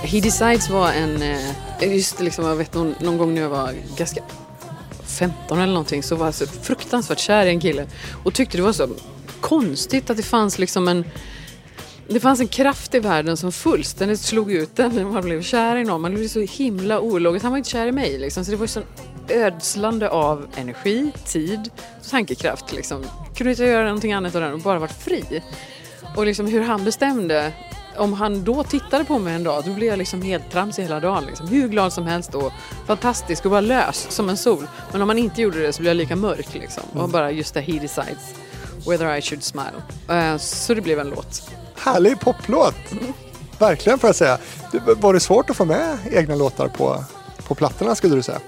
He 0.03 0.19
Decides 0.19 0.69
var 0.69 0.91
en, 0.91 1.21
eh, 1.21 1.68
Eh, 1.79 1.95
just 1.95 2.19
liksom, 2.19 2.45
jag 2.45 2.55
vet 2.55 2.73
någon, 2.73 2.95
någon 2.99 3.17
gång 3.17 3.33
när 3.33 3.41
jag 3.41 3.49
var 3.49 3.73
ganska 3.97 4.21
15 5.03 5.59
eller 5.59 5.73
någonting 5.73 6.03
så 6.03 6.15
var 6.15 6.25
jag 6.25 6.33
så 6.33 6.47
fruktansvärt 6.47 7.19
kär 7.19 7.45
i 7.45 7.49
en 7.49 7.59
kille 7.59 7.87
och 8.23 8.33
tyckte 8.33 8.57
det 8.57 8.63
var 8.63 8.73
så 8.73 8.89
konstigt 9.41 10.09
att 10.09 10.17
det 10.17 10.23
fanns 10.23 10.59
liksom 10.59 10.87
en 10.87 11.05
det 12.07 12.19
fanns 12.19 12.39
en 12.39 12.47
kraft 12.47 12.95
i 12.95 12.99
världen 12.99 13.37
som 13.37 13.51
fullständigt 13.51 14.19
slog 14.19 14.51
ut 14.51 14.75
den 14.75 14.95
när 14.95 15.05
man 15.05 15.23
blev 15.23 15.41
kär 15.41 15.75
i 15.75 15.83
någon. 15.83 16.01
Man 16.01 16.13
blev 16.13 16.27
så 16.27 16.39
himla 16.39 16.99
ologiskt. 16.99 17.43
Han 17.43 17.51
var 17.51 17.57
inte 17.57 17.69
kär 17.69 17.87
i 17.87 17.91
mig 17.91 18.17
liksom. 18.17 18.45
Så 18.45 18.51
det 18.51 18.57
var 18.57 18.63
ju 18.63 18.67
sån 18.67 18.83
ödslande 19.29 20.09
av 20.09 20.47
energi, 20.55 21.11
tid 21.25 21.69
och 21.99 22.09
tankekraft 22.09 22.73
liksom. 22.73 23.05
Kunde 23.35 23.51
inte 23.51 23.63
göra 23.63 23.83
någonting 23.83 24.13
annat 24.13 24.35
av 24.35 24.41
den 24.41 24.53
och 24.53 24.59
bara 24.59 24.79
varit 24.79 25.03
fri. 25.03 25.43
Och 26.15 26.25
liksom 26.25 26.45
hur 26.45 26.61
han 26.61 26.85
bestämde 26.85 27.53
om 27.99 28.13
han 28.13 28.43
då 28.43 28.63
tittade 28.63 29.05
på 29.05 29.19
mig 29.19 29.35
en 29.35 29.43
dag 29.43 29.63
då 29.65 29.73
blev 29.73 29.89
jag 29.89 29.97
liksom 29.97 30.21
helt 30.21 30.51
tramsig 30.51 30.83
hela 30.83 30.99
dagen. 30.99 31.25
Liksom. 31.25 31.47
Hur 31.47 31.67
glad 31.67 31.93
som 31.93 32.05
helst 32.05 32.35
och 32.35 32.51
fantastisk 32.87 33.45
och 33.45 33.51
bara 33.51 33.61
lös 33.61 34.07
som 34.09 34.29
en 34.29 34.37
sol. 34.37 34.67
Men 34.91 35.01
om 35.01 35.09
han 35.09 35.17
inte 35.17 35.41
gjorde 35.41 35.61
det 35.61 35.73
så 35.73 35.81
blev 35.81 35.89
jag 35.89 35.97
lika 35.97 36.15
mörk 36.15 36.53
liksom. 36.53 36.83
Och 36.93 37.09
bara 37.09 37.31
just 37.31 37.53
det, 37.53 37.61
he 37.61 37.73
decides 37.73 38.35
whether 38.87 39.17
I 39.17 39.21
should 39.21 39.43
smile. 39.43 39.83
Eh, 40.09 40.37
så 40.37 40.73
det 40.73 40.81
blev 40.81 40.99
en 40.99 41.09
låt. 41.09 41.51
Härlig 41.75 42.19
poplåt. 42.19 42.75
Verkligen 43.59 43.99
får 43.99 44.07
jag 44.07 44.15
säga. 44.15 44.37
Var 44.97 45.13
det 45.13 45.19
svårt 45.19 45.49
att 45.49 45.57
få 45.57 45.65
med 45.65 45.97
egna 46.11 46.35
låtar 46.35 46.67
på, 46.67 47.03
på 47.47 47.55
plattorna 47.55 47.95
skulle 47.95 48.15
du 48.15 48.23
säga? 48.23 48.39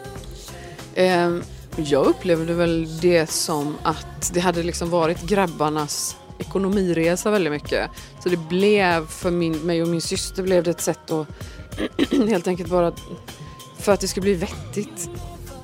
Eh, 0.96 1.30
jag 1.76 2.06
upplevde 2.06 2.54
väl 2.54 3.00
det 3.00 3.30
som 3.30 3.78
att 3.84 4.32
det 4.34 4.40
hade 4.40 4.64
liksom 4.64 4.90
varit 4.90 5.22
grabbarnas 5.22 6.18
ekonomiresa 6.42 7.32
väldigt 7.32 7.54
mycket. 7.54 7.90
Så 8.24 8.30
det 8.30 8.38
blev 8.38 9.08
för 9.08 9.32
min, 9.32 9.54
mig 9.54 9.82
och 9.82 9.88
min 9.88 10.02
syster 10.02 10.44
blev 10.44 10.64
det 10.64 10.72
ett 10.72 10.82
sätt 10.82 11.12
att 11.12 11.28
helt 12.30 12.48
enkelt 12.48 12.70
bara 12.70 12.94
för 13.80 13.92
att 13.92 14.00
det 14.00 14.08
skulle 14.08 14.22
bli 14.22 14.34
vettigt. 14.34 15.10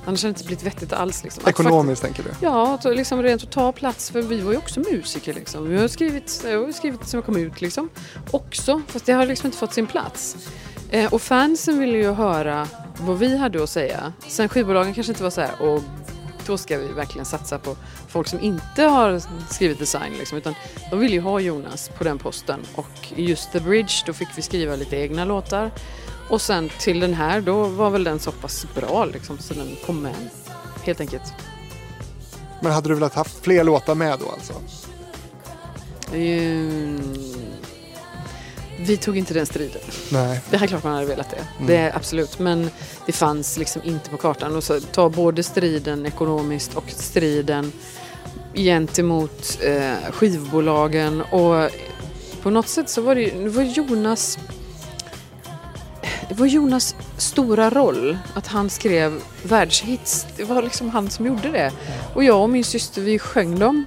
Annars 0.04 0.22
hade 0.22 0.32
det 0.32 0.36
inte 0.38 0.46
blivit 0.46 0.66
vettigt 0.66 0.92
alls. 0.92 1.24
Liksom. 1.24 1.42
Ekonomiskt 1.46 2.02
tänker 2.02 2.22
du? 2.22 2.30
Ja, 2.40 2.74
att 2.74 2.96
liksom 2.96 3.22
rent 3.22 3.42
att 3.42 3.50
ta 3.50 3.72
plats 3.72 4.10
för 4.10 4.22
vi 4.22 4.40
var 4.40 4.52
ju 4.52 4.58
också 4.58 4.80
musiker 4.80 5.34
liksom. 5.34 5.68
Vi 5.68 5.78
har 5.78 5.88
skrivit, 5.88 6.44
jag 6.44 6.64
har 6.64 6.72
skrivit 6.72 7.08
som 7.08 7.18
jag 7.18 7.24
kom 7.24 7.36
ut 7.36 7.60
liksom. 7.60 7.88
Också, 8.30 8.82
fast 8.86 9.06
det 9.06 9.12
har 9.12 9.26
liksom 9.26 9.46
inte 9.46 9.58
fått 9.58 9.74
sin 9.74 9.86
plats. 9.86 10.36
Eh, 10.90 11.12
och 11.12 11.22
fansen 11.22 11.78
ville 11.78 11.98
ju 11.98 12.12
höra 12.12 12.68
vad 13.00 13.18
vi 13.18 13.36
hade 13.36 13.62
att 13.62 13.70
säga. 13.70 14.12
Sen 14.28 14.48
skivbolagen 14.48 14.94
kanske 14.94 15.12
inte 15.12 15.22
var 15.22 15.30
så 15.30 15.40
här, 15.40 15.62
och 15.62 15.82
då 16.46 16.58
ska 16.58 16.78
vi 16.78 16.86
verkligen 16.86 17.24
satsa 17.24 17.58
på 17.58 17.76
folk 18.08 18.28
som 18.28 18.40
inte 18.40 18.82
har 18.82 19.22
skrivit 19.50 19.78
design 19.78 20.12
liksom, 20.18 20.38
utan 20.38 20.54
de 20.90 20.98
ville 20.98 21.14
ju 21.14 21.20
ha 21.20 21.40
Jonas 21.40 21.90
på 21.98 22.04
den 22.04 22.18
posten. 22.18 22.60
Och 22.74 23.12
just 23.16 23.52
The 23.52 23.60
Bridge, 23.60 23.92
då 24.06 24.12
fick 24.12 24.28
vi 24.36 24.42
skriva 24.42 24.76
lite 24.76 24.96
egna 24.96 25.24
låtar. 25.24 25.70
Och 26.30 26.40
sen 26.40 26.70
till 26.78 27.00
den 27.00 27.14
här, 27.14 27.40
då 27.40 27.64
var 27.64 27.90
väl 27.90 28.04
den 28.04 28.18
så 28.18 28.32
pass 28.32 28.66
bra 28.74 29.04
liksom, 29.04 29.38
så 29.38 29.54
den 29.54 29.76
kom 29.86 30.02
med. 30.02 30.14
Helt 30.84 31.00
enkelt. 31.00 31.32
Men 32.62 32.72
hade 32.72 32.88
du 32.88 32.94
velat 32.94 33.14
haft 33.14 33.44
fler 33.44 33.64
låtar 33.64 33.94
med 33.94 34.18
då 34.18 34.28
alltså? 34.30 34.52
Mm. 36.14 37.14
Vi 38.80 38.96
tog 38.96 39.18
inte 39.18 39.34
den 39.34 39.46
striden. 39.46 39.80
Nej. 40.12 40.40
Det 40.50 40.56
är 40.56 40.66
klart 40.66 40.84
man 40.84 40.94
hade 40.94 41.06
velat 41.06 41.30
det. 41.30 41.66
Det 41.66 41.76
är 41.76 41.96
absolut. 41.96 42.38
Men 42.38 42.70
det 43.06 43.12
fanns 43.12 43.58
liksom 43.58 43.82
inte 43.84 44.10
på 44.10 44.16
kartan. 44.16 44.56
Och 44.56 44.64
så 44.64 44.80
ta 44.80 45.08
både 45.08 45.42
striden 45.42 46.06
ekonomiskt 46.06 46.74
och 46.74 46.90
striden 46.90 47.72
gentemot 48.54 49.58
eh, 49.62 50.12
skivbolagen. 50.12 51.20
Och 51.20 51.70
på 52.42 52.50
något 52.50 52.68
sätt 52.68 52.88
så 52.88 53.00
var 53.00 53.14
det, 53.14 53.30
det 53.30 53.48
var 53.48 53.62
Jonas 53.62 54.38
det 56.28 56.34
var 56.34 56.46
Jonas 56.46 56.96
stora 57.16 57.70
roll 57.70 58.18
att 58.34 58.46
han 58.46 58.70
skrev 58.70 59.20
världshits. 59.42 60.26
Det 60.36 60.44
var 60.44 60.62
liksom 60.62 60.90
han 60.90 61.10
som 61.10 61.26
gjorde 61.26 61.48
det. 61.48 61.72
Och 62.14 62.24
jag 62.24 62.42
och 62.42 62.50
min 62.50 62.64
syster 62.64 63.02
vi 63.02 63.18
sjöng 63.18 63.58
dem. 63.58 63.84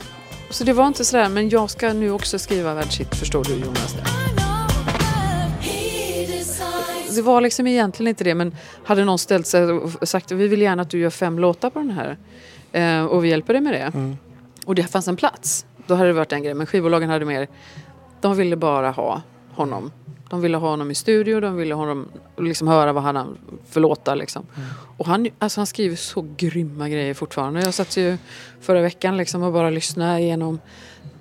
Så 0.50 0.64
det 0.64 0.74
var 0.74 0.88
inte 0.88 1.06
sådär, 1.06 1.30
men 1.30 1.50
jag 1.50 1.70
ska 1.70 1.94
nu 1.94 2.12
också 2.12 2.40
skriva 2.40 2.74
världshit, 2.74 3.16
förstår 3.16 3.44
du 3.44 3.56
Jonas? 3.56 3.96
Det 7.16 7.22
var 7.22 7.42
liksom 7.42 7.68
egentligen 7.68 8.08
inte 8.08 8.24
det, 8.24 8.36
men 8.36 8.56
hade 8.86 9.06
någon 9.06 9.20
ställt 9.20 9.48
sig 9.48 9.64
och 9.72 10.08
sagt 10.08 10.32
vi 10.32 10.48
vill 10.48 10.62
gärna 10.62 10.82
att 10.82 10.90
du 10.90 11.00
gör 11.00 11.10
fem 11.10 11.40
låtar 11.40 11.70
på 11.70 11.80
den 11.80 11.92
här 11.92 12.18
eh, 12.72 13.06
och 13.06 13.24
vi 13.26 13.30
hjälper 13.30 13.54
dig 13.54 13.62
med 13.62 13.74
det. 13.74 13.92
Och 14.66 14.76
det 14.76 14.84
fanns 14.84 15.08
en 15.08 15.16
plats, 15.16 15.66
då 15.88 15.96
hade 15.96 16.10
det 16.10 16.14
varit 16.14 16.32
en 16.32 16.44
grej. 16.44 16.54
Men 16.54 16.68
skivbolagen 16.68 17.10
hade 17.10 17.26
mer, 17.26 17.48
de 18.22 18.36
ville 18.36 18.56
bara 18.56 18.92
ha 18.92 19.22
honom. 19.52 19.92
De 20.32 20.42
ville 20.42 20.58
ha 20.58 20.70
honom 20.70 20.92
i 20.92 20.96
studio, 20.96 21.40
de 21.40 21.56
ville 21.56 21.76
ha 21.76 21.82
honom, 21.82 22.08
liksom 22.38 22.68
höra 22.68 22.94
vad 22.94 23.04
han 23.04 23.16
har 23.16 23.28
för 23.70 23.80
låtar. 23.80 24.16
Liksom. 24.16 24.46
Och 24.98 25.06
han, 25.06 25.28
alltså 25.40 25.60
han 25.60 25.68
skriver 25.68 25.96
så 25.96 26.28
grymma 26.38 26.90
grejer 26.90 27.14
fortfarande. 27.14 27.62
Jag 27.62 27.74
satt 27.74 27.98
ju 27.98 28.18
förra 28.62 28.82
veckan 28.82 29.18
liksom 29.18 29.44
och 29.44 29.54
bara 29.54 29.70
lyssnade 29.70 30.20
igenom 30.20 30.60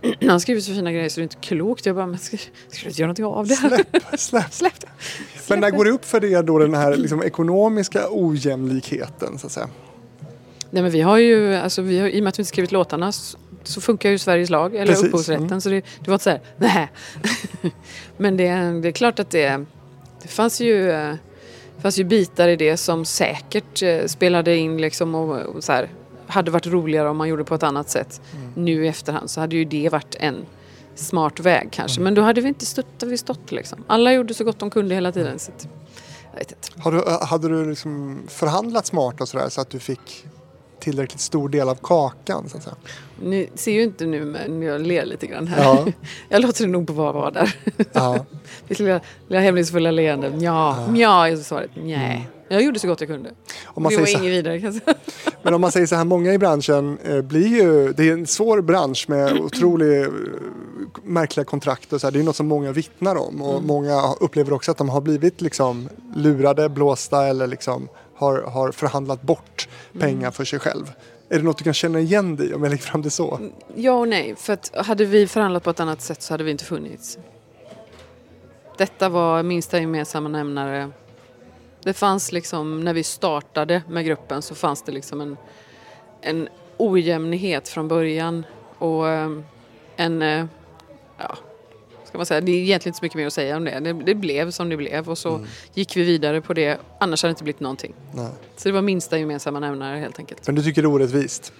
han 0.28 0.40
skriver 0.40 0.60
så 0.60 0.72
fina 0.72 0.92
grejer 0.92 1.08
så 1.08 1.20
det 1.20 1.22
är 1.22 1.22
inte 1.22 1.36
klokt. 1.36 1.86
Jag 1.86 1.96
bara, 1.96 2.06
men 2.06 2.18
ska, 2.18 2.36
ska 2.36 2.82
du 2.82 2.88
inte 2.88 3.00
göra 3.00 3.06
någonting 3.06 3.24
av 3.24 3.46
det? 3.46 3.56
Släpp, 4.18 4.18
släpp. 4.18 4.52
Släpp 4.52 4.80
det. 4.80 4.88
Men 5.48 5.60
när 5.60 5.70
går 5.70 5.84
det 5.84 5.90
upp 5.90 6.04
för 6.04 6.24
er 6.24 6.42
då 6.42 6.58
den 6.58 6.74
här 6.74 6.96
liksom, 6.96 7.22
ekonomiska 7.22 8.06
ojämlikheten 8.10 9.38
så 9.38 9.46
att 9.46 9.52
säga? 9.52 9.68
Nej 10.70 10.82
men 10.82 10.92
vi 10.92 11.00
har 11.00 11.18
ju, 11.18 11.54
alltså 11.54 11.82
vi 11.82 11.98
har, 11.98 12.08
i 12.08 12.20
och 12.20 12.24
med 12.24 12.28
att 12.28 12.38
vi 12.38 12.42
inte 12.42 12.48
skrivit 12.48 12.72
låtarna 12.72 13.12
så 13.64 13.80
funkar 13.80 14.10
ju 14.10 14.18
Sveriges 14.18 14.50
lag, 14.50 14.74
eller 14.74 14.86
Precis, 14.86 15.04
upphovsrätten. 15.04 15.46
mm. 15.46 15.60
Så 15.60 15.68
det, 15.68 15.84
det 16.00 16.10
var 16.10 16.14
inte 16.14 16.24
så 16.24 16.30
här, 16.30 16.40
nej. 16.56 16.88
men 18.16 18.36
det, 18.36 18.48
det 18.82 18.88
är 18.88 18.92
klart 18.92 19.18
att 19.18 19.30
det, 19.30 19.64
det 20.22 20.28
fanns 20.28 20.60
ju, 20.60 20.90
eh, 20.90 21.14
det 21.76 21.82
fanns 21.82 21.98
ju 21.98 22.04
bitar 22.04 22.48
i 22.48 22.56
det 22.56 22.76
som 22.76 23.04
säkert 23.04 23.82
eh, 23.82 24.06
spelade 24.06 24.56
in 24.56 24.80
liksom 24.80 25.14
och, 25.14 25.38
och 25.38 25.64
så 25.64 25.72
här, 25.72 25.88
hade 26.26 26.50
varit 26.50 26.66
roligare 26.66 27.08
om 27.08 27.16
man 27.16 27.28
gjorde 27.28 27.44
på 27.44 27.54
ett 27.54 27.62
annat 27.62 27.90
sätt. 27.90 28.20
Mm. 28.32 28.52
Nu 28.54 28.84
i 28.84 28.88
efterhand 28.88 29.30
så 29.30 29.40
hade 29.40 29.56
ju 29.56 29.64
det 29.64 29.88
varit 29.88 30.14
en 30.18 30.46
smart 30.94 31.40
väg 31.40 31.68
kanske. 31.72 32.00
Mm. 32.00 32.04
Men 32.04 32.14
då 32.14 32.22
hade 32.22 32.40
vi 32.40 32.48
inte 32.48 32.66
stått 32.66 32.98
där 32.98 33.06
vi 33.06 33.18
stått 33.18 33.52
liksom. 33.52 33.84
Alla 33.86 34.12
gjorde 34.12 34.34
så 34.34 34.44
gott 34.44 34.58
de 34.58 34.70
kunde 34.70 34.94
hela 34.94 35.12
tiden. 35.12 35.38
Så 35.38 35.50
att, 35.50 35.68
jag 36.32 36.38
vet 36.38 36.52
inte. 36.52 36.82
Har 36.82 36.92
du, 36.92 37.26
hade 37.26 37.48
du 37.48 37.70
liksom 37.70 38.22
förhandlat 38.28 38.86
smart 38.86 39.20
och 39.20 39.28
sådär 39.28 39.48
så 39.48 39.60
att 39.60 39.70
du 39.70 39.78
fick 39.78 40.26
tillräckligt 40.80 41.20
stor 41.20 41.48
del 41.48 41.68
av 41.68 41.74
kakan. 41.74 42.48
Så 42.48 42.56
att 42.56 42.62
säga. 42.62 42.76
Ni 43.22 43.50
ser 43.54 43.72
ju 43.72 43.82
inte 43.82 44.06
nu 44.06 44.24
men 44.24 44.62
jag 44.62 44.80
ler 44.80 45.04
lite 45.04 45.26
grann 45.26 45.46
här. 45.46 45.64
Ja. 45.64 45.86
Jag 46.28 46.42
låter 46.42 46.64
det 46.64 46.70
nog 46.70 46.86
på 46.86 46.92
vad 46.92 47.14
var 47.14 47.30
där. 47.30 47.56
Ja. 47.92 48.26
Mitt 48.68 48.78
lilla, 48.78 49.00
lilla 49.28 49.40
hemlighetsfulla 49.40 49.90
leende. 49.90 50.32
Ja, 50.40 50.88
ja 50.94 51.28
är 51.28 51.36
svaret. 51.36 51.70
Nej. 51.74 52.28
Jag 52.52 52.62
gjorde 52.62 52.78
så 52.78 52.88
gott 52.88 53.00
jag 53.00 53.08
kunde. 53.08 53.30
Om 53.66 53.82
man 53.82 53.92
det 53.92 53.98
var 53.98 54.06
så 54.06 54.18
inget 54.18 54.32
vidare 54.32 54.60
kan 54.60 54.72
jag 54.72 54.82
säga. 54.82 54.96
Men 55.42 55.54
om 55.54 55.60
man 55.60 55.72
säger 55.72 55.86
så 55.86 55.94
här, 55.94 56.04
många 56.04 56.32
i 56.32 56.38
branschen 56.38 56.98
eh, 57.04 57.20
blir 57.22 57.46
ju, 57.46 57.92
det 57.92 58.08
är 58.08 58.12
en 58.12 58.26
svår 58.26 58.60
bransch 58.60 59.04
med 59.08 59.32
otroligt 59.40 60.06
eh, 60.06 60.12
märkliga 61.02 61.44
kontrakt 61.44 61.92
och 61.92 62.00
så 62.00 62.06
här. 62.06 62.12
Det 62.12 62.20
är 62.20 62.22
något 62.22 62.36
som 62.36 62.46
många 62.46 62.72
vittnar 62.72 63.16
om 63.16 63.42
och 63.42 63.62
många 63.62 64.14
upplever 64.20 64.52
också 64.52 64.70
att 64.70 64.78
de 64.78 64.88
har 64.88 65.00
blivit 65.00 65.40
liksom 65.40 65.88
lurade, 66.14 66.68
blåsta 66.68 67.26
eller 67.26 67.46
liksom 67.46 67.88
har, 68.20 68.42
har 68.42 68.72
förhandlat 68.72 69.22
bort 69.22 69.68
pengar 69.98 70.30
för 70.30 70.44
sig 70.44 70.58
själv. 70.58 70.92
Är 71.28 71.38
det 71.38 71.44
något 71.44 71.58
du 71.58 71.64
kan 71.64 71.74
känna 71.74 72.00
igen 72.00 72.36
dig 72.36 72.54
om 72.54 72.62
jag 72.62 72.70
lägger 72.70 72.82
fram 72.82 73.02
det 73.02 73.10
så? 73.10 73.50
Ja 73.74 73.92
och 73.92 74.08
nej. 74.08 74.34
För 74.36 74.52
att 74.52 74.86
hade 74.86 75.04
vi 75.04 75.26
förhandlat 75.26 75.64
på 75.64 75.70
ett 75.70 75.80
annat 75.80 76.00
sätt 76.00 76.22
så 76.22 76.34
hade 76.34 76.44
vi 76.44 76.50
inte 76.50 76.64
funnits. 76.64 77.18
Detta 78.78 79.08
var 79.08 79.42
minsta 79.42 79.78
gemensamma 79.78 80.28
nämnare. 80.28 80.90
Det 81.82 81.92
fanns 81.92 82.32
liksom, 82.32 82.84
när 82.84 82.94
vi 82.94 83.02
startade 83.02 83.82
med 83.88 84.04
gruppen 84.04 84.42
så 84.42 84.54
fanns 84.54 84.82
det 84.82 84.92
liksom 84.92 85.20
en, 85.20 85.36
en 86.20 86.48
ojämnhet 86.76 87.68
från 87.68 87.88
början. 87.88 88.44
Och 88.78 89.08
eh, 89.08 89.30
en, 89.96 90.22
eh, 90.22 90.46
ska 92.10 92.18
man 92.18 92.26
säga, 92.26 92.40
det 92.40 92.52
är 92.52 92.56
egentligen 92.56 92.90
inte 92.90 92.98
så 92.98 93.04
mycket 93.04 93.16
mer 93.16 93.26
att 93.26 93.32
säga 93.32 93.56
om 93.56 93.64
det. 93.64 93.80
Det, 93.80 93.92
det 93.92 94.14
blev 94.14 94.50
som 94.50 94.68
det 94.68 94.76
blev 94.76 95.10
och 95.10 95.18
så 95.18 95.46
gick 95.74 95.96
vi 95.96 96.02
vidare 96.02 96.40
på 96.40 96.54
det. 96.54 96.78
Annars 96.98 97.22
hade 97.22 97.28
det 97.28 97.32
inte 97.32 97.44
blivit 97.44 97.60
någonting. 97.60 97.94
Nej. 98.12 98.30
Så 98.56 98.68
det 98.68 98.72
var 98.72 98.82
minsta 98.82 99.18
gemensamma 99.18 99.60
nämnare 99.60 99.98
helt 99.98 100.18
enkelt. 100.18 100.46
Men 100.46 100.54
du 100.54 100.62
tycker 100.62 100.82
det 100.82 100.86
är 100.86 100.92
orättvist? 100.92 101.52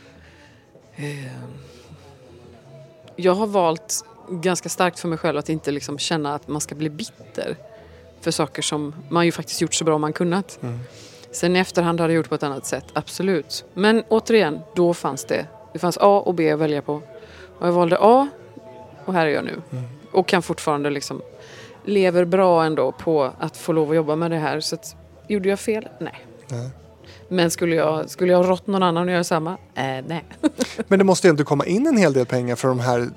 Jag 3.17 3.35
har 3.35 3.47
valt 3.47 4.05
ganska 4.29 4.69
starkt 4.69 5.01
för 5.01 5.09
mig 5.09 5.19
själv 5.19 5.39
att 5.39 5.49
inte 5.49 5.71
liksom 5.71 5.99
känna 5.99 6.35
att 6.35 6.49
man 6.49 6.61
ska 6.61 6.75
bli 6.75 6.91
bitter 6.91 7.57
för 8.21 8.31
saker 8.31 8.63
som 8.63 8.95
man 9.09 9.27
ju 9.27 9.33
faktiskt 9.33 9.61
gjort 9.61 9.75
så 9.75 9.85
bra 9.85 9.99
man 9.99 10.13
kunnat. 10.13 10.59
Sen 11.33 11.57
i 11.57 11.59
efterhand 11.59 12.01
har 12.01 12.09
jag 12.09 12.17
gjort 12.17 12.29
på 12.29 12.35
ett 12.35 12.43
annat 12.43 12.67
sätt, 12.67 12.85
absolut. 12.93 13.65
Men 13.75 14.03
återigen, 14.09 14.61
då 14.75 14.95
fanns 14.95 15.25
det. 15.25 15.47
Det 15.73 15.79
fanns 15.79 15.99
A 16.01 16.23
och 16.27 16.35
B 16.35 16.51
att 16.51 16.59
välja 16.59 16.83
på. 16.83 17.03
Och 17.59 17.67
jag 17.67 17.73
valde 17.73 17.97
A 18.01 18.29
och 19.05 19.15
här 19.15 19.27
är 19.27 19.31
jag 19.31 19.45
nu. 19.45 19.63
Och 20.11 20.29
kan 20.29 20.43
fortfarande 20.43 20.91
liksom 20.91 21.23
lever 21.85 22.25
bra 22.25 22.65
ändå 22.65 22.93
på 22.93 23.33
att 23.39 23.57
få 23.57 23.73
lov 23.73 23.91
att 23.91 23.97
jobba 23.97 24.17
med 24.17 24.31
det 24.31 24.37
här. 24.37 24.61
Så 24.61 24.75
att, 24.75 24.97
gjorde 25.29 25.49
jag 25.49 25.61
fel? 25.61 25.89
Nej. 25.99 26.27
Nej. 26.49 26.71
Men 27.29 27.51
skulle 27.51 27.77
jag, 27.77 28.11
skulle 28.11 28.33
jag 28.33 28.49
rått 28.49 28.67
någon 28.67 28.83
annan 28.83 29.05
att 29.09 29.13
göra 29.13 29.25
samma? 29.25 29.57
Eh, 29.81 30.05
nej. 30.07 30.25
Men 30.89 30.99
det 30.99 31.05
måste 31.05 31.27
ju 31.27 31.31
inte 31.31 31.45
komma 31.45 31.67
in 31.67 31.87
en 31.87 31.97
hel 31.97 32.13
del 32.13 32.27
pengar 32.27 32.57
för 32.57 32.69
de 32.69 32.81
här 32.81 33.09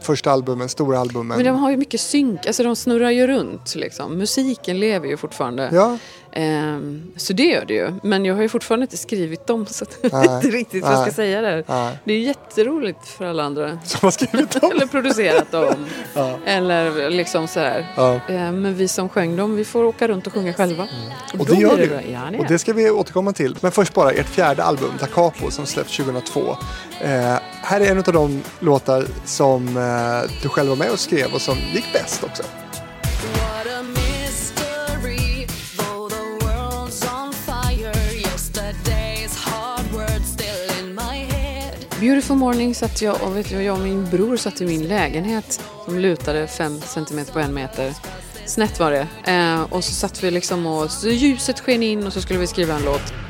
första 0.00 0.30
albumen, 0.30 0.68
stora 0.68 0.98
albumen. 0.98 1.36
Men 1.36 1.46
de 1.46 1.58
har 1.58 1.70
ju 1.70 1.76
mycket 1.76 2.00
synk, 2.00 2.46
alltså 2.46 2.62
de 2.62 2.76
snurrar 2.76 3.10
ju 3.10 3.26
runt 3.26 3.74
liksom. 3.74 4.18
Musiken 4.18 4.80
lever 4.80 5.08
ju 5.08 5.16
fortfarande. 5.16 5.70
Ja, 5.72 5.98
Ehm, 6.32 7.02
så 7.16 7.32
det 7.32 7.42
gör 7.42 7.64
det 7.64 7.74
ju. 7.74 7.92
Men 8.02 8.24
jag 8.24 8.34
har 8.34 8.42
ju 8.42 8.48
fortfarande 8.48 8.84
inte 8.84 8.96
skrivit 8.96 9.46
dem 9.46 9.66
så 9.66 9.84
att 9.84 9.98
jag 10.02 10.20
vet 10.20 10.44
inte 10.44 10.56
riktigt 10.56 10.82
vad 10.82 10.92
jag 10.92 11.02
ska 11.02 11.12
säga 11.12 11.40
där. 11.40 11.64
Nej. 11.66 11.98
Det 12.04 12.12
är 12.12 12.18
jätteroligt 12.18 13.08
för 13.08 13.24
alla 13.24 13.42
andra. 13.42 13.78
som 13.84 13.98
har 14.02 14.10
skrivit 14.10 14.60
dem. 14.60 14.70
Eller 14.74 14.86
producerat 14.86 15.50
dem. 15.50 15.86
Ja. 16.14 16.38
Eller 16.46 17.10
liksom 17.10 17.48
sådär. 17.48 17.92
Ja. 17.96 18.20
Ehm, 18.28 18.62
men 18.62 18.74
vi 18.74 18.88
som 18.88 19.08
sjöng 19.08 19.36
dem, 19.36 19.56
vi 19.56 19.64
får 19.64 19.84
åka 19.84 20.08
runt 20.08 20.26
och 20.26 20.32
sjunga 20.32 20.52
själva. 20.52 20.88
Och 21.38 21.46
då 21.46 21.54
det 21.54 21.60
gör 21.60 21.86
bra. 21.86 22.02
Ja, 22.12 22.20
det 22.32 22.38
Och 22.38 22.46
det 22.48 22.58
ska 22.58 22.72
vi 22.72 22.90
återkomma 22.90 23.32
till. 23.32 23.56
Men 23.60 23.72
först 23.72 23.94
bara 23.94 24.10
ert 24.10 24.28
fjärde 24.28 24.64
album, 24.64 24.90
Da 25.00 25.06
Capo, 25.06 25.50
som 25.50 25.66
släppts 25.66 25.99
2002. 26.04 26.56
Eh, 27.00 27.38
här 27.62 27.80
är 27.80 27.90
en 27.90 27.98
av 27.98 28.12
de 28.12 28.42
låtar 28.60 29.06
som 29.24 29.76
eh, 29.76 30.30
du 30.42 30.48
själv 30.48 30.68
var 30.68 30.76
med 30.76 30.90
och 30.90 31.00
skrev 31.00 31.34
och 31.34 31.40
som 31.40 31.56
gick 31.74 31.92
bäst 31.92 32.24
också. 32.24 32.42
Beautiful 42.00 42.36
morning 42.36 42.74
satt 42.74 43.02
jag 43.02 43.22
och 43.22 43.36
vet 43.36 43.48
du, 43.48 43.62
jag 43.62 43.76
och 43.76 43.82
min 43.82 44.10
bror 44.10 44.36
satt 44.36 44.60
i 44.60 44.66
min 44.66 44.88
lägenhet 44.88 45.60
som 45.84 45.98
lutade 45.98 46.46
fem 46.46 46.80
centimeter 46.80 47.32
på 47.32 47.38
en 47.38 47.54
meter. 47.54 47.94
Snett 48.46 48.80
var 48.80 48.90
det. 48.90 49.32
Eh, 49.32 49.62
och 49.62 49.84
så 49.84 49.92
satt 49.92 50.24
vi 50.24 50.30
liksom 50.30 50.66
och 50.66 50.90
så 50.90 51.08
ljuset 51.08 51.60
sken 51.60 51.82
in 51.82 52.06
och 52.06 52.12
så 52.12 52.20
skulle 52.20 52.38
vi 52.38 52.46
skriva 52.46 52.74
en 52.74 52.84
låt. 52.84 53.29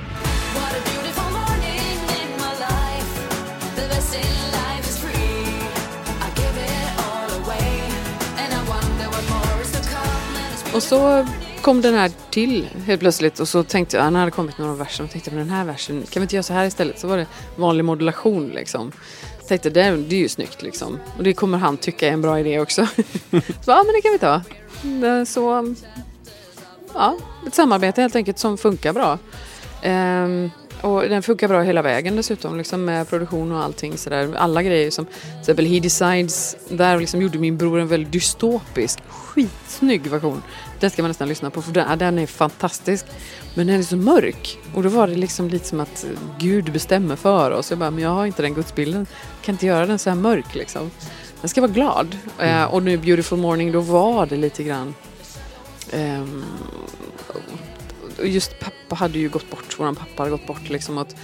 Och 10.75 10.83
så 10.83 11.27
kom 11.63 11.81
den 11.81 11.95
här 11.95 12.11
till 12.31 12.69
helt 12.87 13.01
plötsligt 13.01 13.41
och 13.41 13.49
så 13.49 13.63
tänkte 13.63 13.97
jag, 13.97 14.05
han 14.05 14.15
hade 14.15 14.31
kommit 14.31 14.59
några 14.59 14.75
verser 14.75 15.05
och 15.05 15.11
tänkte 15.11 15.31
men 15.31 15.39
den 15.39 15.51
här 15.51 15.65
versen, 15.65 16.03
kan 16.11 16.21
vi 16.21 16.25
inte 16.25 16.35
göra 16.37 16.43
så 16.43 16.53
här 16.53 16.65
istället? 16.67 16.99
Så 16.99 17.07
var 17.09 17.17
det 17.17 17.27
vanlig 17.57 17.85
modulation 17.85 18.49
liksom. 18.49 18.93
Jag 19.39 19.49
tänkte 19.49 19.71
det, 19.71 19.91
det 19.97 20.17
är 20.17 20.21
ju 20.21 20.29
snyggt 20.29 20.63
liksom. 20.63 20.99
Och 21.17 21.23
det 21.25 21.33
kommer 21.33 21.59
han 21.59 21.77
tycka 21.77 22.09
är 22.09 22.13
en 22.13 22.23
bra 22.23 22.41
idé 22.41 22.61
också. 22.61 22.87
så 23.31 23.71
ja 23.71 23.85
men 23.87 23.95
det 23.95 24.01
kan 24.03 24.13
vi 24.13 24.19
ta. 24.19 24.43
Det- 24.83 25.27
Så 25.27 25.75
ja, 26.95 27.17
ett 27.47 27.55
samarbete 27.55 28.01
helt 28.01 28.17
enkelt 28.17 28.39
som 28.39 28.59
funkar 28.59 28.93
bra. 28.93 29.19
Ehm, 29.83 30.51
och 30.83 31.03
den 31.03 31.23
funkar 31.23 31.49
bra 31.49 31.63
hela 31.63 31.83
vägen 31.83 32.17
dessutom 32.17 32.57
liksom 32.57 32.85
med 32.85 33.09
produktion 33.09 33.53
och 33.53 33.63
allting 33.63 33.99
sådär. 33.99 34.35
Alla 34.37 34.63
grejer 34.63 34.91
som 34.91 35.05
till 35.05 35.41
exempel 35.41 35.67
He 35.67 35.81
Decides, 35.81 36.57
där 36.69 37.01
liksom 37.01 37.23
gjorde 37.23 37.39
min 37.39 37.57
bror 37.57 37.81
en 37.81 37.89
väldigt 37.89 38.13
dystopisk, 38.13 38.99
skitsnygg 39.09 40.07
version. 40.07 40.43
Den 40.81 40.91
ska 40.91 41.03
man 41.03 41.11
nästan 41.11 41.29
lyssna 41.29 41.51
på 41.51 41.63
för 41.63 41.73
den, 41.73 41.99
den 41.99 42.19
är 42.19 42.27
fantastisk. 42.27 43.07
Men 43.55 43.67
den 43.67 43.79
är 43.79 43.83
så 43.83 43.97
mörk. 43.97 44.59
Och 44.75 44.83
då 44.83 44.89
var 44.89 45.07
det 45.09 45.15
liksom 45.15 45.49
lite 45.49 45.69
som 45.69 45.81
att 45.81 46.05
eh, 46.05 46.11
Gud 46.39 46.73
bestämmer 46.73 47.17
för 47.17 47.51
oss. 47.51 47.71
Jag 47.71 47.79
bara, 47.79 47.91
men 47.91 48.05
jag 48.05 48.11
har 48.11 48.27
inte 48.27 48.43
den 48.43 48.55
gudsbilden. 48.55 49.07
Jag 49.37 49.45
kan 49.45 49.55
inte 49.55 49.67
göra 49.67 49.87
den 49.87 49.99
så 49.99 50.11
här 50.11 50.17
mörk 50.17 50.55
liksom. 50.55 50.91
Den 51.41 51.49
ska 51.49 51.61
vara 51.61 51.73
glad. 51.73 52.17
Eh, 52.39 52.65
och 52.65 52.83
nu 52.83 52.97
Beautiful 52.97 53.39
Morning, 53.39 53.73
då 53.73 53.81
var 53.81 54.27
det 54.27 54.37
lite 54.37 54.63
grann 54.63 54.95
och 57.29 57.60
just 58.25 58.61
pappa 58.61 58.95
hade 58.95 59.19
ju 59.19 59.29
gått 59.29 59.51
bort, 59.51 59.79
våran 59.79 59.97
pappa 59.97 60.23
hade 60.23 60.31
gått 60.31 60.47
bort 60.47 60.69
liksom 60.69 60.99
att 60.99 61.17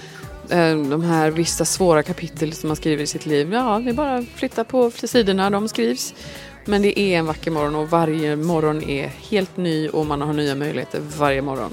eh, 0.50 0.76
de 0.76 1.02
här 1.02 1.30
vissa 1.30 1.64
svåra 1.64 2.02
kapitel 2.02 2.52
som 2.52 2.68
man 2.68 2.76
skriver 2.76 3.02
i 3.02 3.06
sitt 3.06 3.26
liv, 3.26 3.52
ja 3.52 3.80
det 3.84 3.90
är 3.90 3.94
bara 3.94 4.16
att 4.16 4.28
flytta 4.34 4.64
på 4.64 4.90
sidorna, 4.90 5.50
de 5.50 5.68
skrivs. 5.68 6.14
Men 6.68 6.82
det 6.82 7.00
är 7.00 7.18
en 7.18 7.26
vacker 7.26 7.50
morgon 7.50 7.74
och 7.74 7.90
varje 7.90 8.36
morgon 8.36 8.82
är 8.82 9.06
helt 9.30 9.56
ny 9.56 9.88
och 9.88 10.06
man 10.06 10.20
har 10.20 10.32
nya 10.32 10.54
möjligheter 10.54 11.00
varje 11.18 11.42
morgon. 11.42 11.72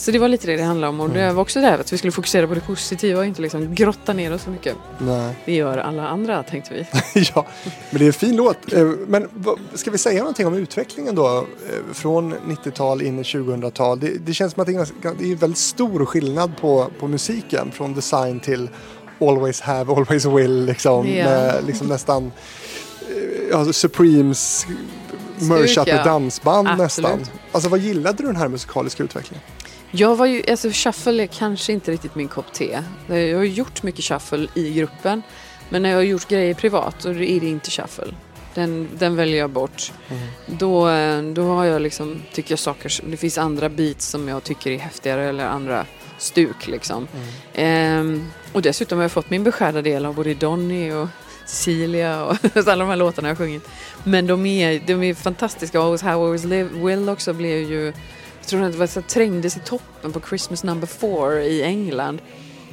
Så 0.00 0.10
det 0.10 0.18
var 0.18 0.28
lite 0.28 0.46
det 0.46 0.56
det 0.56 0.62
handlade 0.62 0.88
om 0.90 1.00
och 1.00 1.10
det 1.10 1.32
var 1.32 1.42
också 1.42 1.60
det 1.60 1.66
här 1.66 1.78
att 1.78 1.92
vi 1.92 1.98
skulle 1.98 2.12
fokusera 2.12 2.46
på 2.46 2.54
det 2.54 2.60
positiva 2.60 3.18
och 3.20 3.26
inte 3.26 3.42
liksom 3.42 3.74
grotta 3.74 4.12
ner 4.12 4.32
oss 4.34 4.42
så 4.42 4.50
mycket. 4.50 4.76
Nej. 4.98 5.34
Det 5.44 5.54
gör 5.54 5.78
alla 5.78 6.08
andra 6.08 6.42
tänkte 6.42 6.74
vi. 6.74 6.86
ja, 7.34 7.46
men 7.90 7.98
det 7.98 8.04
är 8.04 8.06
en 8.06 8.12
fin 8.12 8.36
låt. 8.36 8.72
Eh, 8.72 8.84
Men 9.06 9.28
ska 9.74 9.90
vi 9.90 9.98
säga 9.98 10.18
någonting 10.18 10.46
om 10.46 10.54
utvecklingen 10.54 11.14
då? 11.14 11.36
eh, 11.36 11.44
Från 11.92 12.34
90-tal 12.34 13.02
in 13.02 13.18
i 13.18 13.22
2000-tal. 13.22 14.00
Det, 14.00 14.08
det 14.26 14.34
känns 14.34 14.52
som 14.52 14.60
att 14.60 14.66
det 14.66 14.72
är, 14.72 14.76
ganska, 14.76 15.14
det 15.18 15.32
är 15.32 15.36
väldigt 15.36 15.58
stor 15.58 16.04
skillnad 16.04 16.56
på, 16.60 16.86
på 17.00 17.08
musiken. 17.08 17.70
Från 17.72 17.94
design 17.94 18.40
till 18.40 18.68
always 19.20 19.60
have, 19.60 19.92
always 19.94 20.24
will. 20.24 20.64
Liksom, 20.64 21.08
Ja. 21.08 21.24
med, 21.24 21.64
liksom 21.66 21.86
nästan 21.86 22.32
eh, 23.08 23.48
ja, 23.50 23.72
Supremes 23.72 24.66
merchat 25.40 25.86
med 25.86 26.04
dansband 26.04 26.68
Absolut. 26.68 27.10
nästan. 27.10 27.34
Alltså 27.52 27.68
vad 27.68 27.80
gillade 27.80 28.16
du 28.22 28.26
den 28.26 28.36
här 28.36 28.48
musikaliska 28.48 29.02
utvecklingen? 29.02 29.42
Jag 29.90 30.16
var 30.16 30.26
ju, 30.26 30.42
alltså 30.50 30.70
shuffle 30.72 31.22
är 31.22 31.26
kanske 31.26 31.72
inte 31.72 31.90
riktigt 31.92 32.14
min 32.14 32.28
kopp 32.28 32.52
te. 32.52 32.82
Jag 33.06 33.36
har 33.36 33.44
gjort 33.44 33.82
mycket 33.82 34.04
shuffle 34.04 34.48
i 34.54 34.72
gruppen. 34.72 35.22
Men 35.68 35.82
när 35.82 35.88
jag 35.88 35.96
har 35.96 36.02
gjort 36.02 36.28
grejer 36.28 36.54
privat 36.54 36.94
så 36.98 37.08
är 37.08 37.40
det 37.40 37.48
inte 37.48 37.70
shuffle. 37.70 38.14
Den, 38.54 38.88
den 38.98 39.16
väljer 39.16 39.38
jag 39.38 39.50
bort. 39.50 39.92
Då, 40.46 40.88
eh, 40.88 41.22
då 41.22 41.42
har 41.42 41.64
jag 41.64 41.82
liksom, 41.82 42.22
tycker 42.32 42.52
jag 42.52 42.58
saker, 42.58 43.10
det 43.10 43.16
finns 43.16 43.38
andra 43.38 43.68
beats 43.68 44.06
som 44.06 44.28
jag 44.28 44.44
tycker 44.44 44.70
är 44.70 44.78
häftigare 44.78 45.28
eller 45.28 45.44
andra 45.44 45.86
stuk 46.18 46.66
liksom. 46.66 47.08
Ehm, 47.54 48.30
och 48.52 48.62
dessutom 48.62 48.98
har 48.98 49.04
jag 49.04 49.12
fått 49.12 49.30
min 49.30 49.44
beskärda 49.44 49.82
del 49.82 50.06
av 50.06 50.14
både 50.14 50.34
Donny 50.34 50.92
och 50.92 51.08
Cecilia 51.46 52.24
och 52.24 52.36
alla 52.56 52.76
de 52.76 52.88
här 52.88 52.96
låtarna 52.96 53.28
jag 53.28 53.34
har 53.34 53.44
sjungit. 53.44 53.68
Men 54.04 54.26
de 54.26 54.46
är, 54.46 54.80
de 54.86 55.02
är 55.02 55.14
fantastiska. 55.14 55.80
Always 55.80 56.02
How 56.02 56.24
Always 56.24 56.44
Live 56.44 56.68
Will 56.84 57.08
också 57.08 57.32
blev 57.32 57.58
ju 57.70 57.92
tror 58.48 58.62
att 58.62 58.72
det 58.72 58.78
var 58.78 58.86
så 58.86 59.02
trängdes 59.02 59.56
i 59.56 59.60
toppen 59.60 60.12
på 60.12 60.20
Christmas 60.20 60.64
number 60.64 60.86
four 60.86 61.38
i 61.38 61.62
England. 61.62 62.22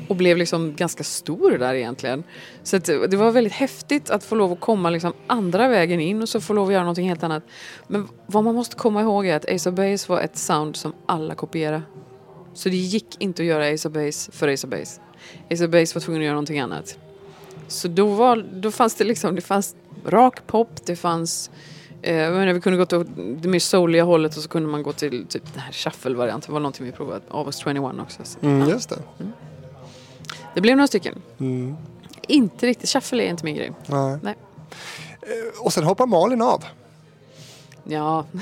Och 0.08 0.16
blev 0.16 0.38
liksom 0.38 0.76
ganska 0.76 1.04
stor 1.04 1.52
där 1.52 1.74
egentligen. 1.74 2.24
Så 2.64 2.78
att 2.78 2.86
det 2.86 3.08
det 3.08 3.18
var 3.18 3.32
väldigt 3.32 3.54
häftigt 3.54 4.10
att 4.10 4.24
få 4.24 4.36
lov 4.36 4.52
att 4.52 4.60
komma 4.60 4.90
liksom 4.90 5.14
andra 5.28 5.68
vägen 5.68 6.00
in 6.00 6.22
och 6.22 6.30
så 6.30 6.42
få 6.42 6.54
lov 6.54 6.68
att 6.68 6.74
göra 6.74 6.84
någonting 6.84 7.10
helt 7.10 7.24
annat. 7.24 7.44
Men 7.88 8.08
vad 8.26 8.44
man 8.44 8.56
måste 8.56 8.76
komma 8.76 9.02
ihåg 9.02 9.28
är 9.28 9.36
att 9.36 9.50
Ace 9.50 9.70
of 9.70 9.76
Base 9.76 10.12
var 10.12 10.22
ett 10.22 10.38
sound 10.38 10.76
som 10.76 10.94
alla 11.06 11.36
kopierade. 11.36 11.82
Så 12.54 12.70
det 12.70 12.76
gick 12.76 13.22
inte 13.22 13.42
att 13.42 13.48
göra 13.48 13.74
Ace 13.74 13.88
of 13.88 13.94
Base 13.94 14.32
för 14.32 14.48
Ace 14.48 14.68
of 14.68 14.72
Base. 14.72 15.02
Ace 15.52 15.66
of 15.66 15.72
Base 15.72 15.96
var 15.96 16.02
tvungen 16.02 16.22
att 16.22 16.26
göra 16.26 16.34
någonting 16.34 16.60
annat. 16.60 16.98
Så 17.68 17.88
då, 17.88 18.08
var, 18.08 18.46
då 18.54 18.72
fanns 18.72 18.96
det 18.96 19.04
liksom, 19.04 19.36
det 19.36 19.42
fanns 19.42 19.76
rak 20.06 20.48
pop, 20.48 20.86
det 20.86 20.96
fanns 20.96 21.52
eh, 22.10 22.54
vi 22.54 22.62
kunde 22.62 22.78
gå 22.78 22.86
till 22.86 23.06
det 23.42 23.48
mer 23.48 23.60
souliga 23.60 24.04
hållet 24.04 24.38
och 24.38 24.44
så 24.44 24.50
kunde 24.50 24.70
man 24.70 24.84
gå 24.84 24.94
till 24.94 25.26
typ 25.28 25.54
den 25.54 25.62
här 25.64 25.72
shuffle-varianten. 25.72 26.48
Det 26.48 26.54
var 26.54 26.60
någonting 26.60 26.86
vi 26.86 26.92
provade. 26.92 27.22
August 27.30 27.60
21 27.60 27.78
också. 28.02 28.20
Så. 28.24 28.40
Mm, 28.46 28.70
just 28.70 28.90
det. 28.90 29.00
Det 30.56 30.62
blev 30.62 30.78
några 30.78 30.88
stycken. 30.88 31.22
Mm. 31.40 31.76
Inte 32.28 32.66
riktigt, 32.68 32.90
shuffle 32.90 33.24
är 33.24 33.30
inte 33.30 33.46
min 33.46 33.56
grej. 33.56 33.72
Nej. 33.86 34.18
Nej. 34.22 34.36
Eh, 35.22 35.62
Och 35.62 35.74
sen 35.74 35.84
hoppar 35.84 36.06
Malin 36.06 36.42
av. 36.42 36.64
Ja. 37.84 38.26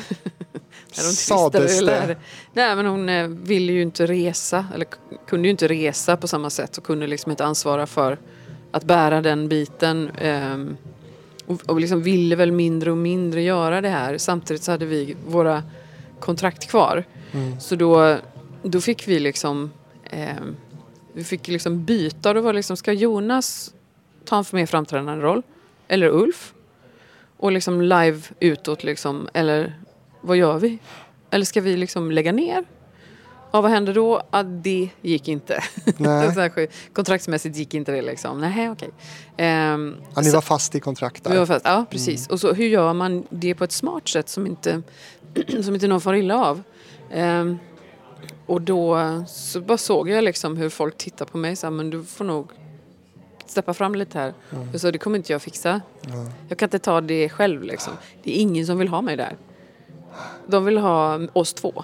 När 0.98 1.04
de 1.04 1.14
Sades 1.14 1.80
det? 1.80 2.18
Nej 2.54 2.76
men 2.76 2.86
hon 2.86 3.10
eh, 3.10 3.28
ville 3.28 3.74
ju 3.74 3.82
inte 3.82 4.06
resa. 4.06 4.66
Eller 4.74 4.88
kunde 5.28 5.48
ju 5.48 5.52
inte 5.52 5.68
resa 5.68 6.18
på 6.18 6.28
samma 6.28 6.50
sätt. 6.50 6.78
Och 6.78 6.84
kunde 6.84 7.08
liksom 7.08 7.32
inte 7.32 7.46
ansvara 7.46 7.88
för 7.88 8.18
att 8.72 8.84
bära 8.84 9.22
den 9.22 9.48
biten. 9.50 10.12
ehm, 10.18 10.78
och, 11.48 11.62
och 11.70 11.80
liksom 11.80 12.02
ville 12.02 12.36
väl 12.36 12.52
mindre 12.52 12.92
och 12.92 12.98
mindre 12.98 13.42
göra 13.42 13.82
det 13.82 13.90
här. 13.90 14.18
Samtidigt 14.18 14.64
så 14.64 14.72
hade 14.72 14.86
vi 14.86 15.16
våra 15.28 15.64
kontrakt 16.20 16.70
kvar. 16.70 17.04
Så 17.60 17.76
då, 17.76 18.18
då 18.64 18.82
fick 18.82 19.08
vi 19.08 19.20
liksom 19.20 19.72
ehm, 20.10 20.56
vi 21.14 21.24
fick 21.24 21.48
liksom 21.48 21.86
byta. 21.86 22.30
Och 22.30 22.36
det 22.36 22.42
var 22.42 22.54
liksom, 22.54 22.78
ska 22.78 22.94
Jonas 22.94 23.74
ta 24.26 24.38
en 24.38 24.46
mer 24.52 24.66
framträdande 24.66 25.24
roll? 25.24 25.42
Eller 25.88 26.08
Ulf? 26.08 26.54
Och 27.38 27.52
liksom 27.52 27.82
live 27.82 28.22
utåt 28.40 28.84
liksom, 28.84 29.30
eller 29.34 29.74
vad 30.22 30.38
gör 30.38 30.60
vi? 30.60 30.80
Eller 31.30 31.46
ska 31.46 31.62
vi 31.62 31.78
liksom 31.78 32.12
lägga 32.12 32.32
ner? 32.32 32.66
Ja, 33.56 33.62
vad 33.62 33.72
händer 33.72 33.94
då? 33.94 34.22
Ja, 34.32 34.44
det 34.44 34.90
gick 35.02 35.28
inte. 35.28 35.64
Nej. 35.98 36.70
Kontraktsmässigt 36.94 37.56
gick 37.58 37.74
inte 37.74 37.92
det 37.92 38.02
liksom. 38.02 38.42
Nej, 38.42 38.70
okej. 38.70 38.90
Ehm, 39.38 39.96
Ja, 40.16 40.22
ni 40.22 40.30
så- 40.30 40.38
var 40.38 40.42
fast 40.42 40.76
i 40.76 40.80
kontrakt 40.80 41.26
vi 41.26 41.30
var 41.30 41.36
där. 41.38 41.46
fast, 41.46 41.66
ja, 41.66 41.86
precis. 41.90 42.28
Och 42.28 42.40
så 42.40 42.54
hur 42.54 42.66
gör 42.68 42.94
man 42.94 43.24
det 43.30 43.56
på 43.56 43.64
ett 43.64 43.72
smart 43.72 44.08
sätt 44.08 44.30
som 44.30 44.48
inte, 44.48 44.82
som 45.64 45.74
inte 45.74 45.88
någon 45.88 46.02
får 46.02 46.16
illa 46.16 46.46
av? 46.46 46.64
Ehm, 47.12 47.58
och 48.46 48.62
då 48.62 48.98
så 49.28 49.62
bara 49.62 49.78
såg 49.78 50.10
jag 50.10 50.24
liksom 50.24 50.58
hur 50.58 50.70
folk 50.70 50.98
tittar 50.98 51.26
på 51.26 51.38
mig 51.38 51.56
så 51.56 51.66
här, 51.68 51.72
men 51.72 51.90
du 51.90 52.04
får 52.04 52.26
nog 52.26 52.52
steppa 53.46 53.74
fram 53.74 53.96
lite 53.96 54.20
här. 54.20 54.34
Jag 54.72 54.82
sa, 54.82 54.92
det 54.92 54.98
kommer 54.98 55.18
inte 55.18 55.32
jag 55.32 55.42
fixa. 55.42 55.82
Jag 56.50 56.58
kan 56.58 56.66
inte 56.68 56.80
ta 56.80 57.02
det 57.02 57.30
själv 57.30 57.64
liksom. 57.64 57.94
Det 58.24 58.38
är 58.38 58.42
ingen 58.42 58.66
som 58.66 58.78
vill 58.78 58.88
ha 58.88 59.02
mig 59.02 59.18
där. 59.18 59.36
De 60.48 60.66
vill 60.66 60.78
ha 60.78 61.20
oss 61.34 61.54
två. 61.54 61.84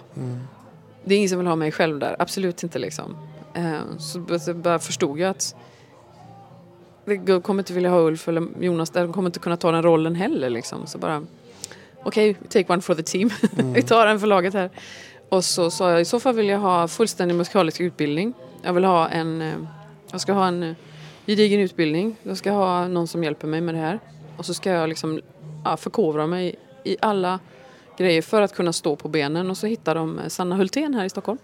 Det 1.03 1.13
är 1.13 1.17
ingen 1.17 1.29
som 1.29 1.37
vill 1.37 1.47
ha 1.47 1.55
mig 1.55 1.71
själv 1.71 1.99
där. 1.99 2.15
Absolut 2.19 2.63
inte 2.63 2.79
liksom. 2.79 3.17
Ehm, 3.53 3.99
så 3.99 4.53
bara 4.53 4.79
förstod 4.79 5.19
jag 5.19 5.29
att 5.29 5.55
jag 7.25 7.43
kommer 7.43 7.61
inte 7.61 7.73
vilja 7.73 7.89
ha 7.89 7.99
Ulf 7.99 8.27
eller 8.27 8.47
Jonas 8.59 8.89
där. 8.89 9.01
De 9.01 9.13
kommer 9.13 9.29
inte 9.29 9.39
kunna 9.39 9.57
ta 9.57 9.71
den 9.71 9.83
rollen 9.83 10.15
heller 10.15 10.49
liksom. 10.49 10.87
Så 10.87 10.97
bara, 10.97 11.23
okej, 12.03 12.35
take 12.49 12.73
one 12.73 12.81
for 12.81 12.95
the 12.95 13.03
team. 13.03 13.29
Vi 13.73 13.81
tar 13.81 14.07
en 14.07 14.19
för 14.19 14.27
laget 14.27 14.53
här. 14.53 14.69
Och 15.29 15.45
så 15.45 15.71
sa 15.71 15.91
jag, 15.91 16.01
i 16.01 16.05
så 16.05 16.19
fall 16.19 16.35
vill 16.35 16.49
jag 16.49 16.59
ha 16.59 16.87
fullständig 16.87 17.35
musikalisk 17.35 17.81
utbildning. 17.81 18.33
Jag 18.61 18.73
vill 18.73 18.83
ha 18.83 19.09
en, 19.09 19.41
eh, 19.41 19.53
jag 20.11 20.21
ska 20.21 20.33
ha 20.33 20.47
en 20.47 20.63
eh, 20.63 20.75
gedigen 21.25 21.59
utbildning. 21.59 22.15
Jag 22.23 22.37
ska 22.37 22.51
ha 22.51 22.87
någon 22.87 23.07
som 23.07 23.23
hjälper 23.23 23.47
mig 23.47 23.61
med 23.61 23.75
det 23.75 23.81
här. 23.81 23.99
Och 24.37 24.45
så 24.45 24.53
ska 24.53 24.71
jag 24.71 24.89
liksom 24.89 25.21
ja, 25.65 25.77
förkovra 25.77 26.27
mig 26.27 26.55
i 26.83 26.97
alla 27.01 27.39
grejer 28.03 28.21
för 28.21 28.41
att 28.41 28.55
kunna 28.55 28.73
stå 28.73 28.95
på 28.95 29.07
benen. 29.07 29.49
Och 29.49 29.57
så 29.57 29.67
hittade 29.67 29.99
de 29.99 30.19
eh, 30.19 30.27
Sanna 30.27 30.55
Hultén 30.55 30.93
här 30.93 31.05
i 31.05 31.09
Stockholm. 31.09 31.37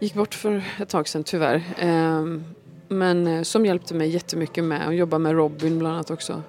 Gick 0.00 0.14
bort 0.14 0.34
för 0.34 0.62
ett 0.80 0.88
tag 0.88 1.08
sedan 1.08 1.24
tyvärr. 1.24 1.62
Ehm, 1.78 2.44
men 2.88 3.26
eh, 3.26 3.42
som 3.42 3.66
hjälpte 3.66 3.94
mig 3.94 4.08
jättemycket 4.08 4.64
med 4.64 4.88
att 4.88 4.94
jobba 4.94 5.18
med 5.18 5.32
Robin 5.32 5.78
bland 5.78 5.94
annat 5.94 6.10
också. 6.10 6.42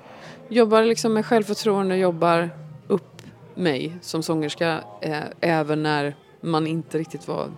Jobbar 0.48 0.84
liksom 0.84 1.14
med 1.14 1.26
självförtroende, 1.26 1.98
jobbar 1.98 2.50
upp 2.88 3.22
mig 3.56 3.98
som 4.02 4.24
sångerska 4.24 4.84
eh, 5.02 5.20
även 5.42 5.84
när 5.84 6.16
man 6.42 6.68
inte 6.68 6.98
riktigt 6.98 7.28
var 7.28 7.52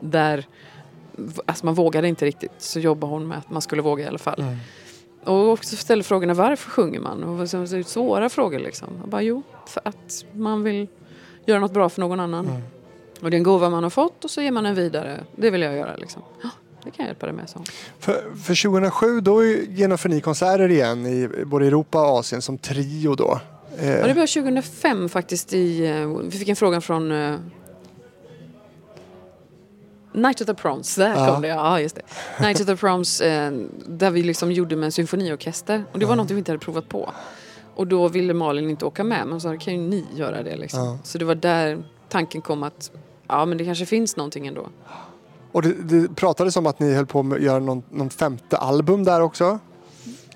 där. 0.00 0.44
Alltså 1.46 1.66
man 1.66 1.74
vågade 1.74 2.08
inte 2.08 2.26
riktigt 2.26 2.52
så 2.58 2.80
jobbar 2.80 3.08
hon 3.08 3.28
med 3.28 3.38
att 3.38 3.50
man 3.50 3.62
skulle 3.62 3.82
våga 3.82 4.04
i 4.04 4.06
alla 4.06 4.18
fall. 4.18 4.40
Mm. 4.40 4.56
Och 5.24 5.48
också 5.48 5.76
ställer 5.76 6.02
frågorna 6.02 6.34
varför 6.34 6.70
sjunger 6.70 7.00
man? 7.00 7.22
Och 7.22 7.50
så, 7.50 7.66
svåra 7.86 8.28
frågor 8.28 8.58
liksom. 8.58 8.88
Och 9.02 9.08
bara 9.08 9.22
jo, 9.22 9.42
för 9.66 9.82
att 9.84 10.24
man 10.32 10.62
vill 10.62 10.88
göra 11.46 11.60
något 11.60 11.72
bra 11.72 11.88
för 11.88 12.00
någon 12.00 12.20
annan. 12.20 12.62
Och 13.20 13.30
det 13.30 13.36
är 13.36 13.38
en 13.38 13.42
gåva 13.42 13.70
man 13.70 13.82
har 13.82 13.90
fått 13.90 14.24
och 14.24 14.30
så 14.30 14.42
ger 14.42 14.50
man 14.50 14.64
den 14.64 14.74
vidare. 14.74 15.24
Det 15.36 15.50
vill 15.50 15.62
jag 15.62 15.74
göra 15.76 15.96
liksom. 15.96 16.22
Det 16.84 16.90
kan 16.90 17.04
jag 17.04 17.06
hjälpa 17.06 17.26
dig 17.26 17.34
med, 17.34 17.48
så. 17.50 17.64
För, 17.98 18.12
för 18.44 18.62
2007 18.62 19.20
då 19.20 19.44
genomför 19.44 20.08
ni 20.08 20.20
konserter 20.20 20.68
igen 20.68 21.06
i 21.06 21.28
både 21.44 21.66
Europa 21.66 22.00
och 22.10 22.18
Asien 22.18 22.42
som 22.42 22.58
trio 22.58 23.14
då. 23.14 23.40
Eh, 23.78 23.90
Ja, 23.90 24.06
det 24.06 24.14
var 24.14 24.42
2005 24.42 25.08
faktiskt. 25.08 25.52
I, 25.52 25.86
eh, 25.86 26.08
vi 26.24 26.38
fick 26.38 26.48
en 26.48 26.56
fråga 26.56 26.80
från 26.80 27.12
eh, 27.12 27.36
Night 30.12 30.40
of 30.40 30.46
the 30.46 30.54
Proms. 30.54 30.94
Där 30.96 31.14
Ja. 31.14 31.32
kom 31.32 31.42
det. 31.42 31.48
Ja, 31.48 31.80
just 31.80 31.96
det. 31.96 32.02
Night 32.46 32.60
of 32.60 32.66
the 32.66 32.76
Proms 32.76 33.20
eh, 33.20 33.52
där 33.86 34.10
vi 34.10 34.22
liksom 34.22 34.52
gjorde 34.52 34.76
med 34.76 34.84
en 34.86 34.92
symfoniorkester. 34.92 35.84
Och 35.92 35.98
det 35.98 36.06
var 36.06 36.16
något 36.16 36.30
vi 36.30 36.38
inte 36.38 36.52
hade 36.52 36.64
provat 36.64 36.88
på. 36.88 37.10
Och 37.74 37.86
då 37.86 38.08
ville 38.08 38.34
Malin 38.34 38.70
inte 38.70 38.84
åka 38.86 39.04
med. 39.04 39.18
Men 39.18 39.30
hon 39.30 39.40
sa, 39.40 39.56
kan 39.56 39.74
ju 39.74 39.80
ni 39.80 40.04
göra 40.14 40.42
det 40.42 40.56
liksom. 40.56 40.84
Ja. 40.84 40.98
Så 41.04 41.18
det 41.18 41.24
var 41.24 41.34
där 41.34 41.82
tanken 42.08 42.40
kom 42.40 42.62
att 42.62 42.90
ja, 43.28 43.44
men 43.44 43.58
det 43.58 43.64
kanske 43.64 43.86
finns 43.86 44.16
någonting 44.16 44.46
ändå. 44.46 44.66
Och 45.52 45.62
det, 45.62 45.72
det 45.82 46.14
pratades 46.16 46.56
om 46.56 46.66
att 46.66 46.80
ni 46.80 46.94
höll 46.94 47.06
på 47.06 47.20
att 47.20 47.42
göra 47.42 47.58
någon, 47.58 47.82
någon 47.90 48.10
femte 48.10 48.56
album 48.56 49.04
där 49.04 49.20
också. 49.20 49.58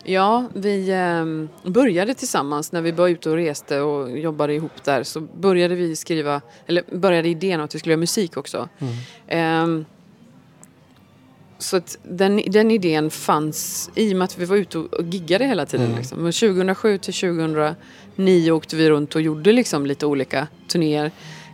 Ja, 0.05 0.49
vi 0.55 0.91
eh, 0.91 1.71
började 1.71 2.15
tillsammans 2.15 2.73
när 2.73 2.83
vi 2.83 2.91
var 2.93 3.09
ute 3.09 3.31
och 3.31 3.37
reste 3.37 3.81
och 3.81 4.19
jobbade 4.19 4.55
ihop 4.55 4.85
där. 4.85 5.03
Så 5.03 5.21
började 5.21 5.75
vi 5.75 5.97
skriva, 5.97 6.41
eller 6.67 6.97
började 6.97 7.29
idén 7.29 7.61
att 7.61 7.75
vi 7.75 7.79
skulle 7.79 7.93
göra 7.93 8.01
musik 8.01 8.37
också. 8.37 8.69
Ehm, 9.29 9.85
så 11.59 11.77
att 11.77 11.99
den, 12.03 12.43
den 12.47 12.71
idén 12.71 13.11
fanns 13.11 13.91
i 13.95 14.13
och 14.13 14.17
med 14.17 14.25
att 14.25 14.39
vi 14.39 14.45
var 14.45 14.57
ute 14.57 14.79
och, 14.79 15.05
giggade 15.05 15.45
hela 15.45 15.67
tiden. 15.67 15.95
Liksom. 15.97 16.23
Men 16.23 16.33
2007 16.33 16.99
till 16.99 17.15
2009 17.15 18.51
åkte 18.51 18.77
vi 18.77 18.91
runt 18.91 19.15
och 19.15 19.21
gjorde 19.21 19.53
liksom 19.53 19.87
lite 19.87 20.07
olika 20.07 20.47
turnéer. 20.69 21.11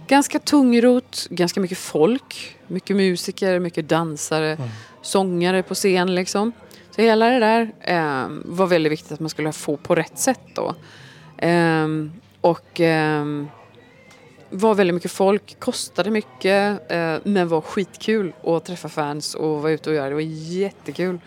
Ganska 0.07 0.39
tungrot, 0.39 1.27
ganska 1.31 1.61
mycket 1.61 1.79
folk, 1.79 2.57
mycket 2.67 2.97
musiker, 2.97 3.59
mycket 3.59 3.89
dansare, 3.89 4.57
sångare 5.03 5.63
på 5.63 5.75
scen 5.75 6.15
liksom. 6.15 6.53
Hela 7.01 7.27
det 7.31 7.39
där 7.39 7.73
eh, 7.81 8.29
var 8.45 8.67
väldigt 8.67 8.93
viktigt 8.93 9.13
att 9.13 9.21
man 9.21 9.31
skulle 9.31 9.53
få 9.53 9.77
på 9.77 9.95
rätt 9.95 10.19
sätt 10.19 10.41
då. 10.55 10.75
Eh, 11.39 11.87
och 12.41 12.81
eh, 12.81 13.25
var 14.51 14.75
väldigt 14.75 14.95
mycket 14.95 15.11
folk, 15.11 15.61
kostade 15.61 16.11
mycket 16.11 16.93
eh, 16.93 17.17
men 17.23 17.49
var 17.49 17.61
skitkul 17.61 18.33
att 18.45 18.65
träffa 18.65 18.89
fans 18.89 19.35
och 19.35 19.63
vara 19.63 19.73
ute 19.73 19.91
och 19.91 19.97
göra. 19.97 20.09
Det 20.09 20.15
var 20.15 20.21
jättekul. 20.21 21.19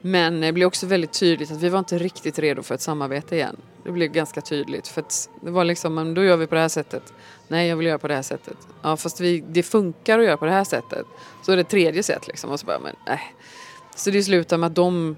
Men 0.00 0.40
det 0.40 0.52
blev 0.52 0.66
också 0.66 0.86
väldigt 0.86 1.12
tydligt 1.12 1.50
att 1.50 1.62
vi 1.62 1.68
var 1.68 1.78
inte 1.78 1.98
riktigt 1.98 2.38
redo 2.38 2.62
för 2.62 2.74
ett 2.74 2.80
samarbete 2.80 3.34
igen. 3.34 3.56
Det 3.84 3.92
blev 3.92 4.12
ganska 4.12 4.40
tydligt 4.40 4.88
för 4.88 5.00
att 5.00 5.30
det 5.40 5.50
var 5.50 5.64
liksom, 5.64 5.94
men 5.94 6.14
då 6.14 6.24
gör 6.24 6.36
vi 6.36 6.46
på 6.46 6.54
det 6.54 6.60
här 6.60 6.68
sättet. 6.68 7.12
Nej, 7.48 7.68
jag 7.68 7.76
vill 7.76 7.86
göra 7.86 7.98
på 7.98 8.08
det 8.08 8.14
här 8.14 8.22
sättet. 8.22 8.56
Ja, 8.82 8.96
fast 8.96 9.20
vi, 9.20 9.44
det 9.48 9.62
funkar 9.62 10.18
att 10.18 10.24
göra 10.24 10.36
på 10.36 10.44
det 10.44 10.50
här 10.50 10.64
sättet. 10.64 11.06
Så 11.42 11.52
är 11.52 11.56
det 11.56 11.64
tredje 11.64 12.02
sätt 12.02 12.26
liksom. 12.26 12.50
Och 12.50 12.60
så 12.60 12.66
bara, 12.66 12.78
men 12.78 12.96
nej. 13.06 13.34
Så 13.98 14.10
det 14.10 14.22
slutade 14.22 14.60
med 14.60 14.66
att 14.66 14.74
de 14.74 15.16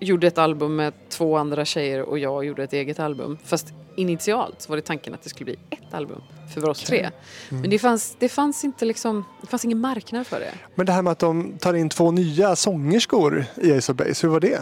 gjorde 0.00 0.26
ett 0.26 0.38
album 0.38 0.76
med 0.76 0.92
två 1.08 1.36
andra 1.36 1.64
tjejer 1.64 2.02
och 2.02 2.18
jag 2.18 2.44
gjorde 2.44 2.64
ett 2.64 2.72
eget 2.72 3.00
album. 3.00 3.38
Fast 3.44 3.66
initialt 3.96 4.68
var 4.68 4.76
det 4.76 4.82
tanken 4.82 5.14
att 5.14 5.22
det 5.22 5.28
skulle 5.28 5.44
bli 5.44 5.56
ett 5.70 5.94
album 5.94 6.22
för 6.54 6.68
oss 6.68 6.82
tre. 6.84 7.10
Men 7.48 7.70
det 7.70 7.78
fanns, 7.78 8.16
det 8.18 8.28
fanns 8.28 8.64
inte 8.64 8.84
liksom, 8.84 9.24
det 9.40 9.46
fanns 9.46 9.64
ingen 9.64 9.80
marknad 9.80 10.26
för 10.26 10.40
det. 10.40 10.54
Men 10.74 10.86
det 10.86 10.92
här 10.92 11.02
med 11.02 11.10
att 11.10 11.18
de 11.18 11.58
tar 11.58 11.74
in 11.74 11.88
två 11.88 12.10
nya 12.10 12.56
sångerskor 12.56 13.44
i 13.56 13.72
Ace 13.72 13.92
of 13.92 13.98
Base, 13.98 14.26
hur 14.26 14.32
var 14.32 14.40
det? 14.40 14.60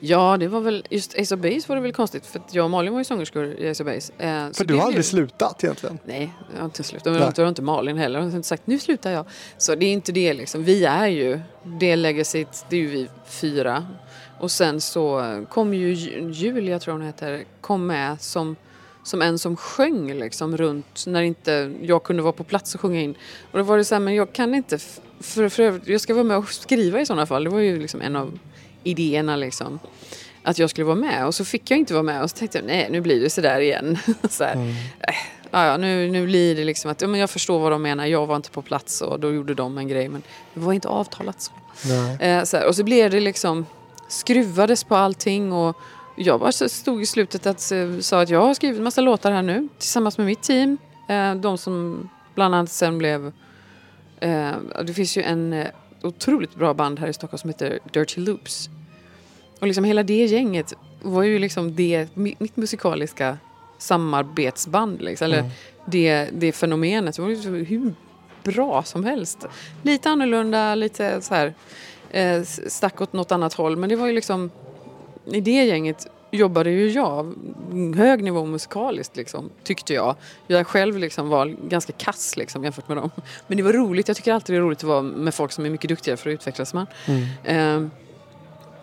Ja, 0.00 0.36
det 0.36 0.48
var 0.48 0.60
väl, 0.60 0.86
just 0.90 1.18
Ace 1.18 1.34
of 1.34 1.40
Base 1.40 1.60
var 1.68 1.76
det 1.76 1.82
väl 1.82 1.92
konstigt 1.92 2.26
för 2.26 2.38
att 2.38 2.54
jag 2.54 2.64
och 2.64 2.70
Malin 2.70 2.92
var 2.92 3.00
ju 3.00 3.04
sångerskor 3.04 3.44
i 3.46 3.70
Ace 3.70 3.82
of 3.82 3.86
Base. 3.94 4.12
Eh, 4.18 4.50
För 4.52 4.64
du 4.64 4.74
har 4.74 4.80
aldrig 4.80 4.94
blev- 4.96 5.02
slutat 5.02 5.64
egentligen. 5.64 5.98
Nej, 6.04 6.32
jag 6.52 6.58
har 6.60 6.64
inte 6.64 6.82
slutat. 6.82 7.12
Men 7.12 7.32
det 7.34 7.42
har 7.42 7.48
inte 7.48 7.62
Malin 7.62 7.98
heller. 7.98 8.18
Hon 8.20 8.28
har 8.30 8.36
inte 8.36 8.48
sagt 8.48 8.66
nu 8.66 8.78
slutar 8.78 9.10
jag. 9.10 9.26
Så 9.58 9.74
det 9.74 9.86
är 9.86 9.92
inte 9.92 10.12
det 10.12 10.34
liksom. 10.34 10.64
Vi 10.64 10.84
är 10.84 11.06
ju, 11.06 11.40
det 11.64 11.96
legacyt, 11.96 12.64
det 12.68 12.76
är 12.76 12.80
ju 12.80 12.86
vi 12.90 13.08
fyra. 13.26 13.86
Och 14.40 14.50
sen 14.50 14.80
så 14.80 15.22
kom 15.50 15.74
ju 15.74 15.94
Ju- 15.94 16.30
Julia, 16.32 16.78
tror 16.78 16.92
hon 16.92 17.02
heter, 17.02 17.44
kom 17.60 17.86
med 17.86 18.20
som, 18.20 18.56
som 19.04 19.22
en 19.22 19.38
som 19.38 19.56
sjöng 19.56 20.14
liksom 20.14 20.56
runt 20.56 21.04
när 21.06 21.22
inte 21.22 21.72
jag 21.82 22.02
kunde 22.02 22.22
vara 22.22 22.32
på 22.32 22.44
plats 22.44 22.74
och 22.74 22.80
sjunga 22.80 23.00
in. 23.00 23.14
Och 23.52 23.58
då 23.58 23.64
var 23.64 23.78
det 23.78 23.84
så 23.84 23.94
här, 23.94 24.00
men 24.00 24.14
jag 24.14 24.32
kan 24.32 24.54
inte, 24.54 24.78
för, 25.20 25.48
för 25.48 25.80
jag 25.84 26.00
ska 26.00 26.14
vara 26.14 26.24
med 26.24 26.36
och 26.36 26.48
skriva 26.48 27.00
i 27.00 27.06
sådana 27.06 27.26
fall. 27.26 27.44
Det 27.44 27.50
var 27.50 27.60
ju 27.60 27.78
liksom 27.80 28.00
en 28.00 28.16
av 28.16 28.38
idéerna 28.88 29.36
liksom. 29.36 29.78
Att 30.42 30.58
jag 30.58 30.70
skulle 30.70 30.84
vara 30.84 30.96
med 30.96 31.26
och 31.26 31.34
så 31.34 31.44
fick 31.44 31.70
jag 31.70 31.78
inte 31.78 31.92
vara 31.92 32.02
med 32.02 32.22
och 32.22 32.30
så 32.30 32.36
tänkte 32.36 32.58
jag 32.58 32.66
nej 32.66 32.88
nu 32.90 33.00
blir 33.00 33.20
det 33.20 33.30
sådär 33.30 33.60
igen. 33.60 33.98
så 34.30 34.44
här. 34.44 34.56
Äh, 35.00 35.14
ja, 35.50 35.76
nu, 35.76 36.10
nu 36.10 36.26
blir 36.26 36.56
det 36.56 36.64
liksom 36.64 36.90
att 36.90 37.00
ja, 37.00 37.08
men 37.08 37.20
jag 37.20 37.30
förstår 37.30 37.58
vad 37.58 37.72
de 37.72 37.82
menar. 37.82 38.06
Jag 38.06 38.26
var 38.26 38.36
inte 38.36 38.50
på 38.50 38.62
plats 38.62 39.00
och 39.00 39.20
då 39.20 39.32
gjorde 39.32 39.54
de 39.54 39.78
en 39.78 39.88
grej. 39.88 40.08
Men 40.08 40.22
det 40.54 40.60
var 40.60 40.72
inte 40.72 40.88
avtalat 40.88 41.42
så. 41.42 41.52
Eh, 42.24 42.44
så 42.44 42.56
här, 42.56 42.66
och 42.66 42.76
så 42.76 42.84
blev 42.84 43.10
det 43.10 43.20
liksom 43.20 43.66
skruvades 44.08 44.84
på 44.84 44.96
allting 44.96 45.52
och 45.52 45.76
jag 46.16 46.40
bara 46.40 46.52
stod 46.52 47.02
i 47.02 47.06
slutet 47.06 47.46
att 47.46 47.72
eh, 47.72 47.98
sa 48.00 48.22
att 48.22 48.28
jag 48.28 48.40
har 48.40 48.54
skrivit 48.54 48.82
massa 48.82 49.00
låtar 49.00 49.32
här 49.32 49.42
nu 49.42 49.68
tillsammans 49.78 50.18
med 50.18 50.26
mitt 50.26 50.42
team. 50.42 50.78
Eh, 51.08 51.34
de 51.34 51.58
som 51.58 52.08
bland 52.34 52.54
annat 52.54 52.70
sen 52.70 52.98
blev 52.98 53.32
det 54.84 54.94
finns 54.94 55.16
ju 55.16 55.22
en 55.22 55.64
otroligt 56.02 56.54
bra 56.54 56.74
band 56.74 56.98
här 56.98 57.08
i 57.08 57.12
Stockholm 57.12 57.38
som 57.38 57.50
heter 57.50 57.78
Dirty 57.92 58.20
Loops. 58.20 58.70
Och 59.58 59.66
liksom 59.66 59.84
hela 59.84 60.02
det 60.02 60.24
gänget 60.26 60.74
var 61.02 61.22
ju 61.22 61.38
liksom 61.38 61.74
det, 61.74 62.06
mi- 62.14 62.36
mitt 62.38 62.56
musikaliska 62.56 63.38
samarbetsband. 63.78 65.02
Liksom. 65.02 65.24
Eller 65.24 65.50
det, 65.86 66.28
det 66.32 66.52
fenomenet. 66.52 67.16
Det 67.16 67.22
var 67.22 67.34
så 67.34 67.48
hur 67.48 67.94
bra 68.44 68.82
som 68.82 69.04
helst. 69.04 69.46
Lite 69.82 70.10
annorlunda, 70.10 70.74
lite 70.74 71.20
så 71.20 71.34
här 71.34 71.54
eh, 72.10 72.42
stack 72.42 73.00
åt 73.00 73.12
något 73.12 73.32
annat 73.32 73.54
håll. 73.54 73.76
Men 73.76 73.88
det 73.88 73.96
var 73.96 74.06
ju 74.06 74.12
liksom, 74.12 74.50
i 75.32 75.40
det 75.40 75.64
gänget 75.64 76.06
jobbade 76.30 76.70
ju 76.70 76.88
jag 76.90 77.34
hög 77.96 78.22
nivå 78.22 78.44
musikaliskt 78.44 79.16
liksom, 79.16 79.50
tyckte 79.64 79.94
jag. 79.94 80.16
Jag 80.46 80.66
själv 80.66 80.98
liksom 80.98 81.28
var 81.28 81.46
ganska 81.68 81.92
kass 81.92 82.36
liksom, 82.36 82.64
jämfört 82.64 82.88
med 82.88 82.96
dem. 82.96 83.10
Men 83.46 83.56
det 83.56 83.62
var 83.62 83.72
roligt, 83.72 84.08
jag 84.08 84.16
tycker 84.16 84.32
alltid 84.32 84.54
det 84.54 84.58
är 84.58 84.62
roligt 84.62 84.78
att 84.78 84.84
vara 84.84 85.02
med 85.02 85.34
folk 85.34 85.52
som 85.52 85.66
är 85.66 85.70
mycket 85.70 85.88
duktigare 85.88 86.16
för 86.16 86.30
att 86.30 86.34
utvecklas 86.34 86.74
man. 86.74 86.86
Eh, 87.44 87.82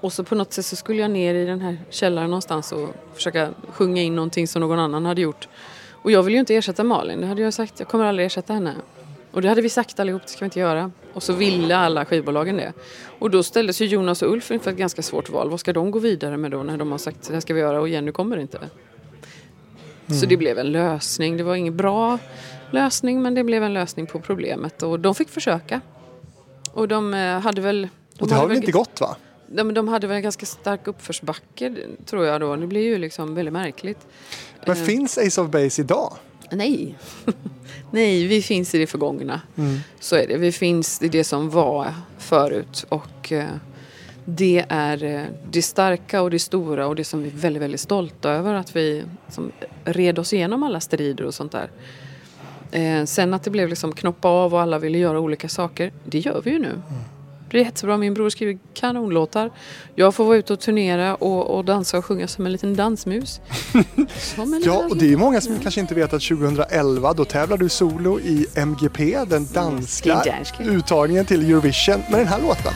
och 0.06 0.14
så 0.14 0.24
på 0.24 0.36
något 0.36 0.54
sätt 0.54 0.66
så 0.66 0.76
skulle 0.76 1.02
jag 1.02 1.12
ner 1.12 1.36
i 1.36 1.46
den 1.46 1.62
här 1.62 1.78
källaren 1.90 2.30
någonstans 2.30 2.72
och 2.72 2.90
försöka 3.14 3.50
sjunga 3.70 4.02
in 4.02 4.16
någonting 4.16 4.48
som 4.48 4.60
någon 4.60 4.80
annan 4.80 5.06
hade 5.06 5.22
gjort. 5.22 5.48
Och 5.92 6.12
jag 6.12 6.24
vill 6.24 6.34
ju 6.34 6.40
inte 6.40 6.56
ersätta 6.56 6.84
Malin, 6.84 7.22
det 7.22 7.28
hade 7.28 7.42
jag 7.42 7.54
sagt, 7.54 7.80
jag 7.80 7.88
kommer 7.88 8.06
aldrig 8.06 8.26
ersätta 8.26 8.54
henne. 8.54 8.76
Och 9.32 9.42
det 9.42 9.50
hade 9.50 9.62
vi 9.62 9.70
sagt 9.70 10.00
allihop, 10.00 10.22
det 10.22 10.30
ska 10.30 10.40
vi 10.40 10.46
inte 10.46 10.60
göra. 10.60 10.92
Och 11.14 11.24
så 11.24 11.34
ville 11.34 11.78
alla 11.78 12.06
skivbolagen 12.06 12.58
det. 12.58 12.74
Och 13.20 13.32
då 13.32 13.44
ställdes 13.44 13.82
ju 13.82 13.86
Jonas 13.86 14.22
och 14.22 14.32
Ulf 14.32 14.52
inför 14.52 14.72
ett 14.72 14.78
ganska 14.78 15.02
svårt 15.02 15.30
val. 15.30 15.50
Vad 15.50 15.60
ska 15.60 15.74
de 15.74 15.92
gå 15.92 16.00
vidare 16.00 16.38
med 16.38 16.52
då 16.52 16.64
när 16.64 16.78
de 16.78 16.92
har 16.92 16.98
sagt 16.98 17.28
det 17.28 17.34
här 17.34 17.40
ska 17.40 17.54
vi 17.54 17.60
göra 17.60 17.80
och 17.80 17.90
Jenny 17.90 18.12
kommer 18.12 18.38
inte? 18.38 18.60
Så 20.22 20.26
det 20.26 20.38
blev 20.38 20.60
en 20.60 20.72
lösning. 20.72 21.38
Det 21.38 21.44
var 21.44 21.56
ingen 21.56 21.78
bra 21.78 22.20
lösning 22.72 23.22
men 23.22 23.36
det 23.36 23.44
blev 23.44 23.64
en 23.64 23.74
lösning 23.74 24.08
på 24.08 24.20
problemet. 24.20 24.84
Och 24.84 25.00
de 25.00 25.16
fick 25.16 25.30
försöka. 25.30 25.82
Och 26.72 26.88
de 26.88 27.14
eh, 27.14 27.40
hade 27.40 27.62
väl... 27.62 27.82
De 27.82 28.22
Och 28.24 28.28
det 28.28 28.36
har 28.36 28.48
väl 28.48 28.58
inte 28.58 28.72
gått 28.72 29.02
va? 29.02 29.16
De, 29.48 29.74
de 29.74 29.88
hade 29.88 30.08
väl 30.08 30.16
en 30.18 30.24
ganska 30.24 30.46
stark 30.46 30.88
uppförsbacke 30.88 31.76
tror 32.06 32.26
jag 32.26 32.42
då. 32.42 32.56
Det 32.56 32.68
blir 32.68 32.82
ju 32.84 32.98
liksom 32.98 33.36
väldigt 33.36 33.54
märkligt. 33.54 34.08
Men 34.66 34.78
Eh. 34.78 34.84
finns 34.84 35.18
Ace 35.18 35.42
of 35.42 35.50
Base 35.50 35.82
idag? 35.82 36.14
Nej. 36.52 36.96
Nej, 37.92 38.28
vi 38.28 38.42
finns 38.42 38.76
i 38.76 38.78
det 38.78 38.88
förgångna. 38.88 39.42
Mm. 39.58 39.80
Så 40.00 40.16
är 40.16 40.28
det. 40.28 40.38
Vi 40.38 40.52
finns 40.52 41.02
i 41.02 41.08
det 41.10 41.24
som 41.24 41.50
var 41.50 41.94
förut. 42.18 42.86
Och 42.90 43.32
eh, 43.32 43.46
det 44.26 44.66
är 44.70 45.04
eh, 45.04 45.24
det 45.52 45.62
starka 45.62 46.22
och 46.22 46.32
det 46.32 46.40
stora 46.40 46.88
och 46.88 46.96
det 46.96 47.04
som 47.04 47.24
vi 47.24 47.30
är 47.30 47.34
väldigt, 47.34 47.62
väldigt 47.64 47.82
stolta 47.82 48.30
över. 48.30 48.54
Att 48.54 48.76
vi 48.76 49.04
som, 49.30 49.52
red 49.86 50.20
oss 50.20 50.34
igenom 50.34 50.64
alla 50.64 50.80
strider 50.80 51.24
och 51.26 51.34
sånt 51.34 51.52
där. 51.52 51.70
Eh, 52.72 53.06
sen 53.06 53.34
att 53.34 53.44
det 53.44 53.50
blev 53.50 53.70
liksom 53.70 53.92
knoppa 53.92 54.28
av 54.28 54.54
och 54.54 54.62
alla 54.62 54.80
ville 54.80 54.98
göra 54.98 55.20
olika 55.20 55.50
saker. 55.50 55.94
Det 56.06 56.20
gör 56.20 56.42
vi 56.46 56.52
ju 56.52 56.60
nu. 56.60 56.82
Det 57.56 57.62
är 57.62 57.66
jättebra. 57.66 57.98
Min 57.98 58.14
bror 58.14 58.30
skriver 58.30 58.58
kanonlåtar. 58.74 59.52
Jag 59.96 60.16
får 60.16 60.26
vara 60.26 60.38
ute 60.38 60.54
och 60.54 60.60
turnera 60.60 61.16
och, 61.16 61.56
och 61.58 61.66
dansa 61.66 61.98
och 61.98 62.06
sjunga 62.06 62.28
som 62.28 62.46
en 62.46 62.52
liten 62.52 62.76
dansmus. 62.76 63.42
Som 64.18 64.54
en 64.54 64.62
Ja, 64.66 64.74
liten- 64.82 64.92
och 64.92 64.98
det 64.98 65.14
är 65.14 65.18
många 65.18 65.42
som 65.42 65.60
kanske 65.60 65.82
inte 65.82 65.96
vet 65.96 66.14
att 66.14 66.22
2011 66.22 67.14
då 67.14 67.26
tävlade 67.26 67.64
du 67.66 67.70
solo 67.70 68.20
i 68.20 68.46
MGP, 68.56 69.18
den 69.28 69.48
danska 69.54 70.16
danska. 70.26 70.64
uttagningen 70.64 71.26
till 71.26 71.50
Eurovision 71.52 72.02
med 72.12 72.20
den 72.20 72.28
här 72.28 72.42
låten. 72.42 72.74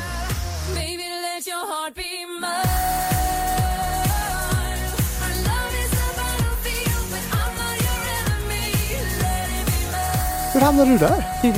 Hur 10.54 10.62
hamnade 10.62 10.92
du 10.92 10.98
där? 10.98 11.24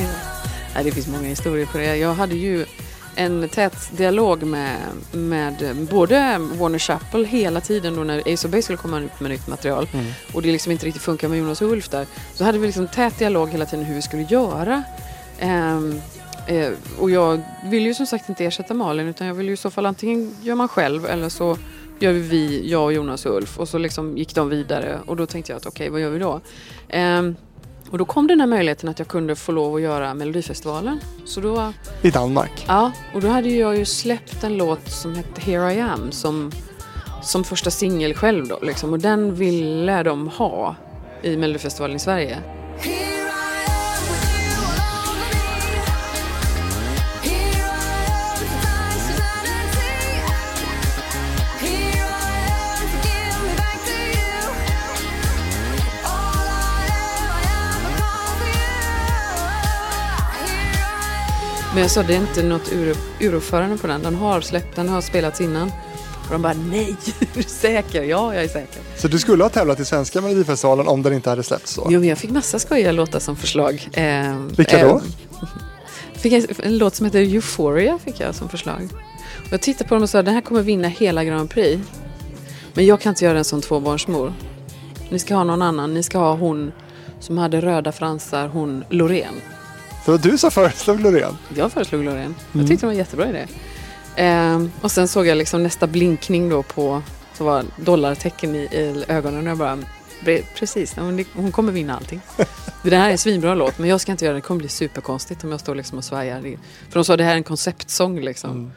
Nej, 0.74 0.84
det 0.84 0.90
finns 0.90 1.06
många 1.06 1.28
historier 1.28 1.66
på 1.66 1.78
det. 1.78 1.96
Jag 1.96 2.14
hade 2.14 2.34
ju 2.34 2.66
en 3.16 3.48
tät 3.48 3.96
dialog 3.96 4.42
med, 4.42 4.76
med 5.12 5.86
både 5.90 6.38
Warner 6.38 6.78
Chappell 6.78 7.24
hela 7.24 7.60
tiden 7.60 7.96
då 7.96 8.04
när 8.04 8.18
Ace 8.18 8.48
of 8.48 8.52
Base 8.52 8.62
skulle 8.62 8.76
komma 8.76 9.00
ut 9.00 9.20
med 9.20 9.30
nytt 9.30 9.48
material 9.48 9.88
och 10.34 10.42
det 10.42 10.52
liksom 10.52 10.72
inte 10.72 10.86
riktigt 10.86 11.02
funkar 11.02 11.28
med 11.28 11.38
Jonas 11.38 11.62
och 11.62 11.70
Ulf 11.70 11.88
där. 11.88 12.06
Så 12.34 12.44
hade 12.44 12.58
vi 12.58 12.66
liksom 12.66 12.88
tät 12.88 13.18
dialog 13.18 13.50
hela 13.50 13.66
tiden 13.66 13.84
hur 13.84 13.94
vi 13.94 14.02
skulle 14.02 14.22
göra. 14.22 14.82
Ehm, 15.38 16.00
eh, 16.46 16.70
och 16.98 17.10
jag 17.10 17.42
vill 17.64 17.86
ju 17.86 17.94
som 17.94 18.06
sagt 18.06 18.28
inte 18.28 18.44
ersätta 18.44 18.74
Malin 18.74 19.08
utan 19.08 19.26
jag 19.26 19.34
vill 19.34 19.46
ju 19.46 19.52
i 19.52 19.56
så 19.56 19.70
fall 19.70 19.86
antingen 19.86 20.34
gör 20.42 20.54
man 20.54 20.68
själv 20.68 21.06
eller 21.06 21.28
så 21.28 21.58
gör 21.98 22.12
vi, 22.12 22.70
jag 22.70 22.84
och 22.84 22.92
Jonas 22.92 23.26
och 23.26 23.36
Ulf 23.36 23.58
och 23.58 23.68
så 23.68 23.78
liksom 23.78 24.18
gick 24.18 24.34
de 24.34 24.48
vidare 24.48 24.98
och 25.06 25.16
då 25.16 25.26
tänkte 25.26 25.52
jag 25.52 25.56
att 25.56 25.66
okej 25.66 25.88
vad 25.90 26.00
gör 26.00 26.10
vi 26.10 26.18
då? 26.18 26.40
Ehm, 26.88 27.36
och 27.92 27.98
då 27.98 28.04
kom 28.04 28.26
den 28.26 28.40
här 28.40 28.46
möjligheten 28.46 28.88
att 28.88 28.98
jag 28.98 29.08
kunde 29.08 29.36
få 29.36 29.52
lov 29.52 29.74
att 29.74 29.82
göra 29.82 30.14
Melodifestivalen. 30.14 31.00
Så 31.24 31.40
då, 31.40 31.72
I 32.02 32.10
Danmark. 32.10 32.64
ja, 32.68 32.92
och 33.14 33.20
då 33.20 33.28
hade 33.28 33.48
jag 33.48 33.76
ju 33.76 33.84
släppt 33.84 34.44
en 34.44 34.56
låt 34.56 34.90
som 34.90 35.14
hette 35.14 35.40
Here 35.40 35.74
I 35.74 35.80
am 35.80 36.12
som, 36.12 36.52
som 37.22 37.44
första 37.44 37.70
singel 37.70 38.14
själv 38.14 38.48
då 38.48 38.58
liksom. 38.62 38.92
Och 38.92 38.98
den 38.98 39.34
ville 39.34 40.02
de 40.02 40.28
ha 40.28 40.76
i 41.22 41.36
Melodifestivalen 41.36 41.96
i 41.96 42.00
Sverige. 42.00 42.38
Men 61.72 61.82
jag 61.82 61.90
sa 61.90 62.02
det 62.02 62.14
är 62.14 62.20
inte 62.20 62.42
något 62.42 62.72
ur, 62.72 62.96
uruppförande 63.20 63.78
på 63.78 63.86
den. 63.86 64.02
Den 64.02 64.14
har 64.14 64.40
släppt, 64.40 64.76
den 64.76 64.88
har 64.88 65.00
spelats 65.00 65.40
innan. 65.40 65.72
Och 66.24 66.32
de 66.32 66.42
bara 66.42 66.52
nej, 66.52 66.96
är 67.20 67.26
du 67.34 67.42
säker? 67.42 68.02
Ja, 68.02 68.34
jag 68.34 68.44
är 68.44 68.48
säker. 68.48 68.82
Så 68.96 69.08
du 69.08 69.18
skulle 69.18 69.44
ha 69.44 69.48
tävlat 69.50 69.80
i 69.80 69.84
svenska 69.84 70.20
Melodifestivalen 70.20 70.88
om 70.88 71.02
den 71.02 71.12
inte 71.12 71.30
hade 71.30 71.42
släppts 71.42 71.72
så? 71.72 71.86
Jo, 71.90 72.00
men 72.00 72.08
jag 72.08 72.18
fick 72.18 72.30
massa 72.30 72.58
skojiga 72.58 72.92
låtar 72.92 73.18
som 73.18 73.36
förslag. 73.36 73.88
Eh, 73.92 74.36
Vilka 74.56 74.88
då? 74.88 75.02
Fick 76.14 76.32
en, 76.32 76.46
en 76.62 76.78
låt 76.78 76.94
som 76.94 77.06
heter 77.06 77.18
Euphoria 77.18 77.98
fick 77.98 78.20
jag 78.20 78.34
som 78.34 78.48
förslag. 78.48 78.88
Och 79.46 79.52
jag 79.52 79.60
tittade 79.62 79.88
på 79.88 79.94
dem 79.94 80.02
och 80.02 80.10
sa 80.10 80.22
den 80.22 80.34
här 80.34 80.40
kommer 80.40 80.62
vinna 80.62 80.88
hela 80.88 81.24
Grand 81.24 81.50
Prix. 81.50 81.82
Men 82.74 82.86
jag 82.86 83.00
kan 83.00 83.10
inte 83.10 83.24
göra 83.24 83.34
den 83.34 83.44
som 83.44 83.60
tvåbarnsmor. 83.60 84.32
Ni 85.10 85.18
ska 85.18 85.34
ha 85.34 85.44
någon 85.44 85.62
annan. 85.62 85.94
Ni 85.94 86.02
ska 86.02 86.18
ha 86.18 86.34
hon 86.34 86.72
som 87.20 87.38
hade 87.38 87.60
röda 87.60 87.92
fransar, 87.92 88.48
hon 88.48 88.84
Loreen. 88.88 89.34
Det 90.04 90.10
var 90.10 90.18
du 90.18 90.38
som 90.38 90.50
föreslog 90.50 91.00
Loreen. 91.00 91.38
Jag 91.54 91.72
föreslog 91.72 92.04
Loreen. 92.04 92.34
Jag 92.52 92.66
tyckte 92.68 92.82
det 92.82 92.86
var 92.86 92.92
en 92.92 92.98
jättebra 92.98 93.28
idé. 93.28 93.46
Ehm, 94.16 94.70
och 94.80 94.92
sen 94.92 95.08
såg 95.08 95.26
jag 95.26 95.38
liksom 95.38 95.62
nästa 95.62 95.86
blinkning 95.86 96.48
då 96.48 96.62
på, 96.62 97.02
så 97.34 97.44
var 97.44 97.64
dollartecken 97.76 98.54
i, 98.54 98.58
i 98.58 99.04
ögonen 99.08 99.46
och 99.46 99.50
jag 99.50 99.58
bara, 99.58 99.78
"Pre- 100.24 100.42
precis, 100.58 100.92
det, 100.92 101.24
hon 101.34 101.52
kommer 101.52 101.72
vinna 101.72 101.96
allting. 101.96 102.20
Det 102.84 102.96
här 102.96 103.08
är 103.08 103.12
en 103.12 103.18
svinbra 103.18 103.54
låt 103.54 103.78
men 103.78 103.88
jag 103.90 104.00
ska 104.00 104.12
inte 104.12 104.24
göra 104.24 104.32
det, 104.34 104.38
det 104.38 104.42
kommer 104.46 104.58
bli 104.58 104.68
superkonstigt 104.68 105.44
om 105.44 105.50
jag 105.50 105.60
står 105.60 105.74
liksom 105.74 105.98
och 105.98 106.04
svajar. 106.04 106.40
För 106.88 106.94
de 106.94 107.04
sa 107.04 107.16
det 107.16 107.24
här 107.24 107.32
är 107.32 107.36
en 107.36 107.44
konceptsång 107.44 108.20
liksom. 108.20 108.72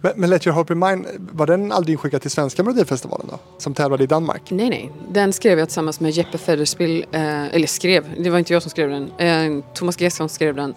Men, 0.00 0.12
men 0.16 0.30
Let 0.30 0.46
Your 0.46 0.54
Heart 0.54 0.66
Be 0.66 0.74
Mine, 0.74 1.04
var 1.18 1.46
den 1.46 1.72
aldrig 1.72 1.92
inskickad 1.92 2.22
till 2.22 2.30
svenska 2.30 2.62
Melodifestivalen 2.62 3.26
då? 3.30 3.38
Som 3.58 3.74
tävlade 3.74 4.04
i 4.04 4.06
Danmark? 4.06 4.50
Nej, 4.50 4.70
nej. 4.70 4.92
Den 5.10 5.32
skrev 5.32 5.58
jag 5.58 5.68
tillsammans 5.68 6.00
med 6.00 6.10
Jeppe 6.10 6.38
Federspiel. 6.38 7.04
Eh, 7.12 7.54
eller 7.54 7.66
skrev, 7.66 8.04
det 8.18 8.30
var 8.30 8.38
inte 8.38 8.52
jag 8.52 8.62
som 8.62 8.70
skrev 8.70 8.90
den. 8.90 9.10
Eh, 9.18 9.64
Thomas 9.74 10.00
Gesson 10.00 10.28
skrev 10.28 10.54
den. 10.54 10.74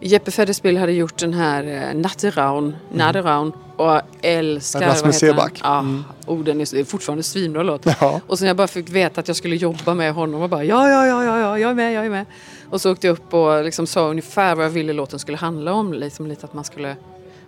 Jeppe 0.00 0.30
Federspiel 0.30 0.76
hade 0.76 0.92
gjort 0.92 1.18
den 1.18 1.34
här 1.34 1.64
eh, 1.64 2.00
Natteraun, 2.00 2.76
Natteraun 2.92 3.52
och 3.76 3.86
jag 3.86 4.02
älskar... 4.22 4.80
Rasmus? 4.80 5.18
Seback. 5.18 5.60
Ja, 5.62 5.84
oh, 6.26 6.44
den 6.44 6.60
är, 6.60 6.74
det 6.74 6.80
är 6.80 6.84
fortfarande 6.84 7.22
svinbra 7.22 7.62
låt. 7.62 7.86
Ja. 8.00 8.20
Och 8.26 8.38
sen 8.38 8.48
jag 8.48 8.56
bara 8.56 8.66
fick 8.66 8.90
veta 8.90 9.20
att 9.20 9.28
jag 9.28 9.36
skulle 9.36 9.56
jobba 9.56 9.94
med 9.94 10.14
honom 10.14 10.42
och 10.42 10.48
bara 10.48 10.64
ja, 10.64 10.88
ja, 10.88 11.06
ja, 11.06 11.24
ja, 11.24 11.38
ja, 11.38 11.58
jag 11.58 11.70
är 11.70 11.74
med, 11.74 11.92
jag 11.92 12.06
är 12.06 12.10
med. 12.10 12.26
Och 12.70 12.80
så 12.80 12.92
åkte 12.92 13.06
jag 13.06 13.14
upp 13.14 13.34
och 13.34 13.64
liksom 13.64 13.86
sa 13.86 14.08
ungefär 14.08 14.54
vad 14.54 14.64
jag 14.64 14.70
ville 14.70 14.92
låten 14.92 15.18
skulle 15.18 15.38
handla 15.38 15.72
om. 15.72 15.92
Liksom 15.92 16.26
lite 16.26 16.46
att 16.46 16.54
man 16.54 16.64
skulle 16.64 16.96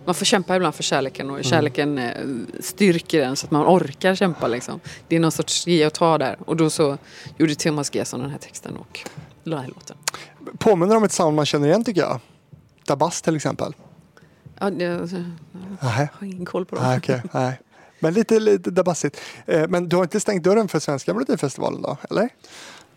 man 0.07 0.15
får 0.15 0.25
kämpa 0.25 0.55
ibland 0.55 0.75
för 0.75 0.83
kärleken 0.83 1.29
och 1.29 1.43
kärleken 1.43 1.97
eh, 1.97 2.11
styrker 2.59 3.21
en 3.21 3.35
så 3.35 3.45
att 3.45 3.51
man 3.51 3.65
orkar 3.65 4.15
kämpa. 4.15 4.47
Liksom. 4.47 4.79
Det 5.07 5.15
är 5.15 5.19
någon 5.19 5.31
sorts 5.31 5.67
ge 5.67 5.85
och 5.85 5.93
ta 5.93 6.17
där. 6.17 6.37
Och 6.45 6.55
då 6.55 6.69
så 6.69 6.97
gjorde 7.37 7.55
Thomas 7.55 7.95
Gesson 7.95 8.19
den 8.19 8.29
här 8.29 8.37
texten 8.37 8.77
och 8.77 8.99
la 9.43 9.55
den 9.55 9.65
här 9.65 9.71
låten. 9.71 9.97
Påminner 10.57 10.95
om 10.97 11.03
ett 11.03 11.11
sound 11.11 11.35
man 11.35 11.45
känner 11.45 11.67
igen 11.67 11.83
tycker 11.83 12.01
jag. 12.01 12.19
Dabas 12.87 13.21
till 13.21 13.35
exempel. 13.35 13.73
Ja, 14.59 14.69
jag 14.69 15.09
Nej, 15.81 16.09
har 16.13 16.27
ingen 16.27 16.45
koll 16.45 16.65
på 16.65 16.75
dem. 16.75 16.85
nej 16.85 16.97
okej. 16.97 17.21
Nej. 17.31 17.59
Men 17.99 18.13
lite, 18.13 18.39
lite 18.39 18.71
dabassigt. 18.71 19.19
Eh, 19.45 19.67
Men 19.67 19.89
du 19.89 19.95
har 19.95 20.03
inte 20.03 20.19
stängt 20.19 20.43
dörren 20.43 20.67
för 20.67 20.79
svenska 20.79 21.13
Melodifestivalen 21.13 21.81
då, 21.81 21.97
eller? 22.09 22.29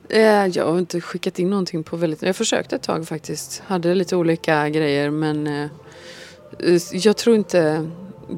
Eh, 0.09 0.47
jag 0.47 0.67
har 0.73 0.79
inte 0.79 1.01
skickat 1.01 1.39
in 1.39 1.51
någonting 1.51 1.83
på 1.85 1.97
väldigt... 1.97 2.23
Jag 2.23 2.37
försökte 2.37 2.77
ett 2.77 2.83
tag 2.83 3.09
faktiskt. 3.09 3.63
Hade 3.67 3.95
lite 3.95 4.17
olika 4.17 4.69
grejer 4.69 5.11
men 5.11 5.69
jag 6.93 7.17
tror 7.17 7.37
inte 7.37 7.91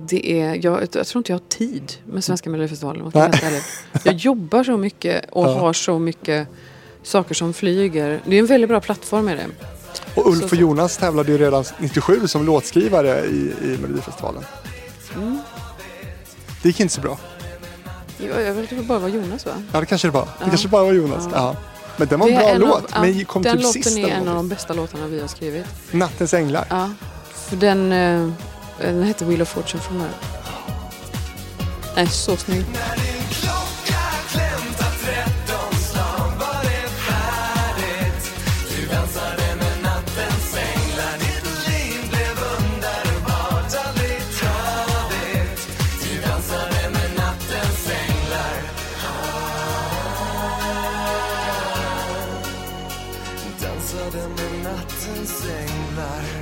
det 0.09 0.41
är... 0.41 0.65
Jag, 0.65 0.89
jag 0.93 1.07
tror 1.07 1.21
inte 1.21 1.33
jag 1.33 1.39
har 1.39 1.49
tid 1.49 1.93
med 2.07 2.25
Svenska 2.25 2.51
Melodifestivalen. 2.51 3.13
jag 4.05 4.15
jobbar 4.15 4.65
så 4.65 4.77
mycket 4.77 5.25
och 5.31 5.47
Ja. 5.49 5.59
har 5.59 5.73
så 5.73 5.99
mycket 5.99 6.49
saker 7.03 7.35
som 7.35 7.53
flyger. 7.55 8.21
Det 8.27 8.35
är 8.37 8.39
en 8.39 8.47
väldigt 8.47 8.69
bra 8.71 8.81
plattform 8.81 9.25
med 9.25 9.37
det. 9.37 9.47
Och 10.15 10.29
Ulf 10.31 10.39
Så- 10.41 10.47
och 10.47 10.55
Jonas 10.55 10.97
tävlade 10.97 11.33
ju 11.33 11.39
redan 11.39 11.65
97 11.79 12.27
som 12.29 12.47
låtskrivare 12.47 13.25
i, 13.25 13.53
i 13.63 13.79
Melodifestivalen. 13.83 14.43
Mm. 15.17 15.39
Det 16.63 16.69
gick 16.69 16.81
inte 16.81 16.95
så 16.95 17.01
bra. 17.01 17.19
Jag, 18.19 18.43
jag 18.43 18.55
vet 18.55 18.73
inte 18.73 18.85
bara 18.85 18.99
vad 18.99 19.11
Jonas 19.11 19.47
va? 19.47 19.53
Ja, 19.73 19.81
det 19.81 19.87
kanske 19.87 20.09
det 20.09 20.13
var. 20.13 20.25
Det 20.25 20.29
Ja. 20.41 20.47
kanske 20.49 20.69
bara 20.69 20.85
var 20.85 20.93
Jonas. 20.93 21.29
Ja. 21.35 21.57
Men 21.97 22.09
den 22.09 22.21
var 22.21 22.29
en 22.29 22.35
Det 22.35 22.45
är 22.45 22.59
bra 22.59 22.69
låt. 22.69 22.93
Av, 22.93 23.01
men 23.03 23.25
kom 23.25 23.43
den 23.43 23.53
typ 23.57 23.63
låten 23.63 23.83
sist 23.83 23.99
är 23.99 24.09
en 24.09 24.29
av 24.29 24.35
de 24.35 24.49
bästa 24.49 24.75
låtarna 24.75 25.07
vi 25.07 25.21
har 25.21 25.29
skrivit. 25.29 25.65
Nattens 25.91 26.35
änglar. 26.35 26.67
Ja, 26.71 26.91
för 27.53 27.57
den, 27.57 27.93
eh, 27.93 28.29
den 28.79 29.03
hette 29.03 29.25
Wheel 29.25 29.43
of 29.43 29.49
Fortune 29.49 29.83
från 29.83 29.99
början. 29.99 30.15
Den 31.95 32.07
är 32.07 32.11
så 32.11 32.37
snygg. 32.37 32.65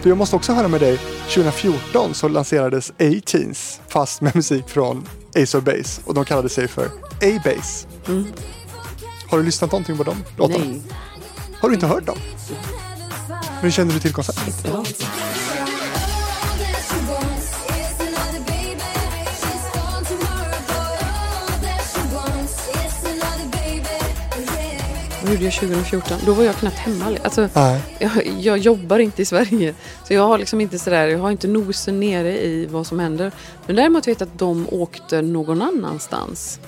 Du, 0.03 0.09
jag 0.09 0.19
måste 0.19 0.37
också 0.37 0.53
höra 0.53 0.69
med 0.69 0.81
dig. 0.81 0.99
2014 1.35 2.15
så 2.15 2.29
lanserades 2.29 2.91
A-Teens 2.91 3.81
fast 3.89 4.21
med 4.21 4.37
musik 4.37 4.69
från 4.69 5.09
Ace 5.37 5.59
of 5.59 5.65
Base 5.65 6.03
och 6.05 6.15
de 6.15 6.25
kallade 6.25 6.49
sig 6.49 6.69
för 6.69 6.87
A-Base. 7.23 7.87
Har 9.31 9.39
du 9.39 9.45
lyssnat 9.45 9.73
någonting 9.73 9.97
på 9.97 10.03
dem 10.03 10.25
låtarna? 10.37 10.65
Nej. 10.65 10.83
Har 11.61 11.69
du 11.69 11.75
inte 11.75 11.87
hört 11.87 12.07
dem? 12.07 12.19
Men 13.29 13.61
hur 13.61 13.71
känner 13.71 13.95
du 13.95 14.01
till 14.01 14.13
konceptet? 14.13 14.55
Ja. 14.73 14.85
Gjorde 25.31 25.45
jag 25.45 25.53
2014? 25.53 26.19
Då 26.27 26.33
var 26.33 26.45
jag 26.45 26.55
knappt 26.55 26.79
hemma. 26.79 27.05
Alltså, 27.23 27.49
jag, 27.99 28.11
jag 28.41 28.59
jobbar 28.59 28.99
inte 28.99 29.23
i 29.23 29.25
Sverige. 29.25 29.75
Så 30.07 30.15
jag 30.15 30.23
har 30.23 30.39
liksom 30.39 30.61
inte 30.61 30.79
sådär, 30.79 31.09
jag 31.09 31.19
har 31.19 31.31
inte 31.31 31.49
nosen 31.49 32.01
nere 32.01 32.39
i 32.39 32.67
vad 32.67 32.87
som 32.87 32.99
händer. 32.99 33.33
Men 33.67 33.77
däremot 33.77 34.09
vet 34.09 34.21
jag 34.21 34.27
att 34.27 34.39
de 34.39 34.67
åkte 34.71 35.23
någon 35.23 35.63
annanstans. 35.63 36.61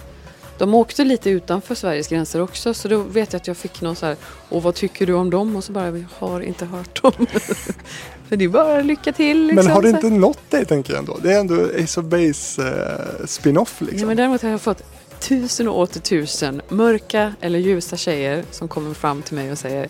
De 0.59 0.75
åkte 0.75 1.05
lite 1.05 1.31
utanför 1.31 1.75
Sveriges 1.75 2.09
gränser 2.09 2.41
också. 2.41 2.75
Så 2.75 2.89
då 2.89 2.99
vet 2.99 3.33
jag 3.33 3.41
att 3.41 3.47
jag 3.47 3.57
fick 3.57 3.81
någon 3.81 3.97
så 3.97 4.07
här, 4.07 4.17
och 4.49 4.63
vad 4.63 4.75
tycker 4.75 5.07
du 5.07 5.13
om 5.13 5.31
dem? 5.31 5.57
Och 5.57 5.65
så 5.65 5.73
bara, 5.73 5.87
jag 5.87 6.05
har 6.19 6.41
inte 6.41 6.65
hört 6.65 7.03
dem. 7.03 7.27
För 8.29 8.37
det 8.37 8.45
är 8.45 8.49
bara 8.49 8.81
lycka 8.81 9.13
till. 9.13 9.47
Liksom, 9.47 9.65
Men 9.65 9.75
har 9.75 9.83
det 9.83 9.89
inte 9.89 10.11
nått 10.11 10.51
dig 10.51 10.67
tänker 10.67 10.93
jag 10.93 10.99
ändå? 10.99 11.19
Det 11.23 11.33
är 11.33 11.41
ändå 11.41 11.55
Ace 11.85 12.01
of 12.01 12.07
Base 12.07 12.63
eh, 12.63 13.27
spin-off 13.27 13.81
liksom. 13.81 13.99
Ja, 13.99 14.07
men 14.07 14.17
däremot 14.17 14.43
har 14.43 14.51
jag 14.51 14.61
fått 14.61 14.83
tusen 15.29 15.69
och 15.69 15.79
åter 15.79 16.01
tusen 16.01 16.63
mörka 16.69 17.35
eller 17.41 17.59
ljusa 17.59 17.97
tjejer 17.97 18.45
som 18.51 18.69
kommer 18.69 18.95
fram 18.95 19.23
till 19.23 19.35
mig 19.35 19.53
och 19.53 19.59
säger 19.59 19.89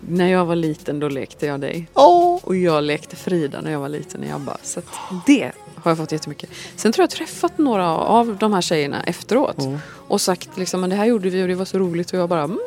när 0.00 0.28
jag 0.28 0.44
var 0.44 0.56
liten 0.56 1.00
då 1.00 1.08
lekte 1.08 1.46
jag 1.46 1.60
dig. 1.60 1.88
Åh! 1.94 2.40
Och 2.42 2.56
jag 2.56 2.84
lekte 2.84 3.16
Frida 3.16 3.60
när 3.60 3.72
jag 3.72 3.80
var 3.80 3.88
liten 3.88 4.24
i 4.24 4.30
ABBA. 4.30 4.56
Så 4.62 4.78
att 4.78 4.86
det 5.26 5.52
har 5.84 5.90
jag 5.90 5.98
fått 5.98 6.12
jättemycket. 6.12 6.50
Sen 6.76 6.92
tror 6.92 7.02
jag 7.02 7.06
jag 7.10 7.16
träffat 7.16 7.58
några 7.58 7.90
av 7.96 8.36
de 8.40 8.52
här 8.52 8.60
tjejerna 8.60 9.02
efteråt. 9.02 9.58
Mm. 9.58 9.78
Och 10.08 10.20
sagt 10.20 10.48
liksom, 10.58 10.80
men 10.80 10.90
det 10.90 10.96
här 10.96 11.04
gjorde 11.04 11.30
vi 11.30 11.42
och 11.44 11.48
det 11.48 11.54
var 11.54 11.64
så 11.64 11.78
roligt. 11.78 12.12
Och 12.12 12.18
jag 12.18 12.28
bara, 12.28 12.42
mm, 12.42 12.58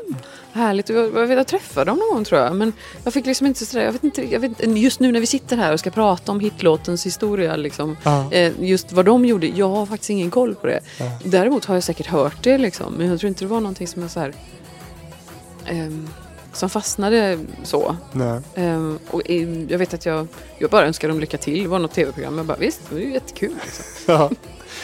härligt. 0.51 0.89
Jag, 0.89 1.13
jag, 1.15 1.31
jag 1.31 1.47
träffade 1.47 1.91
dem 1.91 2.01
någon 2.13 2.23
tror 2.23 2.41
jag. 2.41 2.55
Men 2.55 2.73
jag 3.03 3.13
fick 3.13 3.25
liksom 3.25 3.47
inte 3.47 3.65
sådär, 3.65 3.85
jag 3.85 3.91
vet 3.91 4.03
inte, 4.03 4.31
jag 4.31 4.39
vet, 4.39 4.67
just 4.77 4.99
nu 4.99 5.11
när 5.11 5.19
vi 5.19 5.25
sitter 5.25 5.57
här 5.57 5.73
och 5.73 5.79
ska 5.79 5.89
prata 5.89 6.31
om 6.31 6.39
hitlåtens 6.39 7.05
historia. 7.05 7.55
Liksom, 7.55 7.97
Ja. 8.03 8.31
eh, 8.31 8.53
just 8.59 8.91
vad 8.91 9.05
de 9.05 9.25
gjorde, 9.25 9.47
jag 9.47 9.69
har 9.69 9.85
faktiskt 9.85 10.09
ingen 10.09 10.31
koll 10.31 10.55
på 10.55 10.67
det. 10.67 10.79
Däremot 11.23 11.65
har 11.65 11.75
jag 11.75 11.83
säkert 11.83 12.07
hört 12.07 12.43
det 12.43 12.57
liksom. 12.57 12.93
Men 12.93 13.07
jag 13.07 13.19
tror 13.19 13.27
inte 13.27 13.43
det 13.43 13.49
var 13.49 13.61
någonting 13.61 13.87
som 13.87 14.01
jag 14.01 14.11
så 14.11 14.19
här, 14.19 14.33
ehm, 15.65 16.07
som 16.57 16.69
fastnade 16.69 17.39
så. 17.63 17.95
Ehm, 18.55 18.99
och 19.11 19.21
jag 19.69 19.77
vet 19.77 19.93
att 19.93 20.05
jag, 20.05 20.27
jag 20.57 20.69
bara 20.69 20.85
önskar 20.87 21.07
dem 21.07 21.19
lycka 21.19 21.37
till. 21.37 21.63
Det 21.63 21.69
var 21.69 21.79
något 21.79 21.93
tv-program. 21.93 22.37
Jag 22.37 22.45
bara 22.45 22.57
visst, 22.57 22.81
det 22.89 22.95
är 22.95 22.99
ju 22.99 23.13
jättekul. 23.13 23.53
Liksom. 23.65 23.85
Ja. 24.13 24.29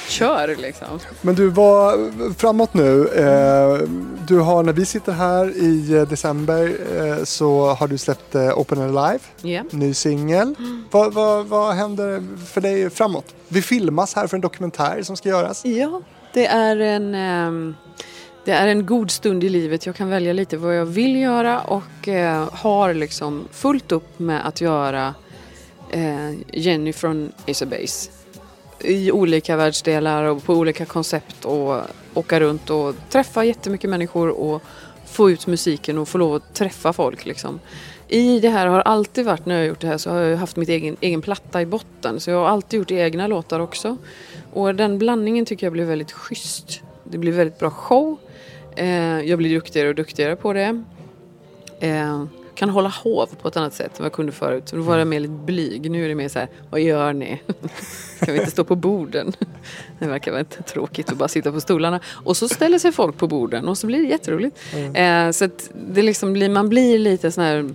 Kör 0.08 0.56
liksom. 0.56 0.88
Men 1.22 1.36
du, 1.36 1.48
var 1.48 2.12
framåt 2.34 2.74
nu. 2.74 3.08
Eh, 3.08 3.88
du 4.28 4.40
har, 4.40 4.64
när 4.64 4.74
vi 4.74 4.86
sitter 4.86 5.12
här 5.12 5.58
i 5.58 5.94
eh, 5.94 6.02
december 6.02 6.76
eh, 6.98 7.24
så 7.24 7.66
har 7.68 7.88
du 7.88 7.98
släppt 7.98 8.36
eh, 8.36 8.58
Open 8.60 8.82
and 8.82 8.98
Alive, 8.98 9.20
Ja. 9.41 9.64
ny 9.72 9.94
singel. 9.94 10.56
Vad, 10.91 11.14
vad, 11.14 11.45
vad 11.45 11.74
händer 11.76 12.24
för 12.45 12.62
dig 12.62 12.90
framåt? 12.90 13.26
Vi 13.48 13.62
filmas 13.62 14.14
här 14.16 14.28
för 14.28 14.38
en 14.38 14.41
dokumentär 14.41 15.02
som 15.04 15.18
ska 15.18 15.30
göras. 15.30 15.66
Ja, 15.66 16.02
det 16.34 16.45
är 16.48 16.76
en 16.78 17.76
det 18.45 18.52
är 18.52 18.68
en 18.68 18.86
god 18.86 19.11
stund 19.11 19.44
i 19.44 19.49
livet. 19.49 19.86
Jag 19.86 19.95
kan 19.95 20.10
välja 20.10 20.34
lite 20.34 20.57
vad 20.57 20.78
jag 20.78 20.86
vill 20.86 21.15
göra 21.15 21.61
och 21.61 22.07
eh, 22.07 22.49
har 22.52 22.94
liksom 22.94 23.48
fullt 23.52 23.91
upp 23.91 24.20
med 24.20 24.48
att 24.48 24.61
göra 24.61 25.14
eh, 25.90 26.32
Jenny 26.52 26.94
från 26.94 27.32
Isabase. 27.45 28.11
I 28.80 29.11
olika 29.11 29.56
världsdelar 29.56 30.24
och 30.24 30.44
på 30.44 30.53
olika 30.53 30.86
koncept 30.86 31.45
och 31.45 31.82
åka 32.14 32.40
runt 32.40 32.70
och 32.70 32.95
träffa 33.10 33.44
jättemycket 33.44 33.90
människor 33.90 34.30
och 34.30 34.61
få 35.06 35.32
ut 35.32 35.48
musiken 35.48 35.98
och 35.98 36.07
få 36.07 36.18
lov 36.18 36.36
att 36.36 36.53
träffa 36.53 36.94
folk 36.94 37.26
liksom. 37.26 37.60
I 38.07 38.40
det 38.40 38.49
här 38.49 38.68
har 38.68 38.80
alltid 38.80 39.26
varit, 39.26 39.45
när 39.45 39.56
jag 39.56 39.61
har 39.61 39.68
gjort 39.68 39.80
det 39.80 39.88
här, 39.88 39.98
så 39.98 40.10
har 40.10 40.20
jag 40.20 40.38
haft 40.38 40.56
mitt 40.56 40.70
egen, 40.70 40.98
egen 40.99 41.22
platta 41.22 41.61
i 41.61 41.65
botten. 41.65 42.20
Så 42.20 42.30
jag 42.30 42.38
har 42.38 42.48
alltid 42.48 42.78
gjort 42.78 42.91
egna 42.91 43.28
låtar 43.28 43.60
också. 43.60 43.98
Och 44.53 44.76
den 44.76 44.98
blandningen 44.98 45.45
tycker 45.45 45.65
jag 45.65 45.74
blir 45.74 45.86
väldigt 45.86 46.11
schysst. 46.11 46.82
Det 47.03 47.18
blir 47.18 47.32
väldigt 47.32 47.60
bra 47.60 47.70
show. 47.70 48.18
Eh, 48.76 49.22
jag 49.22 49.38
blir 49.38 49.56
duktigare 49.56 49.90
och 49.90 49.95
duktigare 49.95 50.36
på 50.36 50.54
det. 50.54 50.84
Eh, 51.80 52.26
kan 52.56 52.70
hålla 52.70 52.90
hov 52.90 53.30
på 53.41 53.48
ett 53.48 53.58
annat 53.58 53.74
sätt 53.74 53.88
än 53.88 53.98
vad 53.98 54.06
jag 54.06 54.14
kunde 54.14 54.32
förut. 54.32 54.66
Då 54.72 54.82
var 54.82 54.98
jag 54.98 55.08
mer 55.08 55.20
lite 55.20 55.34
blyg. 55.34 55.91
Nu 55.91 56.06
är 56.06 56.10
det 56.10 56.16
mer 56.16 56.30
så 56.30 56.40
här, 56.40 56.48
vad 56.70 56.82
gör 56.82 57.14
ni? 57.14 57.41
Ska 58.22 58.32
vi 58.32 58.40
inte 58.40 58.52
stå 58.52 58.64
på 58.64 58.76
borden? 58.76 59.34
Det 60.00 60.08
verkar 60.08 60.32
väl 60.32 60.40
inte 60.40 60.64
tråkigt 60.64 61.12
att 61.12 61.18
bara 61.18 61.28
sitta 61.28 61.52
på 61.52 61.62
stolarna. 61.62 62.00
Och 62.08 62.38
så 62.38 62.50
ställer 62.50 62.80
sig 62.80 62.91
folk 62.91 63.18
på 63.18 63.28
borden 63.28 63.68
och 63.68 63.78
så 63.78 63.88
blir 63.88 64.00
det 64.00 64.08
jätteroligt. 64.08 64.60
Eh, 64.94 65.32
så 65.32 65.45
att 65.45 65.72
det 65.88 66.02
liksom 66.02 66.34
blir, 66.34 66.50
man 66.50 66.70
blir 66.70 67.00
lite 67.00 67.32
sån 67.32 67.44
här 67.44 67.70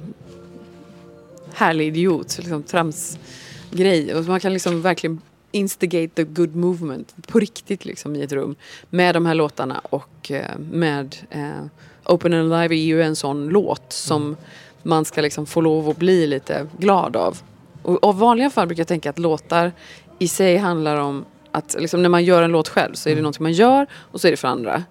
härlig 1.52 1.86
idiot, 1.86 2.38
liksom 2.38 2.62
tramsgrej. 2.62 4.14
Och 4.14 4.24
man 4.24 4.40
kan 4.40 4.52
liksom 4.52 4.82
verkligen 4.82 5.20
instigate 5.50 6.08
the 6.14 6.24
good 6.24 6.56
movement 6.56 7.14
på 7.26 7.38
riktigt 7.38 7.84
liksom 7.84 8.16
i 8.16 8.22
ett 8.22 8.32
rum. 8.32 8.56
Med 8.90 9.14
de 9.14 9.26
här 9.26 9.34
låtarna 9.34 9.78
och 9.78 10.30
eh, 10.30 10.58
med 10.58 11.16
eh, 11.30 11.64
Open 12.04 12.34
and 12.34 12.52
Alive 12.52 12.74
är 12.74 12.84
ju 12.84 13.02
en 13.02 13.16
sån 13.16 13.48
låt 13.48 13.92
som 13.92 14.36
man 14.82 15.04
ska 15.04 15.20
liksom 15.20 15.46
få 15.46 15.60
lov 15.60 15.88
att 15.88 15.96
bli 15.96 16.26
lite 16.26 16.66
glad 16.78 17.16
av. 17.16 17.38
Och 17.82 18.04
av 18.04 18.18
vanliga 18.18 18.50
fall 18.50 18.66
brukar 18.66 18.80
jag 18.80 18.88
tänka 18.88 19.10
att 19.10 19.18
låtar 19.18 19.72
i 20.18 20.28
sig 20.28 20.56
handlar 20.56 20.96
om 20.96 21.24
att 21.52 21.76
liksom 21.78 22.02
när 22.02 22.08
man 22.08 22.24
gör 22.24 22.42
en 22.42 22.50
låt 22.50 22.68
själv 22.68 22.94
så 22.94 23.08
är 23.08 23.14
det 23.14 23.22
någonting 23.22 23.42
man 23.42 23.52
gör 23.52 23.86
och 23.92 24.20
så 24.20 24.26
är 24.26 24.30
det 24.30 24.36
för 24.36 24.48
andra. 24.48 24.82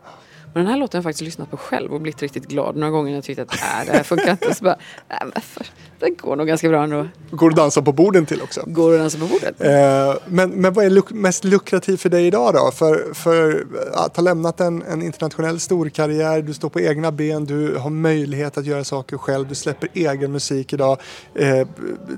Men 0.58 0.66
den 0.66 0.74
här 0.74 0.80
låten 0.80 0.98
har 0.98 1.00
jag 1.00 1.04
faktiskt 1.04 1.22
lyssnat 1.22 1.52
på 1.52 1.58
själv 1.58 1.94
och 1.94 2.02
blivit 2.02 2.22
riktigt 2.22 2.48
glad 2.48 2.76
några 2.76 2.92
gånger 2.92 3.10
när 3.10 3.18
jag 3.18 3.24
tyckte 3.24 3.42
att 3.42 3.54
äh, 3.54 3.86
det 3.86 3.92
här 3.92 4.04
funkar 4.04 4.32
inte. 4.32 4.56
Så 4.56 4.64
bara, 4.64 4.78
äh, 5.10 5.18
men 5.34 5.42
för, 5.42 5.66
den 6.00 6.16
går 6.16 6.36
nog 6.36 6.48
ganska 6.48 6.70
bra 6.70 6.84
ändå. 6.84 7.08
Går 7.32 7.50
att 7.50 7.56
dansa 7.56 7.82
på 7.82 7.92
borden 7.92 8.26
till 8.26 8.42
också. 8.42 8.64
Går 8.66 8.92
den 8.92 9.02
alltså 9.02 9.20
på 9.20 9.26
bordet? 9.26 9.62
Eh, 9.62 10.16
men, 10.26 10.50
men 10.50 10.74
vad 10.74 10.86
är 10.86 10.90
luk- 10.90 11.14
mest 11.14 11.44
lukrativt 11.44 12.02
för 12.02 12.10
dig 12.10 12.28
idag 12.28 12.54
då? 12.54 12.72
För, 12.72 13.14
för 13.14 13.68
att 13.94 14.16
ha 14.16 14.24
lämnat 14.24 14.60
en, 14.60 14.82
en 14.82 15.02
internationell 15.02 15.60
storkarriär, 15.60 16.42
du 16.42 16.54
står 16.54 16.70
på 16.70 16.80
egna 16.80 17.12
ben, 17.12 17.46
du 17.46 17.76
har 17.76 17.90
möjlighet 17.90 18.58
att 18.58 18.66
göra 18.66 18.84
saker 18.84 19.18
själv, 19.18 19.48
du 19.48 19.56
släpper 19.56 19.90
egen 19.94 20.32
musik 20.32 20.74
idag. 20.74 20.98
Eh, 21.36 21.68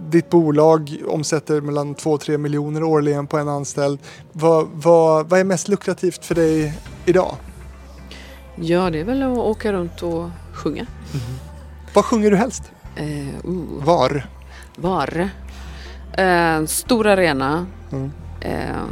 ditt 0.09 0.29
bolag 0.29 0.97
omsätter 1.07 1.61
mellan 1.61 1.95
2-3 1.95 2.37
miljoner 2.37 2.83
årligen 2.83 3.27
på 3.27 3.37
en 3.37 3.47
anställd. 3.49 3.99
Vad, 4.31 4.67
vad, 4.73 5.29
vad 5.29 5.39
är 5.39 5.43
mest 5.43 5.67
lukrativt 5.67 6.25
för 6.25 6.35
dig 6.35 6.73
idag? 7.05 7.35
Ja, 8.61 8.89
det 8.89 8.99
är 8.99 9.03
väl 9.03 9.23
att 9.23 9.37
åka 9.37 9.73
runt 9.73 10.03
och 10.03 10.29
sjunga. 10.53 10.85
Vad 11.93 12.05
sjunger 12.05 12.31
du 12.31 12.37
helst? 12.37 12.71
Eh, 12.95 13.45
uh, 13.45 13.83
Var? 13.83 14.27
var. 14.75 15.29
Eh, 16.13 16.65
stor 16.65 17.07
arena. 17.07 17.65
Mm. 17.91 18.11
Eh, 18.41 18.85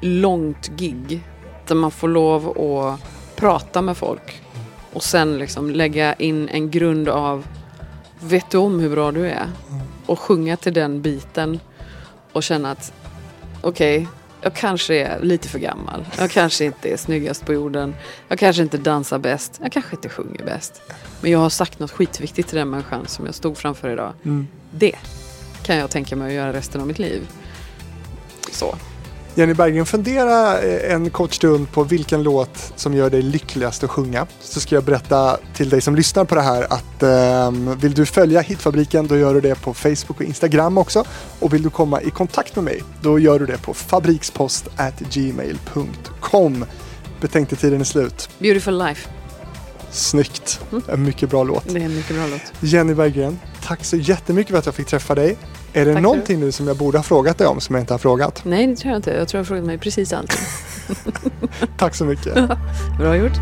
långt 0.00 0.70
gig. 0.76 1.24
Där 1.66 1.74
man 1.74 1.90
får 1.90 2.08
lov 2.08 2.58
att 2.58 3.00
prata 3.36 3.82
med 3.82 3.96
folk. 3.96 4.42
Och 4.92 5.02
sen 5.02 5.38
liksom 5.38 5.70
lägga 5.70 6.14
in 6.14 6.48
en 6.48 6.70
grund 6.70 7.08
av 7.08 7.46
Vet 8.20 8.50
du 8.50 8.58
om 8.58 8.80
hur 8.80 8.90
bra 8.90 9.12
du 9.12 9.26
är? 9.26 9.46
Och 10.06 10.18
sjunga 10.18 10.56
till 10.56 10.74
den 10.74 11.02
biten 11.02 11.60
och 12.32 12.42
känna 12.42 12.70
att 12.70 12.92
okej, 13.60 14.08
jag 14.40 14.54
kanske 14.54 14.94
är 14.94 15.20
lite 15.20 15.48
för 15.48 15.58
gammal. 15.58 16.06
Jag 16.18 16.30
kanske 16.30 16.64
inte 16.64 16.92
är 16.92 16.96
snyggast 16.96 17.46
på 17.46 17.52
jorden. 17.52 17.94
Jag 18.28 18.38
kanske 18.38 18.62
inte 18.62 18.78
dansar 18.78 19.18
bäst. 19.18 19.58
Jag 19.62 19.72
kanske 19.72 19.96
inte 19.96 20.08
sjunger 20.08 20.44
bäst. 20.44 20.82
Men 21.20 21.30
jag 21.30 21.38
har 21.38 21.50
sagt 21.50 21.78
något 21.78 21.90
skitviktigt 21.90 22.48
till 22.48 22.58
den 22.58 22.70
människan 22.70 23.06
som 23.06 23.26
jag 23.26 23.34
stod 23.34 23.58
framför 23.58 23.90
idag. 23.90 24.12
Det 24.70 24.96
kan 25.62 25.76
jag 25.76 25.90
tänka 25.90 26.16
mig 26.16 26.28
att 26.28 26.34
göra 26.34 26.52
resten 26.52 26.80
av 26.80 26.86
mitt 26.86 26.98
liv. 26.98 27.28
Så. 28.52 28.76
Jenny 29.38 29.54
Berggren, 29.54 29.86
fundera 29.86 30.62
eh, 30.62 30.94
en 30.94 31.10
kort 31.10 31.34
stund 31.34 31.72
på 31.72 31.84
vilken 31.84 32.22
låt 32.22 32.72
som 32.76 32.94
gör 32.94 33.10
dig 33.10 33.22
lyckligast 33.22 33.84
att 33.84 33.90
sjunga. 33.90 34.26
Så 34.40 34.60
ska 34.60 34.74
jag 34.74 34.84
berätta 34.84 35.38
till 35.54 35.68
dig 35.68 35.80
som 35.80 35.96
lyssnar 35.96 36.24
på 36.24 36.34
det 36.34 36.40
här 36.40 36.62
att 36.62 37.02
eh, 37.02 37.50
vill 37.80 37.94
du 37.94 38.06
följa 38.06 38.40
Hitfabriken 38.40 39.06
då 39.06 39.16
gör 39.16 39.34
du 39.34 39.40
det 39.40 39.54
på 39.54 39.74
Facebook 39.74 40.20
och 40.20 40.22
Instagram 40.22 40.78
också. 40.78 41.04
Och 41.40 41.54
vill 41.54 41.62
du 41.62 41.70
komma 41.70 42.02
i 42.02 42.10
kontakt 42.10 42.56
med 42.56 42.64
mig 42.64 42.82
då 43.00 43.18
gör 43.18 43.38
du 43.38 43.46
det 43.46 43.62
på 43.62 43.74
fabrikspost@gmail.com. 43.74 46.64
Betänketiden 47.20 47.80
är 47.80 47.84
slut. 47.84 48.28
Beautiful 48.38 48.78
life. 48.78 49.08
Snyggt. 49.90 50.60
En 50.88 51.02
mycket 51.02 51.30
bra 51.30 51.44
låt. 51.44 51.68
Det 51.68 51.80
är 51.80 51.84
en 51.84 51.96
mycket 51.96 52.16
bra 52.16 52.26
låt. 52.26 52.42
Jenny 52.60 52.94
Berggren, 52.94 53.38
tack 53.64 53.84
så 53.84 53.96
jättemycket 53.96 54.50
för 54.50 54.58
att 54.58 54.66
jag 54.66 54.74
fick 54.74 54.86
träffa 54.86 55.14
dig. 55.14 55.36
Är 55.72 55.84
det 55.84 55.92
Tack 55.92 56.02
någonting 56.02 56.40
nu 56.40 56.52
som 56.52 56.66
jag 56.66 56.76
borde 56.76 56.98
ha 56.98 57.02
frågat 57.02 57.38
dig 57.38 57.46
om 57.46 57.60
som 57.60 57.74
jag 57.74 57.82
inte 57.82 57.94
har 57.94 57.98
frågat? 57.98 58.44
Nej, 58.44 58.66
det 58.66 58.76
tror 58.76 58.90
jag 58.90 58.98
inte. 58.98 59.10
Jag 59.10 59.28
tror 59.28 59.38
jag 59.38 59.40
har 59.40 59.46
frågat 59.46 59.64
mig 59.64 59.78
precis 59.78 60.12
allt. 60.12 60.38
Tack 61.76 61.94
så 61.94 62.04
mycket. 62.04 62.34
Bra 62.98 63.16
gjort. 63.16 63.36